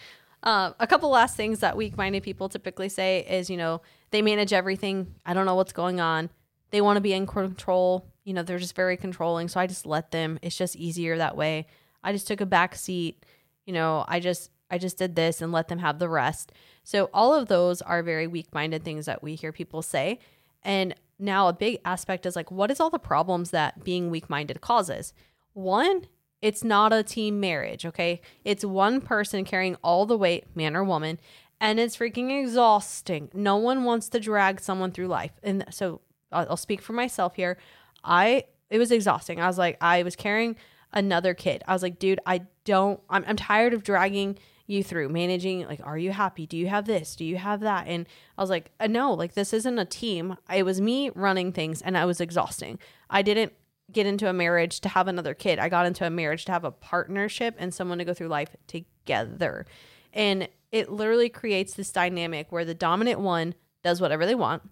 Uh, 0.42 0.72
a 0.78 0.86
couple 0.86 1.08
last 1.08 1.34
things 1.36 1.60
that 1.60 1.76
weak 1.78 1.96
minded 1.96 2.22
people 2.22 2.48
typically 2.50 2.88
say 2.90 3.20
is, 3.20 3.48
you 3.48 3.56
know, 3.56 3.80
they 4.10 4.20
manage 4.20 4.52
everything. 4.52 5.14
I 5.24 5.32
don't 5.32 5.46
know 5.46 5.54
what's 5.54 5.72
going 5.72 5.98
on. 6.00 6.28
They 6.72 6.82
want 6.82 6.98
to 6.98 7.00
be 7.00 7.14
in 7.14 7.26
control. 7.26 8.06
You 8.24 8.34
know, 8.34 8.42
they're 8.42 8.58
just 8.58 8.76
very 8.76 8.96
controlling. 8.96 9.48
So 9.48 9.60
I 9.60 9.66
just 9.66 9.86
let 9.86 10.10
them. 10.10 10.38
It's 10.42 10.56
just 10.56 10.76
easier 10.76 11.16
that 11.18 11.36
way. 11.36 11.66
I 12.02 12.12
just 12.12 12.28
took 12.28 12.40
a 12.40 12.46
back 12.46 12.74
seat. 12.74 13.24
You 13.66 13.72
know, 13.72 14.04
I 14.08 14.20
just 14.20 14.50
I 14.70 14.78
just 14.78 14.98
did 14.98 15.16
this 15.16 15.42
and 15.42 15.52
let 15.52 15.68
them 15.68 15.80
have 15.80 15.98
the 15.98 16.08
rest. 16.08 16.52
So 16.84 17.10
all 17.12 17.34
of 17.34 17.48
those 17.48 17.82
are 17.82 18.02
very 18.02 18.26
weak 18.26 18.52
minded 18.52 18.84
things 18.84 19.06
that 19.06 19.22
we 19.22 19.34
hear 19.34 19.52
people 19.52 19.82
say. 19.82 20.18
And 20.62 20.94
now 21.18 21.48
a 21.48 21.52
big 21.52 21.80
aspect 21.84 22.24
is 22.26 22.36
like, 22.36 22.50
what 22.50 22.70
is 22.70 22.80
all 22.80 22.90
the 22.90 22.98
problems 22.98 23.50
that 23.50 23.84
being 23.84 24.10
weak 24.10 24.30
minded 24.30 24.60
causes? 24.60 25.12
One, 25.52 26.06
it's 26.40 26.64
not 26.64 26.92
a 26.92 27.02
team 27.02 27.40
marriage, 27.40 27.84
okay? 27.84 28.20
It's 28.44 28.64
one 28.64 29.00
person 29.00 29.44
carrying 29.44 29.76
all 29.82 30.06
the 30.06 30.16
weight, 30.16 30.44
man 30.54 30.76
or 30.76 30.84
woman, 30.84 31.18
and 31.60 31.78
it's 31.78 31.96
freaking 31.96 32.40
exhausting. 32.40 33.28
No 33.34 33.56
one 33.56 33.84
wants 33.84 34.08
to 34.10 34.20
drag 34.20 34.60
someone 34.60 34.92
through 34.92 35.08
life. 35.08 35.32
And 35.42 35.64
so 35.70 36.00
I'll 36.32 36.56
speak 36.56 36.80
for 36.80 36.92
myself 36.92 37.34
here. 37.34 37.58
I, 38.04 38.44
it 38.68 38.78
was 38.78 38.90
exhausting. 38.90 39.40
I 39.40 39.46
was 39.46 39.58
like, 39.58 39.76
I 39.80 40.02
was 40.02 40.16
carrying 40.16 40.56
another 40.92 41.34
kid. 41.34 41.62
I 41.66 41.72
was 41.72 41.82
like, 41.82 41.98
dude, 41.98 42.20
I 42.26 42.42
don't, 42.64 43.00
I'm, 43.08 43.24
I'm 43.26 43.36
tired 43.36 43.74
of 43.74 43.82
dragging 43.82 44.38
you 44.66 44.82
through 44.82 45.08
managing. 45.08 45.66
Like, 45.66 45.80
are 45.84 45.98
you 45.98 46.12
happy? 46.12 46.46
Do 46.46 46.56
you 46.56 46.68
have 46.68 46.86
this? 46.86 47.16
Do 47.16 47.24
you 47.24 47.36
have 47.36 47.60
that? 47.60 47.86
And 47.86 48.06
I 48.38 48.42
was 48.42 48.50
like, 48.50 48.70
uh, 48.80 48.86
no, 48.86 49.12
like, 49.12 49.34
this 49.34 49.52
isn't 49.52 49.78
a 49.78 49.84
team. 49.84 50.36
It 50.52 50.64
was 50.64 50.80
me 50.80 51.10
running 51.14 51.52
things 51.52 51.82
and 51.82 51.96
I 51.98 52.04
was 52.04 52.20
exhausting. 52.20 52.78
I 53.08 53.22
didn't 53.22 53.52
get 53.92 54.06
into 54.06 54.28
a 54.28 54.32
marriage 54.32 54.80
to 54.80 54.88
have 54.88 55.08
another 55.08 55.34
kid. 55.34 55.58
I 55.58 55.68
got 55.68 55.86
into 55.86 56.06
a 56.06 56.10
marriage 56.10 56.44
to 56.44 56.52
have 56.52 56.64
a 56.64 56.70
partnership 56.70 57.56
and 57.58 57.74
someone 57.74 57.98
to 57.98 58.04
go 58.04 58.14
through 58.14 58.28
life 58.28 58.54
together. 58.68 59.66
And 60.12 60.48
it 60.70 60.90
literally 60.90 61.28
creates 61.28 61.74
this 61.74 61.90
dynamic 61.90 62.52
where 62.52 62.64
the 62.64 62.74
dominant 62.74 63.18
one 63.18 63.54
does 63.82 64.00
whatever 64.00 64.26
they 64.26 64.36
want 64.36 64.62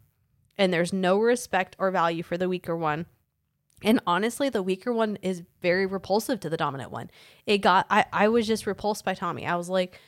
and 0.58 0.72
there's 0.72 0.92
no 0.92 1.18
respect 1.18 1.76
or 1.78 1.90
value 1.90 2.22
for 2.22 2.36
the 2.36 2.48
weaker 2.48 2.76
one. 2.76 3.06
And 3.82 4.00
honestly, 4.06 4.48
the 4.48 4.62
weaker 4.62 4.92
one 4.92 5.16
is 5.22 5.42
very 5.62 5.86
repulsive 5.86 6.40
to 6.40 6.50
the 6.50 6.56
dominant 6.56 6.90
one. 6.90 7.10
It 7.46 7.58
got 7.58 7.86
I, 7.90 8.06
I 8.12 8.28
was 8.28 8.46
just 8.46 8.66
repulsed 8.66 9.04
by 9.04 9.14
Tommy. 9.14 9.46
I 9.46 9.56
was 9.56 9.68
like 9.68 10.00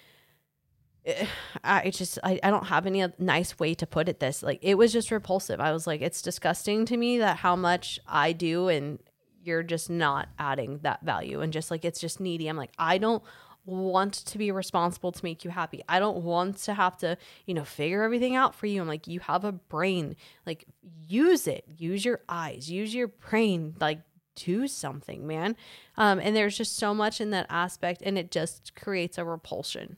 eh, 1.07 1.27
I 1.62 1.91
just 1.91 2.18
I, 2.25 2.41
I 2.43 2.51
don't 2.51 2.66
have 2.66 2.87
any 2.87 3.05
nice 3.18 3.59
way 3.59 3.75
to 3.75 3.87
put 3.87 4.09
it 4.09 4.21
this. 4.21 4.43
Like 4.43 4.59
it 4.62 4.77
was 4.77 4.93
just 4.93 5.11
repulsive. 5.11 5.61
I 5.61 5.73
was 5.73 5.87
like, 5.87 6.01
it's 6.01 6.23
disgusting 6.23 6.85
to 6.87 6.97
me 6.97 7.18
that 7.18 7.39
how 7.39 7.55
much 7.57 8.01
I 8.07 8.33
do 8.33 8.68
and 8.68 8.99
you're 9.43 9.62
just 9.62 9.89
not 9.89 10.29
adding 10.39 10.79
that 10.83 11.03
value 11.03 11.41
and 11.41 11.53
just 11.53 11.71
like 11.71 11.85
it's 11.85 12.01
just 12.01 12.21
needy. 12.21 12.49
I'm 12.49 12.57
like, 12.57 12.73
I 12.79 12.99
don't 12.99 13.23
want 13.64 14.14
to 14.14 14.38
be 14.38 14.50
responsible 14.50 15.12
to 15.12 15.24
make 15.24 15.44
you 15.44 15.50
happy. 15.50 15.82
I 15.88 15.98
don't 15.98 16.22
want 16.22 16.58
to 16.58 16.74
have 16.74 16.96
to, 16.98 17.16
you 17.46 17.54
know, 17.54 17.64
figure 17.64 18.02
everything 18.02 18.36
out 18.36 18.54
for 18.54 18.66
you. 18.66 18.80
I'm 18.80 18.88
like, 18.88 19.06
you 19.06 19.20
have 19.20 19.44
a 19.44 19.52
brain. 19.52 20.16
Like 20.46 20.64
use 21.06 21.46
it. 21.46 21.64
Use 21.68 22.04
your 22.04 22.20
eyes. 22.28 22.70
Use 22.70 22.94
your 22.94 23.08
brain. 23.08 23.74
Like 23.80 24.00
do 24.34 24.66
something, 24.66 25.26
man. 25.26 25.56
Um, 25.96 26.18
and 26.18 26.34
there's 26.34 26.56
just 26.56 26.76
so 26.76 26.94
much 26.94 27.20
in 27.20 27.30
that 27.30 27.46
aspect 27.50 28.02
and 28.04 28.16
it 28.18 28.30
just 28.30 28.74
creates 28.74 29.18
a 29.18 29.24
repulsion. 29.24 29.96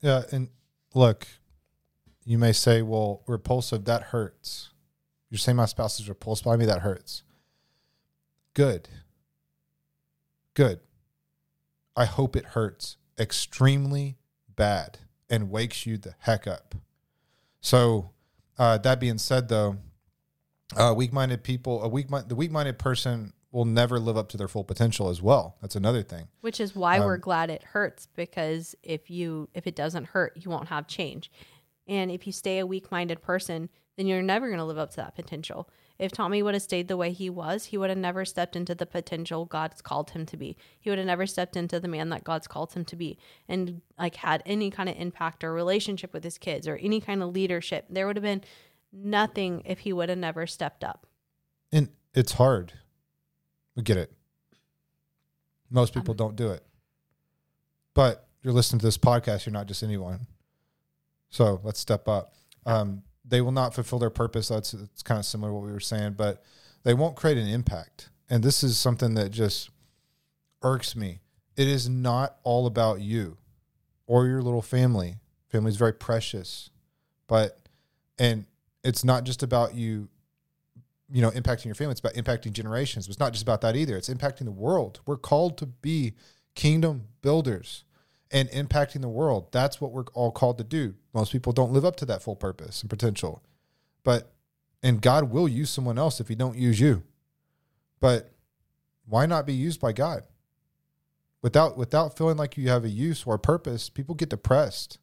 Yeah, 0.00 0.22
and 0.32 0.48
look, 0.94 1.26
you 2.24 2.38
may 2.38 2.52
say, 2.52 2.82
"Well, 2.82 3.22
repulsive 3.26 3.84
that 3.84 4.02
hurts." 4.04 4.70
You're 5.30 5.38
saying 5.38 5.56
my 5.56 5.66
spouse 5.66 6.00
is 6.00 6.08
repulsed 6.08 6.44
by 6.44 6.56
me. 6.56 6.66
That 6.66 6.80
hurts. 6.80 7.22
Good. 8.54 8.88
Good. 10.54 10.80
I 11.96 12.04
hope 12.06 12.36
it 12.36 12.46
hurts 12.46 12.96
extremely 13.18 14.18
bad 14.54 14.98
and 15.28 15.50
wakes 15.50 15.86
you 15.86 15.96
the 15.98 16.14
heck 16.20 16.46
up. 16.46 16.74
So, 17.60 18.10
uh, 18.58 18.78
that 18.78 19.00
being 19.00 19.18
said, 19.18 19.48
though, 19.48 19.76
uh, 20.76 20.94
weak-minded 20.96 21.42
people, 21.42 21.82
a 21.82 21.88
weak, 21.88 22.08
the 22.28 22.34
weak-minded 22.34 22.78
person 22.78 23.32
will 23.50 23.64
never 23.66 23.98
live 24.00 24.16
up 24.16 24.28
to 24.30 24.36
their 24.38 24.48
full 24.48 24.64
potential 24.64 25.08
as 25.10 25.20
well. 25.20 25.56
That's 25.60 25.76
another 25.76 26.02
thing. 26.02 26.28
which 26.40 26.58
is 26.60 26.74
why 26.74 26.98
we're 27.00 27.14
Um, 27.16 27.20
glad 27.20 27.50
it 27.50 27.62
hurts 27.62 28.08
because 28.14 28.74
if 28.82 29.10
you 29.10 29.48
if 29.54 29.66
it 29.66 29.76
doesn't 29.76 30.06
hurt 30.06 30.36
you 30.36 30.50
won't 30.50 30.68
have 30.68 30.86
change 30.86 31.30
and 31.86 32.10
if 32.10 32.26
you 32.26 32.32
stay 32.32 32.58
a 32.58 32.66
weak-minded 32.66 33.20
person 33.20 33.68
then 33.96 34.06
you're 34.06 34.22
never 34.22 34.46
going 34.46 34.58
to 34.58 34.64
live 34.64 34.78
up 34.78 34.90
to 34.90 34.96
that 34.96 35.14
potential 35.14 35.68
if 36.02 36.12
tommy 36.12 36.42
would 36.42 36.54
have 36.54 36.62
stayed 36.62 36.88
the 36.88 36.96
way 36.96 37.12
he 37.12 37.30
was 37.30 37.66
he 37.66 37.78
would 37.78 37.88
have 37.88 37.98
never 37.98 38.24
stepped 38.24 38.56
into 38.56 38.74
the 38.74 38.86
potential 38.86 39.44
god's 39.44 39.80
called 39.80 40.10
him 40.10 40.26
to 40.26 40.36
be 40.36 40.56
he 40.80 40.90
would 40.90 40.98
have 40.98 41.06
never 41.06 41.26
stepped 41.26 41.56
into 41.56 41.78
the 41.80 41.88
man 41.88 42.08
that 42.08 42.24
god's 42.24 42.46
called 42.46 42.72
him 42.72 42.84
to 42.84 42.96
be 42.96 43.18
and 43.48 43.80
like 43.98 44.16
had 44.16 44.42
any 44.44 44.70
kind 44.70 44.88
of 44.88 44.96
impact 44.96 45.44
or 45.44 45.52
relationship 45.52 46.12
with 46.12 46.24
his 46.24 46.38
kids 46.38 46.66
or 46.68 46.76
any 46.76 47.00
kind 47.00 47.22
of 47.22 47.32
leadership 47.32 47.86
there 47.88 48.06
would 48.06 48.16
have 48.16 48.22
been 48.22 48.42
nothing 48.92 49.62
if 49.64 49.80
he 49.80 49.92
would 49.92 50.08
have 50.08 50.18
never 50.18 50.46
stepped 50.46 50.84
up 50.84 51.06
And 51.72 51.88
it's 52.14 52.32
hard. 52.32 52.74
We 53.74 53.82
get 53.82 53.96
it. 53.96 54.12
Most 55.70 55.94
people 55.94 56.12
don't 56.12 56.36
do 56.36 56.50
it. 56.50 56.62
But 57.94 58.28
you're 58.42 58.52
listening 58.52 58.80
to 58.80 58.86
this 58.86 58.98
podcast, 58.98 59.46
you're 59.46 59.52
not 59.52 59.66
just 59.66 59.82
anyone. 59.82 60.26
So 61.30 61.60
let's 61.62 61.80
step 61.80 62.08
up. 62.08 62.34
Um, 62.66 63.02
they 63.24 63.40
will 63.40 63.52
not 63.52 63.74
fulfill 63.74 63.98
their 63.98 64.10
purpose. 64.10 64.48
That's 64.48 64.74
it's 64.74 65.02
kind 65.02 65.18
of 65.18 65.24
similar 65.24 65.50
to 65.50 65.54
what 65.54 65.64
we 65.64 65.72
were 65.72 65.80
saying, 65.80 66.14
but 66.14 66.42
they 66.82 66.94
won't 66.94 67.16
create 67.16 67.38
an 67.38 67.48
impact. 67.48 68.10
And 68.28 68.42
this 68.42 68.62
is 68.64 68.78
something 68.78 69.14
that 69.14 69.30
just 69.30 69.70
irks 70.62 70.96
me. 70.96 71.20
It 71.56 71.68
is 71.68 71.88
not 71.88 72.36
all 72.42 72.66
about 72.66 73.00
you 73.00 73.36
or 74.06 74.26
your 74.26 74.42
little 74.42 74.62
family. 74.62 75.16
Family 75.48 75.70
is 75.70 75.76
very 75.76 75.92
precious, 75.92 76.70
but 77.26 77.58
and 78.18 78.46
it's 78.82 79.04
not 79.04 79.24
just 79.24 79.42
about 79.42 79.74
you 79.74 80.08
you 81.12 81.20
know, 81.20 81.30
impacting 81.30 81.66
your 81.66 81.74
family. 81.74 81.92
It's 81.92 82.00
about 82.00 82.14
impacting 82.14 82.52
generations. 82.52 83.06
But 83.06 83.12
it's 83.12 83.20
not 83.20 83.32
just 83.32 83.42
about 83.42 83.60
that 83.60 83.76
either. 83.76 83.96
It's 83.96 84.08
impacting 84.08 84.46
the 84.46 84.50
world. 84.50 85.00
We're 85.06 85.18
called 85.18 85.58
to 85.58 85.66
be 85.66 86.14
kingdom 86.54 87.08
builders 87.20 87.84
and 88.32 88.48
impacting 88.50 89.00
the 89.02 89.08
world. 89.08 89.52
That's 89.52 89.80
what 89.80 89.92
we're 89.92 90.04
all 90.14 90.30
called 90.32 90.58
to 90.58 90.64
do. 90.64 90.94
Most 91.14 91.32
people 91.32 91.52
don't 91.52 91.72
live 91.72 91.84
up 91.84 91.96
to 91.96 92.06
that 92.06 92.22
full 92.22 92.36
purpose 92.36 92.80
and 92.80 92.90
potential. 92.90 93.42
But 94.04 94.32
and 94.82 95.00
God 95.00 95.30
will 95.30 95.46
use 95.48 95.70
someone 95.70 95.98
else 95.98 96.18
if 96.20 96.28
he 96.28 96.34
don't 96.34 96.56
use 96.56 96.80
you. 96.80 97.02
But 98.00 98.32
why 99.06 99.26
not 99.26 99.46
be 99.46 99.54
used 99.54 99.80
by 99.80 99.92
God? 99.92 100.24
Without 101.42 101.76
without 101.76 102.16
feeling 102.16 102.36
like 102.36 102.56
you 102.56 102.68
have 102.68 102.84
a 102.84 102.88
use 102.88 103.24
or 103.26 103.34
a 103.34 103.38
purpose, 103.38 103.88
people 103.88 104.14
get 104.14 104.28
depressed. 104.28 104.98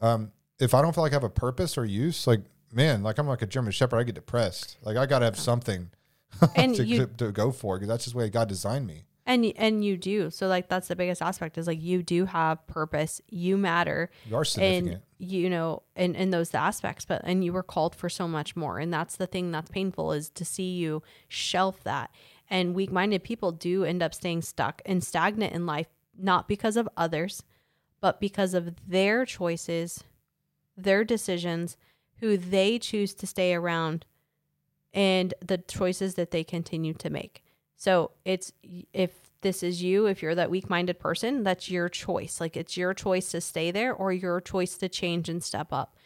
Um, 0.00 0.32
if 0.60 0.72
I 0.74 0.82
don't 0.82 0.94
feel 0.94 1.02
like 1.02 1.12
I 1.12 1.16
have 1.16 1.24
a 1.24 1.28
purpose 1.30 1.76
or 1.76 1.84
use, 1.84 2.26
like 2.26 2.40
man, 2.72 3.02
like 3.02 3.18
I'm 3.18 3.26
like 3.26 3.42
a 3.42 3.46
German 3.46 3.72
Shepherd, 3.72 3.98
I 3.98 4.02
get 4.04 4.14
depressed. 4.14 4.78
Like 4.82 4.96
I 4.96 5.06
got 5.06 5.18
to 5.20 5.24
have 5.24 5.38
something 5.38 5.90
And 6.56 6.74
to, 6.76 6.84
you- 6.84 7.06
to, 7.06 7.06
to 7.26 7.32
go 7.32 7.50
for 7.50 7.76
because 7.76 7.88
that's 7.88 8.04
just 8.04 8.14
the 8.14 8.18
way 8.18 8.28
God 8.30 8.48
designed 8.48 8.86
me. 8.86 9.04
And 9.28 9.52
and 9.56 9.84
you 9.84 9.96
do. 9.96 10.30
So 10.30 10.48
like 10.48 10.68
that's 10.68 10.88
the 10.88 10.96
biggest 10.96 11.22
aspect 11.22 11.58
is 11.58 11.66
like 11.66 11.82
you 11.82 12.02
do 12.02 12.24
have 12.24 12.66
purpose. 12.66 13.20
You 13.28 13.58
matter. 13.58 14.10
You 14.26 14.36
are 14.36 14.44
significant. 14.44 14.94
and 14.94 15.02
you 15.18 15.50
know 15.50 15.82
and 15.94 16.16
in 16.16 16.30
those 16.30 16.54
aspects 16.54 17.04
but 17.04 17.20
and 17.24 17.44
you 17.44 17.52
were 17.52 17.62
called 17.62 17.94
for 17.94 18.08
so 18.08 18.26
much 18.26 18.56
more. 18.56 18.78
And 18.78 18.92
that's 18.92 19.16
the 19.16 19.26
thing 19.26 19.52
that's 19.52 19.70
painful 19.70 20.12
is 20.12 20.30
to 20.30 20.44
see 20.44 20.70
you 20.72 21.02
shelf 21.28 21.84
that. 21.84 22.10
And 22.50 22.74
weak-minded 22.74 23.22
people 23.22 23.52
do 23.52 23.84
end 23.84 24.02
up 24.02 24.14
staying 24.14 24.40
stuck 24.40 24.80
and 24.86 25.04
stagnant 25.04 25.52
in 25.52 25.66
life 25.66 25.88
not 26.16 26.48
because 26.48 26.76
of 26.76 26.88
others 26.96 27.44
but 28.00 28.20
because 28.20 28.54
of 28.54 28.74
their 28.88 29.26
choices 29.26 30.02
their 30.76 31.04
decisions 31.04 31.76
who 32.20 32.36
they 32.36 32.78
choose 32.78 33.14
to 33.14 33.26
stay 33.26 33.54
around 33.54 34.04
and 34.94 35.34
the 35.44 35.58
choices 35.58 36.14
that 36.14 36.30
they 36.30 36.42
continue 36.42 36.94
to 36.94 37.10
make 37.10 37.42
so 37.78 38.10
it's 38.24 38.52
if 38.92 39.12
this 39.40 39.62
is 39.62 39.82
you, 39.82 40.06
if 40.06 40.20
you're 40.20 40.34
that 40.34 40.50
weak 40.50 40.68
minded 40.68 40.98
person, 40.98 41.44
that's 41.44 41.70
your 41.70 41.88
choice. 41.88 42.40
Like 42.40 42.56
it's 42.56 42.76
your 42.76 42.92
choice 42.92 43.30
to 43.30 43.40
stay 43.40 43.70
there 43.70 43.94
or 43.94 44.12
your 44.12 44.40
choice 44.40 44.76
to 44.78 44.88
change 44.88 45.28
and 45.28 45.42
step 45.42 45.72
up. 45.72 45.96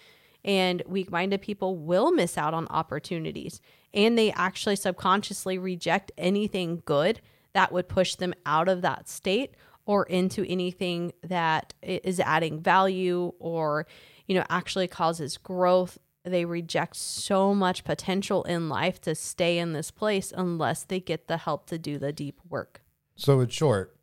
And 0.44 0.82
weak 0.86 1.10
minded 1.10 1.40
people 1.40 1.78
will 1.78 2.12
miss 2.12 2.36
out 2.36 2.52
on 2.52 2.68
opportunities 2.68 3.60
and 3.94 4.18
they 4.18 4.32
actually 4.32 4.76
subconsciously 4.76 5.56
reject 5.56 6.12
anything 6.18 6.82
good 6.84 7.20
that 7.54 7.72
would 7.72 7.88
push 7.88 8.16
them 8.16 8.34
out 8.44 8.68
of 8.68 8.82
that 8.82 9.08
state 9.08 9.54
or 9.86 10.04
into 10.04 10.44
anything 10.46 11.12
that 11.22 11.72
is 11.82 12.20
adding 12.20 12.60
value 12.60 13.32
or, 13.38 13.86
you 14.26 14.34
know, 14.34 14.44
actually 14.50 14.88
causes 14.88 15.38
growth 15.38 15.98
they 16.24 16.44
reject 16.44 16.96
so 16.96 17.54
much 17.54 17.84
potential 17.84 18.44
in 18.44 18.68
life 18.68 19.00
to 19.02 19.14
stay 19.14 19.58
in 19.58 19.72
this 19.72 19.90
place 19.90 20.32
unless 20.36 20.84
they 20.84 21.00
get 21.00 21.26
the 21.26 21.38
help 21.38 21.66
to 21.66 21.78
do 21.78 21.98
the 21.98 22.12
deep 22.12 22.40
work. 22.48 22.82
So, 23.16 23.40
in 23.40 23.48
short, 23.48 23.96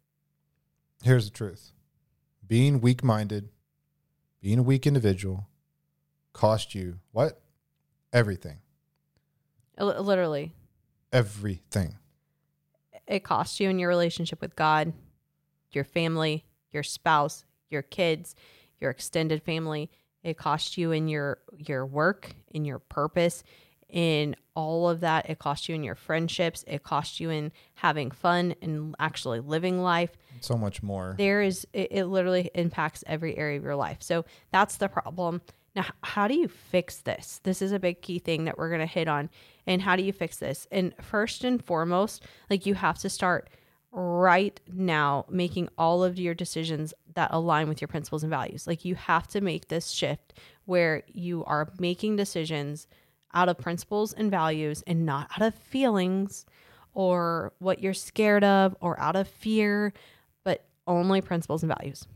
here's 1.03 1.25
the 1.25 1.31
truth 1.35 1.71
being 2.45 2.81
weak 2.81 3.03
minded 3.03 3.49
being 4.41 4.59
a 4.59 4.63
weak 4.63 4.87
individual 4.87 5.47
cost 6.33 6.73
you 6.75 6.99
what? 7.11 7.41
Everything. 8.11 8.57
L- 9.77 10.01
literally, 10.03 10.53
Everything. 11.11 11.95
it 13.07 13.23
costs 13.23 13.59
you 13.59 13.69
in 13.69 13.79
your 13.79 13.89
relationship 13.89 14.41
with 14.41 14.55
God, 14.55 14.93
your 15.71 15.83
family, 15.83 16.45
your 16.71 16.83
spouse, 16.83 17.45
your 17.69 17.81
kids, 17.81 18.35
your 18.79 18.91
extended 18.91 19.41
family. 19.43 19.89
It 20.23 20.37
costs 20.37 20.77
you 20.77 20.91
in 20.91 21.07
your 21.07 21.39
your 21.57 21.85
work, 21.85 22.35
in 22.51 22.65
your 22.65 22.79
purpose, 22.79 23.43
in 23.89 24.35
all 24.55 24.89
of 24.89 24.99
that. 25.01 25.29
It 25.29 25.39
costs 25.39 25.69
you 25.69 25.75
in 25.75 25.83
your 25.83 25.95
friendships. 25.95 26.63
It 26.67 26.83
costs 26.83 27.19
you 27.19 27.29
in 27.29 27.51
having 27.75 28.11
fun 28.11 28.55
and 28.61 28.95
actually 28.99 29.39
living 29.39 29.81
life. 29.81 30.11
So 30.41 30.57
much 30.57 30.83
more. 30.83 31.15
There 31.17 31.41
is 31.41 31.65
it, 31.73 31.89
it 31.91 32.05
literally 32.05 32.49
impacts 32.53 33.03
every 33.07 33.37
area 33.37 33.57
of 33.57 33.63
your 33.63 33.75
life. 33.75 33.97
So 34.01 34.25
that's 34.51 34.77
the 34.77 34.89
problem. 34.89 35.41
Now, 35.75 35.85
how 36.03 36.27
do 36.27 36.33
you 36.33 36.47
fix 36.47 36.97
this? 36.97 37.39
This 37.43 37.61
is 37.61 37.71
a 37.71 37.79
big 37.79 38.01
key 38.01 38.19
thing 38.19 38.45
that 38.45 38.57
we're 38.57 38.69
going 38.69 38.81
to 38.81 38.85
hit 38.85 39.07
on. 39.07 39.29
And 39.67 39.81
how 39.81 39.95
do 39.95 40.03
you 40.03 40.11
fix 40.11 40.37
this? 40.37 40.67
And 40.71 40.93
first 41.01 41.43
and 41.43 41.63
foremost, 41.63 42.23
like 42.49 42.65
you 42.65 42.73
have 42.73 42.97
to 42.99 43.09
start 43.09 43.49
right 43.91 44.59
now 44.71 45.25
making 45.29 45.69
all 45.77 46.03
of 46.03 46.19
your 46.19 46.33
decisions 46.33 46.93
that 47.15 47.29
align 47.33 47.67
with 47.67 47.81
your 47.81 47.87
principles 47.87 48.23
and 48.23 48.29
values. 48.29 48.67
Like 48.67 48.85
you 48.85 48.95
have 48.95 49.27
to 49.29 49.41
make 49.41 49.67
this 49.67 49.89
shift 49.89 50.33
where 50.65 51.03
you 51.07 51.43
are 51.45 51.71
making 51.79 52.15
decisions 52.15 52.87
out 53.33 53.49
of 53.49 53.57
principles 53.57 54.13
and 54.13 54.29
values 54.29 54.83
and 54.85 55.05
not 55.05 55.29
out 55.35 55.41
of 55.41 55.55
feelings 55.55 56.45
or 56.93 57.53
what 57.59 57.81
you're 57.81 57.93
scared 57.93 58.43
of 58.43 58.75
or 58.79 58.99
out 58.99 59.15
of 59.15 59.27
fear, 59.27 59.93
but 60.43 60.65
only 60.87 61.21
principles 61.21 61.63
and 61.63 61.73
values. 61.75 62.07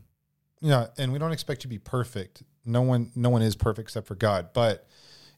Yeah, 0.60 0.86
and 0.96 1.12
we 1.12 1.18
don't 1.18 1.32
expect 1.32 1.60
you 1.60 1.62
to 1.62 1.68
be 1.68 1.78
perfect. 1.78 2.42
No 2.64 2.82
one 2.82 3.12
no 3.14 3.28
one 3.28 3.42
is 3.42 3.54
perfect 3.56 3.88
except 3.88 4.06
for 4.06 4.14
God, 4.14 4.50
but 4.54 4.86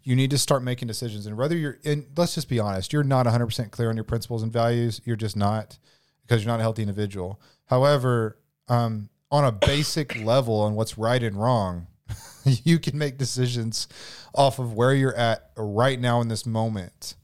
you 0.05 0.15
need 0.15 0.31
to 0.31 0.39
start 0.39 0.63
making 0.63 0.87
decisions 0.87 1.27
and 1.27 1.37
whether 1.37 1.57
you're 1.57 1.79
and 1.85 2.07
let's 2.17 2.35
just 2.37 2.49
be 2.49 2.61
honest, 2.61 2.93
you're 2.93 3.03
not 3.03 3.27
100% 3.27 3.71
clear 3.73 3.89
on 3.89 3.97
your 3.97 4.05
principles 4.05 4.43
and 4.43 4.53
values, 4.53 5.01
you're 5.05 5.17
just 5.17 5.37
not 5.37 5.79
because 6.27 6.45
you're 6.45 6.53
not 6.53 6.61
a 6.61 6.63
healthy 6.63 6.83
individual. 6.83 7.41
However, 7.67 8.39
um, 8.69 9.09
on 9.31 9.45
a 9.45 9.53
basic 9.53 10.17
level 10.25 10.61
on 10.61 10.75
what's 10.75 10.99
right 10.99 11.23
and 11.23 11.41
wrong, 11.41 11.87
you 12.45 12.79
can 12.79 12.99
make 12.99 13.19
decisions 13.19 13.89
off 14.35 14.59
of 14.59 14.73
where 14.75 14.95
you're 14.95 15.15
at 15.15 15.51
right 15.57 16.01
now 16.01 16.21
in 16.21 16.29
this 16.29 16.47
moment. 16.47 17.15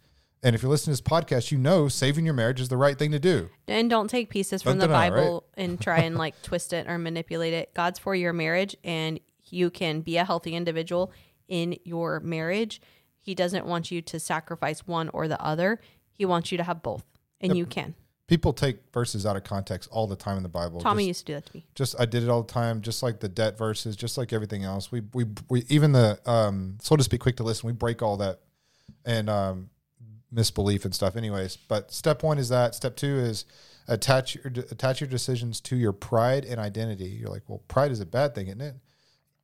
And 0.45 0.57
if 0.57 0.63
you're 0.63 0.71
listening 0.71 0.97
to 0.97 1.03
this 1.03 1.09
podcast, 1.09 1.53
you 1.53 1.59
know 1.59 1.87
saving 1.87 2.25
your 2.25 2.35
marriage 2.35 2.61
is 2.61 2.69
the 2.69 2.77
right 2.77 2.99
thing 2.99 3.13
to 3.13 3.21
do. 3.21 3.49
And 3.69 3.89
don't 3.89 4.09
take 4.09 4.29
pieces 4.29 4.63
from 4.63 4.79
the 4.79 4.89
Bible 4.89 5.45
and 5.57 5.81
try 5.81 6.01
and 6.01 6.17
like 6.17 6.41
twist 6.43 6.73
it 6.73 6.89
or 6.89 6.99
manipulate 6.99 7.55
it. 7.55 7.73
God's 7.75 8.01
for 8.01 8.15
your 8.15 8.33
marriage 8.33 8.77
and 8.83 9.21
you 9.51 9.71
can 9.71 10.01
be 10.01 10.17
a 10.17 10.25
healthy 10.25 10.57
individual 10.57 11.13
in 11.47 11.77
your 11.85 12.19
marriage. 12.21 12.81
He 13.21 13.37
doesn't 13.37 13.67
want 13.67 13.93
you 13.93 14.03
to 14.03 14.19
sacrifice 14.19 14.81
one 14.81 15.11
or 15.11 15.29
the 15.29 15.41
other. 15.41 15.81
He 16.11 16.25
wants 16.25 16.51
you 16.51 16.59
to 16.59 16.65
have 16.65 16.83
both. 16.83 17.05
And 17.41 17.57
you 17.57 17.67
can. 17.67 17.95
People 18.33 18.55
take 18.55 18.79
verses 18.95 19.27
out 19.27 19.37
of 19.37 19.45
context 19.45 19.91
all 19.93 20.07
the 20.07 20.17
time 20.17 20.39
in 20.39 20.43
the 20.43 20.49
Bible. 20.49 20.81
Tommy 20.81 21.03
Just- 21.03 21.09
used 21.09 21.21
to 21.21 21.25
do 21.27 21.35
that 21.35 21.47
to 21.51 21.57
me. 21.59 21.67
just 21.75 21.95
I 22.01 22.07
did 22.07 22.23
it 22.23 22.31
all 22.31 22.43
the 22.43 22.51
time, 22.51 22.81
just 22.81 23.03
like 23.03 23.21
the 23.21 23.29
debt 23.29 23.59
verses, 23.59 23.95
just 23.95 24.17
like 24.17 24.33
everything 24.33 24.65
else. 24.65 24.91
We 24.91 25.03
we 25.13 25.27
we 25.51 25.67
even 25.69 25.93
the 25.93 26.19
um 26.25 26.79
so 26.81 26.97
to 26.97 27.05
speak, 27.05 27.21
quick 27.21 27.37
to 27.37 27.43
listen. 27.43 27.67
We 27.67 27.75
break 27.75 28.01
all 28.01 28.17
that 28.17 28.41
and 29.05 29.29
um 29.29 29.69
misbelief 30.33 30.87
and 30.87 30.95
stuff. 30.95 31.15
Anyways, 31.15 31.59
but 31.69 31.93
step 31.93 32.23
one 32.23 32.39
is 32.39 32.49
that. 32.49 32.75
Step 32.75 32.97
two 32.97 33.19
is 33.19 33.45
attach 33.87 34.35
your 34.35 34.47
attach 34.47 35.03
your 35.03 35.11
decisions 35.11 35.61
to 35.61 35.77
your 35.77 35.93
pride 35.93 36.47
and 36.47 36.59
identity. 36.59 37.05
You're 37.11 37.29
like, 37.29 37.43
well, 37.49 37.61
pride 37.69 37.91
is 37.91 38.01
a 38.01 38.07
bad 38.07 38.35
thing, 38.35 38.47
isn't 38.47 38.63
it? 38.63 38.77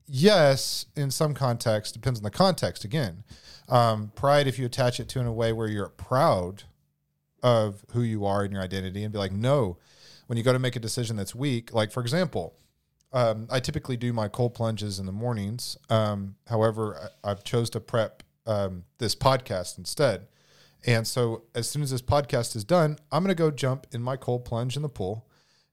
Yes, 0.07 0.87
in 0.97 1.11
some 1.11 1.35
context, 1.35 1.93
depends 1.93 2.21
on 2.21 2.25
the 2.25 2.31
context. 2.31 2.87
Again, 2.87 3.23
um, 3.69 4.13
pride 4.15 4.47
if 4.47 4.59
you 4.59 4.65
attach 4.65 4.99
it 4.99 5.11
to 5.11 5.21
in 5.21 5.27
a 5.27 5.33
way 5.35 5.53
where 5.53 5.69
you're 5.69 5.91
proud 5.91 6.63
of 7.43 7.85
who 7.93 8.03
you 8.03 8.25
are 8.25 8.43
and 8.43 8.53
your 8.53 8.63
identity, 8.63 9.05
and 9.05 9.13
be 9.13 9.19
like, 9.19 9.33
no, 9.33 9.79
when 10.27 10.37
you 10.37 10.45
go 10.45 10.53
to 10.53 10.59
make 10.59 10.77
a 10.77 10.81
decision 10.81 11.17
that's 11.17 11.35
weak, 11.35 11.73
like 11.73 11.91
for 11.91 12.01
example, 12.01 12.55
um, 13.13 13.49
I 13.51 13.61
typically 13.61 13.97
do 13.97 14.13
my 14.13 14.29
cold 14.29 14.55
plunges 14.55 14.99
in 14.99 15.07
the 15.07 15.13
mornings. 15.13 15.77
Um, 15.89 16.37
however, 16.47 17.11
I, 17.25 17.31
I've 17.31 17.45
chose 17.45 17.71
to 17.71 17.81
prep 17.81 18.23
um, 18.47 18.85
this 18.99 19.15
podcast 19.15 19.79
instead. 19.79 20.27
And 20.87 21.07
so 21.07 21.45
as 21.55 21.69
soon 21.69 21.83
as 21.83 21.91
this 21.91 22.03
podcast 22.03 22.55
is 22.55 22.65
done, 22.65 22.99
I'm 23.11 23.23
going 23.23 23.35
to 23.35 23.39
go 23.39 23.51
jump 23.51 23.87
in 23.93 24.03
my 24.03 24.17
cold 24.17 24.45
plunge 24.45 24.77
in 24.77 24.83
the 24.83 24.89
pool. 24.89 25.27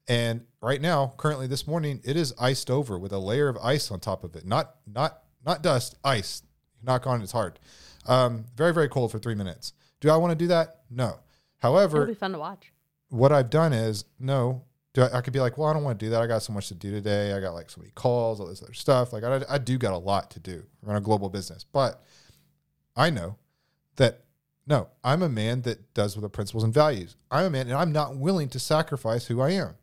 And 0.07 0.45
right 0.61 0.81
now, 0.81 1.13
currently 1.17 1.47
this 1.47 1.67
morning, 1.67 2.01
it 2.03 2.15
is 2.15 2.33
iced 2.39 2.69
over 2.69 2.97
with 2.97 3.11
a 3.11 3.19
layer 3.19 3.47
of 3.47 3.57
ice 3.57 3.91
on 3.91 3.99
top 3.99 4.23
of 4.23 4.35
it. 4.35 4.45
Not 4.45 4.75
not 4.85 5.21
not 5.45 5.61
dust, 5.63 5.97
ice. 6.03 6.43
Knock 6.83 7.07
on 7.07 7.21
it's 7.21 7.31
hard. 7.31 7.59
Um, 8.05 8.45
very 8.55 8.73
very 8.73 8.87
cold 8.87 9.11
for 9.11 9.19
three 9.19 9.35
minutes. 9.35 9.73
Do 9.99 10.11
I 10.11 10.17
want 10.17 10.31
to 10.31 10.35
do 10.35 10.47
that? 10.47 10.81
No. 10.89 11.19
However, 11.65 12.03
It'll 12.03 12.07
be 12.13 12.13
fun 12.13 12.31
to 12.33 12.37
watch. 12.37 12.71
what 13.09 13.31
I've 13.31 13.49
done 13.49 13.73
is 13.73 14.05
no. 14.19 14.61
Do 14.93 15.01
I, 15.01 15.17
I 15.17 15.21
could 15.21 15.33
be 15.33 15.39
like, 15.39 15.57
well, 15.57 15.67
I 15.67 15.73
don't 15.73 15.83
want 15.83 15.99
to 15.99 16.05
do 16.05 16.11
that. 16.11 16.21
I 16.21 16.27
got 16.27 16.43
so 16.43 16.53
much 16.53 16.67
to 16.67 16.75
do 16.75 16.91
today. 16.91 17.33
I 17.33 17.39
got 17.39 17.53
like 17.55 17.69
so 17.71 17.81
many 17.81 17.91
calls, 17.95 18.39
all 18.39 18.45
this 18.45 18.61
other 18.61 18.73
stuff. 18.73 19.11
Like 19.13 19.23
I, 19.23 19.41
I 19.49 19.57
do 19.57 19.77
got 19.79 19.93
a 19.93 19.97
lot 19.97 20.29
to 20.31 20.39
do. 20.39 20.63
Run 20.83 20.95
a 20.95 21.01
global 21.01 21.27
business, 21.29 21.63
but 21.63 22.03
I 22.95 23.09
know 23.09 23.37
that 23.95 24.21
no, 24.67 24.89
I'm 25.03 25.23
a 25.23 25.29
man 25.29 25.63
that 25.63 25.93
does 25.95 26.15
with 26.15 26.23
the 26.23 26.29
principles 26.29 26.63
and 26.63 26.73
values. 26.73 27.15
I'm 27.31 27.45
a 27.45 27.49
man, 27.49 27.67
and 27.67 27.75
I'm 27.75 27.91
not 27.91 28.15
willing 28.15 28.49
to 28.49 28.59
sacrifice 28.59 29.25
who 29.25 29.41
I 29.41 29.51
am 29.51 29.73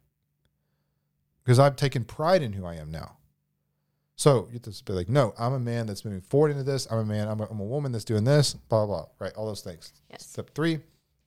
because 1.43 1.59
I've 1.59 1.77
taken 1.77 2.05
pride 2.05 2.43
in 2.43 2.53
who 2.53 2.65
I 2.65 2.75
am 2.77 2.91
now. 2.93 3.17
So 4.17 4.47
you 4.53 4.61
have 4.65 4.75
to 4.75 4.85
be 4.85 4.93
like, 4.93 5.09
no, 5.09 5.35
I'm 5.39 5.53
a 5.53 5.59
man 5.59 5.87
that's 5.87 6.05
moving 6.05 6.21
forward 6.21 6.53
into 6.53 6.63
this. 6.63 6.87
I'm 6.91 6.99
a 6.99 7.05
man. 7.05 7.29
I'm 7.29 7.41
a, 7.41 7.47
I'm 7.51 7.59
a 7.61 7.65
woman 7.65 7.91
that's 7.91 8.05
doing 8.05 8.23
this. 8.25 8.55
Blah 8.55 8.87
blah. 8.87 8.97
blah. 8.97 9.07
Right, 9.19 9.33
all 9.35 9.47
those 9.47 9.63
things. 9.63 9.93
Yes. 10.11 10.27
Step 10.27 10.51
three 10.55 10.79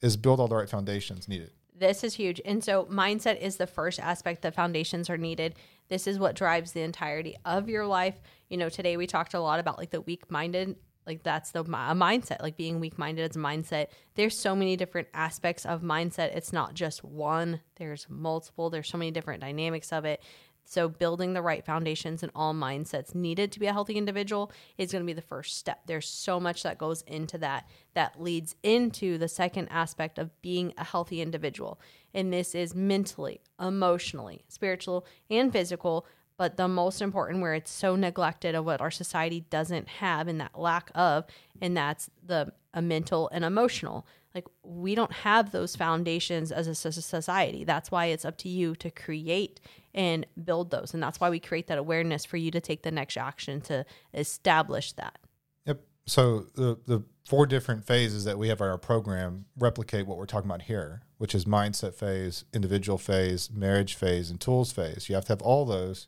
is 0.01 0.17
build 0.17 0.39
all 0.39 0.47
the 0.47 0.55
right 0.55 0.69
foundations 0.69 1.27
needed. 1.27 1.51
This 1.77 2.03
is 2.03 2.13
huge. 2.15 2.39
And 2.45 2.63
so, 2.63 2.85
mindset 2.85 3.41
is 3.41 3.57
the 3.57 3.67
first 3.67 3.99
aspect 3.99 4.43
that 4.43 4.55
foundations 4.55 5.09
are 5.09 5.17
needed. 5.17 5.55
This 5.89 6.07
is 6.07 6.17
what 6.17 6.35
drives 6.35 6.71
the 6.71 6.81
entirety 6.81 7.35
of 7.43 7.67
your 7.67 7.85
life. 7.85 8.21
You 8.49 8.57
know, 8.57 8.69
today 8.69 8.95
we 8.95 9.07
talked 9.07 9.33
a 9.33 9.39
lot 9.39 9.59
about 9.59 9.77
like 9.77 9.89
the 9.89 10.01
weak 10.01 10.31
minded, 10.31 10.77
like 11.05 11.23
that's 11.23 11.51
the 11.51 11.63
mindset, 11.63 12.41
like 12.41 12.57
being 12.57 12.79
weak 12.79 12.97
minded 12.97 13.29
is 13.29 13.35
a 13.35 13.39
mindset. 13.39 13.87
There's 14.15 14.37
so 14.37 14.55
many 14.55 14.75
different 14.75 15.07
aspects 15.13 15.65
of 15.65 15.81
mindset. 15.81 16.35
It's 16.35 16.51
not 16.51 16.73
just 16.73 17.03
one, 17.03 17.61
there's 17.75 18.07
multiple, 18.09 18.69
there's 18.69 18.89
so 18.89 18.97
many 18.97 19.11
different 19.11 19.41
dynamics 19.41 19.91
of 19.91 20.05
it. 20.05 20.23
So, 20.66 20.89
building 20.89 21.34
the 21.34 21.41
right 21.41 21.63
foundations 21.63 22.24
and 22.24 22.32
all 22.36 22.53
mindsets 22.53 23.13
needed 23.13 23.51
to 23.51 23.59
be 23.59 23.68
a 23.68 23.74
healthy 23.74 23.93
individual 23.93 24.51
is 24.78 24.91
going 24.91 25.03
to 25.03 25.07
be 25.07 25.13
the 25.13 25.22
first 25.22 25.57
step. 25.57 25.82
There's 25.86 26.07
so 26.07 26.39
much 26.39 26.63
that 26.63 26.80
goes 26.80 27.03
into 27.03 27.38
that 27.38 27.70
that 27.93 28.22
leads 28.22 28.55
into 28.63 29.18
the 29.20 29.28
second 29.28 29.68
aspect 29.70 30.18
of 30.18 30.41
being 30.41 30.74
a 30.78 30.84
healthy 30.84 31.22
individual. 31.22 31.80
And 32.13 32.34
this 32.34 32.55
is 32.55 32.74
mentally, 32.74 33.41
emotionally, 33.59 34.43
spiritual, 34.47 35.05
and 35.30 35.51
physical. 35.51 36.07
But 36.38 36.57
the 36.57 36.68
most 36.68 37.01
important, 37.01 37.41
where 37.41 37.53
it's 37.53 37.72
so 37.72 37.95
neglected 37.95 38.55
of 38.55 38.66
what 38.66 38.82
our 38.82 38.91
society 38.91 39.45
doesn't 39.49 39.88
have 39.88 40.28
and 40.28 40.41
that 40.41 40.59
lack 40.59 40.91
of, 40.93 41.26
and 41.61 41.78
that's 41.78 42.09
the 42.26 42.51
mental 42.82 43.30
and 43.32 43.45
emotional. 43.45 44.05
Like 44.34 44.47
we 44.61 44.95
don't 44.95 45.13
have 45.13 45.51
those 45.51 45.78
foundations 45.78 46.51
as 46.51 46.68
a 46.68 46.76
society. 46.76 47.63
That's 47.63 47.89
why 47.89 48.07
it's 48.07 48.26
up 48.26 48.38
to 48.39 48.49
you 48.49 48.76
to 48.76 48.91
create 48.91 49.61
and 49.95 50.27
build 50.43 50.69
those. 50.69 50.93
And 50.93 51.01
that's 51.01 51.19
why 51.19 51.29
we 51.31 51.39
create 51.39 51.67
that 51.67 51.79
awareness 51.79 52.25
for 52.25 52.37
you 52.37 52.51
to 52.51 52.61
take 52.61 52.83
the 52.83 52.91
next 52.91 53.17
action 53.17 53.61
to 53.61 53.85
establish 54.13 54.91
that. 54.93 55.17
Yep. 55.65 55.81
So 56.05 56.45
the 56.53 56.77
the 56.85 57.03
four 57.25 57.47
different 57.47 57.85
phases 57.85 58.25
that 58.25 58.37
we 58.37 58.49
have 58.49 58.61
in 58.61 58.67
our 58.67 58.77
program 58.77 59.45
replicate 59.57 60.05
what 60.05 60.17
we're 60.17 60.27
talking 60.27 60.49
about 60.49 60.63
here, 60.63 61.01
which 61.17 61.33
is 61.33 61.45
mindset 61.45 61.95
phase, 61.95 62.43
individual 62.53 62.99
phase, 62.99 63.49
marriage 63.49 63.95
phase, 63.95 64.29
and 64.29 64.39
tools 64.39 64.71
phase. 64.71 65.09
You 65.09 65.15
have 65.15 65.25
to 65.25 65.32
have 65.32 65.41
all 65.41 65.65
those, 65.65 66.07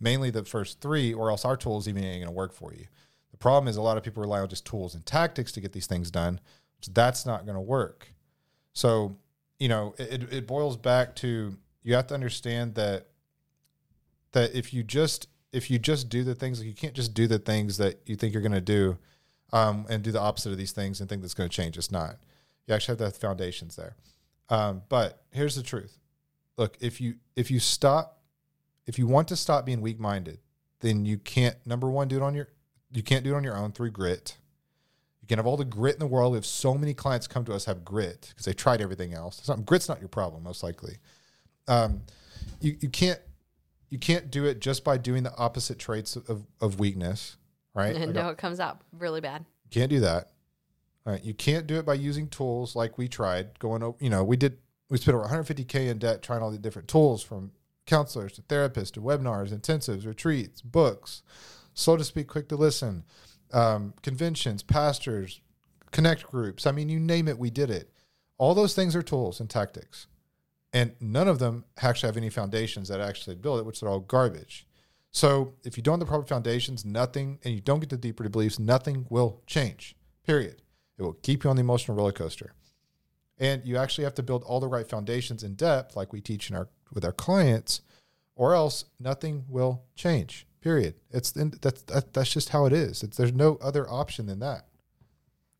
mainly 0.00 0.30
the 0.30 0.44
first 0.44 0.80
three, 0.80 1.14
or 1.14 1.30
else 1.30 1.44
our 1.44 1.56
tools 1.56 1.86
even 1.86 2.02
ain't 2.02 2.24
to 2.24 2.32
work 2.32 2.52
for 2.52 2.72
you. 2.72 2.86
The 3.30 3.36
problem 3.36 3.68
is 3.68 3.76
a 3.76 3.82
lot 3.82 3.98
of 3.98 4.02
people 4.02 4.22
rely 4.22 4.40
on 4.40 4.48
just 4.48 4.66
tools 4.66 4.94
and 4.94 5.06
tactics 5.06 5.52
to 5.52 5.60
get 5.60 5.72
these 5.72 5.86
things 5.86 6.10
done. 6.10 6.40
So 6.80 6.90
that's 6.94 7.26
not 7.26 7.46
to 7.46 7.60
work. 7.60 8.08
So 8.72 9.18
you 9.58 9.68
know, 9.68 9.94
it, 9.98 10.32
it 10.32 10.46
boils 10.46 10.76
back 10.76 11.14
to 11.16 11.56
you 11.82 11.94
have 11.94 12.06
to 12.08 12.14
understand 12.14 12.74
that 12.76 13.08
that 14.32 14.54
if 14.54 14.72
you 14.72 14.82
just 14.82 15.28
if 15.52 15.70
you 15.70 15.78
just 15.78 16.08
do 16.08 16.24
the 16.24 16.34
things 16.34 16.58
like 16.58 16.68
you 16.68 16.74
can't 16.74 16.94
just 16.94 17.14
do 17.14 17.26
the 17.26 17.38
things 17.38 17.78
that 17.78 18.00
you 18.06 18.16
think 18.16 18.32
you're 18.32 18.42
going 18.42 18.52
to 18.52 18.60
do 18.60 18.98
um, 19.52 19.86
and 19.88 20.02
do 20.02 20.12
the 20.12 20.20
opposite 20.20 20.52
of 20.52 20.58
these 20.58 20.72
things 20.72 21.00
and 21.00 21.08
think 21.08 21.22
that's 21.22 21.34
going 21.34 21.48
to 21.48 21.54
change. 21.54 21.78
It's 21.78 21.90
not. 21.90 22.16
You 22.66 22.74
actually 22.74 22.92
have 22.92 22.98
to 22.98 23.04
have 23.04 23.16
foundations 23.16 23.76
there. 23.76 23.96
Um, 24.50 24.82
but 24.88 25.22
here's 25.30 25.54
the 25.54 25.62
truth. 25.62 25.98
Look 26.56 26.76
if 26.80 27.00
you 27.00 27.14
if 27.36 27.50
you 27.50 27.60
stop 27.60 28.20
if 28.86 28.98
you 28.98 29.06
want 29.06 29.28
to 29.28 29.36
stop 29.36 29.64
being 29.64 29.80
weak-minded 29.80 30.38
then 30.80 31.04
you 31.04 31.18
can't 31.18 31.56
number 31.66 31.90
one 31.90 32.08
do 32.08 32.16
it 32.16 32.22
on 32.22 32.34
your 32.34 32.48
you 32.92 33.02
can't 33.02 33.24
do 33.24 33.34
it 33.34 33.36
on 33.36 33.44
your 33.44 33.56
own 33.56 33.72
through 33.72 33.90
grit. 33.90 34.36
You 35.20 35.28
can 35.28 35.38
have 35.38 35.46
all 35.46 35.58
the 35.58 35.64
grit 35.64 35.94
in 35.94 36.00
the 36.00 36.06
world. 36.06 36.32
We 36.32 36.38
have 36.38 36.46
so 36.46 36.74
many 36.74 36.94
clients 36.94 37.26
come 37.26 37.44
to 37.44 37.52
us 37.52 37.66
have 37.66 37.84
grit 37.84 38.28
because 38.30 38.46
they 38.46 38.54
tried 38.54 38.80
everything 38.80 39.12
else. 39.12 39.38
It's 39.38 39.48
not, 39.48 39.66
grit's 39.66 39.88
not 39.88 40.00
your 40.00 40.08
problem 40.08 40.42
most 40.42 40.62
likely. 40.62 40.96
Um, 41.66 42.02
you, 42.60 42.76
you 42.80 42.88
can't 42.88 43.20
you 43.90 43.98
can't 43.98 44.30
do 44.30 44.44
it 44.44 44.60
just 44.60 44.84
by 44.84 44.98
doing 44.98 45.22
the 45.22 45.34
opposite 45.36 45.78
traits 45.78 46.16
of, 46.16 46.46
of 46.60 46.78
weakness, 46.78 47.36
right? 47.74 47.96
And 47.96 48.14
no, 48.14 48.28
it 48.28 48.38
comes 48.38 48.60
out 48.60 48.80
really 48.92 49.20
bad. 49.20 49.44
you 49.64 49.80
can't 49.80 49.90
do 49.90 50.00
that. 50.00 50.30
All 51.06 51.14
right. 51.14 51.24
You 51.24 51.32
can't 51.32 51.66
do 51.66 51.78
it 51.78 51.86
by 51.86 51.94
using 51.94 52.28
tools 52.28 52.76
like 52.76 52.98
we 52.98 53.08
tried 53.08 53.58
going 53.58 53.82
over, 53.82 53.96
you 53.98 54.10
know, 54.10 54.22
we 54.22 54.36
did, 54.36 54.58
we 54.90 54.98
spent 54.98 55.16
over 55.16 55.26
150K 55.26 55.88
in 55.88 55.98
debt 55.98 56.22
trying 56.22 56.42
all 56.42 56.50
the 56.50 56.58
different 56.58 56.88
tools 56.88 57.22
from 57.22 57.52
counselors 57.86 58.32
to 58.34 58.42
therapists 58.42 58.92
to 58.92 59.00
webinars, 59.00 59.50
intensives, 59.50 60.06
retreats, 60.06 60.60
books, 60.60 61.22
slow 61.72 61.96
to 61.96 62.04
speak, 62.04 62.28
quick 62.28 62.48
to 62.48 62.56
listen, 62.56 63.04
um, 63.52 63.94
conventions, 64.02 64.62
pastors, 64.62 65.40
connect 65.92 66.30
groups. 66.30 66.66
I 66.66 66.72
mean, 66.72 66.90
you 66.90 67.00
name 67.00 67.26
it, 67.26 67.38
we 67.38 67.48
did 67.48 67.70
it. 67.70 67.90
All 68.36 68.54
those 68.54 68.74
things 68.74 68.94
are 68.94 69.02
tools 69.02 69.40
and 69.40 69.48
tactics. 69.48 70.06
And 70.72 70.94
none 71.00 71.28
of 71.28 71.38
them 71.38 71.64
actually 71.80 72.08
have 72.08 72.16
any 72.16 72.30
foundations 72.30 72.88
that 72.88 73.00
actually 73.00 73.36
build 73.36 73.60
it, 73.60 73.66
which 73.66 73.82
are 73.82 73.88
all 73.88 74.00
garbage. 74.00 74.66
So 75.10 75.54
if 75.64 75.76
you 75.76 75.82
don't 75.82 75.94
have 75.94 76.00
the 76.00 76.06
proper 76.06 76.26
foundations, 76.26 76.84
nothing, 76.84 77.38
and 77.42 77.54
you 77.54 77.60
don't 77.60 77.80
get 77.80 77.88
the 77.88 77.96
deep 77.96 78.20
rooted 78.20 78.32
beliefs, 78.32 78.58
nothing 78.58 79.06
will 79.08 79.42
change. 79.46 79.96
Period. 80.26 80.62
It 80.98 81.02
will 81.02 81.14
keep 81.14 81.44
you 81.44 81.50
on 81.50 81.56
the 81.56 81.60
emotional 81.60 81.96
roller 81.96 82.12
coaster. 82.12 82.52
And 83.38 83.64
you 83.64 83.76
actually 83.76 84.04
have 84.04 84.14
to 84.14 84.22
build 84.22 84.42
all 84.44 84.60
the 84.60 84.68
right 84.68 84.86
foundations 84.86 85.42
in 85.42 85.54
depth, 85.54 85.96
like 85.96 86.12
we 86.12 86.20
teach 86.20 86.50
in 86.50 86.56
our 86.56 86.68
with 86.92 87.04
our 87.04 87.12
clients, 87.12 87.82
or 88.34 88.54
else 88.54 88.84
nothing 88.98 89.44
will 89.48 89.82
change. 89.94 90.46
Period. 90.60 90.94
It's 91.10 91.30
that's 91.32 91.82
that, 91.82 92.12
that's 92.12 92.32
just 92.32 92.50
how 92.50 92.66
it 92.66 92.72
is. 92.72 93.02
It's, 93.02 93.16
there's 93.16 93.32
no 93.32 93.56
other 93.62 93.88
option 93.88 94.26
than 94.26 94.40
that. 94.40 94.67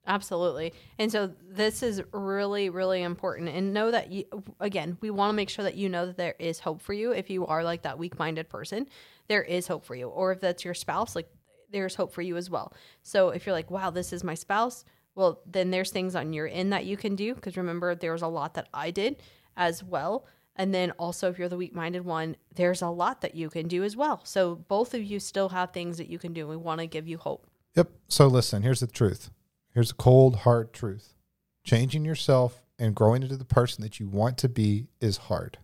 Absolutely. 0.08 0.72
And 0.98 1.12
so 1.12 1.30
this 1.50 1.82
is 1.82 2.02
really, 2.12 2.70
really 2.70 3.02
important. 3.02 3.50
And 3.50 3.74
know 3.74 3.90
that 3.90 4.10
you, 4.10 4.24
again, 4.58 4.96
we 5.02 5.10
want 5.10 5.28
to 5.30 5.34
make 5.34 5.50
sure 5.50 5.64
that 5.64 5.74
you 5.74 5.90
know 5.90 6.06
that 6.06 6.16
there 6.16 6.34
is 6.38 6.58
hope 6.58 6.80
for 6.80 6.94
you. 6.94 7.12
If 7.12 7.28
you 7.28 7.46
are 7.46 7.62
like 7.62 7.82
that 7.82 7.98
weak 7.98 8.18
minded 8.18 8.48
person, 8.48 8.86
there 9.28 9.42
is 9.42 9.66
hope 9.66 9.84
for 9.84 9.94
you. 9.94 10.08
Or 10.08 10.32
if 10.32 10.40
that's 10.40 10.64
your 10.64 10.72
spouse, 10.72 11.14
like 11.14 11.28
there's 11.70 11.94
hope 11.94 12.14
for 12.14 12.22
you 12.22 12.38
as 12.38 12.48
well. 12.48 12.72
So 13.02 13.28
if 13.28 13.44
you're 13.44 13.54
like, 13.54 13.70
wow, 13.70 13.90
this 13.90 14.14
is 14.14 14.24
my 14.24 14.32
spouse, 14.32 14.86
well, 15.14 15.42
then 15.44 15.70
there's 15.70 15.90
things 15.90 16.16
on 16.16 16.32
your 16.32 16.48
end 16.48 16.72
that 16.72 16.86
you 16.86 16.96
can 16.96 17.14
do. 17.14 17.34
Because 17.34 17.58
remember, 17.58 17.94
there 17.94 18.12
was 18.12 18.22
a 18.22 18.28
lot 18.28 18.54
that 18.54 18.68
I 18.72 18.90
did 18.90 19.16
as 19.58 19.84
well. 19.84 20.26
And 20.56 20.74
then 20.74 20.92
also, 20.92 21.28
if 21.28 21.38
you're 21.38 21.50
the 21.50 21.56
weak 21.58 21.74
minded 21.74 22.04
one, 22.04 22.34
there's 22.54 22.80
a 22.80 22.88
lot 22.88 23.20
that 23.20 23.34
you 23.34 23.50
can 23.50 23.68
do 23.68 23.84
as 23.84 23.94
well. 23.94 24.22
So 24.24 24.54
both 24.56 24.94
of 24.94 25.04
you 25.04 25.20
still 25.20 25.50
have 25.50 25.72
things 25.72 25.98
that 25.98 26.08
you 26.08 26.18
can 26.18 26.32
do. 26.32 26.48
We 26.48 26.56
want 26.56 26.80
to 26.80 26.86
give 26.86 27.06
you 27.06 27.18
hope. 27.18 27.46
Yep. 27.76 27.90
So 28.08 28.26
listen, 28.26 28.62
here's 28.62 28.80
the 28.80 28.86
truth. 28.86 29.30
Here's 29.78 29.92
a 29.92 29.94
cold, 29.94 30.38
hard 30.38 30.72
truth. 30.72 31.14
Changing 31.62 32.04
yourself 32.04 32.64
and 32.80 32.96
growing 32.96 33.22
into 33.22 33.36
the 33.36 33.44
person 33.44 33.82
that 33.84 34.00
you 34.00 34.08
want 34.08 34.36
to 34.38 34.48
be 34.48 34.88
is 35.00 35.16
hard. 35.18 35.58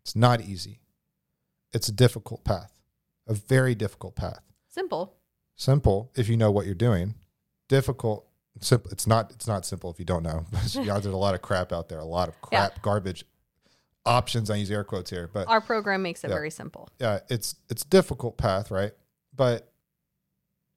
It's 0.00 0.16
not 0.16 0.40
easy. 0.40 0.80
It's 1.74 1.86
a 1.86 1.92
difficult 1.92 2.44
path, 2.44 2.72
a 3.26 3.34
very 3.34 3.74
difficult 3.74 4.16
path. 4.16 4.40
Simple. 4.70 5.12
Simple 5.54 6.12
if 6.16 6.30
you 6.30 6.38
know 6.38 6.50
what 6.50 6.64
you're 6.64 6.74
doing. 6.74 7.14
Difficult. 7.68 8.26
Simple. 8.60 8.90
It's 8.90 9.06
not. 9.06 9.30
It's 9.32 9.46
not 9.46 9.66
simple 9.66 9.90
if 9.90 9.98
you 9.98 10.06
don't 10.06 10.22
know. 10.22 10.46
yeah, 10.72 10.94
there's 10.94 11.04
a 11.04 11.10
lot 11.14 11.34
of 11.34 11.42
crap 11.42 11.74
out 11.74 11.90
there. 11.90 11.98
A 11.98 12.06
lot 12.06 12.30
of 12.30 12.40
crap, 12.40 12.72
Yeah. 12.72 12.78
garbage 12.80 13.26
options. 14.06 14.48
I 14.48 14.56
use 14.56 14.70
air 14.70 14.82
quotes 14.82 15.10
here, 15.10 15.28
but 15.30 15.46
Our 15.46 15.60
program 15.60 16.00
makes 16.00 16.24
it 16.24 16.28
Yeah. 16.30 16.36
very 16.36 16.50
simple. 16.50 16.88
yeah, 16.98 17.18
it's 17.28 17.56
it's 17.68 17.84
difficult 17.84 18.38
path, 18.38 18.70
right? 18.70 18.92
But 19.36 19.70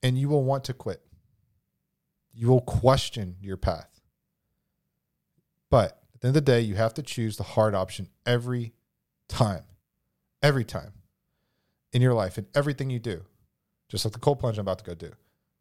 and 0.03 0.17
you 0.19 0.27
will 0.27 0.43
want 0.43 0.65
to 0.65 0.73
quit. 0.73 1.01
You 2.37 2.49
will 2.49 2.61
question 2.61 3.35
your 3.41 3.57
path. 3.57 3.89
But 5.71 5.99
at 6.13 6.21
the 6.21 6.27
end 6.27 6.37
of 6.37 6.45
the 6.45 6.51
day, 6.51 6.61
you 6.61 6.75
have 6.75 6.93
to 6.93 7.01
choose 7.01 7.35
the 7.35 7.43
hard 7.43 7.73
option 7.73 8.09
every 8.27 8.73
time. 9.27 9.63
Every 10.43 10.63
time 10.63 10.93
in 11.93 12.03
your 12.03 12.13
life, 12.13 12.37
in 12.37 12.45
everything 12.53 12.91
you 12.91 12.99
do. 12.99 13.25
Just 13.89 14.05
like 14.05 14.13
the 14.13 14.19
cold 14.19 14.37
plunge 14.37 14.59
I'm 14.59 14.61
about 14.61 14.77
to 14.77 14.85
go 14.85 14.93
do. 14.93 15.11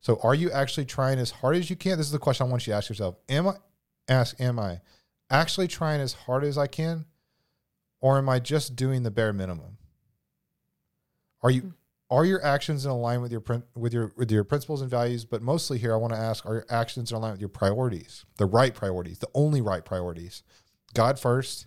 So 0.01 0.21
are 0.23 0.35
you 0.35 0.51
actually 0.51 0.85
trying 0.85 1.19
as 1.19 1.31
hard 1.31 1.57
as 1.57 1.71
you 1.71 1.77
can? 1.77 1.97
This 1.97 2.07
is 2.07 2.13
the 2.13 2.19
question 2.19 2.47
I 2.47 2.51
want 2.51 2.67
you 2.67 2.73
to 2.73 2.77
ask 2.77 2.91
yourself. 2.91 3.17
Am 3.31 3.49
I 3.49 3.55
ask, 4.07 4.39
am 4.39 4.59
I 4.59 4.81
actually 5.31 5.69
trying 5.69 6.03
as 6.03 6.13
hard 6.13 6.45
as 6.45 6.59
I 6.59 6.67
can? 6.67 7.07
Or 8.03 8.19
am 8.19 8.29
I 8.29 8.39
just 8.39 8.77
doing 8.77 9.03
the 9.03 9.11
bare 9.11 9.33
minimum? 9.33 9.79
Are 11.43 11.51
you 11.51 11.63
hmm. 11.63 11.71
Are 12.11 12.25
your 12.25 12.45
actions 12.45 12.85
in 12.85 12.91
alignment 12.91 13.23
with 13.23 13.33
your 13.33 13.63
with 13.75 13.93
your 13.93 14.13
with 14.17 14.31
your 14.31 14.45
principles 14.45 14.81
and 14.81 14.91
values? 14.91 15.25
But 15.25 15.43
mostly 15.43 15.79
here, 15.79 15.93
I 15.93 15.97
want 15.97 16.13
to 16.13 16.19
ask: 16.19 16.47
Are 16.47 16.55
your 16.55 16.67
actions 16.71 17.11
in 17.11 17.17
alignment 17.17 17.37
with 17.37 17.43
your 17.43 17.49
priorities, 17.49 18.25
the 18.37 18.47
right 18.47 18.75
priorities, 18.75 19.19
the 19.19 19.31
only 19.35 19.61
right 19.61 19.85
priorities? 19.85 20.43
God 20.95 21.19
first, 21.19 21.67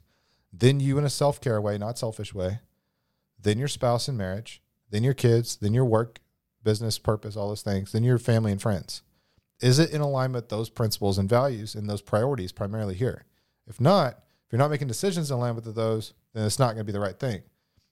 then 0.53 0.80
you 0.80 0.98
in 0.98 1.03
a 1.03 1.10
self 1.10 1.41
care 1.41 1.61
way, 1.61 1.78
not 1.78 1.98
selfish 1.98 2.34
way, 2.34 2.60
then 3.41 3.57
your 3.57 3.68
spouse 3.68 4.07
in 4.07 4.18
marriage, 4.18 4.61
then 4.90 5.03
your 5.03 5.14
kids, 5.14 5.57
then 5.57 5.74
your 5.74 5.86
work, 5.86 6.20
business, 6.64 6.98
purpose, 6.98 7.36
all 7.36 7.49
those 7.49 7.61
things, 7.61 7.91
then 7.91 8.03
your 8.03 8.18
family 8.18 8.52
and 8.52 8.61
friends. 8.61 9.03
Is 9.61 9.78
it 9.78 9.91
in 9.91 9.99
alignment 10.02 10.45
with 10.45 10.49
those 10.49 10.70
principles 10.70 11.18
and 11.18 11.28
values 11.28 11.76
and 11.76 11.90
those 11.90 12.02
priorities 12.02 12.53
primarily 12.53 12.95
here? 12.95 13.26
If 13.68 13.82
not, 13.82 14.14
if 14.14 14.53
you're 14.53 14.60
not 14.60 14.72
making 14.72 14.88
decisions 14.88 15.30
in 15.30 15.38
alignment 15.38 15.66
with 15.66 15.76
those, 15.76 16.14
then 16.34 16.45
it's 16.45 16.60
not 16.60 16.68
going 16.74 16.78
to 16.78 16.84
be 16.86 16.94
the 16.94 16.99
right 16.99 17.20
thing. 17.20 17.41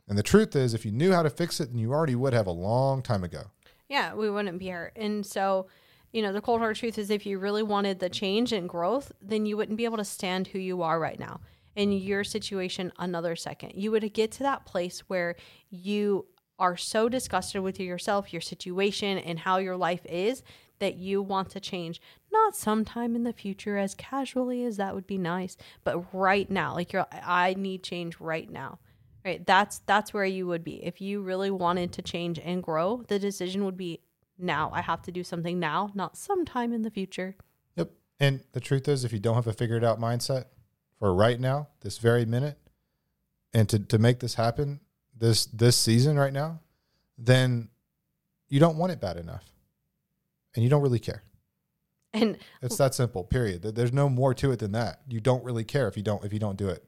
And 0.07 0.17
the 0.17 0.23
truth 0.23 0.55
is, 0.55 0.73
if 0.73 0.85
you 0.85 0.91
knew 0.91 1.11
how 1.11 1.23
to 1.23 1.29
fix 1.29 1.59
it, 1.59 1.69
then 1.71 1.79
you 1.79 1.91
already 1.91 2.15
would 2.15 2.33
have 2.33 2.47
a 2.47 2.51
long 2.51 3.01
time 3.01 3.23
ago. 3.23 3.43
Yeah, 3.89 4.13
we 4.13 4.29
wouldn't 4.29 4.59
be 4.59 4.65
here. 4.65 4.91
And 4.95 5.25
so, 5.25 5.67
you 6.11 6.21
know, 6.21 6.31
the 6.31 6.41
cold 6.41 6.59
hard 6.59 6.75
truth 6.75 6.97
is 6.97 7.09
if 7.09 7.25
you 7.25 7.39
really 7.39 7.63
wanted 7.63 7.99
the 7.99 8.09
change 8.09 8.51
and 8.51 8.69
growth, 8.69 9.11
then 9.21 9.45
you 9.45 9.57
wouldn't 9.57 9.77
be 9.77 9.85
able 9.85 9.97
to 9.97 10.05
stand 10.05 10.47
who 10.47 10.59
you 10.59 10.81
are 10.81 10.99
right 10.99 11.19
now 11.19 11.41
in 11.75 11.91
your 11.91 12.23
situation 12.23 12.91
another 12.97 13.35
second. 13.35 13.73
You 13.75 13.91
would 13.91 14.13
get 14.13 14.31
to 14.33 14.43
that 14.43 14.65
place 14.65 15.01
where 15.07 15.35
you 15.69 16.25
are 16.59 16.75
so 16.75 17.07
disgusted 17.07 17.61
with 17.61 17.79
yourself, 17.79 18.33
your 18.33 18.41
situation, 18.41 19.17
and 19.19 19.39
how 19.39 19.57
your 19.57 19.77
life 19.77 20.05
is 20.05 20.41
that 20.79 20.95
you 20.95 21.21
want 21.21 21.49
to 21.51 21.59
change. 21.59 22.01
Not 22.31 22.55
sometime 22.55 23.15
in 23.15 23.23
the 23.23 23.33
future, 23.33 23.77
as 23.77 23.95
casually 23.95 24.63
as 24.65 24.77
that 24.77 24.95
would 24.95 25.07
be 25.07 25.17
nice, 25.17 25.55
but 25.83 26.13
right 26.13 26.49
now. 26.49 26.73
Like 26.73 26.93
you're, 26.93 27.05
I 27.11 27.55
need 27.57 27.83
change 27.83 28.19
right 28.19 28.49
now. 28.49 28.79
Right. 29.27 29.45
That's 29.45 29.79
that's 29.79 30.13
where 30.13 30.23
you 30.23 30.47
would 30.47 30.63
be. 30.63 30.81
If 30.85 31.01
you 31.01 31.21
really 31.21 31.51
wanted 31.51 31.91
to 31.91 32.01
change 32.01 32.39
and 32.39 32.63
grow, 32.63 33.03
the 33.09 33.19
decision 33.19 33.65
would 33.65 33.75
be 33.75 33.99
now. 34.37 34.71
I 34.73 34.79
have 34.79 35.01
to 35.01 35.11
do 35.11 35.21
something 35.21 35.59
now, 35.59 35.91
not 35.93 36.15
sometime 36.15 36.71
in 36.71 36.83
the 36.83 36.89
future. 36.89 37.35
Yep. 37.75 37.91
And 38.21 38.39
the 38.53 38.61
truth 38.61 38.87
is, 38.87 39.03
if 39.03 39.11
you 39.11 39.19
don't 39.19 39.35
have 39.35 39.45
a 39.45 39.51
figured 39.51 39.83
out 39.83 39.99
mindset 39.99 40.45
for 40.97 41.13
right 41.13 41.41
now, 41.41 41.67
this 41.81 41.97
very 41.97 42.25
minute, 42.25 42.57
and 43.53 43.67
to, 43.67 43.79
to 43.79 43.97
make 43.97 44.21
this 44.21 44.35
happen 44.35 44.79
this 45.13 45.45
this 45.47 45.75
season 45.75 46.17
right 46.17 46.31
now, 46.31 46.61
then 47.17 47.67
you 48.47 48.61
don't 48.61 48.77
want 48.77 48.93
it 48.93 49.01
bad 49.01 49.17
enough. 49.17 49.43
And 50.55 50.63
you 50.63 50.69
don't 50.69 50.81
really 50.81 50.99
care. 50.99 51.23
And 52.13 52.37
It's 52.61 52.77
that 52.77 52.95
simple, 52.95 53.25
period. 53.25 53.63
There's 53.63 53.91
no 53.91 54.07
more 54.07 54.33
to 54.35 54.51
it 54.51 54.59
than 54.59 54.71
that. 54.71 55.01
You 55.09 55.19
don't 55.19 55.43
really 55.43 55.65
care 55.65 55.89
if 55.89 55.97
you 55.97 56.03
don't 56.03 56.23
if 56.23 56.31
you 56.31 56.39
don't 56.39 56.57
do 56.57 56.69
it. 56.69 56.86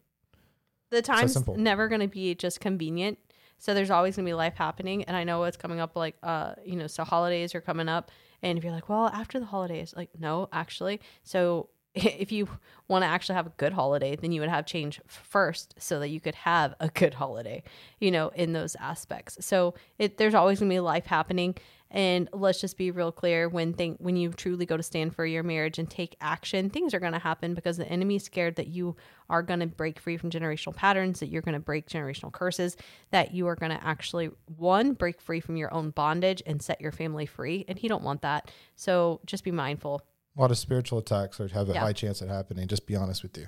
The 0.90 1.02
time's 1.02 1.34
simple. 1.34 1.56
never 1.56 1.88
going 1.88 2.02
to 2.02 2.08
be 2.08 2.36
just 2.36 2.60
convenient. 2.60 3.18
So 3.58 3.74
there's 3.74 3.92
always 3.92 4.16
going 4.16 4.26
to 4.26 4.30
be 4.30 4.34
life 4.34 4.56
happening. 4.56 5.04
And 5.04 5.16
I 5.16 5.24
know 5.24 5.44
it's 5.44 5.58
coming 5.58 5.80
up 5.80 5.96
like, 5.96 6.16
uh, 6.24 6.54
you 6.66 6.76
know, 6.76 6.88
so 6.88 7.04
holidays 7.04 7.54
are 7.54 7.62
coming 7.62 7.90
up. 7.90 8.10
And 8.42 8.58
if 8.58 8.64
you're 8.64 8.74
like, 8.74 8.88
well, 8.88 9.08
after 9.08 9.40
the 9.40 9.46
holidays, 9.46 9.94
like, 9.96 10.10
no, 10.18 10.48
actually. 10.54 11.02
So 11.24 11.70
if 11.96 12.32
you 12.32 12.48
want 12.88 13.04
to 13.04 13.08
actually 13.08 13.36
have 13.36 13.48
a 13.48 13.54
good 13.58 13.74
holiday, 13.74 14.16
then 14.16 14.32
you 14.32 14.42
would 14.42 14.50
have 14.50 14.66
change 14.66 15.02
first 15.08 15.76
so 15.78 16.00
that 16.00 16.10
you 16.10 16.20
could 16.20 16.36
have 16.36 16.74
a 16.80 16.88
good 16.90 17.16
holiday, 17.16 17.64
you 18.00 18.12
know, 18.12 18.30
in 18.30 18.54
those 18.54 18.76
aspects. 18.76 19.44
So 19.46 19.74
it, 19.98 20.18
there's 20.18 20.36
always 20.36 20.60
going 20.60 20.70
to 20.70 20.74
be 20.74 20.80
life 20.80 21.06
happening. 21.06 21.56
And 21.92 22.30
let's 22.34 22.62
just 22.62 22.78
be 22.78 22.92
real 22.92 23.12
clear 23.12 23.50
when 23.50 23.74
thing 23.74 23.96
when 24.00 24.16
you 24.16 24.30
truly 24.32 24.68
go 24.68 24.78
to 24.78 24.84
stand 24.84 25.16
for 25.16 25.26
your 25.26 25.42
marriage 25.42 25.80
and 25.80 25.90
take 25.90 26.16
action, 26.22 26.70
things 26.70 26.94
are 26.94 27.00
going 27.00 27.14
to 27.14 27.20
happen 27.20 27.56
because 27.56 27.78
the 27.78 27.88
enemy's 27.88 28.24
scared 28.24 28.58
that 28.58 28.68
you 28.68 28.96
are 29.28 29.42
going 29.42 29.60
to 29.60 29.66
break 29.68 30.00
free 30.00 30.16
from 30.16 30.30
generational 30.30 30.76
patterns, 30.76 31.20
that 31.20 31.30
you're 31.30 31.42
going 31.42 31.54
to 31.56 31.60
break 31.60 31.88
generational 31.88 32.32
curses, 32.32 32.78
that 33.10 33.34
you 33.34 33.48
are 33.48 33.56
going 33.56 33.72
to 33.72 33.84
actually 33.84 34.30
one 34.58 34.94
break 34.94 35.20
free 35.20 35.40
from 35.40 35.58
your 35.58 35.74
own 35.74 35.90
bondage 35.90 36.44
and 36.46 36.62
set 36.62 36.80
your 36.80 36.92
family 36.92 37.26
free, 37.26 37.66
and 37.68 37.80
he 37.80 37.88
don't 37.88 38.04
want 38.04 38.22
that. 38.22 38.52
So 38.76 39.20
just 39.26 39.44
be 39.44 39.52
mindful. 39.52 40.04
A 40.38 40.42
lot 40.42 40.52
of 40.52 40.60
spiritual 40.60 41.00
attacks 41.00 41.40
are 41.40 41.48
have 41.48 41.70
a 41.70 41.74
Yeah. 41.74 41.80
high 41.80 41.94
chance 41.94 42.22
at 42.22 42.28
happening. 42.28 42.68
Just 42.68 42.86
be 42.86 42.96
honest 42.96 43.24
with 43.24 43.36
you. 43.36 43.48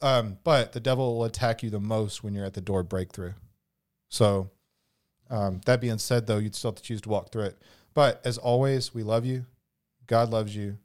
Um, 0.00 0.38
but 0.42 0.72
the 0.72 0.80
devil 0.80 1.16
will 1.16 1.24
attack 1.24 1.62
you 1.62 1.70
the 1.70 1.78
most 1.78 2.24
when 2.24 2.34
you're 2.34 2.44
at 2.44 2.54
the 2.54 2.60
door 2.60 2.82
breakthrough. 2.82 3.34
So, 4.08 4.50
um, 5.32 5.62
that 5.64 5.80
being 5.80 5.98
said, 5.98 6.26
though, 6.26 6.36
you'd 6.36 6.54
still 6.54 6.70
have 6.70 6.76
to 6.76 6.82
choose 6.82 7.00
to 7.00 7.08
walk 7.08 7.32
through 7.32 7.44
it. 7.44 7.58
But 7.94 8.20
as 8.24 8.36
always, 8.38 8.94
we 8.94 9.02
love 9.02 9.24
you. 9.24 9.46
God 10.06 10.30
loves 10.30 10.54
you, 10.54 10.76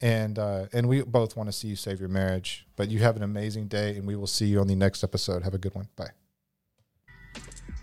and 0.00 0.38
uh, 0.38 0.66
and 0.72 0.88
we 0.88 1.02
both 1.02 1.36
want 1.36 1.48
to 1.48 1.52
see 1.52 1.68
you 1.68 1.76
save 1.76 2.00
your 2.00 2.08
marriage. 2.08 2.66
But 2.76 2.88
you 2.88 3.00
have 3.00 3.16
an 3.16 3.22
amazing 3.22 3.68
day, 3.68 3.96
and 3.96 4.06
we 4.06 4.16
will 4.16 4.26
see 4.26 4.46
you 4.46 4.58
on 4.60 4.68
the 4.68 4.74
next 4.74 5.04
episode. 5.04 5.42
Have 5.42 5.54
a 5.54 5.58
good 5.58 5.74
one. 5.74 5.88
Bye. 5.96 6.10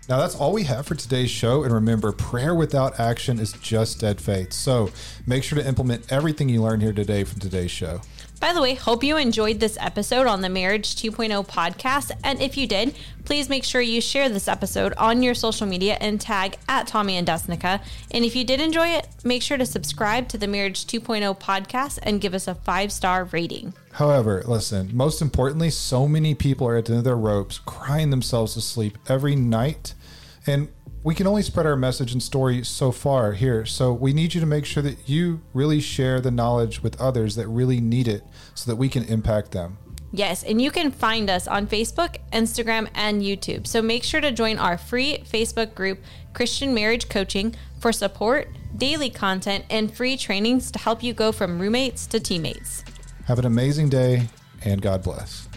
Now, 0.08 0.18
that's 0.18 0.34
all 0.34 0.52
we 0.52 0.64
have 0.64 0.86
for 0.86 0.94
today's 0.94 1.30
show. 1.30 1.64
And 1.64 1.72
remember, 1.72 2.12
prayer 2.12 2.54
without 2.54 2.98
action 2.98 3.38
is 3.38 3.52
just 3.52 4.00
dead 4.00 4.20
faith. 4.20 4.54
So 4.54 4.90
make 5.26 5.44
sure 5.44 5.58
to 5.58 5.66
implement 5.66 6.10
everything 6.10 6.48
you 6.48 6.62
learned 6.62 6.82
here 6.82 6.94
today 6.94 7.24
from 7.24 7.40
today's 7.40 7.70
show. 7.70 8.00
By 8.40 8.52
the 8.52 8.62
way, 8.62 8.74
hope 8.74 9.02
you 9.02 9.16
enjoyed 9.16 9.58
this 9.58 9.76
episode 9.80 10.28
on 10.28 10.42
the 10.42 10.48
Marriage 10.48 10.94
2.0 10.94 11.44
podcast. 11.48 12.12
And 12.22 12.40
if 12.40 12.56
you 12.56 12.68
did, 12.68 12.94
please 13.24 13.48
make 13.48 13.64
sure 13.64 13.80
you 13.80 14.00
share 14.00 14.28
this 14.28 14.46
episode 14.46 14.92
on 14.92 15.24
your 15.24 15.34
social 15.34 15.66
media 15.66 15.98
and 16.00 16.20
tag 16.20 16.56
at 16.68 16.86
Tommy 16.86 17.16
and 17.16 17.26
Desnekka. 17.26 17.82
And 18.12 18.24
if 18.24 18.36
you 18.36 18.44
did 18.44 18.60
enjoy 18.60 18.88
it, 18.90 19.08
make 19.24 19.42
sure 19.42 19.58
to 19.58 19.66
subscribe 19.66 20.28
to 20.28 20.38
the 20.38 20.46
Marriage 20.46 20.86
2.0 20.86 21.36
podcast 21.40 21.98
and 22.04 22.20
give 22.20 22.32
us 22.32 22.46
a 22.46 22.54
five 22.54 22.92
star 22.92 23.24
rating. 23.24 23.74
However, 23.92 24.44
listen, 24.46 24.96
most 24.96 25.20
importantly, 25.20 25.70
so 25.70 26.06
many 26.06 26.36
people 26.36 26.68
are 26.68 26.76
at 26.76 26.84
the 26.84 26.92
end 26.92 26.98
of 26.98 27.04
their 27.04 27.16
ropes, 27.16 27.58
crying 27.58 28.10
themselves 28.10 28.54
to 28.54 28.60
sleep 28.60 28.98
every 29.08 29.34
night. 29.34 29.94
And 30.46 30.68
we 31.04 31.14
can 31.14 31.26
only 31.26 31.42
spread 31.42 31.66
our 31.66 31.76
message 31.76 32.12
and 32.12 32.22
story 32.22 32.64
so 32.64 32.90
far 32.90 33.32
here. 33.32 33.64
So 33.64 33.92
we 33.92 34.12
need 34.12 34.34
you 34.34 34.40
to 34.40 34.46
make 34.46 34.64
sure 34.64 34.82
that 34.82 35.08
you 35.08 35.40
really 35.54 35.80
share 35.80 36.20
the 36.20 36.30
knowledge 36.30 36.82
with 36.82 37.00
others 37.00 37.36
that 37.36 37.46
really 37.48 37.80
need 37.80 38.08
it 38.08 38.24
so 38.54 38.70
that 38.70 38.76
we 38.76 38.88
can 38.88 39.04
impact 39.04 39.52
them. 39.52 39.78
Yes, 40.10 40.42
and 40.42 40.60
you 40.60 40.70
can 40.70 40.90
find 40.90 41.28
us 41.28 41.46
on 41.46 41.66
Facebook, 41.66 42.16
Instagram, 42.32 42.88
and 42.94 43.20
YouTube. 43.20 43.66
So 43.66 43.82
make 43.82 44.02
sure 44.02 44.22
to 44.22 44.32
join 44.32 44.58
our 44.58 44.78
free 44.78 45.18
Facebook 45.18 45.74
group, 45.74 46.00
Christian 46.32 46.72
Marriage 46.72 47.08
Coaching, 47.08 47.54
for 47.78 47.92
support, 47.92 48.48
daily 48.76 49.10
content, 49.10 49.66
and 49.68 49.94
free 49.94 50.16
trainings 50.16 50.70
to 50.72 50.78
help 50.78 51.02
you 51.02 51.12
go 51.12 51.30
from 51.30 51.60
roommates 51.60 52.06
to 52.08 52.20
teammates. 52.20 52.84
Have 53.26 53.38
an 53.38 53.44
amazing 53.44 53.90
day 53.90 54.28
and 54.64 54.80
God 54.80 55.02
bless. 55.02 55.47